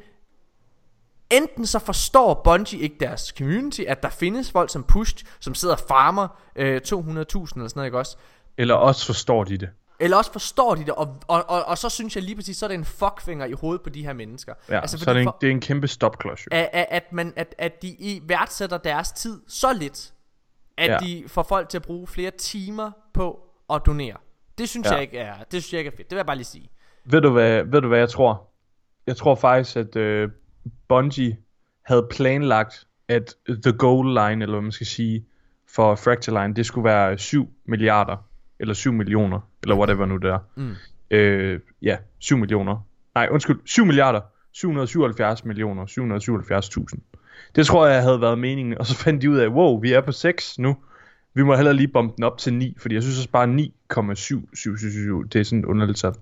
Enten 1.33 1.67
så 1.67 1.79
forstår 1.79 2.41
Bungie 2.45 2.81
ikke 2.81 2.97
deres 3.01 3.35
community, 3.39 3.81
at 3.89 4.03
der 4.03 4.09
findes 4.09 4.51
folk 4.51 4.71
som 4.71 4.85
Pushed, 4.85 5.27
som 5.41 5.55
sidder 5.55 5.75
og 5.75 5.81
farmer 5.89 6.29
øh, 6.57 6.81
200.000 6.87 6.93
eller 6.93 7.25
sådan 7.47 7.71
noget, 7.75 7.87
ikke 7.87 7.99
også? 7.99 8.17
Eller 8.59 8.75
også 8.75 9.07
forstår 9.07 9.45
de 9.45 9.57
det. 9.59 9.71
Eller 10.01 10.17
også 10.17 10.33
forstår 10.33 10.75
de 10.75 10.81
det, 10.81 10.91
og, 10.91 11.17
og, 11.29 11.45
og, 11.51 11.65
og 11.65 11.79
så 11.79 11.89
synes 11.89 12.15
jeg 12.17 12.23
lige 12.25 12.37
præcis, 12.37 12.57
så 12.57 12.67
er 12.67 12.69
det 12.69 12.75
en 12.75 12.85
fuckfinger 12.85 13.47
i 13.47 13.53
hovedet 13.53 13.83
på 13.83 13.91
de 13.91 14.03
her 14.05 14.13
mennesker. 14.13 14.55
Ja, 14.69 14.81
altså, 14.81 14.99
så 14.99 15.11
er 15.11 15.15
det, 15.15 15.21
en, 15.21 15.27
for- 15.27 15.37
det 15.41 15.47
er 15.47 15.51
en 15.51 15.61
kæmpe 15.61 15.89
stopklods 15.89 16.47
jo. 16.47 16.49
at, 16.53 16.69
at, 16.73 16.87
at, 16.91 17.13
man, 17.13 17.33
at, 17.37 17.55
at 17.59 17.83
de 17.83 17.89
i 17.89 18.23
værdsætter 18.27 18.79
deres 18.79 19.13
tid 19.13 19.41
så 19.49 19.73
lidt, 19.73 20.13
at 20.79 20.91
Ja. 20.91 20.99
de 20.99 21.25
får 21.27 21.43
folk 21.43 21.69
til 21.69 21.79
at 21.79 21.83
bruge 21.83 22.07
flere 22.07 22.31
timer 22.31 22.91
på 23.15 23.41
at 23.73 23.83
donere. 23.87 24.17
Det 24.59 24.69
synes 24.69 24.87
ja. 24.87 24.93
jeg 24.93 25.03
ikke 25.03 25.19
er, 25.19 25.35
det 25.53 25.63
synes 25.63 25.73
jeg 25.73 25.79
ikke 25.79 25.89
er 25.91 25.97
fedt. 25.97 26.11
Det 26.11 26.17
vil 26.17 26.19
jeg 26.19 26.27
bare 26.27 26.37
lige 26.37 26.45
sige. 26.47 26.71
Ved 27.05 27.21
du 27.21 27.31
hvad, 27.31 27.65
ved 27.65 27.81
du 27.81 27.89
hvad 27.89 27.99
jeg 27.99 28.09
tror? 28.09 28.50
Jeg 29.11 29.17
tror 29.17 29.35
faktisk, 29.35 29.77
at 29.77 29.97
øh, 29.97 30.29
Bungie 30.89 31.37
havde 31.83 32.07
planlagt, 32.11 32.87
at 33.09 33.35
the 33.49 33.73
goal 33.73 34.07
line, 34.07 34.43
eller 34.43 34.55
hvad 34.55 34.63
man 34.63 34.73
skal 34.73 34.87
sige, 34.87 35.25
for 35.75 35.95
Fractal 35.95 36.35
Line, 36.35 36.55
det 36.55 36.67
skulle 36.67 36.85
være 36.85 37.19
7 37.19 37.53
milliarder, 37.65 38.17
eller 38.61 38.75
7 38.75 38.93
millioner, 38.93 39.41
eller 39.63 39.77
whatever 39.77 40.07
nu 40.07 40.17
det 40.17 40.31
er. 40.31 40.39
Mm. 40.57 40.75
Øh, 41.11 41.61
ja, 41.83 41.97
7 42.19 42.37
millioner. 42.37 42.87
Nej, 43.15 43.29
undskyld, 43.31 43.61
7 43.65 43.85
milliarder. 43.85 44.21
777 44.53 45.45
millioner, 45.45 45.85
777.000. 46.95 46.99
Det 47.55 47.67
tror 47.67 47.87
jeg 47.87 48.03
havde 48.03 48.21
været 48.21 48.39
meningen, 48.39 48.79
og 48.79 48.87
så 48.87 48.97
fandt 48.97 49.23
de 49.23 49.31
ud 49.31 49.37
af, 49.37 49.49
wow, 49.49 49.81
vi 49.81 49.93
er 49.93 50.01
på 50.01 50.13
6 50.13 50.59
nu. 50.59 50.77
Vi 51.35 51.43
må 51.43 51.57
heller 51.57 51.73
lige 51.73 51.89
bombe 51.89 52.15
den 52.17 52.25
op 52.25 52.39
til 52.39 52.55
9, 52.55 52.77
fordi 52.81 52.95
jeg 52.95 53.03
synes 53.03 53.19
også 53.19 53.31
bare 53.31 53.47
9,7777, 53.47 55.29
det 55.33 55.41
er 55.41 55.45
sådan 55.45 55.65
underligt 55.65 55.99
tal. 55.99 56.13
Det 56.13 56.21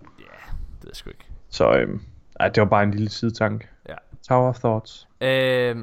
ved 0.82 0.89
jeg 0.89 0.97
sgu 0.97 1.11
ikke. 1.11 1.24
Så 1.51 1.72
øhm, 1.72 2.01
ej, 2.41 2.49
det 2.49 2.61
var 2.61 2.68
bare 2.68 2.82
en 2.82 2.91
lille 2.91 3.11
sidetank. 3.11 3.68
Ja. 3.89 3.95
Tower 4.28 4.49
of 4.49 4.59
Thoughts. 4.59 5.09
Øh, 5.20 5.76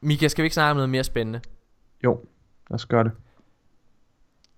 Mika, 0.00 0.28
skal 0.28 0.42
vi 0.42 0.46
ikke 0.46 0.54
snakke 0.54 0.70
om 0.70 0.76
noget 0.76 0.90
mere 0.90 1.04
spændende? 1.04 1.40
Jo, 2.04 2.24
lad 2.70 2.74
os 2.74 2.86
gøre 2.86 3.04
det. 3.04 3.12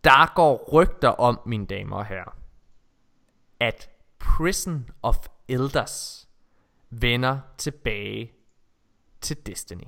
Der 0.05 0.35
går 0.35 0.69
rygter 0.73 1.09
om, 1.09 1.41
mine 1.47 1.67
damer 1.67 1.97
og 1.97 2.07
herrer, 2.07 2.37
at 3.61 3.91
Prison 4.19 4.91
of 5.03 5.17
Elders 5.49 6.29
vender 6.91 7.39
tilbage 7.59 8.33
til 9.21 9.47
Destiny. 9.47 9.85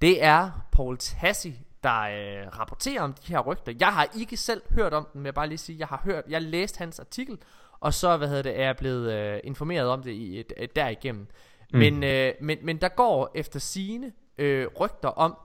Det 0.00 0.24
er 0.24 0.66
Paul 0.72 0.98
Tassi, 0.98 1.60
der 1.82 2.00
øh, 2.00 2.58
rapporterer 2.58 3.02
om 3.02 3.12
de 3.12 3.32
her 3.32 3.40
rygter. 3.40 3.72
Jeg 3.80 3.92
har 3.92 4.08
ikke 4.18 4.36
selv 4.36 4.62
hørt 4.70 4.92
om 4.92 5.08
dem, 5.12 5.20
men 5.20 5.26
jeg 5.26 5.34
bare 5.34 5.48
lige 5.48 5.58
sige, 5.58 5.78
jeg 5.78 5.86
har 5.88 6.00
hørt, 6.04 6.24
jeg 6.28 6.42
læste 6.42 6.78
hans 6.78 7.00
artikel, 7.00 7.38
og 7.82 7.94
så 7.94 8.16
hvad 8.16 8.28
hedder 8.28 8.42
det, 8.42 8.60
er 8.60 8.64
jeg 8.64 8.76
blevet 8.76 9.12
øh, 9.12 9.40
informeret 9.44 9.88
om 9.88 10.02
det 10.02 10.10
i 10.10 10.40
et, 10.40 10.52
et 10.56 10.76
derigennem. 10.76 11.26
Mm. 11.72 11.78
Men, 11.78 12.04
øh, 12.04 12.32
men, 12.40 12.58
men 12.62 12.76
der 12.76 12.88
går 12.88 13.30
efter 13.34 13.60
sine 13.60 14.12
øh, 14.38 14.66
rygter 14.80 15.08
om, 15.08 15.36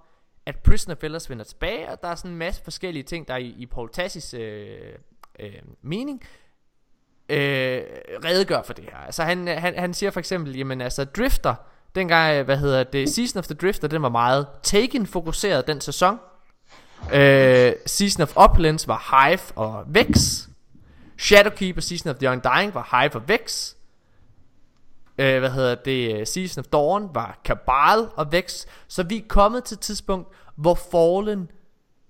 at 0.45 0.55
Prison 0.55 0.91
of 0.91 1.03
Elders 1.03 1.29
vender 1.29 1.45
tilbage, 1.45 1.89
og 1.89 2.01
der 2.01 2.07
er 2.07 2.15
sådan 2.15 2.31
en 2.31 2.37
masse 2.37 2.63
forskellige 2.63 3.03
ting, 3.03 3.27
der 3.27 3.33
er 3.33 3.37
i, 3.37 3.55
i 3.57 3.65
Paul 3.65 3.89
Tassis 3.89 4.33
øh, 4.33 4.77
øh, 5.39 5.51
mening, 5.81 6.23
øh, 7.29 7.81
redegør 8.25 8.61
for 8.61 8.73
det 8.73 8.83
her. 8.83 8.97
Altså 8.97 9.23
han, 9.23 9.47
han, 9.47 9.79
han 9.79 9.93
siger 9.93 10.11
for 10.11 10.19
eksempel, 10.19 10.57
jamen 10.57 10.81
altså 10.81 11.05
Drifter, 11.05 11.55
dengang, 11.95 12.43
hvad 12.43 12.57
hedder 12.57 12.83
det, 12.83 13.09
Season 13.09 13.39
of 13.39 13.45
the 13.45 13.55
Drifter, 13.55 13.87
den 13.87 14.01
var 14.01 14.09
meget 14.09 14.47
Taken-fokuseret 14.63 15.67
den 15.67 15.81
sæson. 15.81 16.19
Øh, 17.13 17.73
Season 17.85 18.23
of 18.23 18.37
Uplands 18.49 18.87
var 18.87 19.27
Hive 19.27 19.39
og 19.55 19.83
Vex. 19.87 20.47
Shadowkeep 21.17 21.77
og 21.77 21.83
Season 21.83 22.09
of 22.09 22.15
the 22.15 22.29
Undying 22.29 22.73
var 22.73 23.01
Hive 23.01 23.15
og 23.15 23.27
Vex. 23.29 23.73
Øh, 25.17 25.39
hvad 25.39 25.51
hedder 25.51 25.75
det, 25.75 26.27
Season 26.27 26.59
of 26.59 26.65
Dawn 26.67 27.09
var 27.13 27.39
Cabal 27.45 28.07
og 28.15 28.31
Vex. 28.31 28.65
Så 28.87 29.03
vi 29.03 29.17
er 29.17 29.21
kommet 29.27 29.63
til 29.63 29.75
et 29.75 29.79
tidspunkt, 29.79 30.27
hvor 30.55 30.75
Fallen 30.91 31.51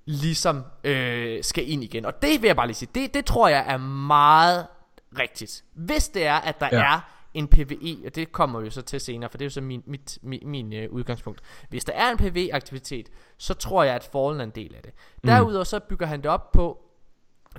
ligesom 0.05 0.63
øh, 0.83 1.43
skal 1.43 1.69
ind 1.71 1.83
igen. 1.83 2.05
Og 2.05 2.21
det 2.21 2.41
vil 2.41 2.47
jeg 2.47 2.55
bare 2.55 2.67
lige 2.67 2.75
sige, 2.75 2.89
det, 2.95 3.13
det 3.13 3.25
tror 3.25 3.47
jeg 3.47 3.65
er 3.67 3.77
meget 3.77 4.67
rigtigt. 5.19 5.63
Hvis 5.73 6.09
det 6.09 6.25
er, 6.25 6.35
at 6.35 6.59
der 6.59 6.69
Ja. 6.71 6.77
ja. 6.77 6.93
er 6.95 6.99
en 7.33 7.47
PvE, 7.47 7.97
og 8.05 8.15
det 8.15 8.31
kommer 8.31 8.59
vi 8.59 8.65
jo 8.65 8.71
så 8.71 8.81
til 8.81 8.99
senere, 8.99 9.29
for 9.29 9.37
det 9.37 9.45
er 9.45 9.47
jo 9.47 9.49
så 9.49 9.61
min, 9.61 9.83
mit, 9.85 10.19
min, 10.21 10.39
min 10.45 10.73
øh, 10.73 10.89
udgangspunkt. 10.91 11.41
Hvis 11.69 11.85
der 11.85 11.93
er 11.93 12.11
en 12.11 12.17
PvE-aktivitet, 12.17 13.09
så 13.37 13.53
tror 13.53 13.83
jeg, 13.83 13.95
at 13.95 14.09
Fallen 14.11 14.39
er 14.39 14.43
en 14.43 14.49
del 14.49 14.75
af 14.75 14.81
det. 14.83 14.91
Derudover 15.25 15.63
så 15.63 15.79
bygger 15.79 16.05
han 16.05 16.21
det 16.21 16.31
op 16.31 16.51
på, 16.51 16.77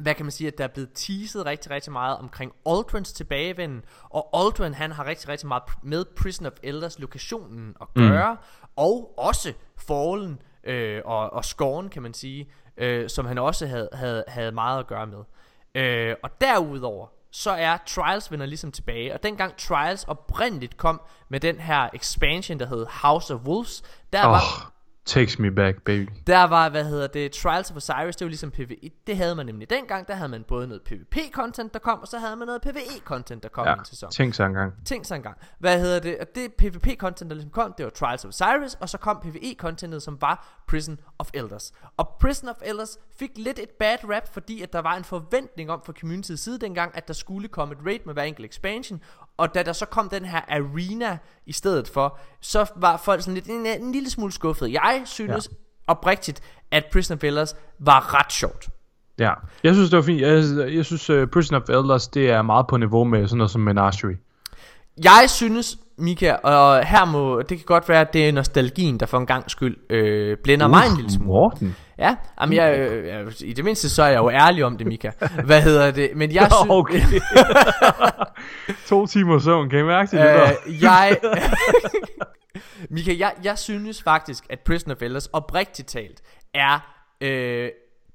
hvad 0.01 0.15
kan 0.15 0.25
man 0.25 0.33
sige, 0.33 0.49
at 0.49 0.59
der 0.59 0.65
er 0.65 0.69
blevet 0.69 0.91
teaset 0.95 1.47
rigtig, 1.47 1.71
rigtig 1.71 1.93
meget 1.93 2.19
omkring 2.19 2.53
Aldrins 2.67 3.13
tilbagevenden, 3.13 3.85
og 4.03 4.29
Aldrin, 4.33 4.75
han 4.75 4.93
har 4.93 5.07
rigtig, 5.07 5.29
rigtig 5.29 5.49
meget 5.49 5.63
med 5.83 6.05
Prison 6.17 6.47
of 6.47 6.53
Elders 6.63 6.99
lokationen 6.99 7.75
at 7.81 7.87
gøre, 7.95 8.35
mm. 8.35 8.69
og 8.77 9.15
også 9.19 9.53
Fallen 9.79 10.43
øh, 10.65 11.03
og, 11.05 11.33
og 11.33 11.45
Scorn, 11.45 11.89
kan 11.89 12.03
man 12.03 12.15
sige, 12.15 12.51
øh, 12.77 13.09
som 13.11 13.27
han 13.27 13.39
også 13.39 13.67
havde, 13.67 13.89
havde, 13.93 14.25
havde 14.29 14.53
meget 14.53 14.79
at 14.79 14.87
gøre 14.87 15.07
med. 15.07 15.25
Øh, 15.75 16.17
og 16.23 16.31
derudover, 16.41 17.07
så 17.31 17.51
er 17.51 17.77
Trials 17.87 18.33
vender 18.33 18.47
ligesom 18.47 18.73
tilbage, 18.73 19.15
og 19.15 19.23
dengang 19.23 19.57
Trials 19.57 20.05
oprindeligt 20.05 20.77
kom 20.77 21.01
med 21.29 21.41
den 21.41 21.61
her 21.61 21.89
expansion, 21.95 22.61
der 22.61 22.67
hed 22.67 22.87
House 23.03 23.35
of 23.35 23.41
Wolves, 23.41 23.83
der 24.13 24.27
Åh, 24.27 24.33
var... 24.33 24.73
takes 25.09 25.39
me 25.39 25.51
back, 25.51 25.83
baby. 25.83 26.09
Der 26.27 26.45
var, 26.45 26.69
hvad 26.69 26.85
hedder 26.85 27.07
det, 27.07 27.33
Trials 27.33 27.71
of 27.71 27.77
Osiris, 27.77 28.17
det 28.17 28.25
var 28.25 28.29
ligesom 28.29 28.51
PvE. 28.51 28.91
Det 29.07 29.17
havde 29.17 29.35
man 29.35 29.47
nemlig 29.47 29.71
dengang. 29.71 30.09
Der 30.09 30.15
havde 30.15 30.29
man 30.29 30.45
både 30.49 30.67
noget 30.69 30.83
PvP-content, 30.83 31.73
der 31.73 31.79
kom, 31.79 31.99
og 32.01 32.09
så 32.09 32.19
havde 32.19 32.37
man 32.37 32.47
noget 32.47 32.63
PvE-content, 32.67 33.43
der 33.43 33.49
kom 33.49 33.67
Ja, 33.67 33.75
i 33.75 33.79
en 33.79 33.85
sæson. 33.85 34.11
tænk 34.11 34.35
sig 34.35 34.47
engang. 34.47 34.73
Tænk 34.85 35.05
sig 35.05 35.17
engang. 35.17 35.37
Hvad 35.59 35.81
hedder 35.81 36.01
det? 36.01 36.19
Og 36.19 36.27
det 36.35 36.49
PvP-content, 36.63 37.29
der 37.29 37.35
ligesom 37.35 37.51
kom, 37.51 37.75
det 37.79 37.85
var 37.85 37.91
Trials 37.91 38.25
of 38.25 38.29
Osiris, 38.29 38.75
og 38.75 38.89
så 38.89 38.99
kom 38.99 39.17
PvE-contentet, 39.25 40.03
som 40.03 40.21
var 40.21 40.63
Prison 40.69 41.01
of 41.19 41.31
Elders. 41.35 41.73
Og 41.97 42.09
Prison 42.21 42.49
of 42.49 42.57
Elders 42.63 42.99
fik 43.19 43.31
lidt 43.37 43.59
et 43.59 43.71
bad 43.79 43.97
rap, 44.05 44.35
fordi 44.35 44.63
at 44.63 44.73
der 44.73 44.79
var 44.79 44.97
en 44.97 45.05
forventning 45.05 45.71
om 45.71 45.83
fra 45.85 45.93
community's 46.05 46.37
side 46.37 46.59
dengang, 46.59 46.97
at 46.97 47.09
der 47.09 47.15
skulle 47.15 47.49
komme 47.49 47.75
et 47.75 47.81
raid 47.87 47.99
med 48.07 48.15
hver 48.15 48.23
enkelt 48.23 48.47
expansion, 48.47 49.01
og 49.39 49.55
da 49.55 49.63
der 49.63 49.73
så 49.73 49.87
kom 49.87 50.09
den 50.09 50.25
her 50.25 50.41
arena 50.49 51.19
i 51.47 51.53
stedet 51.53 51.89
for, 51.89 52.19
så 52.41 52.67
var 52.77 52.97
folk 52.97 53.23
sådan 53.23 53.35
lidt 53.35 53.47
en, 53.47 53.67
en 53.67 53.93
lille 53.93 54.11
smule 54.11 54.33
skuffet. 54.33 54.73
Jeg 54.73 55.03
synes 55.05 55.49
ja. 55.51 55.57
oprigtigt, 55.87 56.41
at 56.71 56.85
Prison 56.93 57.17
of 57.17 57.25
Elders 57.25 57.57
var 57.79 58.15
ret 58.15 58.33
sjovt. 58.33 58.69
Ja, 59.19 59.33
jeg 59.65 59.75
synes 59.75 59.91
det 59.91 59.97
var 59.97 60.03
fint. 60.03 60.21
Jeg, 60.21 60.75
jeg 60.75 60.85
synes 60.85 61.11
uh, 61.11 61.27
Prison 61.33 61.57
of 61.57 61.69
Elders, 61.69 62.09
det 62.09 62.31
er 62.31 62.43
meget 62.43 62.67
på 62.67 62.77
niveau 62.77 63.05
med 63.05 63.29
sådan 63.29 63.39
noget 63.39 63.51
som 63.51 63.61
Menagerie. 63.61 64.17
Jeg 65.05 65.25
synes, 65.29 65.79
Mika, 65.99 66.33
og 66.33 66.87
her 66.87 67.05
må, 67.05 67.43
det 67.43 67.57
kan 67.59 67.67
godt 67.67 67.89
være, 67.89 68.01
at 68.01 68.13
det 68.13 68.29
er 68.29 68.33
nostalgien, 68.33 69.01
der 69.01 69.07
for 69.07 69.19
en 69.19 69.27
gang 69.27 69.51
skyld 69.51 69.77
øh, 69.91 70.37
blænder 70.45 70.69
mig 70.69 70.87
en 70.91 70.97
lille 70.97 71.11
smule. 71.11 71.27
Morten. 71.27 71.77
Ja, 71.99 72.17
jamen 72.41 72.57
jeg, 72.57 72.79
øh, 72.79 73.07
jeg, 73.07 73.27
i 73.41 73.53
det 73.53 73.65
mindste 73.65 73.91
så 73.91 74.03
er 74.03 74.09
jeg 74.09 74.19
jo 74.19 74.31
ærlig 74.31 74.65
om 74.65 74.79
det, 74.79 74.87
Mika. 74.87 75.11
Hvad 75.45 75.63
hedder 75.63 75.91
det? 75.91 76.11
Men 76.17 76.33
jeg 76.33 76.51
synes... 76.61 76.71
Okay. 76.71 77.03
to 78.89 79.07
timer 79.07 79.39
søvn, 79.39 79.71
kan 79.71 79.79
I 79.79 79.83
mærke 79.83 80.11
det 80.11 80.21
der? 80.21 80.53
Øh, 80.67 80.83
jeg... 80.83 81.19
Mika, 82.91 83.15
jeg, 83.19 83.35
jeg 83.45 83.59
synes 83.59 84.03
faktisk, 84.03 84.47
at 84.51 84.61
Prison 84.61 84.93
of 84.93 85.03
Elders 85.03 85.27
oprigtigt 85.27 85.89
talt 85.89 86.23
er 86.55 86.79
øh, 87.21 87.71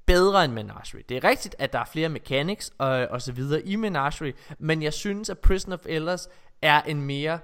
bedre 0.06 0.46
end 0.46 0.54
Menagerie. 0.54 1.04
Det 1.10 1.18
er 1.18 1.30
rigtigt, 1.30 1.56
at 1.60 1.74
der 1.74 1.80
er 1.80 1.86
flere 1.92 2.10
mechanics 2.10 2.72
og, 2.78 2.90
og 2.90 3.22
så 3.22 3.32
videre 3.32 3.62
i 3.62 3.76
Menagerie, 3.76 4.34
men 4.60 4.84
jeg 4.84 4.94
synes, 4.94 5.30
at 5.30 5.40
Prison 5.40 5.74
of 5.74 5.80
Elders 5.86 6.30
er 6.62 6.82
en 6.82 7.02
mere 7.02 7.40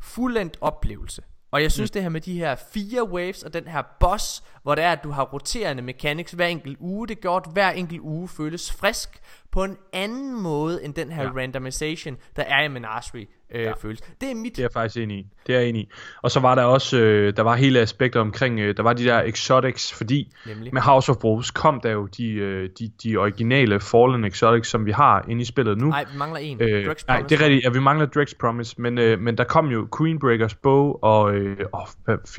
fuldendt 0.00 0.58
oplevelse. 0.60 1.22
Og 1.50 1.62
jeg 1.62 1.72
synes 1.72 1.90
mm. 1.90 1.92
det 1.92 2.02
her 2.02 2.08
med 2.08 2.20
de 2.20 2.38
her 2.38 2.56
fire 2.72 3.08
waves 3.08 3.42
og 3.42 3.52
den 3.52 3.68
her 3.68 3.82
boss, 4.00 4.44
hvor 4.62 4.74
det 4.74 4.84
er, 4.84 4.92
at 4.92 5.04
du 5.04 5.10
har 5.10 5.24
roterende 5.24 5.82
mechanics 5.82 6.32
hver 6.32 6.46
enkelt 6.46 6.76
uge, 6.80 7.08
det 7.08 7.20
gør, 7.20 7.30
at 7.30 7.52
hver 7.52 7.70
enkelt 7.70 8.00
uge 8.00 8.28
føles 8.28 8.72
frisk 8.72 9.20
på 9.50 9.64
en 9.64 9.76
anden 9.92 10.42
måde 10.42 10.84
end 10.84 10.94
den 10.94 11.12
her 11.12 11.22
ja. 11.22 11.30
randomization, 11.30 12.16
der 12.36 12.42
er 12.42 12.62
i 12.62 12.68
Menagerie 12.68 13.26
øh, 13.50 13.62
ja. 13.62 13.72
føles. 13.72 14.00
Det 14.20 14.30
er 14.30 14.34
mit... 14.34 14.56
Det 14.56 14.62
er 14.62 14.64
jeg 14.64 14.72
faktisk 14.72 14.96
enig 14.96 15.18
i. 15.18 15.26
Det 15.48 15.56
er 15.56 15.60
jeg 15.60 15.68
enig 15.68 15.82
i. 15.82 15.88
Og 16.22 16.30
så 16.30 16.40
var 16.40 16.54
der 16.54 16.62
også, 16.62 16.98
øh, 16.98 17.36
der 17.36 17.42
var 17.42 17.56
hele 17.56 17.80
aspekter 17.80 18.20
omkring, 18.20 18.60
øh, 18.60 18.76
der 18.76 18.82
var 18.82 18.92
de 18.92 19.04
der 19.04 19.22
exotics, 19.22 19.92
fordi 19.92 20.34
Nemlig. 20.46 20.74
med 20.74 20.82
House 20.82 21.12
of 21.12 21.16
Wolves 21.24 21.50
kom 21.50 21.80
der 21.80 21.90
jo 21.90 22.06
de, 22.06 22.32
øh, 22.32 22.68
de, 22.78 22.90
de 23.02 23.16
originale 23.16 23.80
Fallen 23.80 24.24
exotics, 24.24 24.68
som 24.68 24.86
vi 24.86 24.90
har 24.90 25.24
inde 25.28 25.42
i 25.42 25.44
spillet 25.44 25.78
nu. 25.78 25.86
Nej, 25.86 26.04
vi 26.12 26.18
mangler 26.18 26.40
en. 26.40 26.62
Øh, 26.62 26.90
Drake's 26.90 27.04
nej, 27.08 27.22
det 27.28 27.40
er 27.40 27.44
rigtigt. 27.44 27.64
Ja, 27.64 27.70
vi 27.70 27.80
mangler 27.80 28.06
Drake's 28.16 28.34
Promise, 28.40 28.74
men, 28.78 28.98
øh, 28.98 29.20
men 29.20 29.38
der 29.38 29.44
kom 29.44 29.66
jo 29.66 29.88
Queenbreakers 29.98 30.54
Bow 30.54 30.92
og, 31.02 31.34
øh, 31.34 31.56
og, 31.72 31.88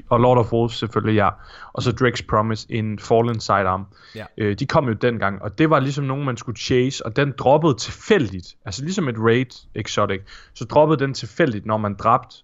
og 0.10 0.20
Lord 0.20 0.38
of 0.38 0.54
Wolves 0.54 0.76
selvfølgelig, 0.76 1.16
ja. 1.16 1.30
Og 1.74 1.84
så 1.84 1.90
Drake's 2.02 2.26
Promise 2.30 2.68
en 2.70 3.00
Fallen 3.00 3.40
Sidearm. 3.40 3.86
Ja. 4.16 4.26
Øh, 4.38 4.56
de 4.60 4.66
kom 4.66 4.88
jo 4.88 4.94
dengang, 4.94 5.42
og 5.42 5.58
det 5.58 5.70
var 5.70 5.80
ligesom 5.80 6.04
nogen, 6.04 6.26
man 6.26 6.38
skulle 6.38 6.60
chase, 6.60 7.06
og 7.06 7.16
den 7.16 7.34
droppede 7.38 7.74
tilfældigt. 7.74 8.56
Altså 8.66 8.84
ligesom 8.84 9.08
et 9.08 9.16
raid 9.20 9.68
exotic, 9.76 10.22
så 10.54 10.66
droppede 10.66 11.00
den 11.00 11.14
tilfældigt, 11.14 11.66
når 11.66 11.78
man 11.78 11.96
dræbte 11.96 12.36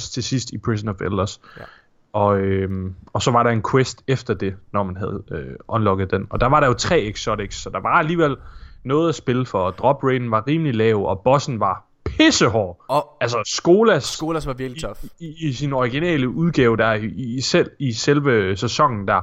Skolas 0.00 0.10
til 0.10 0.22
sidst 0.22 0.52
i 0.52 0.58
Prison 0.58 0.88
of 0.88 1.00
Elders. 1.00 1.40
Ja. 1.58 1.64
Og, 2.12 2.38
øhm, 2.38 2.94
og 3.12 3.22
så 3.22 3.30
var 3.30 3.42
der 3.42 3.50
en 3.50 3.62
quest 3.70 4.02
efter 4.06 4.34
det, 4.34 4.54
når 4.72 4.82
man 4.82 4.96
havde 4.96 5.22
øh, 5.30 5.56
unlocket 5.68 6.10
den. 6.10 6.26
Og 6.30 6.40
der 6.40 6.46
var 6.46 6.60
der 6.60 6.66
jo 6.66 6.74
tre 6.74 7.00
exotics, 7.00 7.56
så 7.56 7.70
der 7.70 7.80
var 7.80 7.98
alligevel 7.98 8.36
noget 8.84 9.08
at 9.08 9.14
spille 9.14 9.46
for. 9.46 9.58
Og 9.58 9.78
drop 9.78 10.04
raten 10.04 10.30
var 10.30 10.46
rimelig 10.46 10.74
lav, 10.74 11.04
og 11.04 11.20
bossen 11.24 11.60
var 11.60 11.84
pissehård. 12.04 12.84
Og 12.88 13.16
altså 13.20 13.42
Skolas, 13.46 14.04
Skolas 14.04 14.46
var 14.46 14.52
virkelig 14.52 14.82
tough. 14.82 15.04
I, 15.20 15.26
i, 15.26 15.48
i 15.48 15.52
sin 15.52 15.72
originale 15.72 16.28
udgave 16.28 16.76
der, 16.76 16.92
i, 16.92 17.06
i, 17.06 17.40
selv, 17.40 17.70
i 17.78 17.92
selve 17.92 18.56
sæsonen 18.56 19.08
der, 19.08 19.20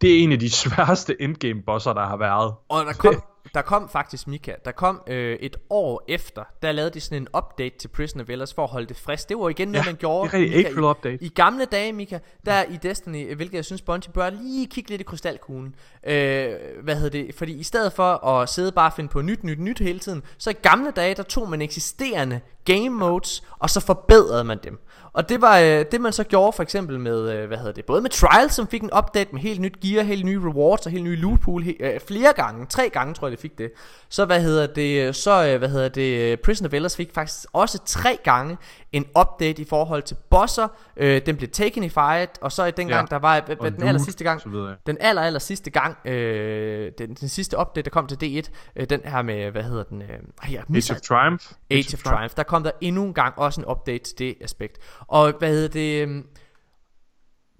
det 0.00 0.18
er 0.18 0.22
en 0.22 0.32
af 0.32 0.38
de 0.38 0.50
sværeste 0.60 1.22
endgame 1.22 1.62
bosser, 1.62 1.92
der 1.92 2.06
har 2.06 2.16
været. 2.16 2.54
Og 2.68 2.84
der 2.84 2.92
kom, 2.92 3.22
der 3.54 3.62
kom 3.62 3.88
faktisk, 3.88 4.26
Mika, 4.28 4.52
der 4.64 4.72
kom 4.72 5.02
øh, 5.06 5.36
et 5.40 5.56
år 5.70 6.04
efter, 6.08 6.44
der 6.62 6.72
lavede 6.72 6.90
de 6.94 7.00
sådan 7.00 7.22
en 7.22 7.28
update 7.36 7.78
til 7.78 7.88
Prison 7.88 8.20
of 8.20 8.28
Velas 8.28 8.54
for 8.54 8.64
at 8.64 8.70
holde 8.70 8.86
det 8.86 8.96
frisk. 8.96 9.28
Det 9.28 9.38
var 9.38 9.48
igen 9.48 9.68
noget, 9.68 9.86
ja, 9.86 9.90
man 9.90 9.96
gjorde. 9.96 10.30
det 10.32 10.66
er 10.66 10.74
Mika, 10.74 10.80
update. 10.80 11.24
I, 11.24 11.26
I 11.26 11.28
gamle 11.28 11.64
dage, 11.64 11.92
Mika, 11.92 12.18
der 12.46 12.62
i 12.62 12.76
Destiny, 12.76 13.34
hvilket 13.34 13.54
jeg 13.54 13.64
synes, 13.64 13.82
Bungie 13.82 14.12
bør 14.12 14.30
lige 14.30 14.66
kigge 14.66 14.90
lidt 14.90 15.00
i 15.00 15.04
krystalkuglen. 15.04 15.74
Øh, 16.06 16.54
hvad 16.82 16.96
hedder 16.96 17.10
det? 17.10 17.34
Fordi 17.34 17.52
i 17.52 17.62
stedet 17.62 17.92
for 17.92 18.26
at 18.26 18.48
sidde 18.48 18.72
bare 18.72 18.88
og 18.88 18.92
finde 18.92 19.10
på 19.10 19.22
nyt, 19.22 19.44
nyt, 19.44 19.58
nyt 19.58 19.78
hele 19.78 19.98
tiden, 19.98 20.22
så 20.38 20.50
i 20.50 20.56
gamle 20.62 20.90
dage, 20.90 21.14
der 21.14 21.22
tog 21.22 21.50
man 21.50 21.62
eksisterende 21.62 22.40
game 22.64 22.88
modes, 22.88 23.42
og 23.58 23.70
så 23.70 23.80
forbedrede 23.80 24.44
man 24.44 24.58
dem. 24.64 24.78
Og 25.12 25.28
det 25.28 25.40
var 25.40 25.58
øh, 25.58 25.84
det 25.92 26.00
man 26.00 26.12
så 26.12 26.24
gjorde 26.24 26.52
for 26.52 26.62
eksempel 26.62 27.00
med 27.00 27.32
øh, 27.32 27.46
hvad 27.48 27.58
hedder 27.58 27.72
det, 27.72 27.84
både 27.84 28.00
med 28.02 28.10
Trials 28.10 28.54
som 28.54 28.66
fik 28.68 28.82
en 28.82 28.90
update 28.98 29.30
med 29.32 29.40
helt 29.40 29.60
nyt 29.60 29.80
gear, 29.80 30.02
helt 30.02 30.24
nye 30.24 30.40
rewards 30.40 30.86
og 30.86 30.92
helt 30.92 31.04
nye 31.04 31.16
loot 31.16 31.40
pool 31.40 31.62
he, 31.62 31.76
øh, 31.80 32.00
flere 32.08 32.32
gange, 32.36 32.66
tre 32.66 32.88
gange 32.88 33.14
tror 33.14 33.26
jeg 33.26 33.32
det 33.32 33.40
fik 33.40 33.58
det. 33.58 33.70
Så 34.08 34.24
hvad 34.24 34.42
hedder 34.42 34.66
det, 34.66 35.16
så 35.16 35.46
øh, 35.46 35.58
hvad 35.58 35.68
hedder 35.68 35.88
det, 35.88 36.40
Prison 36.40 36.66
of 36.66 36.72
Elders 36.72 36.96
fik 36.96 37.10
faktisk 37.14 37.46
også 37.52 37.78
tre 37.86 38.18
gange 38.24 38.56
en 38.92 39.04
update 39.20 39.62
i 39.62 39.64
forhold 39.64 40.02
til 40.02 40.16
bosser. 40.30 40.68
Øh, 40.96 41.22
den 41.26 41.36
blev 41.36 41.48
taken 41.48 41.84
i 41.84 41.88
fight, 41.88 42.38
og 42.40 42.52
så 42.52 42.64
i 42.64 42.70
den 42.70 42.88
gang 42.88 43.08
ja. 43.10 43.14
der 43.14 43.20
var 43.20 43.36
øh, 43.48 43.72
den 43.72 43.82
aller 43.82 44.00
sidste 44.00 44.24
gang, 44.24 44.42
den 44.86 44.96
aller 45.00 45.22
aller 45.22 45.40
sidste 45.40 45.70
gang, 45.70 45.96
øh, 46.06 46.92
den, 46.98 47.14
den 47.14 47.28
sidste 47.28 47.58
update 47.58 47.84
der 47.84 47.90
kom 47.90 48.06
til 48.06 48.16
D1, 48.46 48.50
øh, 48.76 48.90
den 48.90 49.00
her 49.04 49.22
med 49.22 49.50
hvad 49.50 49.62
hedder 49.62 49.82
den, 49.82 50.02
øh, 50.02 50.52
ja, 50.52 50.60
Age 50.74 50.94
of 50.94 51.00
Triumph. 51.00 51.44
Age, 51.70 51.78
Age 51.78 51.94
of 51.94 52.02
Triumph. 52.02 52.34
Der 52.36 52.42
kom 52.42 52.57
der 52.64 52.70
endnu 52.80 53.04
en 53.04 53.14
gang 53.14 53.38
også 53.38 53.60
en 53.60 53.66
update 53.66 54.04
til 54.04 54.18
det 54.18 54.36
aspekt. 54.40 54.78
Og 55.06 55.32
hvad 55.38 55.52
hedder 55.52 55.68
det... 55.68 56.06
Um, 56.06 56.26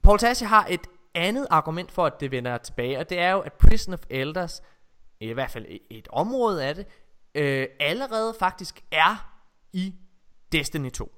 Paul 0.03 0.19
Tassi 0.19 0.45
har 0.45 0.67
et 0.71 0.87
andet 1.15 1.47
argument 1.51 1.93
for, 1.93 2.07
at 2.07 2.21
det 2.21 2.31
vender 2.31 2.59
tilbage, 2.59 2.99
og 2.99 3.11
det 3.11 3.19
er 3.19 3.31
jo, 3.31 3.41
at 3.41 3.53
Prison 3.53 3.95
of 3.95 4.01
Elders, 4.11 4.63
i 5.21 5.33
hvert 5.33 5.51
fald 5.51 5.67
et 5.91 6.09
område 6.11 6.65
af 6.65 6.75
det, 6.75 6.87
øh, 7.35 7.67
allerede 7.81 8.35
faktisk 8.39 8.85
er 8.93 9.41
i 9.73 9.95
Destiny 10.53 10.91
2. 10.91 11.15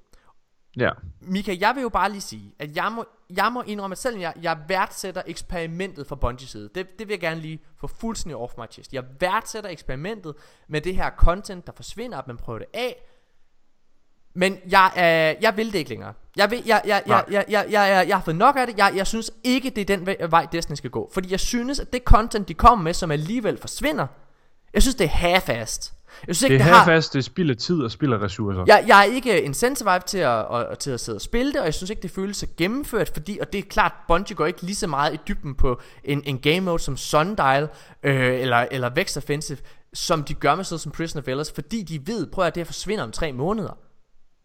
Ja. 0.77 0.89
Mika, 1.21 1.55
jeg 1.59 1.75
vil 1.75 1.81
jo 1.81 1.89
bare 1.89 2.09
lige 2.11 2.21
sige, 2.21 2.55
at 2.59 2.75
jeg 2.75 2.91
må, 2.91 3.05
jeg 3.29 3.51
må 3.53 3.61
indrømme, 3.61 3.93
at 3.93 3.97
selvom 3.97 4.21
jeg, 4.21 4.33
jeg 4.41 4.59
værdsætter 4.67 5.21
eksperimentet 5.25 6.07
fra 6.07 6.15
Bungie 6.15 6.47
side, 6.47 6.69
det, 6.75 6.99
det 6.99 7.07
vil 7.07 7.13
jeg 7.13 7.19
gerne 7.19 7.41
lige 7.41 7.59
få 7.77 7.87
fuldstændig 7.87 8.37
off 8.37 8.53
my 8.57 8.63
chest. 8.71 8.93
Jeg 8.93 9.03
værdsætter 9.19 9.69
eksperimentet 9.69 10.35
med 10.67 10.81
det 10.81 10.95
her 10.95 11.09
content, 11.09 11.67
der 11.67 11.73
forsvinder, 11.73 12.17
at 12.17 12.27
man 12.27 12.37
prøver 12.37 12.59
det 12.59 12.67
af, 12.73 13.05
men 14.33 14.57
jeg, 14.69 14.91
øh, 14.97 15.43
jeg 15.43 15.57
vil 15.57 15.73
det 15.73 15.79
ikke 15.79 15.89
længere. 15.89 16.13
Jeg, 16.35 16.51
vil, 16.51 16.63
jeg, 16.65 16.81
jeg, 16.85 17.03
jeg, 17.07 17.23
jeg, 17.31 17.45
jeg, 17.49 17.65
jeg, 17.69 17.89
jeg, 17.89 18.05
jeg 18.07 18.15
har 18.17 18.23
fået 18.23 18.35
nok 18.35 18.55
af 18.55 18.67
det. 18.67 18.77
Jeg, 18.77 18.93
jeg 18.95 19.07
synes 19.07 19.31
ikke, 19.43 19.69
det 19.69 19.89
er 19.89 19.97
den 19.97 20.07
vej, 20.31 20.47
Destiny 20.51 20.75
skal 20.75 20.89
gå. 20.89 21.09
Fordi 21.13 21.31
jeg 21.31 21.39
synes, 21.39 21.79
at 21.79 21.93
det 21.93 22.01
content, 22.03 22.47
de 22.47 22.53
kommer 22.53 22.83
med, 22.83 22.93
som 22.93 23.11
alligevel 23.11 23.57
forsvinder, 23.57 24.07
jeg 24.73 24.81
synes, 24.81 24.95
det 24.95 25.05
er 25.05 25.09
half-fast. 25.09 25.93
Jeg 26.27 26.35
synes 26.35 26.51
ikke, 26.51 26.53
det 26.53 26.61
er 26.61 26.65
det 26.65 26.75
half-fast, 26.75 27.13
det 27.13 27.25
spilder 27.25 27.55
tid 27.55 27.81
og 27.81 27.91
spilder 27.91 28.23
ressourcer. 28.23 28.63
Jeg, 28.67 28.83
jeg 28.87 28.99
er 28.99 29.03
ikke 29.03 29.41
incentivized 29.41 30.01
til 30.07 30.17
at, 30.17 30.55
at, 30.55 30.79
til 30.79 30.91
at 30.91 30.99
sidde 30.99 31.17
og 31.17 31.21
spille 31.21 31.51
det, 31.51 31.59
og 31.59 31.65
jeg 31.65 31.73
synes 31.73 31.89
ikke, 31.89 32.01
det 32.01 32.11
føles 32.11 32.37
så 32.37 32.47
gennemført, 32.57 33.11
fordi, 33.13 33.37
og 33.41 33.53
det 33.53 33.59
er 33.59 33.63
klart, 33.69 33.93
Bungie 34.07 34.35
går 34.35 34.45
ikke 34.45 34.61
lige 34.61 34.75
så 34.75 34.87
meget 34.87 35.13
i 35.13 35.19
dybden 35.27 35.55
på 35.55 35.81
en, 36.03 36.23
en 36.25 36.39
game 36.39 36.59
mode 36.59 36.79
som 36.79 36.97
Sundial, 36.97 37.67
øh, 38.03 38.41
eller, 38.41 38.67
eller 38.71 38.89
Vex 38.95 39.17
Offensive, 39.17 39.57
som 39.93 40.23
de 40.23 40.33
gør 40.33 40.55
med 40.55 40.63
sådan 40.63 40.79
som 40.79 40.91
Prison 40.91 41.19
of 41.19 41.27
Velas, 41.27 41.51
fordi 41.51 41.83
de 41.83 42.07
ved, 42.07 42.27
prøv 42.27 42.45
at 42.45 42.55
det 42.55 42.61
her 42.61 42.65
forsvinder 42.65 43.03
om 43.03 43.11
tre 43.11 43.33
måneder. 43.33 43.77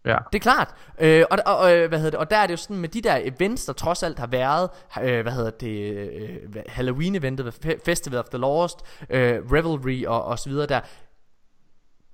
Ja. 0.07 0.19
Det 0.33 0.39
er 0.39 0.43
klart. 0.43 0.75
Øh, 0.99 1.25
og, 1.31 1.39
og, 1.47 1.57
og, 1.57 1.89
hvad 1.89 1.99
hedder 1.99 2.11
det? 2.11 2.21
og 2.21 2.31
der 2.31 2.37
er 2.37 2.47
det 2.47 2.53
jo 2.53 2.57
sådan 2.57 2.77
med 2.77 2.89
de 2.89 3.01
der 3.01 3.21
events, 3.23 3.65
der 3.65 3.73
trods 3.73 4.03
alt 4.03 4.19
har 4.19 4.27
været, 4.27 4.71
øh, 5.03 5.23
hvad 5.23 5.33
hedder 5.33 5.51
det, 5.51 5.95
øh, 5.95 6.39
Halloween-eventet, 6.69 7.79
Festival 7.85 8.19
of 8.19 8.29
the 8.29 8.39
Lost, 8.39 8.79
øh, 9.11 9.53
Revelry 9.53 10.05
og, 10.07 10.25
og 10.25 10.39
så 10.39 10.49
videre 10.49 10.67
der. 10.67 10.81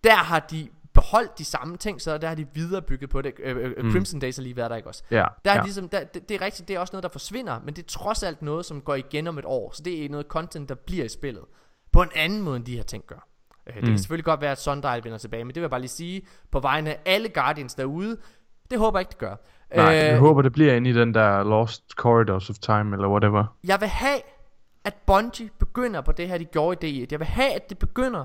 Der 0.05 0.17
har 0.17 0.41
de 0.41 0.69
beholdt 0.95 1.39
de 1.39 1.45
samme 1.45 1.77
ting, 1.77 2.01
så 2.01 2.19
der 2.19 2.29
har 2.29 2.35
de 2.35 2.47
viderebygget 2.55 3.11
på 3.11 3.23
det. 3.23 3.33
Øh, 3.39 3.57
øh, 3.57 3.85
mm. 3.85 3.93
Crimson 3.93 4.21
Days 4.21 4.37
har 4.37 4.43
lige 4.43 4.57
været 4.57 4.71
der, 4.71 4.77
ikke 4.77 4.89
også? 4.89 5.03
Ja. 5.11 5.25
Der 5.45 5.51
er 5.51 5.57
ja. 5.57 5.63
ligesom, 5.63 5.89
der, 5.89 6.05
det, 6.05 6.29
det 6.29 6.35
er 6.35 6.41
rigtigt, 6.41 6.69
det 6.69 6.77
er 6.77 6.81
også 6.81 6.93
noget, 6.93 7.03
der 7.03 7.09
forsvinder, 7.09 7.61
men 7.65 7.75
det 7.75 7.83
er 7.83 7.87
trods 7.87 8.23
alt 8.23 8.43
noget, 8.43 8.67
som 8.67 8.81
går 8.81 8.95
igen 8.95 9.27
om 9.27 9.39
et 9.39 9.45
år. 9.45 9.71
Så 9.75 9.83
det 9.83 10.05
er 10.05 10.09
noget 10.09 10.27
content, 10.27 10.69
der 10.69 10.75
bliver 10.75 11.05
i 11.05 11.09
spillet. 11.09 11.45
På 11.93 12.03
en 12.03 12.11
anden 12.15 12.43
måde, 12.43 12.57
end 12.57 12.65
de 12.65 12.77
her 12.77 12.83
ting 12.83 13.05
gør. 13.07 13.29
Øh, 13.67 13.75
det 13.75 13.83
mm. 13.83 13.89
kan 13.89 13.99
selvfølgelig 13.99 14.25
godt 14.25 14.41
være, 14.41 14.51
at 14.53 14.61
Sundial 14.61 15.05
vender 15.05 15.19
tilbage, 15.19 15.45
men 15.45 15.49
det 15.49 15.57
vil 15.57 15.63
jeg 15.63 15.71
bare 15.71 15.81
lige 15.81 15.91
sige 15.91 16.23
på 16.51 16.61
vegne 16.61 16.91
af 16.91 16.99
alle 17.07 17.29
Guardians 17.29 17.75
derude. 17.75 18.17
Det 18.71 18.79
håber 18.79 18.99
jeg 18.99 19.03
ikke, 19.03 19.11
det 19.11 19.19
gør. 19.19 19.37
Nej, 19.77 19.95
øh, 19.95 20.01
jeg 20.01 20.19
håber, 20.19 20.43
det 20.43 20.53
bliver 20.53 20.75
inde 20.75 20.91
i 20.91 20.93
den 20.93 21.15
der 21.15 21.45
Lost 21.45 21.83
Corridors 21.97 22.51
of 22.51 22.57
Time, 22.57 22.97
eller 22.97 23.09
whatever. 23.09 23.45
Jeg 23.65 23.81
vil 23.81 23.89
have, 23.89 24.21
at 24.85 24.95
Bungie 25.07 25.51
begynder 25.59 26.01
på 26.01 26.13
det 26.13 26.29
her, 26.29 26.39
de 26.39 26.45
gjorde 26.45 26.89
i 26.89 27.05
D1. 27.05 27.07
Jeg 27.11 27.19
vil 27.19 27.27
have, 27.27 27.53
at 27.53 27.71
det 27.71 27.79
begynder 27.79 28.25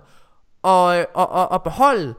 at, 0.64 1.06
at, 1.18 1.28
at, 1.36 1.48
at 1.54 1.64
beholde 1.64 2.14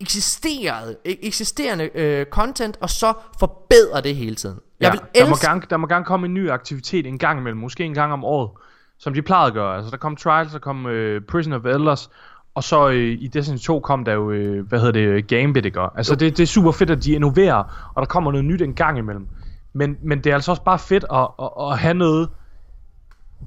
eksisterende, 0.00 0.96
eksisterende 1.04 1.90
øh, 1.94 2.26
content, 2.26 2.78
og 2.80 2.90
så 2.90 3.14
forbedre 3.38 4.00
det 4.00 4.16
hele 4.16 4.34
tiden. 4.34 4.58
Jeg 4.80 4.86
ja, 4.86 4.90
vil 4.90 5.00
elske... 5.14 5.24
der, 5.24 5.28
må 5.30 5.54
gerne, 5.54 5.62
der 5.70 5.76
må 5.76 5.86
gerne 5.86 6.04
komme 6.04 6.26
en 6.26 6.34
ny 6.34 6.50
aktivitet 6.50 7.06
en 7.06 7.18
gang 7.18 7.40
imellem, 7.40 7.60
måske 7.60 7.84
en 7.84 7.94
gang 7.94 8.12
om 8.12 8.24
året, 8.24 8.50
som 8.98 9.14
de 9.14 9.22
plejede 9.22 9.46
at 9.46 9.52
gøre. 9.52 9.76
Altså, 9.76 9.90
der 9.90 9.96
kom 9.96 10.16
Trials, 10.16 10.52
der 10.52 10.58
kom 10.58 10.86
øh, 10.86 11.22
Prison 11.28 11.52
of 11.52 11.64
Elders, 11.64 12.10
og 12.54 12.64
så 12.64 12.88
øh, 12.88 13.16
i 13.20 13.26
Destiny 13.26 13.58
2 13.58 13.80
kom 13.80 14.04
der 14.04 14.12
jo, 14.12 14.30
øh, 14.30 14.68
hvad 14.68 14.80
hedder 14.80 14.92
det, 14.92 15.26
Gambit, 15.26 15.64
ikke? 15.64 15.80
Altså 15.80 16.14
det, 16.14 16.36
det 16.36 16.42
er 16.42 16.46
super 16.46 16.72
fedt, 16.72 16.90
at 16.90 17.04
de 17.04 17.12
innoverer, 17.12 17.90
og 17.94 18.02
der 18.02 18.06
kommer 18.06 18.30
noget 18.32 18.44
nyt 18.44 18.62
en 18.62 18.74
gang 18.74 18.98
imellem. 18.98 19.28
Men, 19.72 19.98
men 20.02 20.24
det 20.24 20.30
er 20.30 20.34
altså 20.34 20.50
også 20.50 20.62
bare 20.62 20.78
fedt 20.78 21.04
at, 21.12 21.28
at, 21.42 21.72
at 21.72 21.78
have 21.78 21.94
noget, 21.94 22.28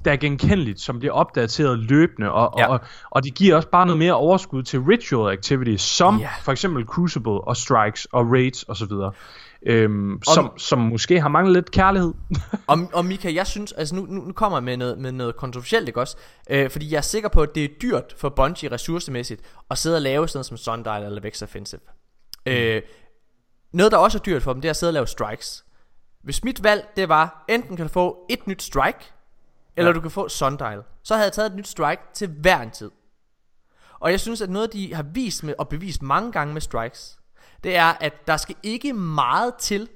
der 0.04 0.12
er 0.12 0.16
genkendeligt, 0.16 0.80
som 0.80 0.98
bliver 0.98 1.12
opdateret 1.14 1.78
løbende, 1.78 2.32
og, 2.32 2.54
ja. 2.58 2.66
og, 2.66 2.80
og 3.10 3.24
det 3.24 3.34
giver 3.34 3.56
også 3.56 3.68
bare 3.68 3.86
noget 3.86 3.98
mere 3.98 4.14
overskud 4.14 4.62
til 4.62 4.80
ritual 4.80 5.32
activities, 5.32 5.80
som 5.80 6.18
ja. 6.18 6.28
for 6.42 6.52
eksempel 6.52 6.84
Crucible 6.84 7.32
og 7.32 7.56
Strikes 7.56 8.04
og 8.04 8.32
Raids 8.32 8.64
osv. 8.68 8.92
Øhm, 9.68 10.22
som, 10.22 10.58
som 10.58 10.78
måske 10.78 11.20
har 11.20 11.28
manglet 11.28 11.54
lidt 11.54 11.70
kærlighed. 11.70 12.14
og, 12.66 12.78
og 12.92 13.04
Mika, 13.04 13.34
jeg 13.34 13.46
synes, 13.46 13.72
altså 13.72 13.94
nu, 13.94 14.06
nu 14.06 14.32
kommer 14.32 14.58
jeg 14.58 14.64
med 14.64 14.76
noget, 14.76 14.98
med 14.98 15.12
noget 15.12 15.36
kontroversielt, 15.36 15.88
ikke 15.88 16.00
også? 16.00 16.16
Øh, 16.50 16.70
fordi 16.70 16.90
jeg 16.90 16.96
er 16.96 17.02
sikker 17.02 17.28
på, 17.28 17.42
at 17.42 17.54
det 17.54 17.64
er 17.64 17.68
dyrt 17.82 18.14
for 18.18 18.28
Bungie 18.28 18.70
ressourcemæssigt 18.70 19.42
at 19.70 19.78
sidde 19.78 19.96
og 19.96 20.02
lave 20.02 20.28
sådan 20.28 20.38
noget 20.38 20.46
som 20.46 20.56
Sundial 20.56 21.02
eller 21.02 21.22
Vex 21.22 21.42
Offensive. 21.42 21.80
Mm. 22.46 22.52
Øh, 22.52 22.82
noget, 23.72 23.92
der 23.92 23.98
også 23.98 24.18
er 24.18 24.22
dyrt 24.22 24.42
for 24.42 24.52
dem, 24.52 24.62
det 24.62 24.68
er 24.68 24.70
at 24.70 24.76
sidde 24.76 24.90
og 24.90 24.94
lave 24.94 25.06
strikes. 25.06 25.64
Hvis 26.22 26.44
mit 26.44 26.64
valg, 26.64 26.88
det 26.96 27.08
var, 27.08 27.44
enten 27.48 27.76
kan 27.76 27.86
du 27.86 27.92
få 27.92 28.26
et 28.30 28.46
nyt 28.46 28.62
strike, 28.62 29.12
eller 29.76 29.90
ja. 29.90 29.94
du 29.94 30.00
kan 30.00 30.10
få 30.10 30.28
Sundial. 30.28 30.82
Så 31.02 31.14
havde 31.14 31.24
jeg 31.24 31.32
taget 31.32 31.50
et 31.50 31.56
nyt 31.56 31.68
strike 31.68 32.02
til 32.14 32.28
hver 32.28 32.60
en 32.60 32.70
tid. 32.70 32.90
Og 33.98 34.10
jeg 34.10 34.20
synes, 34.20 34.42
at 34.42 34.50
noget, 34.50 34.72
de 34.72 34.94
har 34.94 35.02
vist 35.02 35.44
med, 35.44 35.54
og 35.58 35.68
bevist 35.68 36.02
mange 36.02 36.32
gange 36.32 36.54
med 36.54 36.60
strikes, 36.60 37.18
det 37.64 37.76
er, 37.76 37.96
at 38.00 38.26
der 38.26 38.36
skal 38.36 38.54
ikke 38.62 38.92
meget 38.92 39.54
til, 39.54 39.88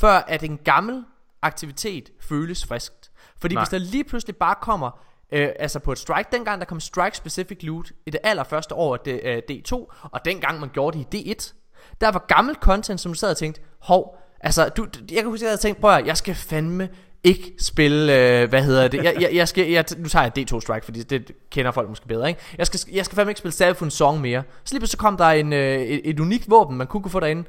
før 0.00 0.12
at 0.12 0.42
en 0.42 0.58
gammel 0.58 1.04
aktivitet 1.42 2.10
føles 2.20 2.66
friskt. 2.66 3.10
Fordi 3.36 3.54
Nej. 3.54 3.62
hvis 3.62 3.68
der 3.68 3.78
lige 3.78 4.04
pludselig 4.04 4.36
bare 4.36 4.54
kommer, 4.62 4.90
øh, 5.32 5.48
altså 5.58 5.78
på 5.78 5.92
et 5.92 5.98
strike, 5.98 6.28
dengang 6.32 6.60
der 6.60 6.66
kom 6.66 6.80
strike 6.80 7.16
specific 7.16 7.58
loot 7.62 7.92
i 8.06 8.10
det 8.10 8.20
allerførste 8.24 8.74
år 8.74 8.94
af 8.94 9.00
D, 9.00 9.08
øh, 9.08 9.42
D2, 9.50 9.92
og 10.02 10.24
dengang 10.24 10.60
man 10.60 10.68
gjorde 10.68 10.98
det 10.98 11.14
i 11.14 11.32
D1, 11.32 11.54
Der 12.00 12.10
var 12.10 12.24
gammelt 12.28 12.58
content, 12.58 13.00
som 13.00 13.12
du 13.12 13.18
sad 13.18 13.30
og 13.30 13.36
tænkte, 13.36 13.60
hov, 13.78 14.18
altså, 14.40 14.68
du, 14.68 14.86
jeg 15.10 15.16
kan 15.16 15.26
huske, 15.26 15.42
at 15.42 15.42
jeg 15.42 15.50
havde 15.50 15.60
tænkt, 15.60 15.80
prøv 15.80 15.90
at, 15.90 16.06
jeg 16.06 16.16
skal 16.16 16.34
fandme 16.34 16.88
ikke 17.24 17.54
spille, 17.60 18.18
øh, 18.18 18.48
hvad 18.48 18.62
hedder 18.62 18.88
det, 18.88 19.04
jeg, 19.04 19.16
jeg, 19.20 19.30
jeg 19.32 19.48
skal, 19.48 19.68
jeg, 19.70 19.84
nu 19.96 20.08
tager 20.08 20.30
jeg 20.34 20.38
D2 20.38 20.60
Strike, 20.60 20.84
fordi 20.84 21.02
det 21.02 21.32
kender 21.50 21.70
folk 21.70 21.88
måske 21.88 22.06
bedre, 22.06 22.28
ikke? 22.28 22.40
Jeg 22.58 22.66
skal, 22.66 22.80
jeg 22.92 23.04
skal 23.04 23.16
fandme 23.16 23.30
ikke 23.30 23.38
spille 23.38 23.76
en 23.82 23.90
song 23.90 24.20
mere. 24.20 24.42
Så 24.64 24.74
lige 24.74 24.80
pludselig 24.80 24.98
kom 24.98 25.16
der 25.16 25.24
en, 25.24 25.52
øh, 25.52 25.80
et, 25.82 26.00
et 26.04 26.20
unikt 26.20 26.50
våben, 26.50 26.76
man 26.76 26.86
kunne 26.86 27.02
kunne 27.02 27.10
få 27.10 27.20
derinde. 27.20 27.44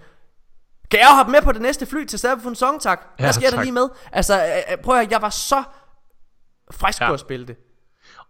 Kan 0.91 0.99
jeg 0.99 1.15
hoppe 1.15 1.31
med 1.31 1.41
på 1.41 1.51
det 1.51 1.61
næste 1.61 1.85
fly 1.85 2.05
til 2.05 2.19
en 2.47 2.55
song, 2.55 2.81
tak? 2.81 3.01
Ja, 3.19 3.23
Hvad 3.23 3.33
sker 3.33 3.49
der 3.49 3.61
lige 3.61 3.71
med? 3.71 3.89
Altså, 4.11 4.45
øh, 4.45 4.77
prøv 4.83 4.99
at, 4.99 5.11
jeg 5.11 5.21
var 5.21 5.29
så 5.29 5.63
frisk 6.71 6.99
ja. 6.99 7.05
Ja. 7.05 7.09
på 7.09 7.13
at 7.13 7.19
spille 7.19 7.47
det. 7.47 7.55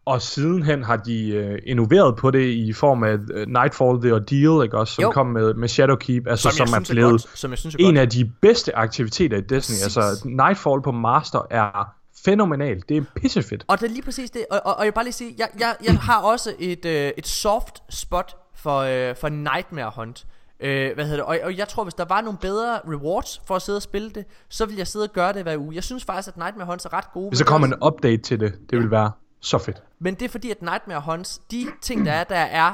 Og 0.06 0.22
sidenhen 0.22 0.84
har 0.84 0.98
de 0.98 1.30
øh, 1.30 1.60
innoveret 1.66 2.16
på 2.16 2.32
det 2.32 2.46
i 2.46 2.74
form 2.74 3.04
af 3.04 3.18
øh, 3.34 3.48
Nightfall 3.48 4.02
The 4.02 4.14
Ordeal, 4.14 4.64
ikke 4.64 4.78
også, 4.78 4.94
som 4.94 5.02
Jo. 5.02 5.12
kom 5.12 5.28
med, 5.28 5.54
med 5.54 5.68
Shadowkeep, 5.68 6.28
altså 6.28 6.50
som, 6.50 6.68
som 6.68 6.76
er 6.76 6.80
er 6.80 6.86
blevet 6.90 7.12
godt, 7.12 7.38
som 7.40 7.52
jeg 7.52 7.58
synes 7.58 7.76
er 7.76 7.80
en 7.80 7.86
godt. 7.86 7.98
af 7.98 8.10
de 8.10 8.32
bedste 8.42 8.76
aktiviteter 8.76 9.38
i 9.38 9.42
Destiny. 9.42 9.76
Præcis. 9.84 9.98
Altså 9.98 10.22
Nightfall 10.26 10.82
på 10.82 10.92
Master 10.92 11.48
er 11.50 11.96
fænomenalt. 12.26 12.90
Det 12.90 12.98
er 12.98 13.04
pissefedt. 13.16 13.66
Og 13.68 13.80
det 13.80 13.86
er 13.86 13.90
lige 13.90 14.02
præcis 14.02 14.30
det, 14.32 14.46
og, 14.52 14.62
og, 14.66 14.74
og 14.74 14.80
jeg 14.80 14.86
vil 14.86 14.92
bare 14.96 15.04
lige 15.04 15.14
sige, 15.14 15.36
jeg, 15.38 15.48
jeg, 15.60 15.76
jeg 15.84 15.98
har 15.98 16.22
også 16.22 16.54
et, 16.60 16.86
øh, 16.86 17.12
et 17.18 17.28
soft 17.28 17.84
spot 17.90 18.36
for, 18.56 18.78
øh, 18.80 19.16
for 19.16 19.30
Nightmare 19.30 19.92
Hunt. 19.96 20.26
Øh, 20.60 20.94
hvad 20.96 21.06
hedder 21.06 21.18
det? 21.18 21.26
Og, 21.26 21.40
og 21.44 21.58
jeg 21.58 21.68
tror, 21.68 21.84
hvis 21.84 21.94
der 21.94 22.06
var 22.06 22.22
nogle 22.22 22.38
bedre 22.42 22.80
rewards 22.88 23.42
for 23.48 23.56
at 23.56 23.62
sidde 23.62 23.78
og 23.78 23.82
spille 23.82 24.10
det, 24.10 24.26
så 24.50 24.66
ville 24.66 24.80
jeg 24.80 24.88
sidde 24.88 25.04
og 25.04 25.14
gøre 25.14 25.34
det 25.34 25.44
hver 25.44 25.58
uge. 25.58 25.76
Jeg 25.76 25.84
synes 25.84 26.06
faktisk, 26.06 26.28
at 26.28 26.38
Nightmare 26.38 26.68
Hunts 26.68 26.86
er 26.86 26.94
ret 26.94 27.12
gode. 27.14 27.28
Hvis 27.30 27.40
der 27.40 27.46
kommer 27.46 27.68
en 27.68 27.76
update 27.86 28.18
til 28.18 28.40
det, 28.40 28.54
det 28.70 28.80
vil 28.80 28.92
være 28.92 29.12
så 29.44 29.58
fedt. 29.58 29.84
Men 30.00 30.16
det 30.16 30.26
er 30.26 30.30
fordi, 30.30 30.52
at 30.52 30.62
Nightmare 30.62 31.02
Hunts, 31.02 31.42
de 31.52 31.68
ting, 31.82 32.06
der 32.06 32.12
er, 32.12 32.24
der 32.24 32.36
er 32.36 32.74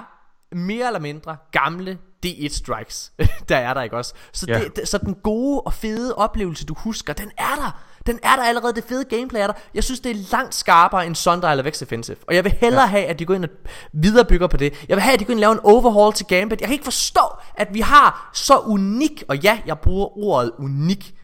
mere 0.56 0.88
eller 0.88 1.00
mindre 1.00 1.38
gamle 1.52 1.98
D1 2.26 2.58
strikes, 2.58 3.12
der 3.50 3.58
er 3.58 3.74
der 3.74 3.82
ikke 3.82 3.98
også. 3.98 4.14
Så, 4.34 4.46
Ja. 4.50 4.62
det, 4.76 4.88
så 4.88 4.98
den 4.98 5.16
gode 5.16 5.62
og 5.62 5.74
fede 5.74 6.16
oplevelse, 6.16 6.66
du 6.66 6.74
husker, 6.78 7.14
den 7.14 7.32
er 7.38 7.56
der. 7.56 7.82
Den 8.06 8.20
er 8.24 8.36
der 8.36 8.44
allerede, 8.44 8.74
det 8.76 8.84
fede 8.84 9.06
gameplay 9.06 9.40
er 9.42 9.48
der. 9.48 9.54
Jeg 9.74 9.84
synes, 9.84 10.00
det 10.00 10.10
er 10.12 10.16
langt 10.32 10.56
skarpere 10.56 11.06
end 11.06 11.16
Sundial 11.16 11.52
eller 11.52 11.64
Vex 11.64 11.82
Offensive. 11.82 12.18
Og 12.28 12.36
jeg 12.36 12.44
vil 12.44 12.52
hellere 12.62 12.82
ja. 12.82 12.88
have, 12.88 13.06
at 13.06 13.20
de 13.20 13.26
går 13.26 13.34
ind 13.34 13.44
og 13.44 13.50
viderebygger 13.94 14.48
på 14.48 14.58
det. 14.58 14.86
Jeg 14.90 14.96
vil 14.98 15.02
have, 15.02 15.14
at 15.14 15.20
de 15.20 15.26
går 15.26 15.32
ind 15.32 15.38
og 15.38 15.42
laver 15.42 15.54
en 15.54 15.60
overhaul 15.64 16.14
til 16.14 16.26
Gambit. 16.26 16.62
Jeg 16.62 16.68
kan 16.68 16.74
ikke 16.74 16.84
forstå, 16.84 17.22
at 17.56 17.68
vi 17.74 17.80
har 17.80 18.30
så 18.34 18.60
unik, 18.60 19.24
og 19.28 19.38
ja, 19.38 19.60
jeg 19.66 19.80
bruger 19.80 20.18
ordet 20.18 20.52
unik, 20.60 21.16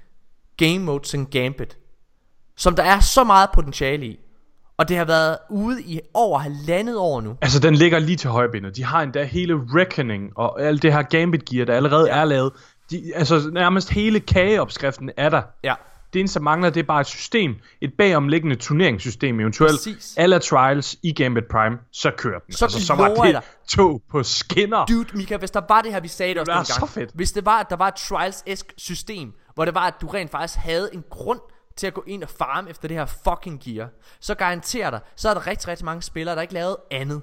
game 0.58 0.80
mode 0.80 1.08
som 1.08 1.26
Gambit. 1.26 1.78
Som 2.58 2.76
der 2.76 2.84
er 2.84 3.00
så 3.00 3.24
meget 3.24 3.50
potentiale 3.54 4.06
i. 4.06 4.20
Og 4.78 4.89
det 4.89 4.97
har 4.97 5.05
været 5.05 5.38
ude 5.49 5.84
i 5.84 5.99
over 6.13 6.39
halvandet 6.39 6.97
år 6.97 7.21
nu. 7.21 7.38
Altså, 7.41 7.59
den 7.59 7.76
ligger 7.76 7.99
lige 7.99 8.15
til 8.15 8.30
højbenet. 8.30 8.76
De 8.76 8.84
har 8.84 9.01
endda 9.01 9.23
hele 9.23 9.53
Reckoning 9.53 10.32
og 10.36 10.61
alt 10.61 10.82
det 10.82 10.93
her 10.93 11.01
Gambit 11.01 11.45
Gear, 11.45 11.65
der 11.65 11.73
allerede 11.73 12.07
ja. 12.07 12.19
er 12.21 12.26
lavet. 12.26 12.51
De, 12.91 13.11
altså, 13.15 13.49
nærmest 13.53 13.89
hele 13.89 14.19
kageopskriften 14.19 15.11
er 15.17 15.30
der. 15.30 15.41
Ja. 15.63 15.73
Det 16.13 16.19
eneste, 16.19 16.39
der 16.39 16.43
mangler, 16.43 16.69
det 16.69 16.80
er 16.80 16.84
bare 16.86 17.01
et 17.01 17.07
system. 17.07 17.55
Et 17.82 17.93
bagomliggende 17.97 18.55
turneringssystem, 18.55 19.39
eventuelt. 19.39 19.71
Præcis. 19.71 20.13
Alle 20.17 20.39
Trials 20.39 20.95
i 21.03 21.13
Gambit 21.13 21.43
Prime, 21.51 21.78
så 21.91 22.11
kører 22.17 22.39
den. 22.39 22.53
Så 22.53 22.65
altså, 22.65 22.86
så 22.86 22.95
var 22.95 23.13
det 23.13 23.39
tog 23.67 24.01
på 24.11 24.23
skinner. 24.23 24.86
Dude, 24.86 25.17
Mika, 25.17 25.38
hvis 25.38 25.51
der 25.51 25.61
var 25.69 25.82
det 25.82 25.93
her, 25.93 25.99
vi 25.99 26.07
sagde 26.07 26.34
det 26.34 26.39
også 26.39 26.51
være 26.51 26.63
dengang. 26.63 26.89
så 26.89 26.93
fedt. 26.93 27.09
Hvis 27.13 27.32
det 27.32 27.45
var, 27.45 27.59
at 27.59 27.69
der 27.69 27.76
var 27.76 27.88
et 27.88 27.93
Trials-esk 27.93 28.73
system, 28.78 29.34
hvor 29.55 29.65
det 29.65 29.76
var, 29.76 29.88
at 29.88 29.93
du 30.01 30.07
rent 30.07 30.32
faktisk 30.32 30.59
havde 30.59 30.89
en 30.93 31.03
grund 31.09 31.39
til 31.78 31.88
at 31.88 31.93
gå 31.93 32.03
ind 32.07 32.23
og 32.23 32.30
farme 32.30 32.69
efter 32.69 32.88
det 32.88 32.97
her 32.97 33.05
fucking 33.05 33.61
gear, 33.63 33.89
så 34.19 34.36
garanterer 34.36 34.89
dig, 34.89 34.99
så 35.15 35.30
er 35.30 35.34
der 35.34 35.47
rigtig, 35.47 35.67
rigtig 35.67 35.86
mange 35.86 36.01
spillere, 36.01 36.36
der 36.36 36.41
ikke 36.41 36.53
lavede 36.53 36.78
andet. 36.91 37.21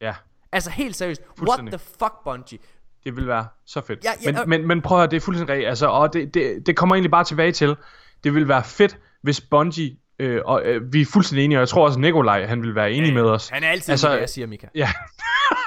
Ja, 0.00 0.14
Altså 0.52 0.70
helt 0.70 0.96
seriøst, 0.96 1.22
what 1.48 1.60
the 1.66 1.78
fuck, 1.78 2.12
Bungie? 2.24 2.58
det 3.04 3.16
vil 3.16 3.26
være 3.28 3.46
så 3.66 3.80
fedt. 3.80 4.04
Ja, 4.04 4.10
ja, 4.24 4.32
men, 4.32 4.40
og- 4.40 4.48
men, 4.48 4.66
men 4.66 4.82
prøv 4.82 4.98
at 4.98 5.00
høre, 5.02 5.10
det 5.10 5.16
er 5.16 5.20
fuldstændig 5.20 5.52
rigtigt. 5.52 5.68
Altså, 5.68 5.86
og 5.86 6.12
det, 6.12 6.34
det, 6.34 6.66
det 6.66 6.76
kommer 6.76 6.94
egentlig 6.94 7.10
bare 7.10 7.24
tilbage 7.24 7.52
til, 7.52 7.76
det 8.24 8.34
vil 8.34 8.48
være 8.48 8.64
fedt, 8.64 8.98
hvis 9.22 9.40
Bungie, 9.40 9.96
øh, 10.18 10.42
og 10.44 10.62
øh, 10.64 10.92
vi 10.92 11.00
er 11.00 11.06
fuldstændig 11.12 11.44
enige, 11.44 11.58
og 11.58 11.60
jeg 11.60 11.68
tror 11.68 11.84
også, 11.86 11.98
Nikolaj, 11.98 12.46
han 12.46 12.62
vil 12.62 12.74
være 12.74 12.92
enig 12.92 13.14
med 13.14 13.22
os. 13.22 13.48
Han 13.48 13.64
er 13.64 13.68
altid 13.68 13.90
Altså, 13.90 14.12
det, 14.12 14.20
jeg 14.20 14.28
siger, 14.30 14.46
Mika. 14.46 14.66
Ja. 14.74 14.88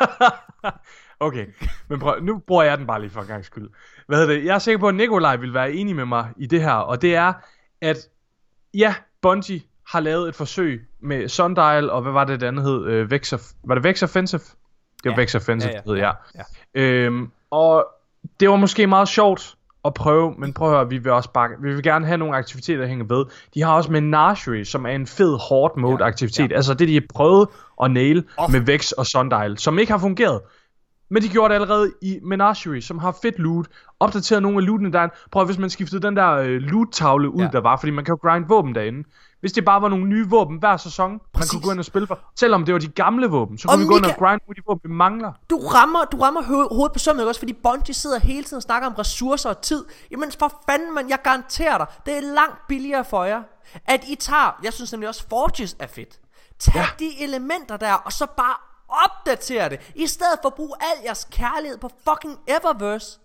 okay, 1.19 1.45
men 1.89 1.99
prøv, 1.99 2.19
nu 2.21 2.37
bruger 2.47 2.63
jeg 2.63 2.77
den 2.77 2.87
bare 2.87 3.01
lige 3.01 3.09
for 3.09 3.21
en 3.21 3.27
gang 3.27 3.45
skyld. 3.45 3.69
Hvad 4.07 4.17
hedder 4.19 4.33
det? 4.33 4.45
Jeg 4.45 4.55
er 4.55 4.59
sikker 4.59 4.79
på, 4.79 4.87
at 4.87 4.95
Nikolaj 4.95 5.35
vil 5.35 5.53
være 5.53 5.73
enig 5.73 5.95
med 5.95 6.05
mig 6.05 6.29
i 6.37 6.45
det 6.45 6.61
her, 6.61 6.71
og 6.73 7.01
det 7.01 7.15
er, 7.15 7.33
at 7.81 7.97
ja, 8.77 8.93
Bungie 9.21 9.61
har 9.87 9.99
lavet 9.99 10.29
et 10.29 10.35
forsøg 10.35 10.87
med 11.01 11.29
Sundial, 11.29 11.89
og 11.89 12.01
hvad 12.01 12.11
var 12.11 12.23
det, 12.23 12.41
det 12.41 12.47
andet 12.47 12.65
hed? 12.65 12.85
Øh, 12.85 13.11
Vex 13.11 13.33
of, 13.33 13.41
var 13.63 13.75
det 13.75 13.83
Vex 13.83 14.03
Offensive? 14.03 14.41
Det 15.03 15.05
var 15.05 15.11
Ja. 15.11 15.21
Vex 15.21 15.35
Offensive, 15.35 15.71
Ja, 15.71 15.77
ja, 15.85 15.91
hed 15.91 15.95
Ja. 15.95 16.11
ja. 16.75 16.81
Øhm, 16.81 17.31
og 17.51 17.87
det 18.39 18.49
var 18.49 18.55
måske 18.55 18.87
meget 18.87 19.07
sjovt 19.07 19.55
at 19.85 19.93
prøve, 19.93 20.33
men 20.37 20.53
prøv 20.53 20.69
at 20.69 20.75
høre, 20.75 20.89
vi 20.89 20.97
vil 20.97 21.11
også 21.11 21.29
bare, 21.31 21.49
vi 21.61 21.73
vil 21.73 21.83
gerne 21.83 22.05
have 22.05 22.17
nogle 22.17 22.35
aktiviteter, 22.37 22.79
der 22.81 22.87
hænger 22.87 23.05
ved. 23.05 23.25
De 23.53 23.63
har 23.63 23.73
også 23.75 23.91
Menagerie, 23.91 24.65
som 24.65 24.85
er 24.85 24.89
en 24.89 25.07
fed 25.07 25.37
hard 25.49 25.77
mode 25.77 26.03
aktivitet. 26.03 26.51
ja. 26.51 26.55
Altså 26.55 26.73
det, 26.73 26.87
de 26.87 26.93
har 26.93 27.03
prøvet 27.13 27.49
at 27.83 27.91
Off. 28.37 28.53
med 28.53 28.59
Vex 28.59 28.91
og 28.91 29.05
Sundial, 29.05 29.57
som 29.57 29.79
ikke 29.79 29.91
har 29.91 29.99
fungeret. 29.99 30.41
Men 31.09 31.23
de 31.23 31.29
gjorde 31.29 31.49
det 31.53 31.61
allerede 31.61 31.91
i 32.01 32.19
Menagerie, 32.23 32.81
som 32.81 32.99
har 32.99 33.17
fedt 33.21 33.39
loot. 33.39 33.67
Opdateret 33.99 34.41
nogle 34.41 34.57
af 34.57 34.65
lootene 34.65 34.91
derinde. 34.93 35.13
Prøv 35.31 35.41
at, 35.41 35.47
hvis 35.47 35.57
man 35.57 35.69
skiftede 35.69 36.01
den 36.01 36.15
der 36.15 36.31
øh, 36.31 36.47
loot-tavle 36.61 37.29
ud, 37.29 37.41
Ja. 37.41 37.49
der 37.51 37.59
var, 37.61 37.77
fordi 37.77 37.91
man 37.91 38.05
kan 38.05 38.11
jo 38.11 38.29
grind 38.29 38.45
våben 38.47 38.75
derinde. 38.75 39.03
Hvis 39.39 39.51
det 39.51 39.65
bare 39.65 39.81
var 39.81 39.87
nogle 39.89 40.05
nye 40.05 40.27
våben 40.29 40.57
hver 40.59 40.77
sæson, 40.77 41.11
man 41.11 41.19
Præcis. 41.33 41.51
kunne 41.51 41.61
gå 41.61 41.71
ind 41.71 41.79
og 41.79 41.85
spille 41.85 42.07
for. 42.07 42.19
Selvom 42.35 42.65
det 42.65 42.73
var 42.73 42.79
de 42.79 42.87
gamle 42.87 43.27
våben, 43.27 43.57
så 43.57 43.67
Og 43.67 43.73
kunne 43.73 43.83
vi 43.83 43.87
gå 43.87 43.97
ind 43.97 44.05
og 44.05 44.11
grind 44.19 44.41
med 44.47 44.55
de 44.55 44.61
våben, 44.67 44.89
vi 44.91 44.95
mangler. 44.95 45.31
Du 45.49 45.57
rammer, 45.57 46.03
du 46.11 46.17
rammer 46.17 46.41
ho- 46.41 46.75
hovedet 46.75 46.93
på 46.93 46.99
sømmet 46.99 47.27
også, 47.27 47.41
fordi 47.41 47.53
Bungie 47.63 47.93
sidder 47.93 48.19
hele 48.19 48.43
tiden 48.43 48.55
og 48.57 48.61
snakker 48.63 48.87
om 48.87 48.93
ressourcer 48.93 49.49
og 49.49 49.61
tid. 49.61 49.85
Jamen 50.11 50.31
for 50.39 50.61
fanden, 50.69 50.95
man, 50.95 51.09
jeg 51.09 51.17
garanterer 51.23 51.77
dig, 51.77 51.87
det 52.05 52.17
er 52.17 52.21
langt 52.21 52.57
billigere 52.67 53.05
for 53.05 53.23
jer, 53.23 53.41
at 53.85 54.03
I 54.07 54.15
tager, 54.15 54.59
jeg 54.63 54.73
synes 54.73 54.91
nemlig 54.91 55.09
også 55.09 55.25
Forges 55.29 55.75
er 55.79 55.87
fedt. 55.87 56.19
Tag. 56.59 56.75
Ja. 56.75 56.85
de 56.99 57.23
elementer 57.23 57.77
der, 57.77 57.93
og 57.93 58.11
så 58.11 58.25
bare 58.37 58.55
opdater 58.89 59.69
det, 59.69 59.91
i 59.95 60.07
stedet 60.07 60.39
for 60.41 60.47
at 60.49 60.53
bruge 60.55 60.73
al 60.81 61.03
jeres 61.05 61.27
kærlighed 61.31 61.77
på 61.77 61.89
fucking 62.09 62.39
Eververse. 62.47 63.19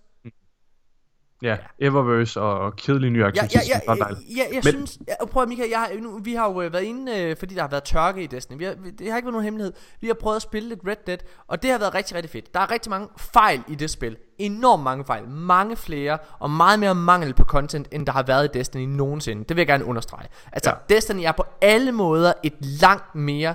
Ja, 1.42 1.56
Eververse 1.78 2.40
og, 2.40 2.58
og 2.60 2.76
kedelige 2.76 3.10
nye 3.10 3.20
Ja, 3.24 3.30
ja, 3.36 3.42
ja, 3.54 3.80
ja, 3.94 3.94
ja, 4.36 4.42
jeg 4.52 4.60
Men- 4.64 4.72
synes, 4.72 4.98
ja, 5.08 5.24
prøv 5.26 5.42
at 5.42 5.48
Michael, 5.48 5.70
jeg 5.70 5.78
har, 5.78 5.90
nu, 6.00 6.18
vi 6.18 6.34
har 6.34 6.50
jo 6.50 6.60
øh, 6.62 6.72
været 6.72 6.82
inde, 6.82 7.20
øh, 7.22 7.36
fordi 7.36 7.54
der 7.54 7.60
har 7.60 7.68
været 7.68 7.82
tørke 7.84 8.22
i 8.22 8.26
Destiny. 8.26 8.58
Vi 8.58 8.64
har, 8.64 8.74
det 8.98 9.10
har 9.10 9.16
ikke 9.16 9.26
været 9.26 9.32
nogen 9.32 9.44
hemmelighed. 9.44 9.72
Vi 10.00 10.06
har 10.06 10.14
prøvet 10.14 10.36
at 10.36 10.42
spille 10.42 10.68
lidt 10.68 10.80
Red 10.86 10.96
Dead, 11.06 11.18
og 11.48 11.62
det 11.62 11.70
har 11.70 11.78
været 11.78 11.94
rigtig, 11.94 12.16
rigtig 12.16 12.30
fedt. 12.30 12.54
Der 12.54 12.60
er 12.60 12.70
rigtig 12.70 12.90
mange 12.90 13.08
fejl 13.18 13.62
i 13.68 13.74
det 13.74 13.90
spil. 13.90 14.16
Enormt 14.38 14.82
mange 14.82 15.04
fejl. 15.04 15.28
Mange 15.28 15.76
flere, 15.76 16.18
og 16.38 16.50
meget 16.50 16.78
mere 16.78 16.94
mangel 16.94 17.34
på 17.34 17.44
content, 17.44 17.88
end 17.92 18.06
der 18.06 18.12
har 18.12 18.22
været 18.22 18.44
i 18.44 18.58
Destiny 18.58 18.84
nogensinde. 18.96 19.44
Det 19.44 19.56
vil 19.56 19.60
jeg 19.60 19.66
gerne 19.66 19.84
understrege. 19.84 20.28
Altså. 20.52 20.70
Ja. 20.70 20.94
Destiny 20.94 21.20
er 21.24 21.32
på 21.32 21.44
alle 21.60 21.92
måder 21.92 22.32
et 22.42 22.54
langt 22.60 23.14
mere 23.14 23.54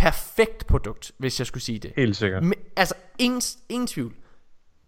perfekt 0.00 0.66
produkt, 0.66 1.12
hvis 1.18 1.38
jeg 1.40 1.46
skulle 1.46 1.62
sige 1.62 1.78
det. 1.78 1.92
Helt 1.96 2.16
sikkert. 2.16 2.42
Men, 2.42 2.54
altså, 2.76 2.94
ingen, 3.18 3.42
ingen 3.68 3.86
tvivl. 3.86 4.14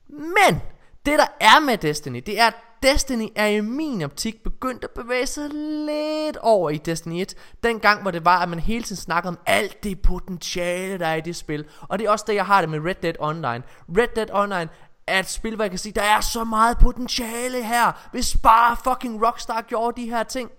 Men, 0.09 0.61
det 1.07 1.19
der 1.19 1.27
er 1.41 1.61
med 1.61 1.79
Destiny, 1.79 2.23
det 2.27 2.41
er, 2.41 2.47
at 2.47 2.55
Destiny 2.83 3.29
er 3.37 3.47
i 3.47 3.61
min 3.61 4.03
optik 4.03 4.43
begyndt 4.43 4.85
at 4.85 4.91
bevæge 4.91 5.27
sig 5.27 5.49
lidt 5.51 6.37
over 6.37 6.71
i 6.71 6.77
Destiny 6.77 7.21
1. 7.21 7.35
Den 7.63 7.81
gang, 7.81 8.03
hvor 8.03 8.11
det 8.11 8.25
var, 8.25 8.39
at 8.43 8.49
man 8.49 8.59
hele 8.59 8.85
tiden 8.85 8.97
snakkede 8.97 9.29
om 9.29 9.39
alt 9.47 9.85
det 9.85 10.03
potentiale, 10.03 10.99
der 10.99 11.07
er 11.07 11.15
i 11.15 11.21
det 11.21 11.37
spil. 11.37 11.65
Og 11.81 11.99
det 11.99 12.07
er 12.07 12.11
også 12.11 12.25
det, 12.29 12.35
jeg 12.35 12.47
har 12.47 12.61
det 12.61 12.71
med 12.71 12.81
Red 12.81 12.95
Dead 12.95 13.15
Online. 13.19 13.63
Red 13.99 14.09
Dead 14.17 14.31
Online 14.33 14.69
er 15.07 15.19
et 15.19 15.29
spil, 15.29 15.55
hvor 15.55 15.65
jeg 15.65 15.71
kan 15.71 15.79
sige, 15.79 15.93
der 15.93 16.03
er 16.03 16.21
så 16.21 16.45
meget 16.45 16.79
potentiale 16.79 17.65
her, 17.65 18.09
hvis 18.13 18.37
bare 18.37 18.77
fucking 18.85 19.27
Rockstar 19.27 19.61
gjorde 19.61 20.01
de 20.01 20.11
her 20.11 20.23
ting. 20.23 20.51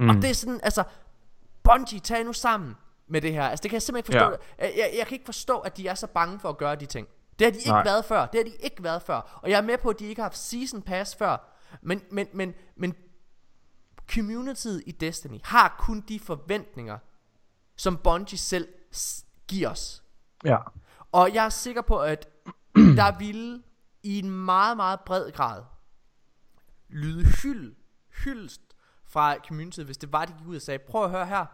Mm. 0.00 0.08
Og 0.08 0.14
det 0.14 0.30
er 0.30 0.34
sådan, 0.34 0.60
altså, 0.62 0.82
Bungie, 1.64 2.00
tag 2.00 2.24
nu 2.24 2.32
sammen 2.32 2.74
med 3.10 3.20
det 3.20 3.32
her. 3.32 3.42
Altså, 3.42 3.62
det 3.62 3.70
kan 3.70 3.74
jeg 3.74 3.82
simpelthen 3.82 4.14
ikke 4.14 4.24
forstå. 4.24 4.44
Ja. 4.58 4.66
Jeg, 4.66 4.74
jeg, 4.76 4.94
jeg 4.98 5.06
kan 5.06 5.14
ikke 5.14 5.24
forstå, 5.24 5.58
at 5.58 5.76
de 5.76 5.88
er 5.88 5.94
så 5.94 6.06
bange 6.06 6.40
for 6.40 6.48
at 6.48 6.58
gøre 6.58 6.76
de 6.76 6.86
ting. 6.86 7.08
Det 7.38 7.46
har 7.46 7.50
de 7.50 7.58
ikke 7.58 7.70
Nej. 7.70 7.84
Været 7.84 8.04
før. 8.04 8.26
Det 8.26 8.38
har 8.38 8.44
de 8.44 8.56
ikke 8.56 8.82
været 8.82 9.02
før. 9.02 9.40
Og 9.42 9.50
jeg 9.50 9.56
er 9.56 9.62
med 9.62 9.78
på, 9.78 9.90
at 9.90 9.98
de 9.98 10.06
ikke 10.06 10.20
har 10.20 10.28
haft 10.28 10.38
Season 10.38 10.82
Pass 10.82 11.16
før. 11.16 11.56
Men, 11.82 12.02
men, 12.10 12.26
men, 12.32 12.54
men 12.76 12.94
communityet 14.10 14.82
i 14.86 14.92
Destiny 14.92 15.38
har 15.44 15.76
kun 15.78 16.00
de 16.00 16.20
forventninger, 16.20 16.98
som 17.76 17.96
Bungie 17.96 18.38
selv 18.38 18.68
giver 19.48 19.70
os. 19.70 20.02
Ja. 20.44 20.56
Og 21.12 21.34
jeg 21.34 21.44
er 21.44 21.48
sikker 21.48 21.82
på, 21.82 21.98
at 21.98 22.28
der 23.00 23.18
ville 23.18 23.62
i 24.02 24.18
en 24.18 24.30
meget, 24.30 24.76
meget 24.76 25.00
bred 25.00 25.32
grad 25.32 25.62
lyde 26.88 27.24
hyld, 27.42 27.74
hyldest 28.24 28.60
fra 29.04 29.36
communityet, 29.48 29.84
hvis 29.84 29.98
det 29.98 30.12
var, 30.12 30.24
de 30.24 30.32
gik 30.38 30.46
ud 30.46 30.56
og 30.56 30.62
sagde, 30.62 30.78
prøv 30.78 31.04
at 31.04 31.10
høre 31.10 31.26
her, 31.26 31.46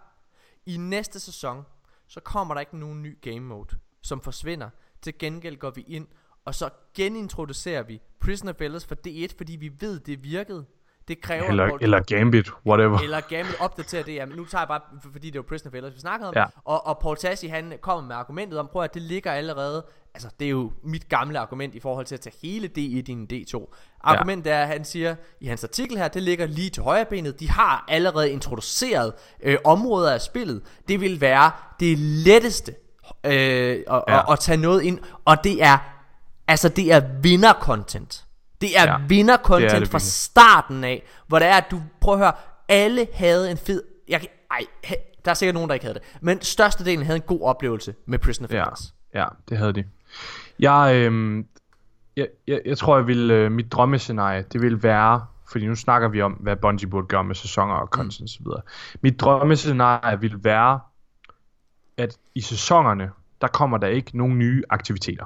i 0.67 0.77
næste 0.77 1.21
sæson, 1.21 1.65
så 2.07 2.21
kommer 2.21 2.55
der 2.55 2.61
ikke 2.61 2.79
nogen 2.79 3.03
ny 3.03 3.19
game 3.21 3.41
mode, 3.41 3.77
som 4.03 4.21
forsvinder. 4.21 4.71
Til 5.03 5.19
gengæld 5.19 5.57
går 5.57 5.71
vi 5.71 5.85
ind, 5.89 6.07
og 6.45 6.55
så 6.55 6.71
genintroducerer 6.95 7.83
vi 7.83 8.01
Prisoner 8.21 8.53
Fellas 8.53 8.87
for 8.87 8.97
D1, 9.07 9.37
fordi 9.39 9.57
vi 9.57 9.73
ved, 9.81 10.01
det 10.01 10.25
virkede. 10.25 10.67
Det 11.09 11.21
kræver... 11.21 11.45
Eller, 11.49 11.67
hvor- 11.69 11.79
eller 11.81 12.01
Gambit, 12.01 12.49
whatever. 12.67 12.99
eller 12.99 13.21
Gambit 13.21 13.55
opdaterer 13.61 14.03
det. 14.03 14.15
Jamen, 14.15 14.37
nu 14.37 14.45
tager 14.45 14.63
jeg 14.63 14.69
bare, 14.69 14.81
fordi 15.13 15.31
det 15.31 15.39
var 15.39 15.43
Prisoner 15.43 15.71
of 15.71 15.75
Elders, 15.75 15.95
vi 15.95 16.01
snakkede 16.01 16.29
om. 16.29 16.35
Ja. 16.37 16.45
Og, 16.65 16.87
og 16.87 16.99
Paul 16.99 17.17
Tassi, 17.17 17.47
han 17.47 17.73
kommer 17.81 18.05
med 18.07 18.17
argumentet 18.17 18.59
om, 18.59 18.69
prøv 18.73 18.83
at 18.83 18.95
det 18.95 19.03
ligger 19.03 19.33
allerede, 19.33 19.85
altså 20.15 20.29
det 20.41 20.47
er 20.47 20.51
jo 20.51 20.73
mit 20.85 21.09
gamle 21.09 21.39
argument 21.39 21.75
i 21.75 21.81
forhold 21.81 22.07
til 22.07 22.15
at 22.15 22.21
tage 22.21 22.35
hele 22.43 22.67
D1 22.79 22.81
i 22.81 23.05
en 23.11 23.29
D2. 23.33 23.75
Argumentet 24.01 24.53
er, 24.53 24.61
at 24.63 24.69
han 24.69 24.85
siger 24.85 25.15
i 25.41 25.47
hans 25.47 25.65
artikel 25.65 25.99
her, 25.99 26.09
det 26.09 26.23
ligger 26.23 26.47
lige 26.47 26.71
til 26.71 26.83
højre 26.83 27.05
benet. 27.05 27.41
De 27.41 27.51
har 27.51 27.85
allerede 27.89 28.31
introduceret 28.31 29.13
øh, 29.43 29.57
områder 29.65 30.13
af 30.15 30.21
spillet. 30.21 30.63
Det 30.89 31.01
vil 31.01 31.21
være 31.21 31.51
det 31.81 31.99
letteste 31.99 32.75
øh, 33.25 33.33
at, 33.33 33.85
Ja. 33.89 33.95
ja. 34.09 34.19
at, 34.19 34.25
at 34.33 34.39
tage 34.41 34.57
noget 34.59 34.83
ind, 34.83 34.99
og 35.25 35.45
det 35.45 35.63
er, 35.63 35.79
altså 36.49 36.69
det 36.69 36.93
er 36.93 37.01
vinder-content. 37.23 38.26
Det 38.61 38.79
er 38.79 38.83
Ja. 38.83 38.93
ja. 38.93 38.97
Det 38.97 39.03
er 39.03 39.09
vinder-content 39.09 39.81
det 39.81 39.89
fra 39.89 39.99
starten 39.99 40.85
af, 40.85 41.03
hvor 41.27 41.39
det 41.39 41.49
er, 41.49 41.55
at 41.55 41.71
du 41.71 41.83
prøv 42.01 42.15
at 42.15 42.21
høre, 42.21 42.33
alle 42.69 43.07
havde 43.15 43.51
en 43.51 43.57
fed, 43.57 43.83
jeg, 44.09 44.27
ej, 44.51 44.61
der 45.25 45.31
er 45.31 45.35
sikkert 45.35 45.55
nogen, 45.55 45.69
der 45.69 45.75
ikke 45.75 45.87
havde 45.87 45.99
det, 45.99 46.03
men 46.21 46.43
størstedelen 46.43 47.05
havde 47.07 47.17
en 47.17 47.23
god 47.27 47.43
oplevelse 47.43 47.95
med 48.07 48.19
Prisoner 48.19 48.49
of 48.49 48.81
Ja, 49.15 49.21
ja, 49.21 49.27
det 49.49 49.59
havde 49.59 49.73
de. 49.73 49.85
Jeg, 50.59 50.93
øhm, 50.95 51.47
jeg, 52.17 52.29
jeg, 52.47 52.61
jeg 52.67 52.79
tror, 52.79 52.97
jeg 52.97 53.07
vil, 53.07 53.31
øh, 53.31 53.53
mit 53.53 53.73
drømmescenarie, 53.73 54.45
det 54.53 54.63
vil 54.63 54.83
være, 54.83 55.27
fordi 55.51 55.67
nu 55.67 55.75
snakker 55.75 56.09
vi 56.09 56.23
om, 56.23 56.33
hvad 56.33 56.57
Bungie 56.57 56.89
burde 56.89 57.07
gøre 57.07 57.25
med 57.25 57.35
sæsoner 57.35 57.75
og 57.75 57.87
content 57.87 58.31
osv. 58.31 58.47
Mit 59.01 59.21
drømmescenarie 59.21 60.21
vil 60.21 60.45
være, 60.45 60.81
at 61.97 62.19
i 62.35 62.41
sæsonerne, 62.41 63.11
der 63.41 63.49
kommer 63.49 63.79
der 63.79 63.87
ikke 63.87 64.19
nogen 64.19 64.39
nye 64.39 64.63
aktiviteter. 64.71 65.25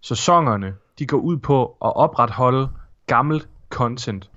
Sæsonerne, 0.00 0.74
de 1.00 1.06
går 1.06 1.16
ud 1.16 1.36
på 1.36 1.64
at 1.64 1.96
opretholde 1.96 2.68
gammelt 3.06 3.48
content, 3.70 4.30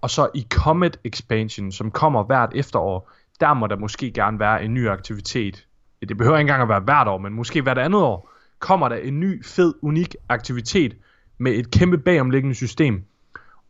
og 0.00 0.10
så 0.10 0.28
i 0.34 0.46
Comet 0.50 1.00
Expansion, 1.04 1.72
som 1.72 1.90
kommer 1.90 2.22
hvert 2.22 2.50
efterår, 2.54 3.10
der 3.40 3.54
må 3.54 3.66
der 3.66 3.76
måske 3.76 4.10
gerne 4.10 4.38
være 4.38 4.64
en 4.64 4.74
ny 4.74 4.88
aktivitet. 4.88 5.66
Det 6.08 6.16
behøver 6.16 6.36
ikke 6.38 6.40
engang 6.40 6.62
at 6.62 6.68
være 6.68 6.80
hvert 6.80 7.08
år, 7.08 7.18
men 7.18 7.32
måske 7.32 7.62
hvert 7.62 7.78
andet 7.78 8.02
år, 8.02 8.30
kommer 8.58 8.88
der 8.88 8.96
en 8.96 9.20
ny, 9.20 9.44
fed, 9.44 9.74
unik 9.82 10.16
aktivitet 10.28 10.96
med 11.38 11.52
et 11.52 11.70
kæmpe 11.70 11.98
bagomliggende 11.98 12.54
system. 12.54 13.04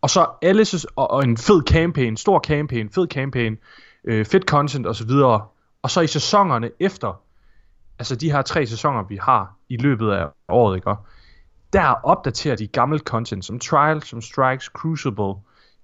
Og 0.00 0.10
så 0.10 0.26
alle, 0.42 0.66
og, 0.96 1.10
og 1.10 1.24
en 1.24 1.36
fed 1.36 1.62
campaign, 1.68 2.16
stor 2.16 2.40
campaign, 2.40 2.90
fed 2.90 3.08
campaign, 3.08 3.58
øh, 4.04 4.26
fedt 4.26 4.44
content 4.44 4.86
osv. 4.86 5.10
Og 5.82 5.90
så 5.90 6.00
i 6.00 6.06
sæsonerne 6.06 6.70
efter, 6.80 7.20
altså 7.98 8.16
de 8.16 8.32
her 8.32 8.42
tre 8.42 8.66
sæsoner, 8.66 9.02
vi 9.02 9.16
har 9.16 9.54
i 9.68 9.76
løbet 9.76 10.10
af 10.10 10.26
året, 10.48 10.76
ikke? 10.76 10.94
Der 11.76 11.94
opdaterer 12.06 12.56
de 12.56 12.66
gammelt 12.66 13.02
content, 13.02 13.44
som 13.44 13.58
Trials, 13.58 14.08
som 14.08 14.22
Strikes, 14.22 14.64
Crucible, 14.64 15.34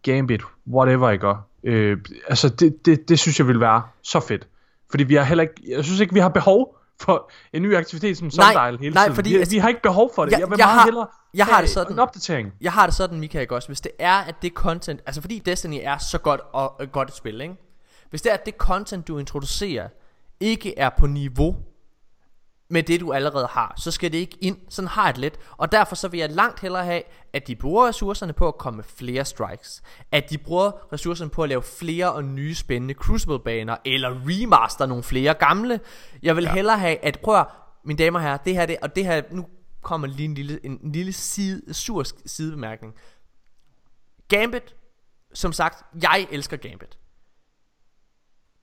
Gambit, 0.02 0.42
whatever, 0.72 1.10
ikke? 1.10 1.34
Øh, 1.64 1.98
altså, 2.28 2.48
det, 2.48 2.86
det, 2.86 3.08
det 3.08 3.18
synes 3.18 3.38
jeg 3.38 3.46
vil 3.48 3.60
være 3.60 3.82
så 4.02 4.20
fedt. 4.20 4.48
Fordi 4.90 5.04
vi 5.04 5.14
har 5.14 5.22
heller 5.24 5.42
ikke, 5.42 5.54
jeg 5.68 5.84
synes 5.84 6.00
ikke, 6.00 6.14
vi 6.14 6.20
har 6.20 6.28
behov 6.28 6.76
for 7.00 7.30
en 7.52 7.62
ny 7.62 7.76
aktivitet 7.76 8.18
som 8.18 8.30
Sundial 8.30 8.78
hele 8.78 8.94
nej, 8.94 9.04
tiden. 9.04 9.14
fordi 9.14 9.30
vi, 9.30 9.36
altså- 9.36 9.54
vi 9.54 9.58
har 9.58 9.68
ikke 9.68 9.82
behov 9.82 10.10
for 10.14 10.24
det. 10.24 10.32
Jeg- 10.32 10.40
Jeg, 10.40 10.50
vil 10.50 10.56
jeg 10.58 10.66
meget 10.66 10.78
har- 10.78 10.84
hellere 10.84 11.06
jeg 11.34 11.46
har 11.46 11.60
det 11.60 11.70
sådan- 11.70 11.92
en 11.92 11.98
opdatering. 11.98 12.52
Jeg 12.60 12.72
har 12.72 12.86
det 12.86 12.94
sådan, 12.94 13.22
ikke 13.24 13.54
også? 13.54 13.68
Hvis 13.68 13.80
det 13.80 13.92
er, 13.98 14.14
at 14.16 14.34
det 14.42 14.52
content, 14.52 15.00
altså 15.06 15.20
fordi 15.20 15.38
Destiny 15.38 15.78
er 15.82 15.98
så 15.98 16.18
godt 16.18 16.40
og 16.52 16.76
øh, 16.80 16.88
godt 16.88 17.08
et 17.08 17.14
spil, 17.16 17.40
ikke? 17.40 17.54
Hvis 18.10 18.22
det 18.22 18.30
er, 18.30 18.34
at 18.34 18.46
det 18.46 18.54
content, 18.58 19.08
du 19.08 19.18
introducerer, 19.18 19.88
ikke 20.40 20.78
er 20.78 20.90
på 20.98 21.06
niveau 21.06 21.56
med 22.72 22.82
det, 22.82 23.00
du 23.00 23.12
allerede 23.12 23.46
har, 23.46 23.74
så 23.76 23.90
skal 23.90 24.12
det 24.12 24.18
ikke 24.18 24.38
ind. 24.40 24.58
Sådan 24.68 24.88
har 24.88 25.04
jeg 25.04 25.14
det 25.14 25.20
lidt. 25.20 25.38
Og 25.50 25.72
derfor 25.72 25.94
så 25.94 26.08
vil 26.08 26.20
jeg 26.20 26.30
langt 26.30 26.60
hellere 26.60 26.84
have, 26.84 27.02
at 27.32 27.46
de 27.46 27.56
bruger 27.56 27.88
ressourcerne 27.88 28.32
på 28.32 28.48
at 28.48 28.58
komme 28.58 28.76
med 28.76 28.84
flere 28.84 29.24
strikes. 29.24 29.82
At 30.12 30.30
de 30.30 30.38
bruger 30.38 30.92
ressourcerne 30.92 31.30
på 31.30 31.42
at 31.42 31.48
lave 31.48 31.62
flere 31.62 32.12
og 32.12 32.24
nye 32.24 32.54
spændende 32.54 32.94
Crucible-baner, 32.94 33.76
eller 33.84 34.08
remaster 34.10 34.86
nogle 34.86 35.02
flere 35.02 35.34
gamle. 35.34 35.80
Jeg 36.22 36.36
vil 36.36 36.44
ja. 36.44 36.52
hellere 36.52 36.78
have, 36.78 37.04
at 37.04 37.18
prøv 37.22 37.40
at, 37.40 37.46
mine 37.84 37.98
damer 37.98 38.18
og 38.18 38.24
herrer, 38.24 38.36
det 38.36 38.54
her, 38.54 38.66
det, 38.66 38.76
og 38.82 38.96
det 38.96 39.04
her, 39.04 39.22
nu 39.30 39.46
kommer 39.82 40.06
lige 40.06 40.24
en 40.24 40.34
lille, 40.34 40.66
en, 40.66 40.80
en 40.82 40.92
lille 40.92 41.12
side, 41.12 41.74
sur 41.74 42.04
sidebemærkning. 42.26 42.94
Gambit, 44.28 44.74
som 45.34 45.52
sagt, 45.52 45.84
jeg 46.02 46.26
elsker 46.30 46.56
Gambit. 46.56 46.98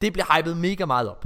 Det 0.02 0.14
bliver 0.14 0.38
hypet 0.38 0.58
mega 0.58 0.86
meget 0.86 1.10
op. 1.10 1.26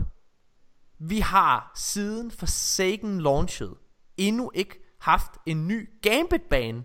Vi 1.06 1.20
har 1.20 1.72
siden 1.76 2.32
Forsaken 2.32 3.22
launchet 3.22 3.74
endnu 4.18 4.52
ikke 4.54 4.96
haft 5.02 5.32
en 5.46 5.68
ny 5.68 5.90
Gambit-bane. 6.02 6.84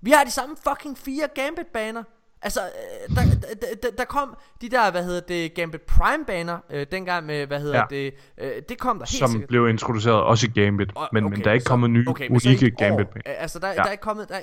Vi 0.00 0.10
har 0.10 0.24
de 0.24 0.30
samme 0.30 0.56
fucking 0.68 0.98
fire 0.98 1.28
Gambit-baner. 1.34 2.02
Altså, 2.42 2.60
øh, 2.60 3.16
der, 3.16 3.22
der, 3.24 3.74
der, 3.82 3.90
der 3.98 4.04
kom 4.04 4.36
de 4.60 4.68
der, 4.68 4.90
hvad 4.90 5.04
hedder 5.04 5.20
det, 5.20 5.54
Gambit 5.54 5.80
Prime-baner, 5.80 6.58
øh, 6.70 6.86
dengang 6.92 7.26
med, 7.26 7.46
hvad 7.46 7.60
hedder 7.60 7.78
Ja. 7.78 7.84
det, 7.90 8.14
øh, 8.38 8.62
det 8.68 8.78
kom 8.78 8.98
der 8.98 9.06
helt 9.06 9.18
Som 9.18 9.30
sikkert. 9.30 9.48
blev 9.48 9.68
introduceret 9.68 10.22
også 10.22 10.46
i 10.46 10.60
Gambit, 10.60 10.90
Og- 10.94 11.08
men, 11.12 11.24
men 11.24 11.40
der 11.44 11.48
er 11.50 11.52
ikke 11.52 11.62
så- 11.62 11.68
kommet 11.68 11.90
nye, 11.90 12.04
okay, 12.08 12.28
unikke 12.30 12.64
i 12.64 12.68
et 12.68 12.74
år, 12.74 12.78
Gambit. 12.78 13.06
øh, 13.16 13.22
Altså 13.26 13.58
der, 13.58 13.68
Ja. 13.68 13.74
der 13.74 13.82
er 13.84 13.90
ikke 13.90 14.02
kommet 14.02 14.28
der, 14.28 14.40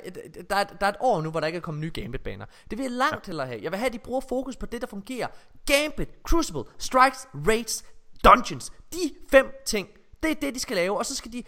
der, 0.49 0.55
er, 0.55 0.63
der 0.63 0.85
er 0.85 0.89
et 0.89 0.95
år 0.99 1.21
nu 1.21 1.31
Hvor 1.31 1.39
der 1.39 1.47
ikke 1.47 1.57
er 1.57 1.61
kommet 1.61 1.81
nye 1.81 1.91
Gambit-baner 2.01 2.45
Det 2.69 2.77
vil 2.77 2.83
jeg 2.83 2.91
langt 2.91 3.15
ja. 3.15 3.19
til 3.31 3.39
at 3.39 3.47
have 3.47 3.59
Jeg 3.63 3.71
vil 3.71 3.77
have 3.77 3.87
at 3.87 3.93
de 3.93 3.99
bruger 3.99 4.21
fokus 4.29 4.55
på 4.55 4.65
det 4.65 4.81
der 4.81 4.87
fungerer 4.87 5.27
Gambit, 5.65 6.09
Crucible, 6.27 6.63
Strikes, 6.77 7.27
Raids, 7.47 7.85
Dungeons 8.23 8.71
De 8.93 9.11
fem 9.31 9.45
ting 9.65 9.87
Det 10.23 10.31
er 10.31 10.35
det 10.35 10.53
de 10.53 10.59
skal 10.59 10.75
lave 10.75 10.97
Og 10.97 11.05
så 11.05 11.15
skal 11.15 11.31
de 11.33 11.43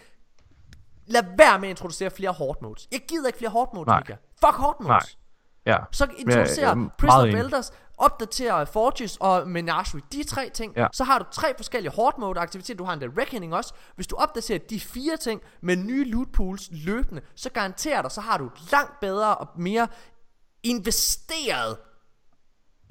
Lad 1.06 1.22
være 1.36 1.58
med 1.58 1.68
at 1.68 1.70
introducere 1.70 2.10
flere 2.10 2.32
hard 2.32 2.62
modes 2.62 2.88
Jeg 2.92 3.00
gider 3.08 3.26
ikke 3.26 3.38
flere 3.38 3.50
hard 3.50 3.74
modes 3.74 3.86
Nej. 3.86 3.98
Mika 3.98 4.16
Fuck 4.40 4.56
hard 4.56 4.76
modes 4.80 4.88
Nej. 4.88 5.00
Ja. 5.66 5.78
så 5.92 6.06
introducerer 6.18 6.66
er 6.66 6.68
ja, 6.68 6.74
meget 6.74 6.92
Prisoner 6.98 7.22
of 7.22 7.28
enig. 7.28 7.38
Elders, 7.40 7.72
opdaterer 7.98 8.64
Forges 8.64 9.16
og 9.20 9.48
Menagerie. 9.48 10.02
De 10.12 10.24
tre 10.24 10.50
ting. 10.54 10.72
Ja. 10.76 10.86
Så 10.92 11.04
har 11.04 11.18
du 11.18 11.24
tre 11.32 11.52
forskellige 11.56 11.92
hard 11.96 12.18
mode 12.18 12.40
aktiviteter. 12.40 12.76
Du 12.76 12.84
har 12.84 12.92
en 12.92 13.00
der 13.00 13.08
Reckoning 13.18 13.54
også. 13.54 13.74
Hvis 13.94 14.06
du 14.06 14.16
opdaterer 14.16 14.58
de 14.58 14.80
fire 14.80 15.16
ting 15.16 15.40
med 15.62 15.76
nye 15.76 16.04
loot 16.04 16.32
pools 16.32 16.68
løbende, 16.72 17.22
så 17.34 17.50
garanterer 17.50 18.02
dig, 18.02 18.10
så 18.10 18.20
har 18.20 18.38
du 18.38 18.46
et 18.46 18.72
langt 18.72 19.00
bedre 19.00 19.34
og 19.36 19.48
mere 19.56 19.88
investeret 20.62 21.76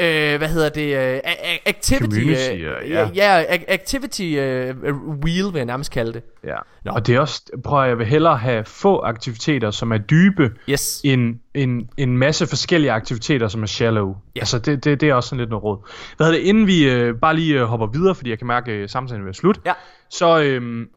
Øh, 0.02 0.38
hvad 0.38 0.48
hedder 0.50 0.70
det? 0.70 0.98
Øh, 1.16 1.20
activity. 1.66 2.20
Øh, 2.20 2.90
ja. 2.90 3.10
ja, 3.16 3.44
activity 3.68 4.22
øh, 4.22 4.76
wheel, 5.24 5.46
vil 5.54 5.56
jeg 5.60 5.66
nærmest 5.66 5.92
kalde 5.92 6.14
det. 6.14 6.24
Ja. 6.44 6.56
Nå. 6.86 6.92
Og 6.92 7.08
det 7.08 7.16
er 7.16 7.20
også, 7.20 7.42
prøv 7.64 7.84
at 7.84 7.90
jeg 7.90 7.98
vil 7.98 8.06
hellere 8.08 8.38
have 8.38 8.66
få 8.66 9.00
aktiviteter, 9.02 9.72
som 9.72 9.92
er 9.92 9.98
dybe, 9.98 10.52
Yes. 10.70 11.02
end 11.04 11.36
en, 11.54 11.90
en 11.98 12.18
masse 12.18 12.48
forskellige 12.48 12.92
aktiviteter, 12.92 13.48
som 13.48 13.64
er 13.64 13.68
shallow. 13.68 14.16
Ja. 14.36 14.40
Altså, 14.40 14.60
det, 14.60 14.84
det, 14.84 15.02
det 15.02 15.10
er 15.10 15.14
også 15.14 15.30
sådan 15.30 15.40
lidt 15.40 15.50
noget 15.50 15.64
råd. 15.64 15.90
Hvad 16.18 16.28
hedder 16.28 16.40
det, 16.40 16.46
inden 16.48 16.68
vi 16.68 16.90
øh, 16.90 17.16
bare 17.22 17.36
lige 17.36 17.60
øh, 17.60 17.66
hopper 17.66 17.88
videre, 17.88 18.16
fordi 18.16 18.30
jeg 18.30 18.38
kan 18.38 18.48
mærke, 18.48 18.72
at 18.72 18.78
øh, 18.78 18.90
samtalen 18.90 19.26
være 19.26 19.34
slut, 19.34 19.60
Ja. 19.66 19.74
så 20.10 20.42
øhm, 20.42 20.88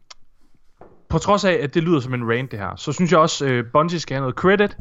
på 1.09 1.19
trods 1.19 1.45
af, 1.45 1.59
at 1.63 1.75
det 1.75 1.83
lyder 1.83 2.01
som 2.01 2.15
en 2.15 2.31
rant 2.31 2.51
det 2.51 2.59
her, 2.59 2.77
så 2.77 2.93
synes 2.93 3.13
jeg 3.13 3.21
også, 3.21 3.47
øh, 3.47 3.65
Bungie 3.73 4.01
skal 4.01 4.15
have 4.15 4.21
noget 4.21 4.37
credit, 4.37 4.77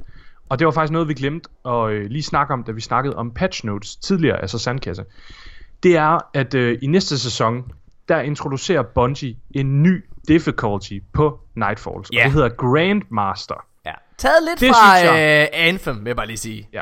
og 0.50 0.60
det 0.60 0.66
var 0.66 0.72
faktisk 0.72 0.92
noget, 0.92 1.08
vi 1.08 1.14
glemte 1.14 1.50
at 1.66 1.90
øh, 1.92 2.06
lige 2.10 2.24
snakke 2.24 2.54
om, 2.54 2.64
da 2.64 2.72
vi 2.72 2.82
snakkede 2.82 3.16
om 3.16 3.32
patch 3.32 3.66
notes 3.66 3.96
tidligere, 3.96 4.42
altså 4.42 4.60
sandkasse. 4.60 5.04
Det 5.84 5.98
er, 5.98 6.18
at 6.34 6.54
øh, 6.54 6.78
i 6.82 6.88
næste 6.88 7.20
sæson, 7.20 7.72
der 8.10 8.20
introducerer 8.22 8.84
Bungie 8.84 9.36
en 9.52 9.84
ny 9.84 10.06
difficulty 10.28 10.94
på 11.14 11.40
Nightfalls, 11.56 12.10
Ja. 12.14 12.20
og 12.20 12.24
det 12.26 12.32
hedder 12.34 12.50
Grandmaster. 12.50 13.66
ja. 13.86 13.92
Taget 14.18 14.36
lidt 14.50 14.60
Det 14.60 14.70
fra 14.76 14.98
synes 14.98 15.12
øh, 15.12 15.48
Anthem, 15.54 15.96
vil 16.00 16.06
jeg 16.06 16.16
bare 16.16 16.28
lige 16.28 16.38
sige. 16.38 16.70
Ja. 16.74 16.82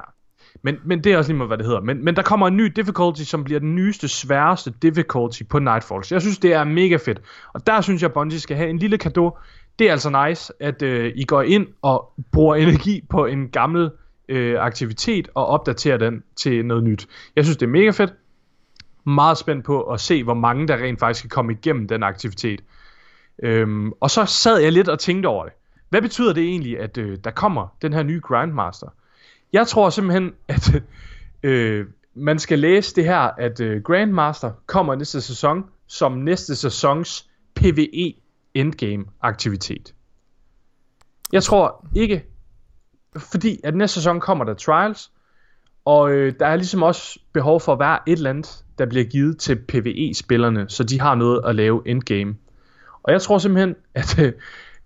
Men, 0.63 0.77
men 0.85 1.03
det 1.03 1.13
er 1.13 1.17
også 1.17 1.29
lige 1.31 1.37
meget, 1.37 1.49
hvad 1.49 1.57
det 1.57 1.65
hedder. 1.65 1.81
Men, 1.81 2.05
men 2.05 2.15
der 2.15 2.21
kommer 2.21 2.47
en 2.47 2.57
ny 2.57 2.65
difficulty, 2.75 3.21
som 3.23 3.43
bliver 3.43 3.59
den 3.59 3.75
nyeste, 3.75 4.07
sværeste 4.07 4.73
difficulty 4.81 5.43
på 5.49 5.59
Nightfalls. 5.59 6.11
Jeg 6.11 6.21
synes, 6.21 6.37
det 6.37 6.53
er 6.53 6.63
mega 6.63 6.95
fedt. 6.95 7.21
Og 7.53 7.67
der 7.67 7.81
synes 7.81 8.01
jeg, 8.01 8.13
Bungie 8.13 8.39
skal 8.39 8.57
have 8.57 8.69
en 8.69 8.77
lille 8.77 8.97
gave. 8.97 9.31
Det 9.79 9.87
er 9.87 9.91
altså 9.91 10.25
nice, 10.27 10.53
at 10.59 10.81
øh, 10.81 11.11
I 11.15 11.23
går 11.23 11.41
ind 11.41 11.67
og 11.81 12.13
bruger 12.31 12.55
energi 12.55 13.03
på 13.09 13.25
en 13.25 13.49
gammel 13.49 13.91
øh, 14.29 14.55
aktivitet 14.59 15.27
og 15.33 15.47
opdaterer 15.47 15.97
den 15.97 16.23
til 16.35 16.65
noget 16.65 16.83
nyt. 16.83 17.07
Jeg 17.35 17.43
synes, 17.43 17.57
det 17.57 17.65
er 17.65 17.71
mega 17.71 17.89
fedt. 17.89 18.13
Meget 19.03 19.37
spændt 19.37 19.65
på 19.65 19.81
at 19.81 19.99
se, 19.99 20.23
hvor 20.23 20.33
mange 20.33 20.67
der 20.67 20.77
rent 20.77 20.99
faktisk 20.99 21.23
kan 21.23 21.29
komme 21.29 21.51
igennem 21.51 21.87
den 21.87 22.03
aktivitet. 22.03 22.63
Øhm, 23.43 23.91
og 23.91 24.11
så 24.11 24.25
sad 24.25 24.59
jeg 24.59 24.71
lidt 24.71 24.89
og 24.89 24.99
tænkte 24.99 25.27
over 25.27 25.43
det. 25.43 25.53
Hvad 25.89 26.01
betyder 26.01 26.33
det 26.33 26.43
egentlig, 26.43 26.79
at 26.79 26.97
øh, 26.97 27.17
der 27.23 27.31
kommer 27.31 27.67
den 27.81 27.93
her 27.93 28.03
nye 28.03 28.19
Grandmaster? 28.19 28.87
Jeg 29.53 29.67
tror 29.67 29.89
simpelthen, 29.89 30.33
at 30.47 30.83
øh, 31.43 31.85
man 32.13 32.39
skal 32.39 32.59
læse 32.59 32.95
det 32.95 33.05
her, 33.05 33.19
at 33.19 33.59
øh, 33.59 33.83
Grandmaster 33.83 34.51
kommer 34.65 34.95
næste 34.95 35.21
sæson 35.21 35.63
som 35.87 36.11
næste 36.11 36.55
sæsons 36.55 37.29
PvE 37.55 38.13
endgame 38.55 39.05
aktivitet. 39.21 39.93
Jeg 41.31 41.43
tror 41.43 41.87
ikke, 41.95 42.25
fordi 43.17 43.59
at 43.63 43.75
næste 43.75 43.93
sæson 43.93 44.19
kommer 44.19 44.45
der 44.45 44.53
Trials, 44.53 45.11
og 45.85 46.11
øh, 46.11 46.33
der 46.39 46.47
er 46.47 46.55
ligesom 46.55 46.83
også 46.83 47.19
behov 47.33 47.61
for 47.61 47.73
at 47.73 47.79
være 47.79 47.99
et 48.07 48.17
eller 48.17 48.29
andet, 48.29 48.63
der 48.77 48.85
bliver 48.85 49.05
givet 49.05 49.37
til 49.37 49.55
PvE-spillerne, 49.55 50.69
så 50.69 50.83
de 50.83 50.99
har 50.99 51.15
noget 51.15 51.41
at 51.45 51.55
lave 51.55 51.81
endgame. 51.85 52.35
Og 53.03 53.11
jeg 53.11 53.21
tror 53.21 53.37
simpelthen, 53.37 53.75
at 53.93 54.19
øh, 54.19 54.33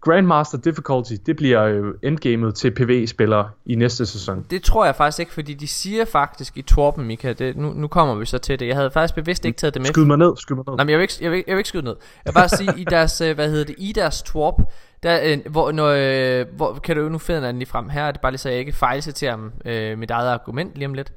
Grandmaster 0.01 0.57
Difficulty, 0.57 1.13
det 1.25 1.35
bliver 1.35 1.63
øh, 1.63 1.83
endgamet 2.03 2.55
til 2.55 2.71
PvE-spillere 2.71 3.49
i 3.65 3.75
næste 3.75 4.05
sæson. 4.05 4.45
Det 4.49 4.63
tror 4.63 4.85
jeg 4.85 4.95
faktisk 4.95 5.19
ikke, 5.19 5.33
fordi 5.33 5.53
de 5.53 5.67
siger 5.67 6.05
faktisk 6.05 6.57
i 6.57 6.61
Torben, 6.61 7.05
Mika, 7.05 7.33
det, 7.33 7.57
nu, 7.57 7.73
nu 7.73 7.87
kommer 7.87 8.15
vi 8.15 8.25
så 8.25 8.37
til 8.37 8.59
det. 8.59 8.67
Jeg 8.67 8.75
havde 8.75 8.91
faktisk 8.91 9.15
bevidst 9.15 9.45
ikke 9.45 9.57
taget 9.57 9.73
det 9.73 9.81
med. 9.81 9.87
Skyd 9.87 10.05
mig 10.05 10.17
ned, 10.17 10.37
skyd 10.37 10.55
mig 10.55 10.63
ned. 10.67 10.75
Nej, 10.75 10.85
men 10.85 10.89
jeg 10.89 10.97
vil 10.97 11.03
ikke, 11.03 11.13
jeg 11.21 11.31
vil, 11.31 11.43
jeg 11.47 11.55
vil 11.55 11.59
ikke 11.59 11.69
skyde 11.69 11.83
ned. 11.83 11.95
Jeg 12.25 12.33
vil 12.33 12.39
bare 12.39 12.49
sige, 12.49 12.73
i 12.77 12.83
deres, 12.83 13.21
øh, 13.21 13.35
hvad 13.35 13.49
hedder 13.49 13.65
det, 13.65 13.75
i 13.77 13.91
deres 13.95 14.21
twerp, 14.21 14.55
der, 15.03 15.19
øh, 15.23 15.37
hvor, 15.51 15.71
når, 15.71 15.87
øh, 16.41 16.45
hvor, 16.55 16.73
kan 16.73 16.95
du 16.95 17.09
nu 17.09 17.17
finde 17.17 17.47
den 17.47 17.57
lige 17.59 17.69
frem 17.69 17.89
her, 17.89 18.03
er 18.03 18.11
det 18.11 18.21
bare 18.21 18.31
lige 18.31 18.39
så 18.39 18.49
jeg 18.49 18.59
ikke 18.59 18.71
fejlciterer 18.71 19.35
dem, 19.35 19.51
øh, 19.65 19.97
mit 19.97 20.11
eget 20.11 20.29
argument 20.29 20.75
lige 20.75 20.85
om 20.85 20.93
lidt. 20.93 21.13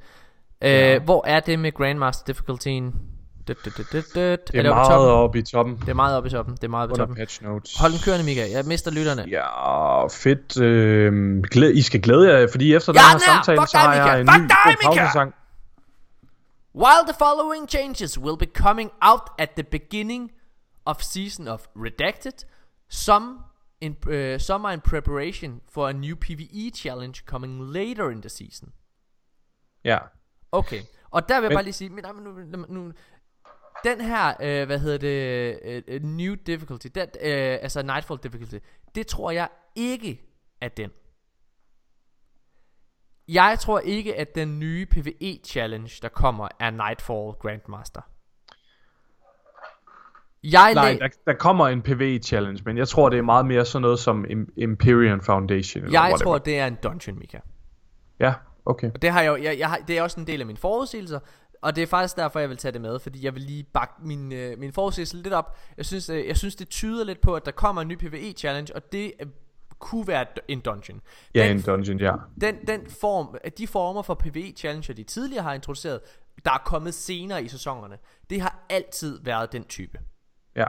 Øh, 0.63 0.69
Ja. 0.71 0.99
Hvor 0.99 1.23
er 1.27 1.39
det 1.39 1.59
med 1.59 1.71
Grandmaster 1.71 2.23
difficultyen? 2.27 2.93
Dut, 3.47 3.57
dut, 3.65 3.77
dut, 3.77 3.87
dut. 3.93 4.13
det 4.15 4.25
er, 4.25 4.37
oppe 4.43 4.59
i 4.59 4.63
meget 4.63 4.87
toppen? 4.89 5.09
oppe 5.09 5.39
i 5.39 5.41
toppen. 5.43 5.75
Det 5.77 5.89
er 5.89 5.93
meget 5.93 6.17
oppe 6.17 6.27
i 6.27 6.31
toppen. 6.31 6.55
Det 6.55 6.63
er 6.63 6.67
meget 6.67 6.83
oppe 6.89 6.95
i 6.95 6.97
toppen. 6.99 7.17
patch 7.17 7.43
notes. 7.43 7.77
Hold 7.77 7.91
den 7.91 7.99
kørende, 8.05 8.25
Mika. 8.25 8.51
Jeg 8.51 8.65
mister 8.65 8.91
lytterne. 8.91 9.25
Ja, 9.29 10.07
fedt. 10.07 10.57
Øh, 10.61 11.43
I 11.75 11.81
skal 11.81 12.01
glæde 12.01 12.31
jer, 12.39 12.47
fordi 12.51 12.75
efter 12.75 12.93
Ja, 12.93 12.99
den 12.99 13.07
her 13.09 13.15
er! 13.15 13.19
samtale, 13.19 13.57
Fuck 13.61 13.69
så 13.69 13.77
dig, 13.77 13.81
har 13.81 13.93
jeg 14.11 14.21
en 14.21 14.27
Fuck 14.27 14.41
ny 14.43 14.47
dig, 14.47 14.75
pausesang. 14.83 15.33
While 16.75 17.03
the 17.07 17.15
following 17.19 17.69
changes 17.69 18.19
will 18.19 18.37
be 18.37 18.45
coming 18.45 18.91
out 19.01 19.21
at 19.37 19.49
the 19.49 19.63
beginning 19.63 20.31
of 20.85 21.01
season 21.01 21.47
of 21.47 21.61
Redacted, 21.75 22.45
some 22.89 23.27
in 23.81 23.95
uh, 24.07 24.39
some 24.39 24.65
are 24.67 24.73
in 24.73 24.81
preparation 24.81 25.61
for 25.73 25.87
a 25.87 25.93
new 25.93 26.15
PvE 26.15 26.71
challenge 26.75 27.23
coming 27.27 27.61
later 27.73 28.09
in 28.09 28.21
the 28.21 28.29
season. 28.29 28.69
Ja. 29.85 29.97
Okay, 30.51 30.81
og 31.11 31.29
der 31.29 31.35
vil 31.35 31.43
jeg 31.43 31.49
Men- 31.49 31.55
bare 31.55 31.63
lige 31.63 31.73
sige, 31.73 31.89
men 31.89 32.05
nu, 32.51 32.65
nu, 32.69 32.91
den 33.83 34.01
her, 34.01 34.33
øh, 34.41 34.65
hvad 34.65 34.79
hedder 34.79 34.97
det, 34.97 35.59
øh, 35.65 35.81
øh, 35.87 36.03
new 36.03 36.35
difficulty, 36.35 36.87
den, 36.95 37.07
øh, 37.21 37.57
altså 37.61 37.83
Nightfall 37.83 38.19
difficulty, 38.23 38.57
det 38.95 39.07
tror 39.07 39.31
jeg 39.31 39.47
ikke 39.75 40.21
er 40.61 40.67
den. 40.67 40.89
Jeg 43.27 43.57
tror 43.59 43.79
ikke, 43.79 44.15
at 44.15 44.35
den 44.35 44.59
nye 44.59 44.85
PvE 44.85 45.39
challenge, 45.45 45.99
der 46.01 46.09
kommer, 46.09 46.47
er 46.59 46.69
Nightfall 46.71 47.31
Grandmaster. 47.39 48.01
Jeg 50.43 50.73
Nej, 50.73 50.97
der, 50.99 51.07
der 51.25 51.33
kommer 51.33 51.67
en 51.67 51.81
PvE-challenge, 51.81 52.61
men 52.65 52.77
jeg 52.77 52.87
tror, 52.87 53.09
det 53.09 53.17
er 53.17 53.23
meget 53.23 53.45
mere 53.45 53.65
sådan 53.65 53.81
noget 53.81 53.99
som 53.99 54.25
Im- 54.25 54.53
Imperium 54.57 55.21
Foundation. 55.21 55.83
Eller 55.83 55.91
jeg 55.99 56.01
whatever. 56.01 56.17
tror, 56.17 56.37
det 56.37 56.59
er 56.59 56.67
en 56.67 56.75
dungeon, 56.83 57.19
Mika. 57.19 57.39
Ja, 58.19 58.33
okay. 58.65 58.91
Og 58.93 59.01
det 59.01 59.11
har 59.11 59.21
jeg, 59.21 59.29
jo- 59.29 59.43
jeg, 59.43 59.59
jeg 59.59 59.69
har, 59.69 59.77
det 59.77 59.97
er 59.97 60.01
også 60.03 60.19
en 60.19 60.27
del 60.27 60.39
af 60.39 60.45
mine 60.47 60.57
forudsigelser, 60.57 61.19
og 61.63 61.75
det 61.75 61.81
er 61.81 61.87
faktisk 61.87 62.15
derfor, 62.15 62.39
jeg 62.39 62.49
vil 62.49 62.57
tage 62.57 62.71
det 62.71 62.81
med, 62.81 62.99
fordi 62.99 63.25
jeg 63.25 63.33
vil 63.35 63.41
lige 63.41 63.63
bakke 63.63 63.93
min, 63.99 64.31
øh, 64.33 64.59
min 64.59 64.73
forudsigelse 64.73 65.17
lidt 65.17 65.33
op. 65.33 65.57
Jeg 65.77 65.85
synes, 65.85 66.09
øh, 66.09 66.27
jeg 66.27 66.37
synes, 66.37 66.55
det 66.55 66.69
tyder 66.69 67.03
lidt 67.03 67.21
på, 67.21 67.35
at 67.35 67.45
der 67.45 67.51
kommer 67.51 67.81
en 67.81 67.87
ny 67.87 67.95
PvE-challenge, 67.95 68.75
og 68.75 68.91
det 68.91 69.13
øh, 69.19 69.27
kunne 69.79 70.07
være 70.07 70.25
en 70.47 70.59
dungeon. 70.59 71.01
Ja, 71.35 71.47
den, 71.47 71.57
en 71.57 71.63
dungeon, 71.63 71.99
ja. 71.99 72.13
den, 72.41 72.55
den 72.67 72.89
form, 72.89 73.37
de 73.57 73.67
former 73.67 74.01
for 74.01 74.13
PvE-challenger, 74.13 74.93
de 74.93 75.03
tidligere 75.03 75.43
har 75.43 75.53
introduceret, 75.53 75.99
der 76.45 76.51
er 76.51 76.61
kommet 76.65 76.93
senere 76.93 77.43
i 77.43 77.47
sæsonerne, 77.47 77.97
det 78.29 78.41
har 78.41 78.65
altid 78.69 79.19
været 79.23 79.51
den 79.51 79.63
type. 79.63 79.99
Ja. 80.55 80.65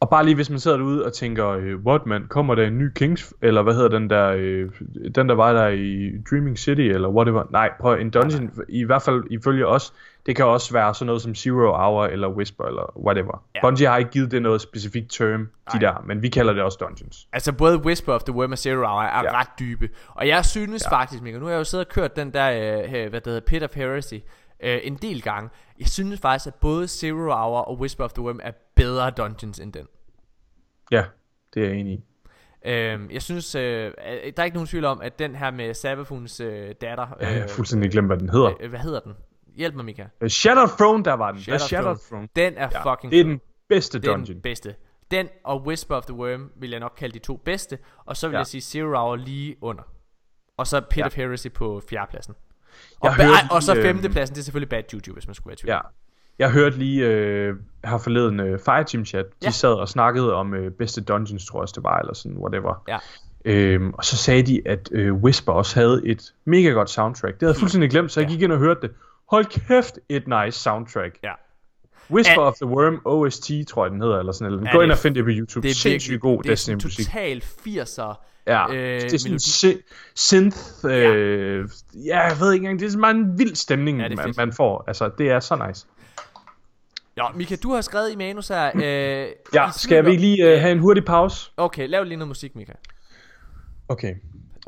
Og 0.00 0.10
bare 0.10 0.24
lige 0.24 0.34
hvis 0.34 0.50
man 0.50 0.58
sidder 0.60 0.76
derude 0.76 1.04
og 1.04 1.12
tænker, 1.12 1.48
øh, 1.48 1.76
what 1.76 2.06
man, 2.06 2.26
kommer 2.28 2.54
der 2.54 2.66
en 2.66 2.78
ny 2.78 2.90
Kings, 2.94 3.34
eller 3.42 3.62
hvad 3.62 3.74
hedder 3.74 3.88
den 3.88 4.10
der, 4.10 4.28
øh, 4.28 4.70
den 5.14 5.28
der 5.28 5.34
var 5.34 5.52
der 5.52 5.68
i 5.68 6.10
Dreaming 6.30 6.58
City, 6.58 6.80
eller 6.80 7.08
whatever. 7.08 7.44
Nej, 7.50 7.70
prøv 7.80 8.00
en 8.00 8.10
dungeon, 8.10 8.50
i 8.68 8.84
hvert 8.84 9.02
fald 9.02 9.24
ifølge 9.30 9.66
os, 9.66 9.92
det 10.26 10.36
kan 10.36 10.44
også 10.44 10.72
være 10.72 10.94
sådan 10.94 11.06
noget 11.06 11.22
som 11.22 11.34
Zero 11.34 11.76
Hour, 11.76 12.04
eller 12.04 12.28
Whisper, 12.28 12.64
eller 12.64 12.98
whatever. 12.98 13.42
Ja. 13.54 13.58
Ja. 13.58 13.66
Bungie 13.66 13.88
har 13.88 13.96
ikke 13.96 14.10
givet 14.10 14.30
det 14.30 14.42
noget 14.42 14.60
specifikt 14.60 15.10
term, 15.10 15.40
de 15.72 15.78
Nej. 15.78 15.92
der, 15.92 16.02
men 16.06 16.22
vi 16.22 16.28
kalder 16.28 16.52
det 16.52 16.62
også 16.62 16.78
dungeons. 16.80 17.28
Altså 17.32 17.52
både 17.52 17.78
Whisper 17.78 18.12
of 18.12 18.22
the 18.22 18.34
Worm 18.34 18.52
og 18.52 18.58
Zero 18.58 18.76
Hour 18.76 19.02
er 19.02 19.22
ja. 19.22 19.22
Ja. 19.22 19.40
ret 19.40 19.48
dybe. 19.58 19.88
Og 20.08 20.28
jeg 20.28 20.44
synes 20.44 20.84
ja. 20.84 20.96
faktisk, 20.96 21.22
Mikkel, 21.22 21.40
nu 21.40 21.46
har 21.46 21.52
jeg 21.52 21.58
jo 21.58 21.64
siddet 21.64 21.86
og 21.86 21.92
kørt 21.92 22.16
den 22.16 22.30
der, 22.30 22.50
øh, 22.50 23.10
hvad 23.10 23.20
det 23.20 23.26
hedder, 23.26 23.40
Pit 23.40 23.62
of 23.62 23.74
Heresy, 23.74 24.14
øh, 24.62 24.78
en 24.82 24.94
del 24.94 25.22
gange. 25.22 25.50
Jeg 25.80 25.86
synes 25.86 26.20
faktisk, 26.20 26.46
at 26.46 26.54
både 26.54 26.88
Zero 26.88 27.18
Hour 27.18 27.58
og 27.58 27.80
Whisper 27.80 28.04
of 28.04 28.12
the 28.12 28.22
Worm 28.22 28.40
er 28.42 28.50
bedre 28.76 29.10
dungeons 29.10 29.58
end 29.60 29.72
den. 29.72 29.86
Ja, 30.90 31.04
det 31.54 31.62
er 31.64 31.68
jeg 31.68 31.76
enig 31.76 31.92
i. 31.92 32.04
Øhm, 32.68 33.10
jeg 33.10 33.22
synes, 33.22 33.54
øh, 33.54 33.92
at- 33.98 34.36
der 34.36 34.42
er 34.42 34.44
ikke 34.44 34.54
nogen 34.56 34.66
tvivl 34.66 34.84
om, 34.84 35.00
at 35.00 35.18
den 35.18 35.34
her 35.34 35.50
med 35.50 35.74
Sabafuns 35.74 36.40
øh, 36.40 36.74
datter... 36.80 37.06
Ja, 37.20 37.28
jeg 37.32 37.40
har 37.40 37.48
fuldstændig 37.48 37.90
glemt, 37.90 38.08
hvad 38.08 38.16
den 38.16 38.28
hedder. 38.30 38.52
øh, 38.60 38.70
hvad 38.70 38.80
hedder 38.80 39.00
den? 39.00 39.12
Hjælp 39.56 39.74
mig, 39.74 39.84
Mika. 39.84 40.04
Øh, 40.20 40.28
Shattered 40.30 40.68
Throne, 40.78 41.04
der 41.04 41.12
var 41.12 41.32
den. 41.32 41.40
Shattered 41.40 41.68
Shattered, 41.68 41.96
Throne. 42.08 42.28
Throne. 42.36 42.46
Den 42.50 42.58
er 42.58 42.68
Ja, 42.72 42.92
fucking 42.92 43.12
det 43.12 43.20
er 43.20 43.24
den 43.24 43.40
bedste 43.68 43.98
Det 44.00 44.08
er 44.08 44.12
dungeon. 44.12 44.34
den 44.34 44.42
bedste. 44.42 44.74
Den 45.10 45.28
og 45.44 45.62
Whisper 45.66 45.96
of 45.96 46.04
the 46.06 46.14
Worm 46.14 46.52
vil 46.56 46.70
jeg 46.70 46.80
nok 46.80 46.92
kalde 46.96 47.14
de 47.14 47.18
to 47.18 47.36
bedste. 47.36 47.78
Og 48.04 48.16
så 48.16 48.28
vil 48.28 48.34
ja. 48.34 48.38
Jeg 48.38 48.46
sige 48.46 48.60
Zero 48.60 48.88
Hour 48.96 49.16
lige 49.16 49.56
under. 49.60 49.82
Og 50.56 50.66
så 50.66 50.80
Pit 50.90 50.98
ja. 50.98 51.06
Of 51.06 51.14
Heresy 51.16 51.46
på 51.54 51.82
fjerdepladsen. 51.90 52.34
Og, 53.00 53.08
ba- 53.10 53.22
hørte 53.22 53.36
og 53.50 53.62
så 53.62 53.74
lige, 53.74 53.84
øh, 53.88 53.94
femtepladsen, 53.94 54.34
det 54.34 54.40
er 54.40 54.44
selvfølgelig 54.44 54.68
Bad 54.68 54.82
Juju, 54.92 55.12
hvis 55.12 55.26
man 55.26 55.34
skulle 55.34 55.46
være 55.48 55.54
i 55.54 55.56
tvivl. 55.56 55.70
Ja. 55.72 55.80
Jeg 56.38 56.50
hørte 56.50 56.78
lige 56.78 57.06
øh, 57.06 57.54
her 57.84 57.98
forleden 57.98 58.40
øh, 58.40 58.58
Fireteam 58.58 59.04
Chat. 59.04 59.24
De 59.26 59.30
Ja. 59.46 59.50
sad 59.50 59.72
og 59.72 59.88
snakkede 59.88 60.34
om 60.34 60.54
øh, 60.54 60.70
bedste 60.70 61.00
dungeons, 61.00 61.46
tror 61.46 61.62
jeg 61.62 61.68
det 61.74 61.84
var, 61.84 61.98
eller 61.98 62.14
sådan, 62.14 62.36
whatever. 62.38 62.82
Ja. 62.88 62.98
Øhm, 63.44 63.90
og 63.94 64.04
så 64.04 64.16
sagde 64.16 64.42
de, 64.42 64.62
at 64.66 64.88
øh, 64.92 65.14
Whisper 65.14 65.52
også 65.52 65.80
havde 65.80 66.02
et 66.04 66.32
mega 66.44 66.68
godt 66.68 66.90
soundtrack. 66.90 67.34
Det 67.34 67.42
havde 67.42 67.52
jeg 67.54 67.58
fuldstændig 67.60 67.90
glemt, 67.90 68.12
så 68.12 68.20
jeg 68.20 68.28
Ja. 68.28 68.34
gik 68.34 68.42
ind 68.42 68.52
og 68.52 68.58
hørte 68.58 68.80
det. 68.82 68.90
Hold 69.30 69.44
kæft, 69.44 69.98
et 70.08 70.24
nice 70.28 70.58
soundtrack. 70.60 71.18
ja. 71.22 71.32
Whisper 72.10 72.32
An- 72.42 72.46
of 72.48 72.54
the 72.54 72.66
Worm 72.66 73.00
OST, 73.04 73.50
tror 73.68 73.84
jeg 73.84 73.90
den 73.92 74.00
hedder, 74.00 74.18
eller 74.18 74.32
sådan 74.32 74.52
noget. 74.52 74.66
Ja, 74.66 74.72
Gå 74.72 74.80
ind 74.80 74.92
og 74.92 74.98
find 74.98 75.14
det 75.14 75.24
på 75.24 75.30
YouTube. 75.32 75.62
Det 75.62 75.70
er 75.70 75.74
Sindssygt 75.74 76.20
god 76.20 76.42
det 76.42 76.50
er 76.70 76.78
total 76.78 77.42
80'er. 77.42 78.22
Ja, 78.46 78.72
øh, 78.74 79.00
det 79.00 79.14
er 79.14 79.18
sådan 79.18 79.30
melodi. 79.30 79.82
synth, 80.14 80.58
øh, 80.84 81.68
ja. 82.06 82.20
jeg 82.20 82.36
ved 82.40 82.52
ikke 82.52 82.64
engang, 82.64 82.80
det 82.80 82.86
er 82.86 82.90
sådan 82.90 83.00
meget 83.00 83.16
en 83.16 83.38
vild 83.38 83.54
stemning, 83.54 83.98
Ja, 84.00 84.08
ja, 84.08 84.14
man, 84.16 84.34
man 84.36 84.52
får. 84.52 84.84
Altså, 84.86 85.10
det 85.18 85.30
er 85.30 85.40
så 85.40 85.66
nice. 85.68 85.86
Ja, 87.16 87.24
Mika, 87.34 87.56
du 87.62 87.72
har 87.74 87.80
skrevet 87.80 88.12
i 88.12 88.16
manus 88.16 88.48
her. 88.48 88.70
Øh, 88.74 88.82
Ja, 89.54 89.68
i 89.68 89.72
skal 89.76 90.04
vi 90.04 90.10
tvivl 90.10 90.20
lige 90.20 90.52
øh, 90.54 90.60
have 90.60 90.72
en 90.72 90.78
hurtig 90.78 91.04
pause? 91.04 91.50
Okay, 91.56 91.88
lav 91.88 92.04
lige 92.04 92.16
noget 92.16 92.28
musik, 92.28 92.56
Mika. 92.56 92.72
Okay. 93.88 94.14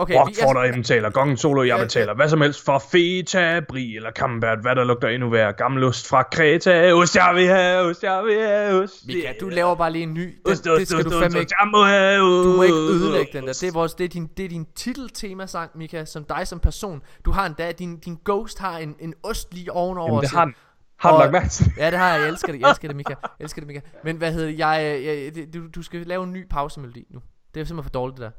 Okay, 0.00 0.14
Rock 0.14 0.30
vi, 0.30 0.34
for 0.42 0.52
dig 0.62 0.74
betaler, 0.74 1.10
gongen 1.10 1.36
solo, 1.36 1.62
jeg 1.62 1.78
betaler 1.78 2.14
hvad 2.14 2.28
som 2.28 2.40
helst 2.40 2.64
for 2.64 2.78
feta, 2.92 3.60
brie 3.68 3.96
eller 3.96 4.10
camembert, 4.10 4.58
hvad 4.62 4.76
der 4.76 4.84
lugter 4.84 5.08
endnu 5.08 5.30
værre, 5.30 5.52
gammel 5.52 5.84
ost 5.84 6.08
fra 6.08 6.22
Kreta, 6.22 6.92
ost 6.92 7.16
jeg 7.16 7.32
vil 7.34 7.46
have, 7.46 7.80
ost 7.90 8.02
jeg 8.04 8.24
vil 8.24 8.40
have, 8.46 8.82
ost. 8.82 9.06
Mika, 9.06 9.32
du 9.40 9.48
laver 9.48 9.74
bare 9.74 9.92
lige 9.92 10.02
en 10.02 10.14
ny. 10.14 10.20
Den, 10.46 10.52
Ost, 10.52 10.66
ost, 10.68 10.78
det 10.80 10.88
skal 10.88 10.98
ost, 10.98 11.04
du 11.04 11.10
ost, 11.10 11.22
fandme 11.22 11.38
ost, 11.38 11.42
ikke. 11.42 11.54
jeg 11.60 11.68
må 11.70 11.84
have, 11.84 12.44
Du 12.44 12.56
må 12.56 12.62
ikke 12.62 12.74
ødelægge 12.76 13.32
den 13.38 13.46
der. 13.46 13.52
Det 13.52 13.68
er, 13.68 13.72
vores, 13.72 13.94
det 13.94 14.04
er 14.04 14.08
din, 14.08 14.26
det 14.36 14.44
er 14.44 14.48
din 14.48 14.66
titeltemasang, 14.76 15.70
Mika, 15.74 16.04
som 16.04 16.24
dig 16.24 16.46
som 16.46 16.58
person. 16.60 17.02
Du 17.24 17.30
har 17.30 17.46
en 17.46 17.54
dag, 17.58 17.74
din, 17.78 17.98
din 17.98 18.18
ghost 18.24 18.58
har 18.58 18.78
en, 18.78 18.94
en 19.00 19.14
ost 19.22 19.54
lige 19.54 19.72
ovenover. 19.72 20.08
Jamen, 20.08 20.20
det 20.22 20.30
har, 20.30 20.44
den- 20.44 20.54
har 20.98 21.10
du 21.10 21.14
Og- 21.14 21.20
lagt 21.20 21.32
mærke 21.32 21.48
til? 21.48 21.72
Ja, 21.76 21.90
det 21.90 21.98
har 21.98 22.08
jeg. 22.14 22.20
Jeg 22.20 22.28
elsker 22.28 22.52
det. 22.52 22.60
Jeg 22.60 22.68
elsker 22.70 22.88
det, 22.88 22.96
Mika. 22.96 23.14
Jeg 23.22 23.44
elsker 23.44 23.60
det, 23.60 23.66
Mika. 23.66 23.80
Men 24.04 24.16
hvad 24.16 24.32
hedder 24.32 24.46
det? 24.46 24.58
Jeg, 24.58 25.02
jeg, 25.04 25.34
det, 25.34 25.54
du, 25.54 25.66
du 25.74 25.82
skal 25.82 26.00
lave 26.06 26.24
en 26.24 26.32
ny 26.32 26.46
pausemelodi 26.50 27.06
nu. 27.10 27.20
Det 27.54 27.60
er 27.60 27.64
simpelthen 27.64 27.82
for 27.84 27.90
dårligt, 27.90 28.16
det 28.18 28.22
der. 28.24 28.30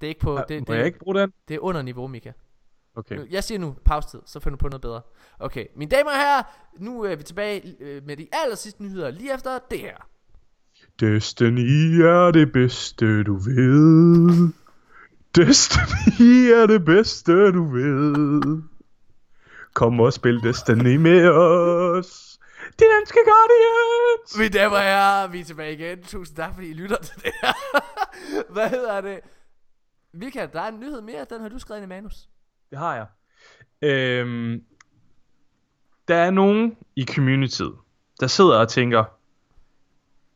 Det 0.00 0.06
er 0.06 0.08
ikke 0.08 0.20
på... 0.20 0.40
det, 0.48 0.60
Må 0.60 0.72
det, 0.72 0.78
jeg 0.78 0.86
ikke 0.86 0.98
bruge 0.98 1.18
den? 1.20 1.32
det 1.48 1.54
er 1.54 1.58
under 1.60 1.82
niveau, 1.82 2.06
Mika. 2.06 2.32
Okay. 2.96 3.18
Jeg 3.30 3.44
siger 3.44 3.58
nu 3.58 3.74
pausetid, 3.84 4.20
så 4.26 4.40
finder 4.40 4.56
du 4.56 4.60
på 4.62 4.68
noget 4.68 4.80
bedre. 4.82 5.00
Okay, 5.38 5.66
mine 5.76 5.90
damer 5.90 6.10
og 6.10 6.16
herrer, 6.16 6.42
nu 6.78 7.02
er 7.02 7.16
vi 7.16 7.22
tilbage 7.22 7.74
øh, 7.80 8.02
med 8.06 8.16
de 8.16 8.26
aller 8.32 8.56
sidste 8.56 8.82
nyheder 8.82 9.10
lige 9.10 9.34
efter 9.34 9.58
det 9.70 9.78
her. 9.78 9.96
Destiny 11.00 12.00
er 12.00 12.30
det 12.30 12.52
bedste, 12.52 13.22
du 13.22 13.34
ved. 13.36 14.52
Destiny 15.36 16.50
er 16.62 16.66
det 16.66 16.84
bedste, 16.84 17.52
du 17.52 17.64
ved. 17.64 18.62
Kom 19.74 20.00
og 20.00 20.12
spil 20.12 20.42
Destiny 20.42 20.96
med 20.96 21.28
os. 21.28 22.38
De 22.78 22.84
danske 22.98 23.18
Guardians. 23.24 24.38
Mine 24.38 24.48
damer 24.48 24.76
og 24.76 24.82
herrer, 24.82 25.28
vi 25.28 25.40
er 25.40 25.44
tilbage 25.44 25.72
igen. 25.72 26.02
Tusind 26.02 26.36
tak, 26.36 26.54
fordi 26.54 26.70
I 26.70 26.72
lytter 26.72 26.96
til 26.96 27.22
det 27.22 27.32
her. 27.42 27.52
Hvad 28.54 28.68
hedder 28.68 29.00
det? 29.00 29.20
Mika, 30.12 30.46
der 30.52 30.60
er 30.60 30.68
en 30.68 30.80
nyhed 30.80 31.00
mere, 31.00 31.26
den 31.30 31.40
har 31.40 31.48
du 31.48 31.58
skrevet 31.58 31.82
i 31.82 31.86
manus. 31.86 32.28
Det 32.70 32.78
har 32.78 32.94
jeg. 32.94 33.06
Øhm, 33.82 34.62
der 36.08 36.16
er 36.16 36.30
nogen 36.30 36.76
i 36.96 37.06
communityet, 37.14 37.74
der 38.20 38.26
sidder 38.26 38.58
og 38.58 38.68
tænker, 38.68 39.04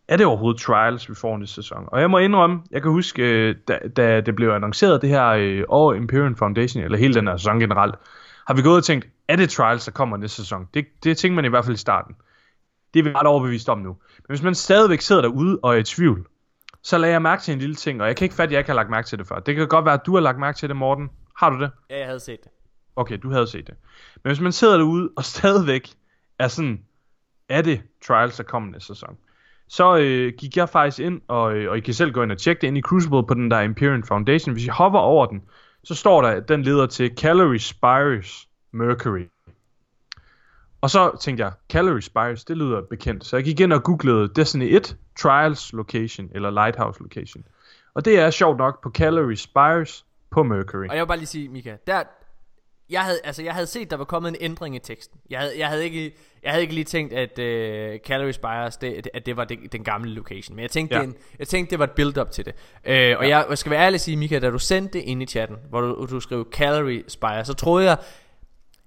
er 0.08 0.16
det 0.16 0.26
overhovedet 0.26 0.60
Trials, 0.62 1.10
vi 1.10 1.14
får 1.14 1.36
næste 1.36 1.54
sæson? 1.54 1.84
Og 1.86 2.00
jeg 2.00 2.10
må 2.10 2.18
indrømme, 2.18 2.62
jeg 2.70 2.82
kan 2.82 2.90
huske, 2.90 3.22
øh, 3.22 3.56
da, 3.68 3.78
da 3.96 4.20
det 4.20 4.36
blev 4.36 4.50
annonceret 4.50 5.02
det 5.02 5.10
her 5.10 5.26
øh, 5.26 5.64
over 5.68 5.94
Imperial 5.94 6.36
Foundation, 6.36 6.84
eller 6.84 6.98
hele 6.98 7.14
den 7.14 7.26
her 7.26 7.36
sæson 7.36 7.60
generelt, 7.60 7.94
har 8.48 8.54
vi 8.54 8.62
gået 8.62 8.76
og 8.76 8.84
tænkt, 8.84 9.08
er 9.28 9.36
det 9.36 9.50
Trials, 9.50 9.84
der 9.84 9.90
kommer 9.90 10.16
næste 10.16 10.36
sæson? 10.36 10.68
Det, 10.74 10.86
det 11.04 11.16
tænkte 11.16 11.34
man 11.36 11.44
i 11.44 11.48
hvert 11.48 11.64
fald 11.64 11.74
i 11.74 11.78
starten. 11.78 12.16
Det 12.94 13.00
er 13.00 13.04
vi 13.04 13.12
ret 13.12 13.26
overbevist 13.26 13.68
om 13.68 13.78
nu. 13.78 13.88
Men 13.88 14.26
hvis 14.28 14.42
man 14.42 14.54
stadigvæk 14.54 15.00
sidder 15.00 15.22
derude 15.22 15.58
og 15.62 15.74
er 15.74 15.78
i 15.78 15.82
tvivl, 15.82 16.26
så 16.82 16.98
lagde 16.98 17.12
jeg 17.12 17.22
mærke 17.22 17.42
til 17.42 17.52
en 17.52 17.58
lille 17.58 17.74
ting, 17.74 18.00
og 18.00 18.06
jeg 18.06 18.16
kan 18.16 18.24
ikke 18.24 18.34
fatte, 18.34 18.50
at 18.50 18.52
jeg 18.52 18.58
ikke 18.58 18.70
har 18.70 18.74
lagt 18.74 18.90
mærke 18.90 19.08
til 19.08 19.18
det 19.18 19.26
før. 19.26 19.38
Det 19.38 19.56
kan 19.56 19.68
godt 19.68 19.84
være, 19.84 19.94
at 19.94 20.06
du 20.06 20.14
har 20.14 20.20
lagt 20.20 20.38
mærke 20.38 20.58
til 20.58 20.68
det, 20.68 20.76
Morten. 20.76 21.10
Har 21.36 21.50
du 21.50 21.60
det? 21.60 21.70
Ja, 21.90 21.98
jeg 21.98 22.06
havde 22.06 22.20
set 22.20 22.38
det. 22.44 22.50
Okay, 22.96 23.18
du 23.22 23.30
havde 23.30 23.46
set 23.46 23.66
det. 23.66 23.74
Men 24.24 24.30
hvis 24.30 24.40
man 24.40 24.52
sidder 24.52 24.76
derude 24.76 25.10
og 25.16 25.24
stadigvæk 25.34 25.90
er 26.38 26.48
sådan, 26.48 26.80
er 27.48 27.62
det 27.62 27.82
Trials, 28.06 28.36
der 28.36 28.42
kommer 28.42 28.70
næste 28.70 28.86
sæson? 28.86 29.16
så 29.68 29.96
øh, 29.96 30.32
gik 30.38 30.56
jeg 30.56 30.68
faktisk 30.68 30.98
ind, 30.98 31.20
og, 31.28 31.54
øh, 31.54 31.70
og 31.70 31.78
I 31.78 31.80
kan 31.80 31.94
selv 31.94 32.12
gå 32.12 32.22
ind 32.22 32.32
og 32.32 32.38
tjekke 32.38 32.60
det 32.60 32.66
ind 32.66 32.78
i 32.78 32.80
Crucible 32.80 33.26
på 33.26 33.34
den 33.34 33.50
der 33.50 33.58
Empyrean 33.58 34.04
Foundation. 34.04 34.52
Hvis 34.52 34.64
I 34.64 34.68
hopper 34.68 34.98
over 34.98 35.26
den, 35.26 35.42
så 35.88 35.94
står 35.94 36.22
der, 36.22 36.28
at 36.28 36.48
den 36.48 36.62
leder 36.62 36.86
til 36.86 37.16
Calorie 37.16 37.58
Spires 37.58 38.48
Mercury. 38.72 39.24
Og 40.80 40.90
så 40.90 41.16
tænkte 41.20 41.44
jeg, 41.44 41.52
Calorie 41.70 42.02
Spires, 42.02 42.44
det 42.44 42.56
lyder 42.56 42.80
bekendt. 42.90 43.24
Så 43.24 43.36
jeg 43.36 43.44
gik 43.44 43.60
ind 43.60 43.72
og 43.72 43.82
googlede 43.82 44.28
Destiny 44.36 44.76
1 44.76 44.96
Trials 45.18 45.72
Location, 45.72 46.30
eller 46.34 46.50
Lighthouse 46.50 47.02
Location. 47.02 47.44
Og 47.94 48.04
det 48.04 48.18
er 48.18 48.30
sjovt 48.30 48.58
nok 48.58 48.82
på 48.82 48.90
Calorie 48.90 49.36
Spires 49.36 50.06
på 50.30 50.42
Mercury. 50.42 50.86
Og 50.88 50.96
jeg 50.96 51.02
vil 51.02 51.06
bare 51.06 51.18
lige 51.18 51.26
sige, 51.26 51.48
Mika, 51.48 51.76
der, 51.86 52.02
jeg 52.90 53.00
havde, 53.00 53.20
altså, 53.24 53.42
jeg 53.42 53.54
havde 53.54 53.66
set, 53.66 53.90
der 53.90 53.96
var 53.96 54.04
kommet 54.04 54.28
en 54.30 54.36
ændring 54.40 54.76
i 54.76 54.78
teksten. 54.78 55.20
Jeg 55.30 55.38
havde, 55.40 55.58
jeg 55.58 55.68
havde, 55.68 55.84
ikke, 55.84 56.14
jeg 56.42 56.50
havde 56.50 56.62
ikke 56.62 56.74
lige 56.74 56.84
tænkt, 56.84 57.12
at 57.12 57.30
uh, 57.38 57.98
Calorie 58.06 58.32
Spires, 58.32 58.76
det, 58.76 59.08
at 59.14 59.26
det 59.26 59.36
var 59.36 59.44
det, 59.44 59.58
den 59.72 59.84
gamle 59.84 60.10
location. 60.10 60.56
Men 60.56 60.62
jeg 60.62 60.70
tænkte, 60.70 60.96
Ja. 60.96 61.00
ja. 61.00 61.06
det, 61.06 61.14
en, 61.14 61.20
jeg 61.38 61.48
tænkte 61.48 61.70
det 61.70 61.78
var 61.78 61.84
et 61.84 61.90
build-up 61.90 62.30
til 62.30 62.44
det. 62.44 62.54
Uh, 62.54 63.18
og 63.18 63.28
jeg, 63.28 63.46
jeg 63.48 63.58
skal 63.58 63.70
være 63.70 63.84
ærlig 63.84 63.96
og 63.96 64.00
sige, 64.00 64.16
Mika, 64.16 64.38
da 64.38 64.50
du 64.50 64.58
sendte 64.58 64.98
det 64.98 65.04
ind 65.04 65.22
i 65.22 65.26
chatten, 65.26 65.56
hvor 65.68 65.80
du, 65.80 66.06
du 66.10 66.20
skrev 66.20 66.48
Calorie 66.52 67.02
Spires, 67.08 67.46
så 67.46 67.54
troede 67.54 67.86
jeg, 67.86 67.96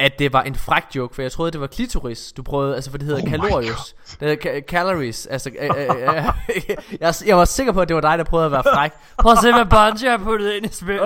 at 0.01 0.19
det 0.19 0.33
var 0.33 0.41
en 0.43 0.55
fræk 0.55 0.83
joke, 0.95 1.15
for 1.15 1.21
jeg 1.21 1.31
troede, 1.31 1.51
det 1.51 1.61
var 1.61 1.67
klitoris, 1.67 2.33
du 2.37 2.43
prøvede, 2.43 2.75
altså 2.75 2.91
for 2.91 2.97
det 2.97 3.07
hedder 3.07 3.21
Oh 3.21 3.27
my 3.27 3.29
kalorius. 3.29 3.93
Det 4.19 4.29
hedder 4.29 4.35
ka- 4.35 4.61
calories, 4.61 5.25
altså, 5.25 5.49
øh, 5.59 5.69
øh, 5.77 6.15
øh, 6.15 6.23
jeg, 7.01 7.13
jeg 7.25 7.37
var 7.37 7.45
sikker 7.45 7.73
på, 7.73 7.81
at 7.81 7.87
det 7.87 7.95
var 7.95 8.01
dig, 8.01 8.17
der 8.17 8.23
prøvede 8.23 8.45
at 8.45 8.51
være 8.51 8.63
fræk. 8.63 8.91
Prøv 9.19 9.31
at 9.31 9.37
se, 9.37 9.53
hvad 9.53 9.65
Bungie 9.65 10.09
har 10.09 10.17
puttet 10.17 10.53
ind 10.53 10.65
i 10.65 10.69
spillet. 10.73 11.01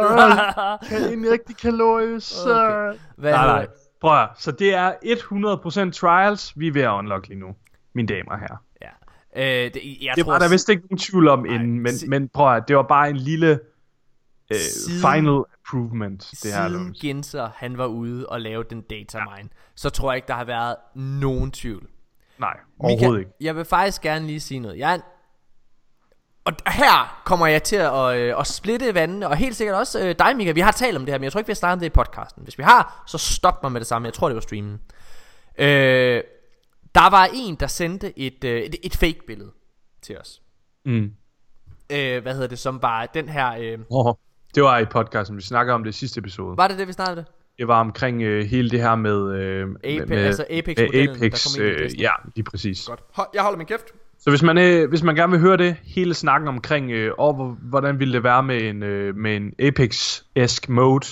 en 1.14 1.32
rigtig 1.32 1.58
kalorius. 1.58 2.46
Okay. 2.46 2.98
Hvad 3.18 3.32
Nej, 3.32 3.46
nej. 3.46 3.68
Prøv 4.02 4.22
at, 4.22 4.30
så 4.38 4.52
det 4.52 4.74
er 4.76 4.92
100% 5.88 5.92
trials, 5.92 6.54
vi 6.56 6.68
er 6.68 6.72
ved 6.72 6.82
at 6.82 6.90
unlock 6.92 7.28
lige 7.28 7.40
nu, 7.40 7.48
mine 7.96 8.08
damer 8.08 8.32
og 8.32 8.40
herrer. 8.40 8.58
Ja. 8.82 9.66
Øh, 9.66 9.74
det, 9.74 9.82
jeg 10.02 10.14
Det 10.16 10.24
tror, 10.26 10.32
var 10.32 10.40
der 10.40 10.50
vist 10.50 10.70
ikke 10.70 10.84
nogen 10.84 10.98
tvivl 10.98 11.28
om 11.28 11.46
inden, 11.46 11.80
men, 11.80 11.94
men 12.08 12.30
prøv 12.34 12.56
at, 12.56 12.64
det 12.68 12.76
var 12.76 12.84
bare 12.84 13.10
en 13.10 13.18
lille 13.18 13.60
øh, 14.52 14.58
final 15.02 15.42
improvement, 15.74 16.30
det 16.32 16.54
her. 16.54 16.68
siden 16.68 16.72
Lums. 16.72 17.00
Genser 17.00 17.50
han 17.56 17.78
var 17.78 17.86
ude 17.86 18.30
og 18.30 18.42
lave 18.42 18.64
den 18.64 18.82
data 18.82 19.20
mine, 19.20 19.50
så 19.76 19.90
tror 19.90 20.12
jeg 20.12 20.16
ikke, 20.16 20.28
der 20.28 20.34
har 20.34 20.46
været 20.46 20.76
nogen 20.96 21.52
tvivl. 21.52 21.90
Nej, 22.40 22.58
overhovedet 22.80 23.20
ikke. 23.20 23.32
Jeg 23.42 23.56
vil 23.56 23.66
faktisk 23.66 24.02
gerne 24.02 24.28
lige 24.28 24.40
sige 24.40 24.60
noget. 24.60 24.78
Jeg. 24.78 25.02
Og 26.46 26.54
her 26.68 27.22
kommer 27.26 27.48
jeg 27.48 27.64
til 27.64 27.76
at, 27.76 28.18
øh, 28.18 28.40
at 28.40 28.48
splitte 28.48 28.94
vandene, 28.94 29.28
og 29.28 29.38
helt 29.38 29.56
sikkert 29.56 29.78
også 29.78 30.08
øh, 30.08 30.16
dig, 30.20 30.36
Mika. 30.36 30.52
Vi 30.52 30.60
har 30.60 30.72
talt 30.72 30.98
om 30.98 31.06
det 31.06 31.14
her, 31.14 31.20
men 31.20 31.24
jeg 31.24 31.32
tror 31.32 31.40
ikke, 31.40 31.48
vi 31.48 31.52
har 31.52 31.56
snakket 31.56 31.74
om 31.74 31.80
det 31.80 31.86
i 31.86 31.90
podcasten. 31.90 32.44
Hvis 32.44 32.58
vi 32.58 32.64
har, 32.64 33.04
så 33.08 33.18
stop 33.18 33.64
mig 33.64 33.72
med 33.72 33.82
det 33.82 33.88
samme. 33.88 34.06
Jeg 34.06 34.14
tror, 34.14 34.28
det 34.28 34.36
var 34.36 34.42
streamen. 34.42 34.82
Øh, 35.58 36.24
der 36.96 37.10
var 37.10 37.30
en, 37.34 37.56
der 37.56 37.68
sendte 37.68 38.20
et, 38.20 38.44
øh, 38.44 38.62
et, 38.62 38.76
et 38.84 38.96
fake 38.96 39.20
billede 39.28 39.52
til 40.02 40.18
os. 40.18 40.42
Mm. 40.86 41.12
Øh, 41.90 42.22
hvad 42.22 42.34
hedder 42.34 42.48
det, 42.48 42.60
som 42.60 42.82
var 42.82 43.06
den 43.06 43.30
her... 43.30 43.52
Øh, 43.52 43.80
det 44.56 44.64
var 44.64 44.78
i 44.78 44.86
podcasten, 44.86 45.38
vi 45.38 45.42
snakkede 45.42 45.74
om 45.76 45.84
det 45.84 45.90
i 45.90 45.98
sidste 45.98 46.20
episode. 46.20 46.58
var 46.58 46.68
det 46.68 46.78
det, 46.78 46.88
vi 46.88 46.94
snakkede 46.94 47.16
det? 47.16 47.26
Det 47.58 47.68
var 47.68 47.80
omkring 47.80 48.22
øh, 48.22 48.46
hele 48.46 48.70
det 48.70 48.82
her 48.82 48.96
med... 48.96 49.34
Øh, 49.40 49.64
Ape- 49.68 50.06
med, 50.06 50.18
altså 50.18 50.46
Apex 50.50 50.76
kom 50.78 50.86
ind 50.94 51.22
i 51.58 51.62
øh, 51.62 52.02
ja, 52.02 52.12
lige 52.36 52.44
præcis. 52.44 52.86
Godt. 52.88 53.00
Hold, 53.14 53.28
jeg 53.34 53.44
holder 53.44 53.58
min 53.58 53.68
kæft. 53.68 53.86
Så 54.20 54.30
hvis 54.30 54.44
man, 54.44 54.58
øh, 54.58 54.90
hvis 54.90 55.04
man 55.04 55.16
gerne 55.16 55.32
vil 55.32 55.40
høre 55.40 55.58
det, 55.58 55.76
hele 55.84 56.14
snakken 56.14 56.48
omkring, 56.48 56.92
øh, 56.92 57.12
og 57.18 57.34
hvor- 57.34 57.58
hvordan 57.62 58.00
ville 58.00 58.14
det 58.14 58.24
være 58.24 58.44
med 58.44 58.62
en, 58.62 58.84
øh, 58.84 59.16
med 59.16 59.36
en 59.36 59.54
Apex-esk 59.62 60.70
mode 60.70 61.06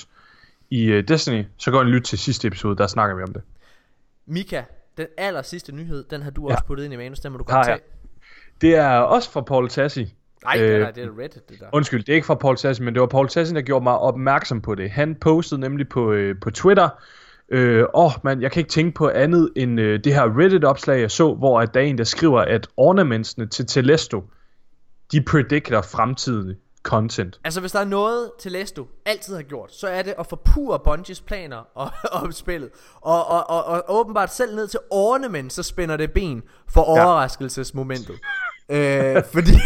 i 0.69 0.85
øh, 0.85 1.07
Destiny, 1.07 1.43
så 1.57 1.71
gå 1.71 1.77
og 1.79 1.85
lyt 1.85 2.01
til 2.01 2.19
sidste 2.19 2.47
episode, 2.47 2.77
der 2.77 2.87
snakker 2.87 3.15
vi 3.15 3.23
om 3.23 3.33
det. 3.33 3.41
Mika, 4.25 4.61
den 4.97 5.05
aller 5.17 5.41
sidste 5.41 5.75
nyhed, 5.75 6.03
den 6.09 6.21
har 6.21 6.31
du 6.31 6.47
Ja. 6.49 6.53
også 6.53 6.65
puttet 6.65 6.85
ind 6.85 6.93
i 6.93 6.97
manus, 6.97 7.19
den 7.19 7.31
må 7.31 7.37
du 7.37 7.43
godt 7.43 7.55
jeg. 7.55 7.65
tage. 7.65 7.79
Det 8.61 8.75
er 8.75 8.97
også 8.97 9.31
fra 9.31 9.41
Paul 9.41 9.69
Tassi. 9.69 10.13
Nej, 10.45 10.57
Øh, 10.61 10.81
nej, 10.81 10.91
det 10.91 11.03
er 11.03 11.09
Reddit, 11.19 11.49
det 11.49 11.59
der. 11.59 11.65
Undskyld, 11.73 12.03
det 12.03 12.09
er 12.09 12.15
ikke 12.15 12.27
fra 12.27 12.35
Paul 12.35 12.57
Tassi, 12.57 12.83
men 12.83 12.93
det 12.93 13.01
var 13.01 13.07
Paul 13.07 13.27
Tassi, 13.27 13.53
der 13.53 13.61
gjorde 13.61 13.83
mig 13.83 13.97
opmærksom 13.97 14.61
på 14.61 14.75
det. 14.75 14.89
Han 14.89 15.15
postede 15.15 15.61
nemlig 15.61 15.89
på, 15.89 16.11
øh, 16.11 16.35
på 16.41 16.51
Twitter, 16.51 16.89
øh, 17.49 17.85
åh 17.93 18.11
man, 18.23 18.41
jeg 18.41 18.51
kan 18.51 18.59
ikke 18.59 18.71
tænke 18.71 18.95
på 18.95 19.09
andet 19.09 19.49
end 19.55 19.79
øh, 19.79 20.03
det 20.03 20.13
her 20.13 20.39
Reddit-opslag, 20.39 20.99
jeg 21.01 21.11
så, 21.11 21.33
hvor 21.33 21.61
at 21.61 21.73
der 21.73 21.79
er 21.79 21.83
en, 21.83 21.97
der 21.97 22.03
skriver, 22.03 22.41
at 22.41 22.67
ornamentsene 22.77 23.47
til 23.47 23.65
Telesto, 23.65 24.23
de 25.11 25.21
predicter 25.21 25.81
fremtidig 25.81 26.55
content. 26.83 27.39
Altså, 27.43 27.59
hvis 27.59 27.71
der 27.71 27.79
er 27.79 27.85
noget, 27.85 28.31
Telesto 28.39 28.87
altid 29.05 29.35
har 29.35 29.41
gjort, 29.43 29.73
så 29.73 29.87
er 29.87 30.01
det 30.01 30.13
at 30.19 30.27
forpure 30.27 30.79
Bungies 30.79 31.21
planer 31.21 31.67
og, 31.75 31.89
om 32.23 32.31
spillet. 32.31 32.69
Og, 33.01 33.27
og, 33.27 33.49
og, 33.49 33.65
og 33.65 33.83
åbenbart 33.99 34.33
selv 34.33 34.55
ned 34.55 34.67
til 34.67 34.79
ornament, 34.89 35.53
så 35.53 35.63
spænder 35.63 35.97
det 35.97 36.11
ben 36.11 36.43
for 36.69 36.81
overraskelsesmomentet. 36.81 38.19
Øh, 38.69 39.23
fordi... 39.33 39.51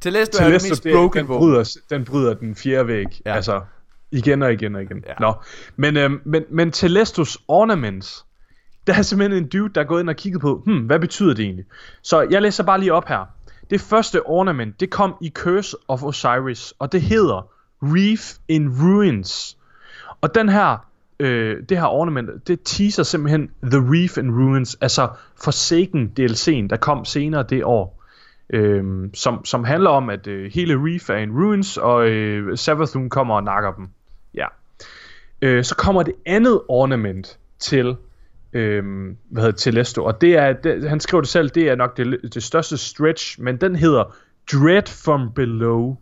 Telesto, 0.00 0.44
er 0.44 0.50
det 0.50 0.52
mest 0.70 0.86
broken 0.92 1.18
den, 1.20 1.28
våben. 1.28 1.38
bryder, 1.38 1.76
den 1.90 2.04
bryder 2.04 2.34
den 2.34 2.56
fjerde 2.56 2.88
væg. 2.88 3.06
Ja. 3.26 3.34
Altså, 3.34 3.60
igen 4.10 4.42
og 4.42 4.52
igen 4.52 4.74
og 4.74 4.82
igen. 4.82 5.04
Ja. 5.06 5.12
Nå. 5.20 5.34
Men, 5.76 5.96
øhm, 5.96 6.20
men, 6.24 6.44
men 6.50 6.72
Telestos 6.72 7.38
ornaments, 7.48 8.24
der 8.86 8.94
er 8.94 9.02
simpelthen 9.02 9.42
en 9.42 9.48
dude, 9.48 9.74
der 9.74 9.80
er 9.80 9.84
gået 9.84 10.00
ind 10.00 10.10
og 10.10 10.16
kigget 10.16 10.40
på, 10.40 10.62
hmm, 10.64 10.78
hvad 10.78 10.98
betyder 10.98 11.34
det 11.34 11.44
egentlig? 11.44 11.64
Så 12.02 12.26
jeg 12.30 12.42
læser 12.42 12.64
bare 12.64 12.80
lige 12.80 12.92
op 12.92 13.08
her. 13.08 13.24
Det 13.70 13.80
første 13.80 14.26
ornament, 14.26 14.80
det 14.80 14.90
kom 14.90 15.14
i 15.20 15.30
Curse 15.30 15.76
of 15.88 16.02
Osiris, 16.02 16.74
og 16.78 16.92
det 16.92 17.02
hedder 17.02 17.48
Reef 17.82 18.34
in 18.48 18.68
Ruins. 18.68 19.56
Og 20.20 20.34
den 20.34 20.48
her, 20.48 20.86
øh, 21.20 21.62
det 21.68 21.78
her 21.78 21.86
ornament, 21.86 22.48
det 22.48 22.60
teaser 22.64 23.02
simpelthen 23.02 23.50
The 23.62 23.80
Reef 23.80 24.18
in 24.18 24.30
Ruins, 24.30 24.78
altså 24.80 25.08
Forsaken 25.44 26.12
DLC'en, 26.20 26.68
der 26.68 26.76
kom 26.80 27.04
senere 27.04 27.42
det 27.42 27.64
år. 27.64 28.02
Øh, 28.50 28.84
som, 29.14 29.44
som 29.44 29.64
handler 29.64 29.90
om, 29.90 30.10
at 30.10 30.26
øh, 30.26 30.52
hele 30.52 30.74
Reef 30.74 31.10
er 31.10 31.16
en 31.16 31.32
ruins, 31.32 31.76
og 31.76 32.08
øh, 32.08 32.58
Savathun 32.58 33.10
kommer 33.10 33.34
og 33.34 33.42
nakker 33.42 33.72
dem. 33.72 33.88
Ja. 34.34 34.46
Øh, 35.42 35.64
så 35.64 35.76
kommer 35.76 36.02
det 36.02 36.14
andet 36.26 36.60
ornament 36.68 37.38
til, 37.58 37.96
øh, 38.52 38.84
hvad 39.30 39.42
hedder 39.42 39.56
Telesto, 39.56 40.04
og 40.04 40.20
det 40.20 40.36
er, 40.36 40.52
det, 40.52 40.88
han 40.88 41.00
skriver 41.00 41.20
det 41.20 41.30
selv, 41.30 41.50
det 41.50 41.68
er 41.68 41.74
nok 41.74 41.96
det, 41.96 42.34
det 42.34 42.42
største 42.42 42.76
stretch, 42.76 43.40
men 43.40 43.56
den 43.56 43.76
hedder 43.76 44.16
Dread 44.52 44.86
from 45.04 45.32
Below. 45.32 45.96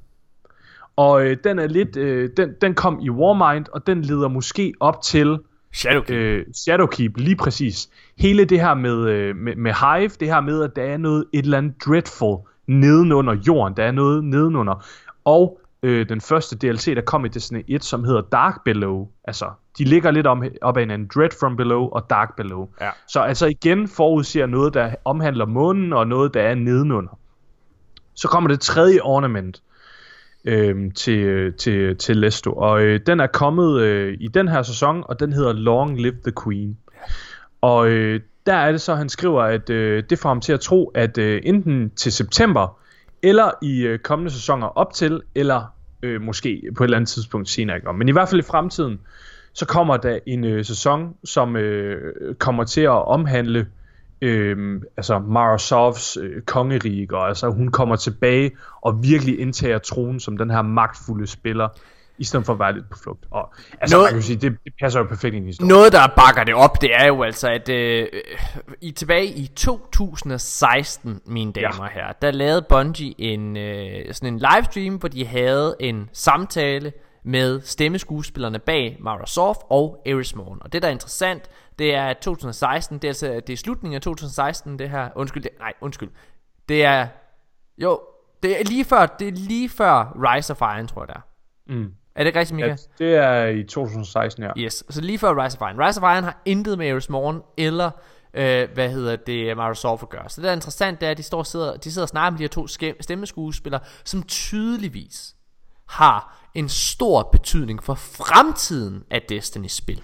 Og 0.97 1.27
øh, 1.27 1.37
den 1.45 1.59
er 1.59 1.67
lidt, 1.67 1.97
øh, 1.97 2.31
den, 2.37 2.55
den 2.61 2.75
kom 2.75 3.01
i 3.03 3.11
Warmind, 3.11 3.67
og 3.73 3.87
den 3.87 4.03
leder 4.03 4.29
måske 4.29 4.75
op 4.81 5.03
til 5.03 5.39
Shadowkeep. 5.73 6.17
øh, 6.17 6.47
Shadowkeep, 6.55 7.17
lige 7.17 7.37
præcis. 7.37 7.91
Hele 8.19 8.45
det 8.45 8.61
her 8.61 8.75
med, 8.75 9.09
øh, 9.09 9.37
med, 9.37 9.57
med 9.57 9.73
Hive, 9.73 10.09
det 10.21 10.29
her 10.29 10.41
med, 10.41 10.63
at 10.63 10.77
der 10.77 10.83
er 10.83 10.97
noget, 10.97 11.25
et 11.33 11.45
eller 11.45 11.59
andet 11.59 11.75
dreadful 11.87 12.39
nedenunder 12.67 13.35
jorden, 13.47 13.77
der 13.77 13.85
er 13.85 13.93
noget 13.93 14.25
nedenunder. 14.25 14.87
Og 15.25 15.61
øh, 15.83 16.09
den 16.09 16.21
første 16.21 16.57
DLC, 16.57 16.95
der 16.95 17.03
kom 17.03 17.25
i 17.25 17.29
Destiny 17.29 17.65
1, 17.69 17.85
som 17.85 18.05
hedder 18.05 18.21
Dark 18.21 18.65
Below. 18.65 19.09
Altså, 19.25 19.51
de 19.79 19.85
ligger 19.85 20.11
lidt 20.11 20.27
om, 20.27 20.45
op 20.63 20.77
ad 20.77 20.83
hinanden. 20.83 21.11
Dread 21.15 21.31
from 21.41 21.57
Below 21.57 21.89
og 21.89 22.11
Dark 22.11 22.37
Below. 22.37 22.69
Ja. 22.81 22.91
Så 23.09 23.21
altså 23.21 23.47
igen 23.47 23.89
forudser 23.89 24.47
noget, 24.47 24.75
der 24.75 24.95
omhandler 25.05 25.47
månen, 25.47 25.93
og 25.93 26.07
noget, 26.07 26.35
der 26.35 26.43
er 26.43 26.55
nedenunder. 26.55 27.19
Så 28.15 28.29
kommer 28.29 28.49
det 28.49 28.61
tredje 28.61 29.01
ornament 29.01 29.57
øh, 29.57 29.74
til, 30.95 31.53
til, 31.53 31.97
til 31.97 32.17
Lesto. 32.17 32.53
Og 32.53 32.83
øh, 32.83 33.01
den 33.07 33.21
er 33.21 33.27
kommet 33.27 33.81
øh, 33.81 34.17
i 34.21 34.29
den 34.29 34.49
her 34.49 34.63
sæson, 34.63 35.05
og 35.07 35.21
den 35.21 35.33
hedder 35.33 35.53
Long 35.53 36.01
Live 36.01 36.17
the 36.25 36.33
Queen. 36.45 36.79
Og 37.61 37.89
øh, 37.89 38.21
der 38.47 38.55
er 38.55 38.73
det 38.73 38.81
så, 38.81 38.95
han 38.95 39.09
skriver, 39.09 39.43
at 39.43 39.71
øh, 39.71 40.03
det 40.11 40.19
får 40.19 40.29
ham 40.29 40.41
til 40.41 40.53
at 40.53 40.61
tro, 40.61 40.87
at 40.95 41.19
øh, 41.19 41.41
enten 41.45 41.91
til 41.91 42.13
september, 42.13 42.79
eller 43.23 43.51
i 43.63 43.83
øh, 43.83 43.99
kommende 43.99 44.31
sæsoner 44.31 44.67
op 44.67 44.93
til, 44.93 45.23
eller 45.35 45.75
øh, 46.03 46.23
måske 46.23 46.63
på 46.77 46.85
et 46.85 46.87
eller 46.87 46.97
andet 46.97 47.09
tidspunkt 47.09 47.49
senere. 47.49 47.77
Ikke? 47.77 47.93
Men 47.93 48.09
i 48.09 48.13
hvert 48.13 48.29
fald 48.29 48.41
i 48.41 48.45
fremtiden, 48.45 49.01
så 49.53 49.67
kommer 49.67 49.97
der 49.97 50.19
en 50.27 50.45
øh, 50.45 50.65
sæson, 50.65 51.15
som 51.25 51.57
øh, 51.57 52.35
kommer 52.35 52.65
til 52.65 52.81
at 52.81 53.07
omhandle 53.07 53.67
øh, 54.21 54.83
altså 54.97 55.19
Marasovs 55.19 56.17
øh, 56.17 56.43
kongerige, 56.43 57.09
og 57.13 57.29
altså 57.29 57.51
hun 57.51 57.69
kommer 57.71 57.97
tilbage 57.97 58.51
og 58.83 59.03
virkelig 59.03 59.41
indtager 59.41 59.79
tronen 59.79 60.21
som 60.21 60.37
den 60.37 60.51
her 60.51 60.63
magtfulde 60.63 61.27
spiller, 61.27 61.69
i 62.19 62.25
stedet 62.25 62.47
for 62.47 62.53
at 62.53 62.59
være 62.59 62.73
lidt 62.73 62.91
på 62.91 62.99
flugt. 63.03 63.25
Og 63.31 63.55
altså, 63.81 63.97
Noget- 63.97 64.07
man 64.07 64.15
kan 64.15 64.23
sige, 64.23 64.37
det, 64.37 64.57
det 64.65 64.73
passer 64.83 65.01
jo 65.01 65.07
perfekt 65.07 65.35
ind 65.35 65.45
i 65.45 65.49
historien. 65.49 65.69
Noget, 65.69 65.93
der 65.93 66.07
bakker 66.17 66.45
det 66.45 66.55
op, 66.55 66.83
det 66.83 66.91
er 66.95 67.07
jo 67.07 67.23
altså, 67.23 67.49
at 67.49 67.69
øh, 67.69 68.07
i 68.81 68.91
tilbage 68.91 69.27
i 69.27 69.47
2016, 69.47 71.21
mine 71.27 71.53
damer 71.53 71.79
og 71.81 71.89
herrer, 71.89 72.13
der 72.23 72.31
lavede 72.31 72.63
Bungie 72.69 73.15
en, 73.19 73.57
øh, 73.57 74.15
sådan 74.15 74.35
en 74.35 74.39
livestream, 74.39 74.95
hvor 74.95 75.09
de 75.09 75.27
havde 75.27 75.77
en 75.81 76.09
samtale 76.13 76.93
med 77.25 77.61
stemmeskuespillerne 77.61 78.59
bag 78.59 78.97
Mara 79.01 79.27
Soft 79.27 79.61
og 79.71 80.03
Eris 80.07 80.37
Morn. 80.37 80.59
Og 80.61 80.73
det, 80.73 80.83
der 80.83 80.89
er 80.89 80.93
interessant, 80.93 81.43
det 81.79 81.95
er 81.95 82.07
at 82.07 82.19
2016, 82.19 82.99
det 82.99 83.05
er, 83.05 83.11
altså, 83.11 83.41
det 83.47 83.53
er 83.53 83.57
slutningen 83.57 83.95
af 83.95 84.03
2016, 84.03 84.79
det 84.79 84.91
her, 84.91 85.09
undskyld, 85.15 85.43
det, 85.43 85.51
nej, 85.59 85.73
undskyld, 85.81 86.11
det 86.69 86.85
er, 86.85 87.09
jo, 87.79 88.01
det 88.43 88.61
er 88.61 88.65
lige 88.65 88.85
før, 88.85 89.07
det 89.07 89.29
er 89.29 89.33
lige 89.33 89.69
før 89.69 90.17
Rise 90.17 90.53
of 90.53 90.61
Iron, 90.61 90.87
tror 90.87 91.03
jeg 91.03 91.09
det 91.09 91.17
er. 91.17 91.21
Mm. 91.75 91.95
Er 92.15 92.25
det 92.25 92.27
ikke 92.27 92.39
rigtigt, 92.39 92.57
Mika? 92.57 92.69
Ja, 92.69 92.77
det 92.99 93.15
er 93.15 93.47
i 93.47 93.63
2016, 93.63 94.43
ja. 94.43 94.51
Yes, 94.59 94.85
så 94.91 95.01
lige 95.01 95.19
før 95.19 95.45
Rise 95.45 95.59
of 95.61 95.71
Iron. 95.71 95.81
Rise 95.87 96.03
of 96.03 96.15
Iron 96.15 96.25
har 96.25 96.43
intet 96.45 96.79
med 96.79 96.89
Eris 96.89 97.09
Morn 97.09 97.43
eller 97.57 97.91
øh, 98.35 98.69
hvad 98.75 98.91
hedder 98.91 99.17
det, 99.17 99.57
Microsoft 99.57 100.09
gør. 100.09 100.29
Så 100.29 100.41
det 100.41 100.45
der 100.45 100.51
er 100.51 100.55
interessant, 100.55 101.01
det 101.01 101.07
er, 101.07 101.11
at 101.11 101.19
de, 101.19 101.23
står 101.23 101.39
og 101.39 101.47
sidder, 101.47 101.77
de 101.77 101.93
sidder 101.93 102.05
og 102.05 102.09
snakker 102.09 102.31
med 102.31 102.39
de 102.39 102.43
her 102.43 102.49
to 102.49 102.67
stemmeskuespillere, 103.01 103.81
som 104.05 104.23
tydeligvis 104.23 105.35
har 105.89 106.49
en 106.55 106.69
stor 106.69 107.23
betydning 107.23 107.83
for 107.83 107.95
fremtiden 107.95 109.05
af 109.11 109.23
Destiny-spil. 109.29 110.03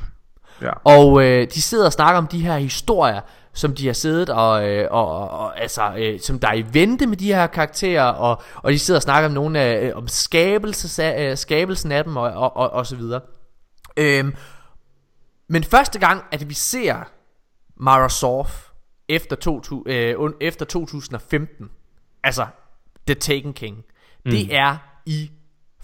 Ja. 0.63 0.71
Og 0.85 1.25
øh, 1.25 1.47
de 1.55 1.63
sidder 1.63 1.87
og 1.87 1.93
snakker 1.93 2.19
om 2.19 2.27
de 2.27 2.41
her 2.41 2.59
historier, 2.59 3.21
som 3.53 3.75
de 3.75 3.87
har 3.87 3.93
siddet 3.93 4.31
og, 4.31 4.69
øh, 4.69 4.89
og, 4.91 5.09
og, 5.09 5.31
og 5.31 5.61
altså, 5.61 5.95
øh, 5.99 6.21
som 6.21 6.39
der 6.39 6.49
er 6.49 6.55
i 6.55 6.65
vente 6.73 7.07
med 7.07 7.17
de 7.17 7.35
her 7.35 7.47
karakterer, 7.47 8.05
og, 8.05 8.43
og 8.57 8.73
de 8.73 8.79
sidder 8.79 8.99
og 8.99 9.03
snakker 9.03 9.29
om 9.29 9.35
nogle 9.35 9.61
af, 9.61 9.87
øh, 9.87 9.97
om 9.97 10.09
skabelses, 10.09 10.99
øh, 10.99 11.37
skabelsen 11.37 11.93
af 11.93 12.05
dem, 12.05 12.17
og, 12.17 12.31
og, 12.33 12.57
og, 12.57 12.71
og 12.71 12.87
så 12.87 12.97
videre. 12.97 13.21
Øhm, 13.97 14.35
men 15.49 15.65
første 15.65 15.99
gang, 15.99 16.25
at 16.33 16.49
vi 16.49 16.55
ser 16.55 16.97
Mara 17.77 18.09
Sof 18.09 18.69
efter, 19.09 19.37
to, 19.37 19.63
øh, 19.87 20.31
efter 20.41 20.65
2015, 20.65 21.71
altså 22.25 22.47
The 23.07 23.15
Taken 23.15 23.53
King, 23.53 23.77
mm. 24.25 24.31
det 24.31 24.55
er 24.55 24.77
i 25.07 25.31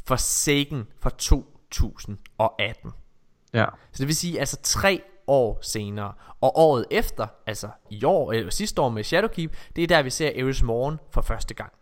Forsaken 0.07 0.86
fra 1.01 1.11
2018. 1.11 2.93
Ja. 3.57 3.66
Så 3.93 3.99
det 3.99 4.07
vil 4.07 4.16
sige 4.16 4.41
altså 4.41 4.57
tre 4.62 5.03
år 5.27 5.59
senere. 5.62 6.12
Og 6.41 6.59
året 6.59 6.87
efter, 6.91 7.27
altså 7.47 7.69
i 7.91 8.05
år, 8.05 8.33
eller 8.33 8.51
sidste 8.51 8.83
år 8.83 8.89
med 8.89 9.05
Shadowkeep, 9.05 9.57
det 9.77 9.85
er 9.85 9.89
der 9.89 10.03
vi 10.03 10.11
ser 10.11 10.31
Eris 10.35 10.62
Morn 10.62 10.99
for 11.11 11.20
første 11.20 11.55
gang. 11.55 11.73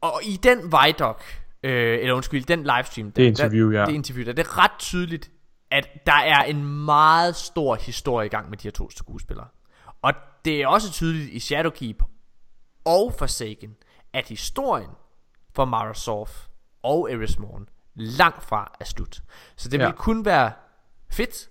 Og 0.00 0.20
i 0.24 0.36
den 0.42 0.58
Vidoc, 0.58 1.22
øh, 1.62 1.98
eller 1.98 2.14
undskyld, 2.14 2.44
den 2.44 2.62
livestream, 2.62 3.12
Det 3.12 3.22
interview, 3.22 3.72
der, 3.72 3.80
ja. 3.80 3.86
Det 3.86 3.92
interview, 3.92 4.26
der, 4.26 4.32
det 4.32 4.46
er 4.46 4.58
ret 4.58 4.78
tydeligt, 4.78 5.30
at 5.70 5.88
der 6.06 6.12
er 6.12 6.42
en 6.42 6.84
meget 6.84 7.36
stor 7.36 7.74
historie 7.74 8.26
i 8.26 8.28
gang 8.28 8.50
med 8.50 8.58
de 8.58 8.62
her 8.62 8.72
to 8.72 8.90
skuespillere. 8.90 9.48
Og 10.02 10.12
det 10.44 10.62
er 10.62 10.66
også 10.66 10.92
tydeligt 10.92 11.30
i 11.30 11.40
Shadowkeep 11.40 12.02
og 12.84 13.14
Forsaken, 13.18 13.76
at 14.12 14.28
historien 14.28 14.90
for 15.54 15.64
Mara 15.64 15.94
Sof 15.94 16.46
og 16.82 17.12
Eris 17.12 17.38
Morn 17.38 17.68
langt 17.94 18.44
fra 18.44 18.76
er 18.80 18.84
slut. 18.84 19.22
Så 19.56 19.68
det 19.68 19.78
Ja. 19.78 19.84
vil 19.86 19.94
kun 19.94 20.24
være 20.24 20.52
fedt, 21.10 21.48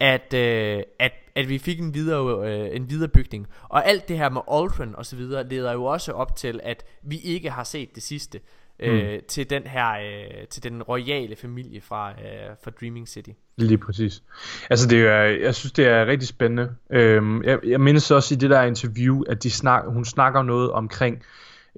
at, 0.00 0.34
øh, 0.34 0.82
at, 0.98 1.12
at 1.34 1.48
vi 1.48 1.58
fik 1.58 1.80
en 1.80 1.94
videre, 1.94 2.48
øh, 2.48 2.76
en 2.76 2.90
videre 2.90 3.08
bygning. 3.08 3.46
Og 3.62 3.86
alt 3.86 4.08
det 4.08 4.18
her 4.18 4.28
med 4.28 4.40
Aldrin 4.50 4.94
og 4.96 5.06
så 5.06 5.16
videre 5.16 5.48
leder 5.48 5.72
jo 5.72 5.84
også 5.84 6.12
op 6.12 6.36
til, 6.36 6.60
at 6.62 6.84
vi 7.02 7.18
ikke 7.18 7.50
har 7.50 7.64
set 7.64 7.94
det 7.94 8.02
sidste 8.02 8.40
øh, 8.78 9.22
til 9.28 9.50
den 9.50 9.62
her 9.66 9.90
øh, 9.92 10.46
til 10.50 10.62
den 10.62 10.82
royale 10.82 11.36
familie 11.36 11.80
fra, 11.80 12.10
øh, 12.10 12.56
fra 12.64 12.70
Dreaming 12.80 13.08
City. 13.08 13.30
Lige 13.56 13.78
præcis. 13.78 14.22
Altså 14.70 14.88
det 14.88 14.98
er, 15.06 15.22
jeg 15.22 15.54
synes 15.54 15.72
det 15.72 15.86
er 15.86 16.06
rigtig 16.06 16.28
spændende. 16.28 16.74
Øhm, 16.90 17.42
jeg, 17.44 17.58
jeg 17.66 17.80
mindes 17.80 18.10
også 18.10 18.34
i 18.34 18.38
det 18.38 18.50
der 18.50 18.62
interview, 18.62 19.22
at 19.22 19.42
de 19.42 19.50
snak, 19.50 19.84
hun 19.86 20.04
snakker 20.04 20.42
noget 20.42 20.70
omkring 20.70 21.22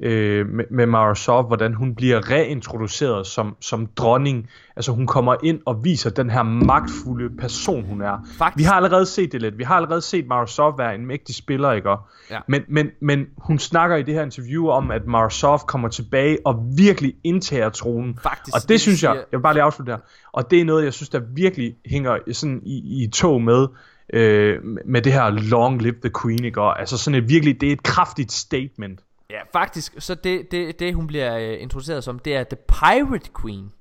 øh, 0.02 0.46
med, 0.48 0.64
med 0.70 0.86
Mara 0.86 1.14
Sov, 1.14 1.46
hvordan 1.46 1.74
hun 1.74 1.94
bliver 1.94 2.30
reintroduceret 2.30 3.26
som, 3.26 3.56
som 3.60 3.86
dronning. 3.96 4.48
Altså 4.76 4.92
hun 4.92 5.06
kommer 5.06 5.36
ind 5.42 5.60
og 5.66 5.84
viser 5.84 6.10
den 6.10 6.30
her 6.30 6.42
magtfulde 6.42 7.36
person 7.36 7.84
hun 7.84 8.00
er. 8.00 8.26
Faktisk- 8.38 8.58
Vi 8.58 8.62
har 8.62 8.74
allerede 8.74 9.06
set 9.06 9.32
det 9.32 9.42
lidt. 9.42 9.58
Vi 9.58 9.62
har 9.64 9.74
allerede 9.74 10.00
set 10.00 10.26
Mara 10.26 10.46
Sov 10.46 10.78
være 10.78 10.94
en 10.94 11.06
mægtig 11.06 11.34
spiller, 11.34 11.72
ikke? 11.72 11.90
Ja. 12.30 12.38
Men, 12.48 12.62
men, 12.68 12.90
men 13.00 13.26
hun 13.38 13.58
snakker 13.58 13.96
i 13.96 14.02
det 14.02 14.14
her 14.14 14.22
interview 14.22 14.68
om, 14.68 14.90
at 14.90 15.06
Mara 15.06 15.30
Sov 15.30 15.60
kommer 15.66 15.88
tilbage 15.88 16.38
og 16.44 16.64
virkelig 16.76 17.14
indtager 17.24 17.68
tronen. 17.68 18.18
Faktisk, 18.22 18.54
og 18.54 18.60
det 18.62 18.68
det 18.68 18.80
synes 18.80 19.02
jeg, 19.02 19.14
jeg 19.14 19.24
vil 19.38 19.42
bare 19.42 19.54
lige 19.54 19.62
afslutte 19.62 19.92
der. 19.92 19.98
Og 20.32 20.50
det 20.50 20.60
er 20.60 20.64
noget, 20.64 20.84
jeg 20.84 20.92
synes, 20.92 21.08
der 21.08 21.20
virkelig 21.34 21.74
hænger 21.86 22.18
sådan 22.32 22.60
i, 22.66 23.04
i 23.04 23.08
tog 23.10 23.42
med, 23.42 23.66
øh, 24.12 24.58
med 24.84 25.02
det 25.02 25.12
her 25.12 25.30
long 25.30 25.82
live 25.82 25.94
the 26.02 26.10
queen, 26.22 26.44
ikke? 26.44 26.60
Og 26.60 26.80
altså 26.80 26.98
sådan 26.98 27.22
et 27.22 27.28
virkelig, 27.28 27.60
det 27.60 27.68
er 27.68 27.72
et 27.72 27.82
kraftigt 27.82 28.32
statement. 28.32 29.00
Ja, 29.30 29.38
faktisk, 29.52 29.94
så 29.98 30.14
det, 30.14 30.50
det, 30.50 30.78
det 30.78 30.94
hun 30.94 31.06
bliver 31.06 31.36
øh, 31.36 31.62
introduceret 31.62 32.04
som, 32.04 32.18
det 32.18 32.36
er 32.36 32.44
The 32.44 32.56
Pirate 32.68 33.30
Queen. 33.42 33.72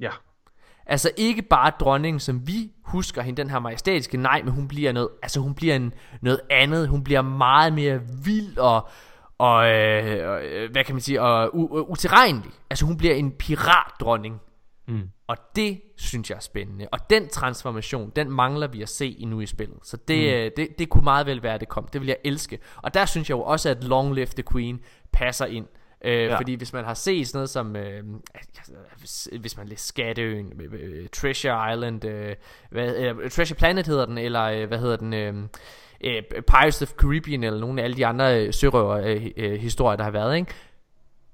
Ja. 0.00 0.10
Altså 0.86 1.10
ikke 1.16 1.42
bare 1.42 1.72
dronningen, 1.80 2.20
som 2.20 2.46
vi 2.46 2.72
husker 2.84 3.22
hende, 3.22 3.42
den 3.42 3.50
her 3.50 3.58
majestætiske, 3.58 4.16
nej, 4.16 4.42
men 4.42 4.52
hun 4.52 4.68
bliver 4.68 4.92
noget, 4.92 5.08
altså 5.22 5.40
hun 5.40 5.54
bliver 5.54 5.76
en, 5.76 5.94
noget 6.22 6.40
andet, 6.50 6.88
hun 6.88 7.04
bliver 7.04 7.22
meget 7.22 7.72
mere 7.72 8.00
vild 8.24 8.58
og, 8.58 8.88
og 9.38 9.68
øh, 9.68 10.40
øh, 10.42 10.70
hvad 10.72 10.84
kan 10.84 10.94
man 10.94 11.00
sige, 11.02 11.22
og 11.22 11.44
u- 11.46 11.70
u- 11.78 11.90
utilregnelig. 11.90 12.50
Altså 12.70 12.86
hun 12.86 12.96
bliver 12.96 13.14
en 13.14 13.32
piratdronning. 13.32 14.40
Mm. 14.88 15.08
Og 15.28 15.36
det 15.56 15.80
synes 15.96 16.30
jeg 16.30 16.36
er 16.36 16.40
spændende. 16.40 16.88
Og 16.92 17.10
den 17.10 17.28
transformation, 17.28 18.12
den 18.16 18.30
mangler 18.30 18.66
vi 18.66 18.82
at 18.82 18.88
se 18.88 19.16
endnu 19.18 19.40
i 19.40 19.46
spillet. 19.46 19.78
Så 19.82 19.96
det, 19.96 20.44
mm. 20.44 20.52
det, 20.56 20.78
det 20.78 20.88
kunne 20.88 21.04
meget 21.04 21.26
vel 21.26 21.42
være, 21.42 21.54
at 21.54 21.60
det 21.60 21.68
kom. 21.68 21.88
Det 21.92 22.00
vil 22.00 22.08
jeg 22.08 22.16
elske. 22.24 22.58
Og 22.76 22.94
der 22.94 23.06
synes 23.06 23.30
jeg 23.30 23.36
jo 23.36 23.42
også, 23.42 23.68
at 23.68 23.84
Long 23.84 24.14
Live 24.14 24.26
the 24.26 24.42
Queen 24.52 24.80
passer 25.12 25.46
ind. 25.46 25.66
Øh, 26.04 26.24
ja. 26.24 26.38
Fordi 26.38 26.54
hvis 26.54 26.72
man 26.72 26.84
har 26.84 26.94
set 26.94 27.28
sådan 27.28 27.38
noget 27.38 27.50
som 27.50 27.76
øh, 27.76 28.02
hvis, 28.98 29.28
hvis 29.40 29.56
man 29.56 29.68
læser 29.68 29.88
Skatteøen, 29.88 30.52
øh, 30.60 30.72
øh, 30.72 31.08
Treasure 31.08 31.72
Island, 31.72 32.04
øh, 32.04 32.36
hvad, 32.70 32.96
øh, 32.96 33.30
Treasure 33.30 33.56
Planet 33.56 33.86
hedder 33.86 34.06
den, 34.06 34.18
eller 34.18 34.42
øh, 34.42 34.68
hvad 34.68 34.78
hedder 34.78 34.96
den, 34.96 35.14
øh, 35.14 35.34
øh, 36.04 36.22
Pirates 36.46 36.82
of 36.82 36.92
Caribbean, 36.92 37.44
eller 37.44 37.60
nogle 37.60 37.80
af 37.80 37.84
alle 37.84 37.96
de 37.96 38.06
andre 38.06 38.46
øh, 38.46 38.52
sørøver 38.52 38.96
øh, 38.96 39.26
øh, 39.36 39.60
historier, 39.60 39.96
der 39.96 40.04
har 40.04 40.10
været, 40.10 40.36
ikke? 40.36 40.54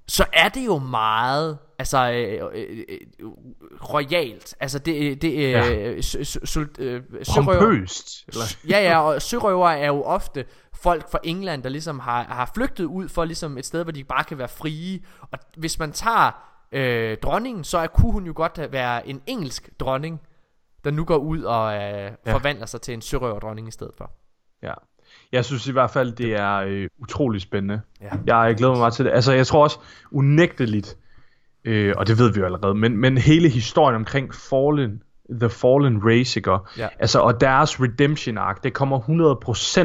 så 0.08 0.24
er 0.32 0.48
det 0.48 0.66
jo 0.66 0.78
meget 0.78 1.58
altså 1.78 2.10
øh, 2.12 2.51
øh, 2.55 2.78
øh, 2.88 3.01
royalt. 3.94 4.55
Altså 4.60 4.78
det 4.78 5.22
det 5.22 5.32
øh, 5.32 5.51
Ja. 5.51 6.02
sø, 6.22 6.64
øh, 6.78 7.02
Pompøst. 7.34 8.24
Eller? 8.28 8.56
Ja, 8.68 8.82
ja, 8.82 9.01
og 9.01 9.22
sørøver 9.22 9.68
er 9.68 9.86
jo 9.86 10.02
ofte 10.02 10.44
folk 10.74 11.10
fra 11.10 11.18
England, 11.24 11.62
der 11.62 11.68
ligesom 11.68 11.98
har, 11.98 12.22
har 12.24 12.51
flygtet 12.55 12.84
ud 12.84 13.09
for 13.09 13.24
ligesom 13.24 13.59
et 13.59 13.66
sted, 13.66 13.82
hvor 13.82 13.92
de 13.92 14.05
bare 14.05 14.24
kan 14.24 14.38
være 14.38 14.48
frie. 14.48 15.01
Og 15.30 15.38
hvis 15.56 15.78
man 15.78 15.92
tager 15.92 16.30
øh, 16.72 17.16
dronningen, 17.22 17.64
så 17.64 17.78
er, 17.78 17.86
kunne 17.86 18.12
hun 18.12 18.26
jo 18.26 18.32
godt 18.36 18.72
være 18.72 19.09
en 19.09 19.22
engelsk 19.26 19.70
dronning, 19.80 20.20
der 20.84 20.90
nu 20.90 21.05
går 21.05 21.16
ud 21.16 21.42
og 21.42 21.74
øh, 21.74 22.10
forvandler 22.26 22.66
sig 22.66 22.80
til 22.80 22.94
en 22.94 23.02
sørøverdronning 23.02 23.68
i 23.68 23.70
stedet 23.70 23.92
for. 23.98 24.10
Ja. 24.62 24.72
Jeg 25.32 25.44
synes 25.44 25.66
i 25.66 25.72
hvert 25.72 25.90
fald, 25.90 26.12
det 26.12 26.32
er 26.34 26.55
øh, 26.56 26.88
utrolig 26.98 27.40
spændende. 27.40 27.80
Ja. 28.01 28.10
Jeg 28.44 28.55
glæder 28.56 28.72
mig 28.72 28.78
meget 28.80 28.94
til 28.94 29.05
det. 29.05 29.10
Altså, 29.10 29.32
jeg 29.32 29.46
tror 29.46 29.62
også 29.62 29.78
unægteligt, 30.12 30.96
øh, 31.64 31.94
og 31.96 32.06
det 32.06 32.18
ved 32.18 32.32
vi 32.32 32.40
jo 32.40 32.46
allerede, 32.46 32.74
men, 32.74 32.96
men 32.96 33.18
hele 33.18 33.48
historien 33.48 33.96
omkring 33.96 34.34
Fallen, 34.34 35.02
The 35.30 35.50
Fallen 35.50 36.00
Race, 36.04 36.38
ikke? 36.38 36.58
Ja. 36.78 36.88
Altså, 36.98 37.18
og 37.18 37.40
deres 37.40 37.80
redemption 37.80 38.38
arc, 38.38 38.56
det 38.62 38.72
kommer 38.72 38.98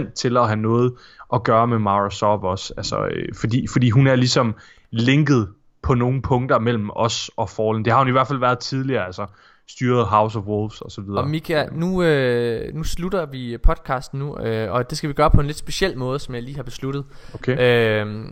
100% 0.08 0.14
til 0.14 0.38
at 0.38 0.48
have 0.48 0.60
noget 0.60 0.94
at 1.34 1.44
gøre 1.44 1.68
med 1.68 1.80
Mara 1.80 2.10
Sov 2.10 2.44
også. 2.44 2.74
Altså, 2.78 3.06
øh, 3.06 3.36
fordi, 3.36 3.68
fordi 3.68 3.90
hun 3.90 4.08
er 4.08 4.16
ligesom 4.16 4.56
linket 4.92 5.48
på 5.82 5.94
nogle 5.94 6.22
punkter 6.22 6.60
mellem 6.60 6.90
os 6.96 7.32
og 7.38 7.50
Fallen. 7.50 7.86
Det 7.86 7.94
har 7.94 8.00
hun 8.00 8.08
i 8.08 8.12
hvert 8.12 8.28
fald 8.28 8.40
været 8.40 8.60
tidligere, 8.60 9.06
altså 9.06 9.26
styret 9.68 10.08
House 10.08 10.40
of 10.40 10.46
Wolves 10.46 10.82
og 10.82 10.92
så 10.92 11.02
videre. 11.02 11.22
Og 11.22 11.28
Mika, 11.28 11.66
nu, 11.72 12.04
øh, 12.04 12.76
nu 12.76 12.84
slutter 12.84 13.26
vi 13.26 13.58
podcasten 13.64 14.20
nu, 14.20 14.38
øh, 14.38 14.72
og 14.72 14.90
det 14.90 14.98
skal 14.98 15.08
vi 15.08 15.14
gøre 15.14 15.32
på 15.32 15.42
en 15.42 15.48
lidt 15.48 15.58
speciel 15.58 15.98
måde, 15.98 16.20
som 16.20 16.36
jeg 16.36 16.44
lige 16.44 16.56
har 16.56 16.64
besluttet. 16.64 17.06
Okay. 17.34 18.06
Øh, 18.06 18.26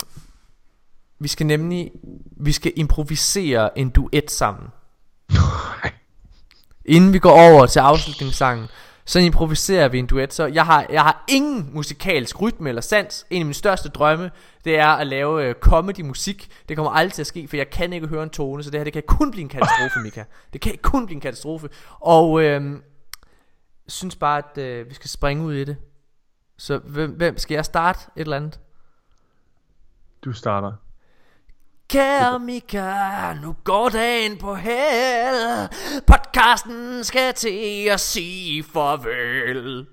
vi 1.20 1.28
skal 1.28 1.46
nemlig 1.46 1.92
vi 2.40 2.52
skal 2.52 2.72
improvisere 2.76 3.78
en 3.80 3.90
duet 3.90 4.32
sammen. 4.32 4.70
Inden 6.86 7.14
vi 7.14 7.20
går 7.20 7.32
over 7.32 7.66
til 7.66 7.80
afslutningssangen, 7.80 8.68
så 9.06 9.20
improviserer 9.20 9.88
vi 9.88 10.00
en 10.00 10.06
duet. 10.06 10.34
Så 10.34 10.46
jeg 10.46 10.66
har, 10.66 10.86
jeg 10.90 11.02
har 11.02 11.24
ingen 11.30 11.70
musikalsk 11.74 12.42
rytme 12.42 12.70
eller 12.70 12.82
sans. 12.82 13.26
En 13.30 13.42
af 13.42 13.46
mine 13.46 13.54
største 13.54 13.90
drømme, 13.90 14.32
det 14.66 14.80
er 14.80 14.88
at 14.88 15.08
lave 15.08 15.44
øh, 15.44 15.56
comedy 15.56 16.02
musik. 16.02 16.50
Det 16.70 16.78
kommer 16.78 16.92
aldrig 16.92 17.14
til 17.14 17.22
at 17.22 17.28
ske, 17.28 17.48
for 17.48 17.58
jeg 17.58 17.70
kan 17.70 17.94
ikke 17.94 18.08
høre 18.08 18.24
en 18.24 18.30
tone, 18.30 18.64
så 18.64 18.70
det 18.70 18.80
her 18.80 18.84
det 18.84 18.94
kan 18.94 19.04
kun 19.08 19.32
blive 19.32 19.42
en 19.42 19.50
katastrofe, 19.50 20.00
Mika. 20.04 20.24
Det 20.54 20.62
kan 20.62 20.78
kun 20.82 21.06
blive 21.06 21.16
en 21.16 21.22
katastrofe. 21.22 21.70
Og 22.00 22.44
øh, 22.44 22.80
synes 23.88 24.16
bare, 24.16 24.38
at 24.38 24.58
øh, 24.58 24.90
vi 24.90 24.94
skal 24.94 25.10
springe 25.10 25.44
ud 25.44 25.54
i 25.54 25.64
det. 25.64 25.78
Så 26.58 26.78
hvem, 26.78 27.12
hvem 27.12 27.38
skal 27.38 27.56
jeg 27.56 27.66
starte 27.66 28.00
et 28.16 28.22
eller 28.22 28.38
andet? 28.38 28.60
Du 30.26 30.34
starter. 30.34 30.74
Kære 31.90 32.40
Mika, 32.40 33.34
nu 33.44 33.56
går 33.64 33.90
dagen 33.90 34.38
på 34.38 34.56
hel. 34.56 35.70
Podcasten 36.08 37.04
skal 37.04 37.34
til 37.34 37.88
at 37.92 38.00
sige 38.00 38.64
farvel. 38.64 39.86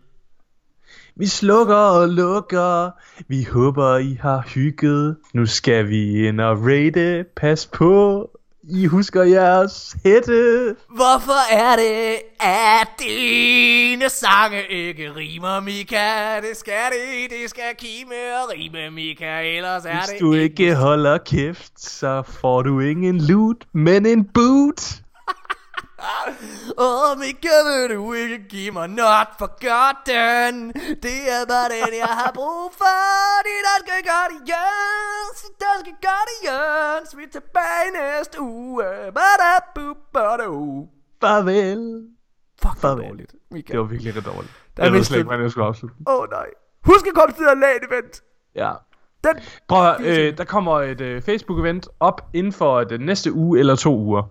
Vi 1.16 1.26
slukker 1.26 1.76
og 1.76 2.08
lukker. 2.08 2.90
Vi 3.28 3.42
håber, 3.44 3.96
I 3.96 4.18
har 4.20 4.44
hygget. 4.54 5.16
Nu 5.34 5.46
skal 5.46 5.88
vi 5.88 6.28
ind 6.28 6.40
og 6.40 6.58
rate. 6.62 7.24
Pas 7.36 7.66
på. 7.66 8.30
I 8.68 8.86
husker 8.86 9.22
jeres 9.22 9.96
hætte. 10.04 10.76
Hvorfor 10.88 11.52
er 11.52 11.76
det, 11.76 12.16
at 12.40 12.88
dine 13.00 14.08
sange 14.08 14.62
ikke 14.70 15.14
rimer, 15.16 15.60
Mika? 15.60 16.40
Det 16.40 16.56
skal 16.56 16.72
det, 16.92 17.30
det 17.30 17.50
skal 17.50 17.62
kime 17.78 18.14
og 18.42 18.52
rime, 18.52 18.90
Mika, 18.90 19.40
ellers 19.40 19.84
er 19.84 19.90
Hvis 19.90 20.08
det 20.08 20.20
du 20.20 20.32
ikke 20.32 20.74
holder 20.74 21.18
kæft, 21.18 21.80
så 21.80 22.22
får 22.22 22.62
du 22.62 22.80
ingen 22.80 23.20
loot, 23.20 23.56
men 23.72 24.06
en 24.06 24.24
boot. 24.24 25.03
Åh, 26.78 27.18
Mika, 27.18 27.56
vil 27.66 27.96
du 27.96 28.12
ikke 28.12 28.38
give 28.48 28.70
mig 28.72 28.88
not 28.88 29.28
forgotten? 29.38 30.72
Det 31.04 31.18
er 31.36 31.42
bare 31.52 31.68
den, 31.74 31.94
jeg 31.98 32.12
har 32.20 32.30
brug 32.34 32.72
for. 32.80 33.42
De 33.46 33.54
danske 33.68 34.08
guardians, 34.10 35.36
de 35.44 35.50
danske 35.66 35.92
guardians. 36.08 37.16
Vi 37.16 37.22
er 37.22 37.32
tilbage 37.32 37.86
næste 37.98 38.40
uge. 38.40 38.84
Bada, 39.18 39.52
bu, 39.74 39.94
bada, 40.12 40.46
u. 40.48 40.88
Farvel. 41.20 42.08
Fuck, 42.62 42.72
det 42.74 42.80
Farvel. 42.80 43.08
dårligt. 43.08 43.32
Det 43.68 43.78
var 43.78 43.84
virkelig 43.84 44.14
lidt 44.14 44.26
dårligt. 44.26 44.52
Der 44.76 44.82
Jeg 44.84 44.92
ved 44.92 45.04
slet 45.04 45.18
ikke, 45.18 45.26
hvordan 45.26 45.42
jeg 45.42 45.50
skulle 45.50 45.66
afslutte. 45.66 45.96
Åh 46.06 46.14
oh, 46.20 46.30
nej. 46.30 46.46
Husk 46.84 47.06
at 47.06 47.14
komme 47.14 47.34
til 47.34 47.44
at 47.50 47.58
lade 47.58 47.78
event. 47.90 48.22
Ja. 48.54 48.72
Den 49.24 49.36
Prøv 49.68 49.90
at, 49.90 50.00
øh, 50.00 50.38
der 50.38 50.44
kommer 50.44 50.80
et 50.80 51.00
øh, 51.00 51.22
Facebook-event 51.28 51.86
op 52.00 52.20
inden 52.34 52.52
for 52.52 52.84
den 52.84 53.00
næste 53.00 53.32
uge 53.32 53.58
eller 53.58 53.76
to 53.76 53.96
uger. 53.98 54.22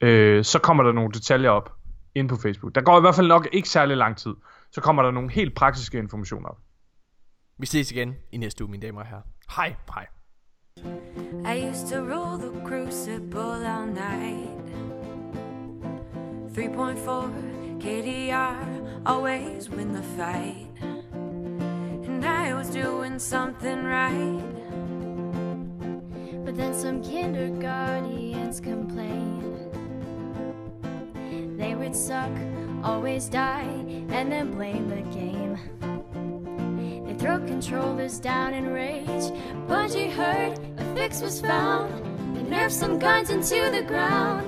Øh, 0.00 0.44
så 0.44 0.58
kommer 0.58 0.82
der 0.82 0.92
nogle 0.92 1.12
detaljer 1.12 1.50
op 1.50 1.72
inde 2.14 2.28
på 2.28 2.36
Facebook. 2.36 2.74
Der 2.74 2.80
går 2.80 2.98
i 2.98 3.00
hvert 3.00 3.14
fald 3.14 3.26
nok 3.26 3.48
ikke 3.52 3.68
særlig 3.68 3.96
lang 3.96 4.16
tid. 4.16 4.34
Så 4.72 4.80
kommer 4.80 5.02
der 5.02 5.10
nogle 5.10 5.30
helt 5.30 5.54
praktiske 5.54 5.98
informationer 5.98 6.48
op. 6.48 6.58
Vi 7.58 7.66
ses 7.66 7.92
igen 7.92 8.14
i 8.32 8.36
næste 8.36 8.64
uge, 8.64 8.70
mine 8.70 8.86
damer 8.86 9.00
og 9.00 9.06
herrer. 9.06 9.22
Hej, 9.56 9.74
hej. 9.94 10.06
I 11.54 11.68
used 11.70 11.88
to 11.88 12.00
rule 12.00 12.38
the 12.38 12.66
crucible 12.66 13.66
all 13.66 13.86
night. 13.86 14.50
3.4 16.56 17.80
KDR, 17.80 18.56
always 19.06 19.70
win 19.70 19.92
the 19.92 20.02
fight. 20.02 20.66
And 22.06 22.24
I 22.24 22.54
was 22.54 22.70
doing 22.70 23.18
something 23.18 23.84
right. 23.84 24.42
But 26.44 26.56
then 26.56 26.74
some 26.74 27.02
kindergartens 27.02 28.60
complained. 28.60 29.35
They 31.56 31.74
would 31.74 31.96
suck, 31.96 32.30
always 32.84 33.28
die, 33.28 33.84
and 34.10 34.30
then 34.30 34.52
blame 34.52 34.88
the 34.88 35.02
game. 35.10 35.58
They 37.06 37.14
throw 37.14 37.38
controllers 37.38 38.18
down 38.18 38.52
in 38.52 38.68
rage. 38.68 39.32
Bungie 39.66 40.12
heard 40.12 40.58
a 40.76 40.94
fix 40.94 41.22
was 41.22 41.40
found. 41.40 41.90
They 42.36 42.42
nerfed 42.42 42.72
some 42.72 42.98
guns 42.98 43.30
into 43.30 43.70
the 43.70 43.82
ground. 43.82 44.46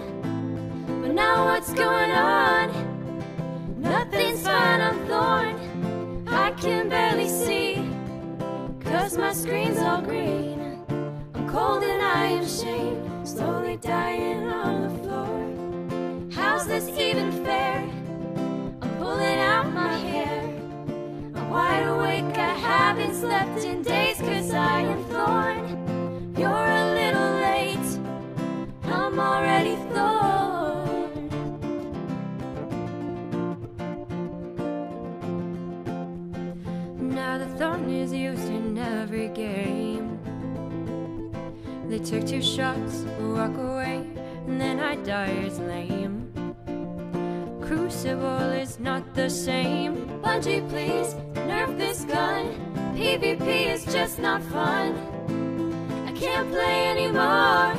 But 1.03 1.13
now 1.15 1.47
what's 1.47 1.73
going 1.73 2.11
on? 2.11 3.81
Nothing's 3.81 4.43
fine, 4.43 4.81
I'm 4.83 5.07
thorn. 5.07 6.29
I 6.29 6.51
can 6.53 6.91
barely 6.91 7.29
see. 7.29 7.89
Cause 8.81 9.17
my 9.17 9.33
screen's 9.33 9.79
all 9.79 10.03
green. 10.03 10.85
I'm 11.35 11.49
cold 11.49 11.83
and 11.83 12.03
I 12.03 12.27
am 12.27 12.43
ashamed, 12.45 13.27
slowly 13.27 13.77
dying 13.77 14.47
on 14.47 14.83
the 14.83 15.03
floor. 15.03 15.48
How's 16.49 16.67
this 16.67 16.89
even 16.99 17.31
fair? 17.45 17.77
I'm 18.81 18.97
pulling 18.97 19.39
out 19.39 19.71
my 19.71 19.97
hair. 19.99 20.43
I'm 21.35 21.51
wide 21.51 21.87
awake, 21.87 22.39
I 22.39 22.55
haven't 22.71 23.15
slept 23.15 23.65
in 23.65 23.83
days 23.83 24.17
cause 24.19 24.51
I 24.55 24.81
am 24.81 25.05
thorn. 25.13 26.35
You're 26.39 26.71
a 26.83 26.85
little 27.01 27.33
late, 27.49 27.89
I'm 28.85 29.21
already 29.21 29.77
thorn. 29.93 31.29
Now 37.15 37.37
the 37.37 37.49
thorn 37.59 37.91
is 37.91 38.11
used 38.11 38.49
in 38.49 38.79
every 38.79 39.29
game. 39.29 40.19
They 41.91 41.99
took 41.99 42.27
two 42.27 42.41
shots, 42.41 43.05
walk 43.21 43.55
away, 43.55 44.07
and 44.47 44.59
then 44.59 44.81
I 44.81 44.97
die 44.97 45.45
as 45.47 45.59
lame. 45.59 46.08
Crucible 47.69 48.51
is 48.53 48.81
not 48.81 49.15
the 49.15 49.29
same. 49.29 49.95
Bungie, 50.23 50.67
please 50.71 51.13
nerf 51.35 51.77
this 51.77 52.03
gun. 52.07 52.47
PvP 52.97 53.75
is 53.75 53.85
just 53.85 54.19
not 54.19 54.43
fun. 54.45 54.97
I 56.07 56.13
can't 56.13 56.51
play 56.51 56.89
anymore. 56.89 57.77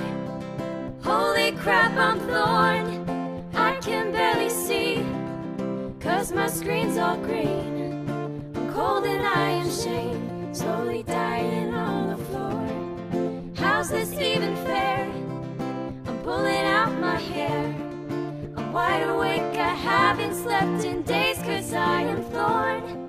Holy 1.01 1.53
crap, 1.53 1.97
I'm 1.97 2.19
thorn. 2.19 3.49
I 3.55 3.77
can 3.81 4.11
barely 4.11 4.51
see, 4.51 5.03
cause 5.99 6.31
my 6.31 6.45
screen's 6.45 6.99
all 6.99 7.17
green. 7.17 8.07
I'm 8.55 8.71
cold 8.71 9.05
and 9.05 9.25
I 9.25 9.49
am 9.61 9.71
shamed, 9.71 10.55
slowly 10.55 11.01
dying 11.01 11.73
on 11.73 12.09
the 12.11 12.23
floor. 12.25 13.55
How's 13.55 13.89
this 13.89 14.13
even 14.13 14.55
fair? 14.67 15.09
I'm 16.05 16.19
pulling 16.21 16.65
out 16.77 16.93
my 16.99 17.17
hair. 17.17 17.88
Wide 18.71 19.01
awake, 19.09 19.57
I 19.57 19.73
haven't 19.73 20.35
slept 20.35 20.85
in 20.85 21.01
days 21.01 21.37
cause 21.39 21.73
I 21.73 22.01
am 22.01 22.21
thorn. 22.25 23.08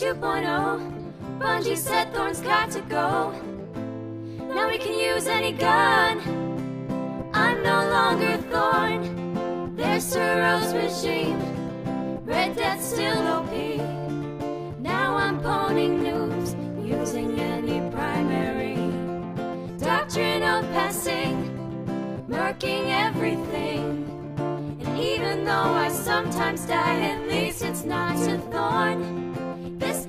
Patch 0.00 0.16
2.0. 0.16 1.38
Bungie 1.38 1.76
said 1.76 2.12
Thorn's 2.12 2.40
got 2.40 2.70
to 2.72 2.80
go. 2.82 3.32
Now 4.54 4.68
we 4.68 4.78
can 4.78 4.98
use 4.98 5.26
any 5.26 5.52
gun. 5.52 7.30
I'm 7.34 7.62
no 7.62 7.88
longer 7.90 8.36
Thorn. 8.50 9.74
There's 9.76 10.04
Soros 10.04 10.72
regime. 10.74 11.38
Red 12.24 12.56
Death 12.56 12.82
still 12.82 13.26
OP. 13.26 13.52
Now 14.80 15.16
I'm 15.16 15.40
poning 15.40 16.00
noobs 16.00 16.54
using 16.86 17.38
any 17.38 17.80
primary. 17.90 18.76
Doctrine 19.78 20.42
of 20.42 20.64
passing, 20.72 22.24
murking 22.28 22.90
everything. 22.90 24.04
And 24.80 24.98
even 24.98 25.44
though 25.44 25.72
I 25.84 25.88
sometimes 25.88 26.66
die, 26.66 27.00
at 27.00 27.28
least 27.28 27.62
it's 27.62 27.84
not 27.84 28.16
a 28.28 28.38
thorn 28.38 29.37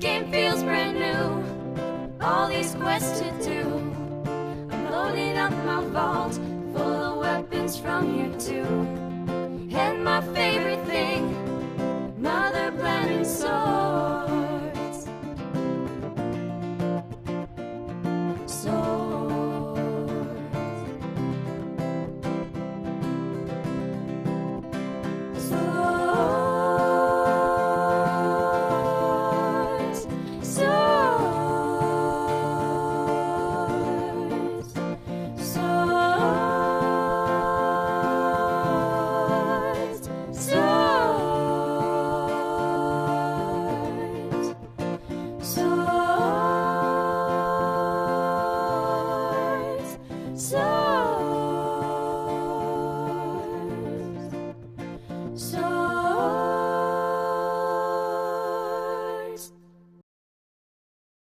game 0.00 0.30
feels 0.32 0.62
brand 0.62 0.98
new. 0.98 2.24
All 2.24 2.48
these 2.48 2.74
quests 2.74 3.20
to 3.20 3.30
do. 3.44 3.62
I'm 4.70 4.90
loading 4.90 5.36
up 5.36 5.52
my 5.66 5.84
vault 5.84 6.34
full 6.72 6.80
of 6.80 7.18
weapons 7.18 7.76
from 7.76 8.18
you 8.18 8.32
too. 8.40 8.64
And 9.76 10.02
my 10.02 10.22
favorite 10.32 10.82
thing, 10.86 11.22
Mother 12.20 12.72
Planet 12.72 13.26
Soul. 13.26 13.89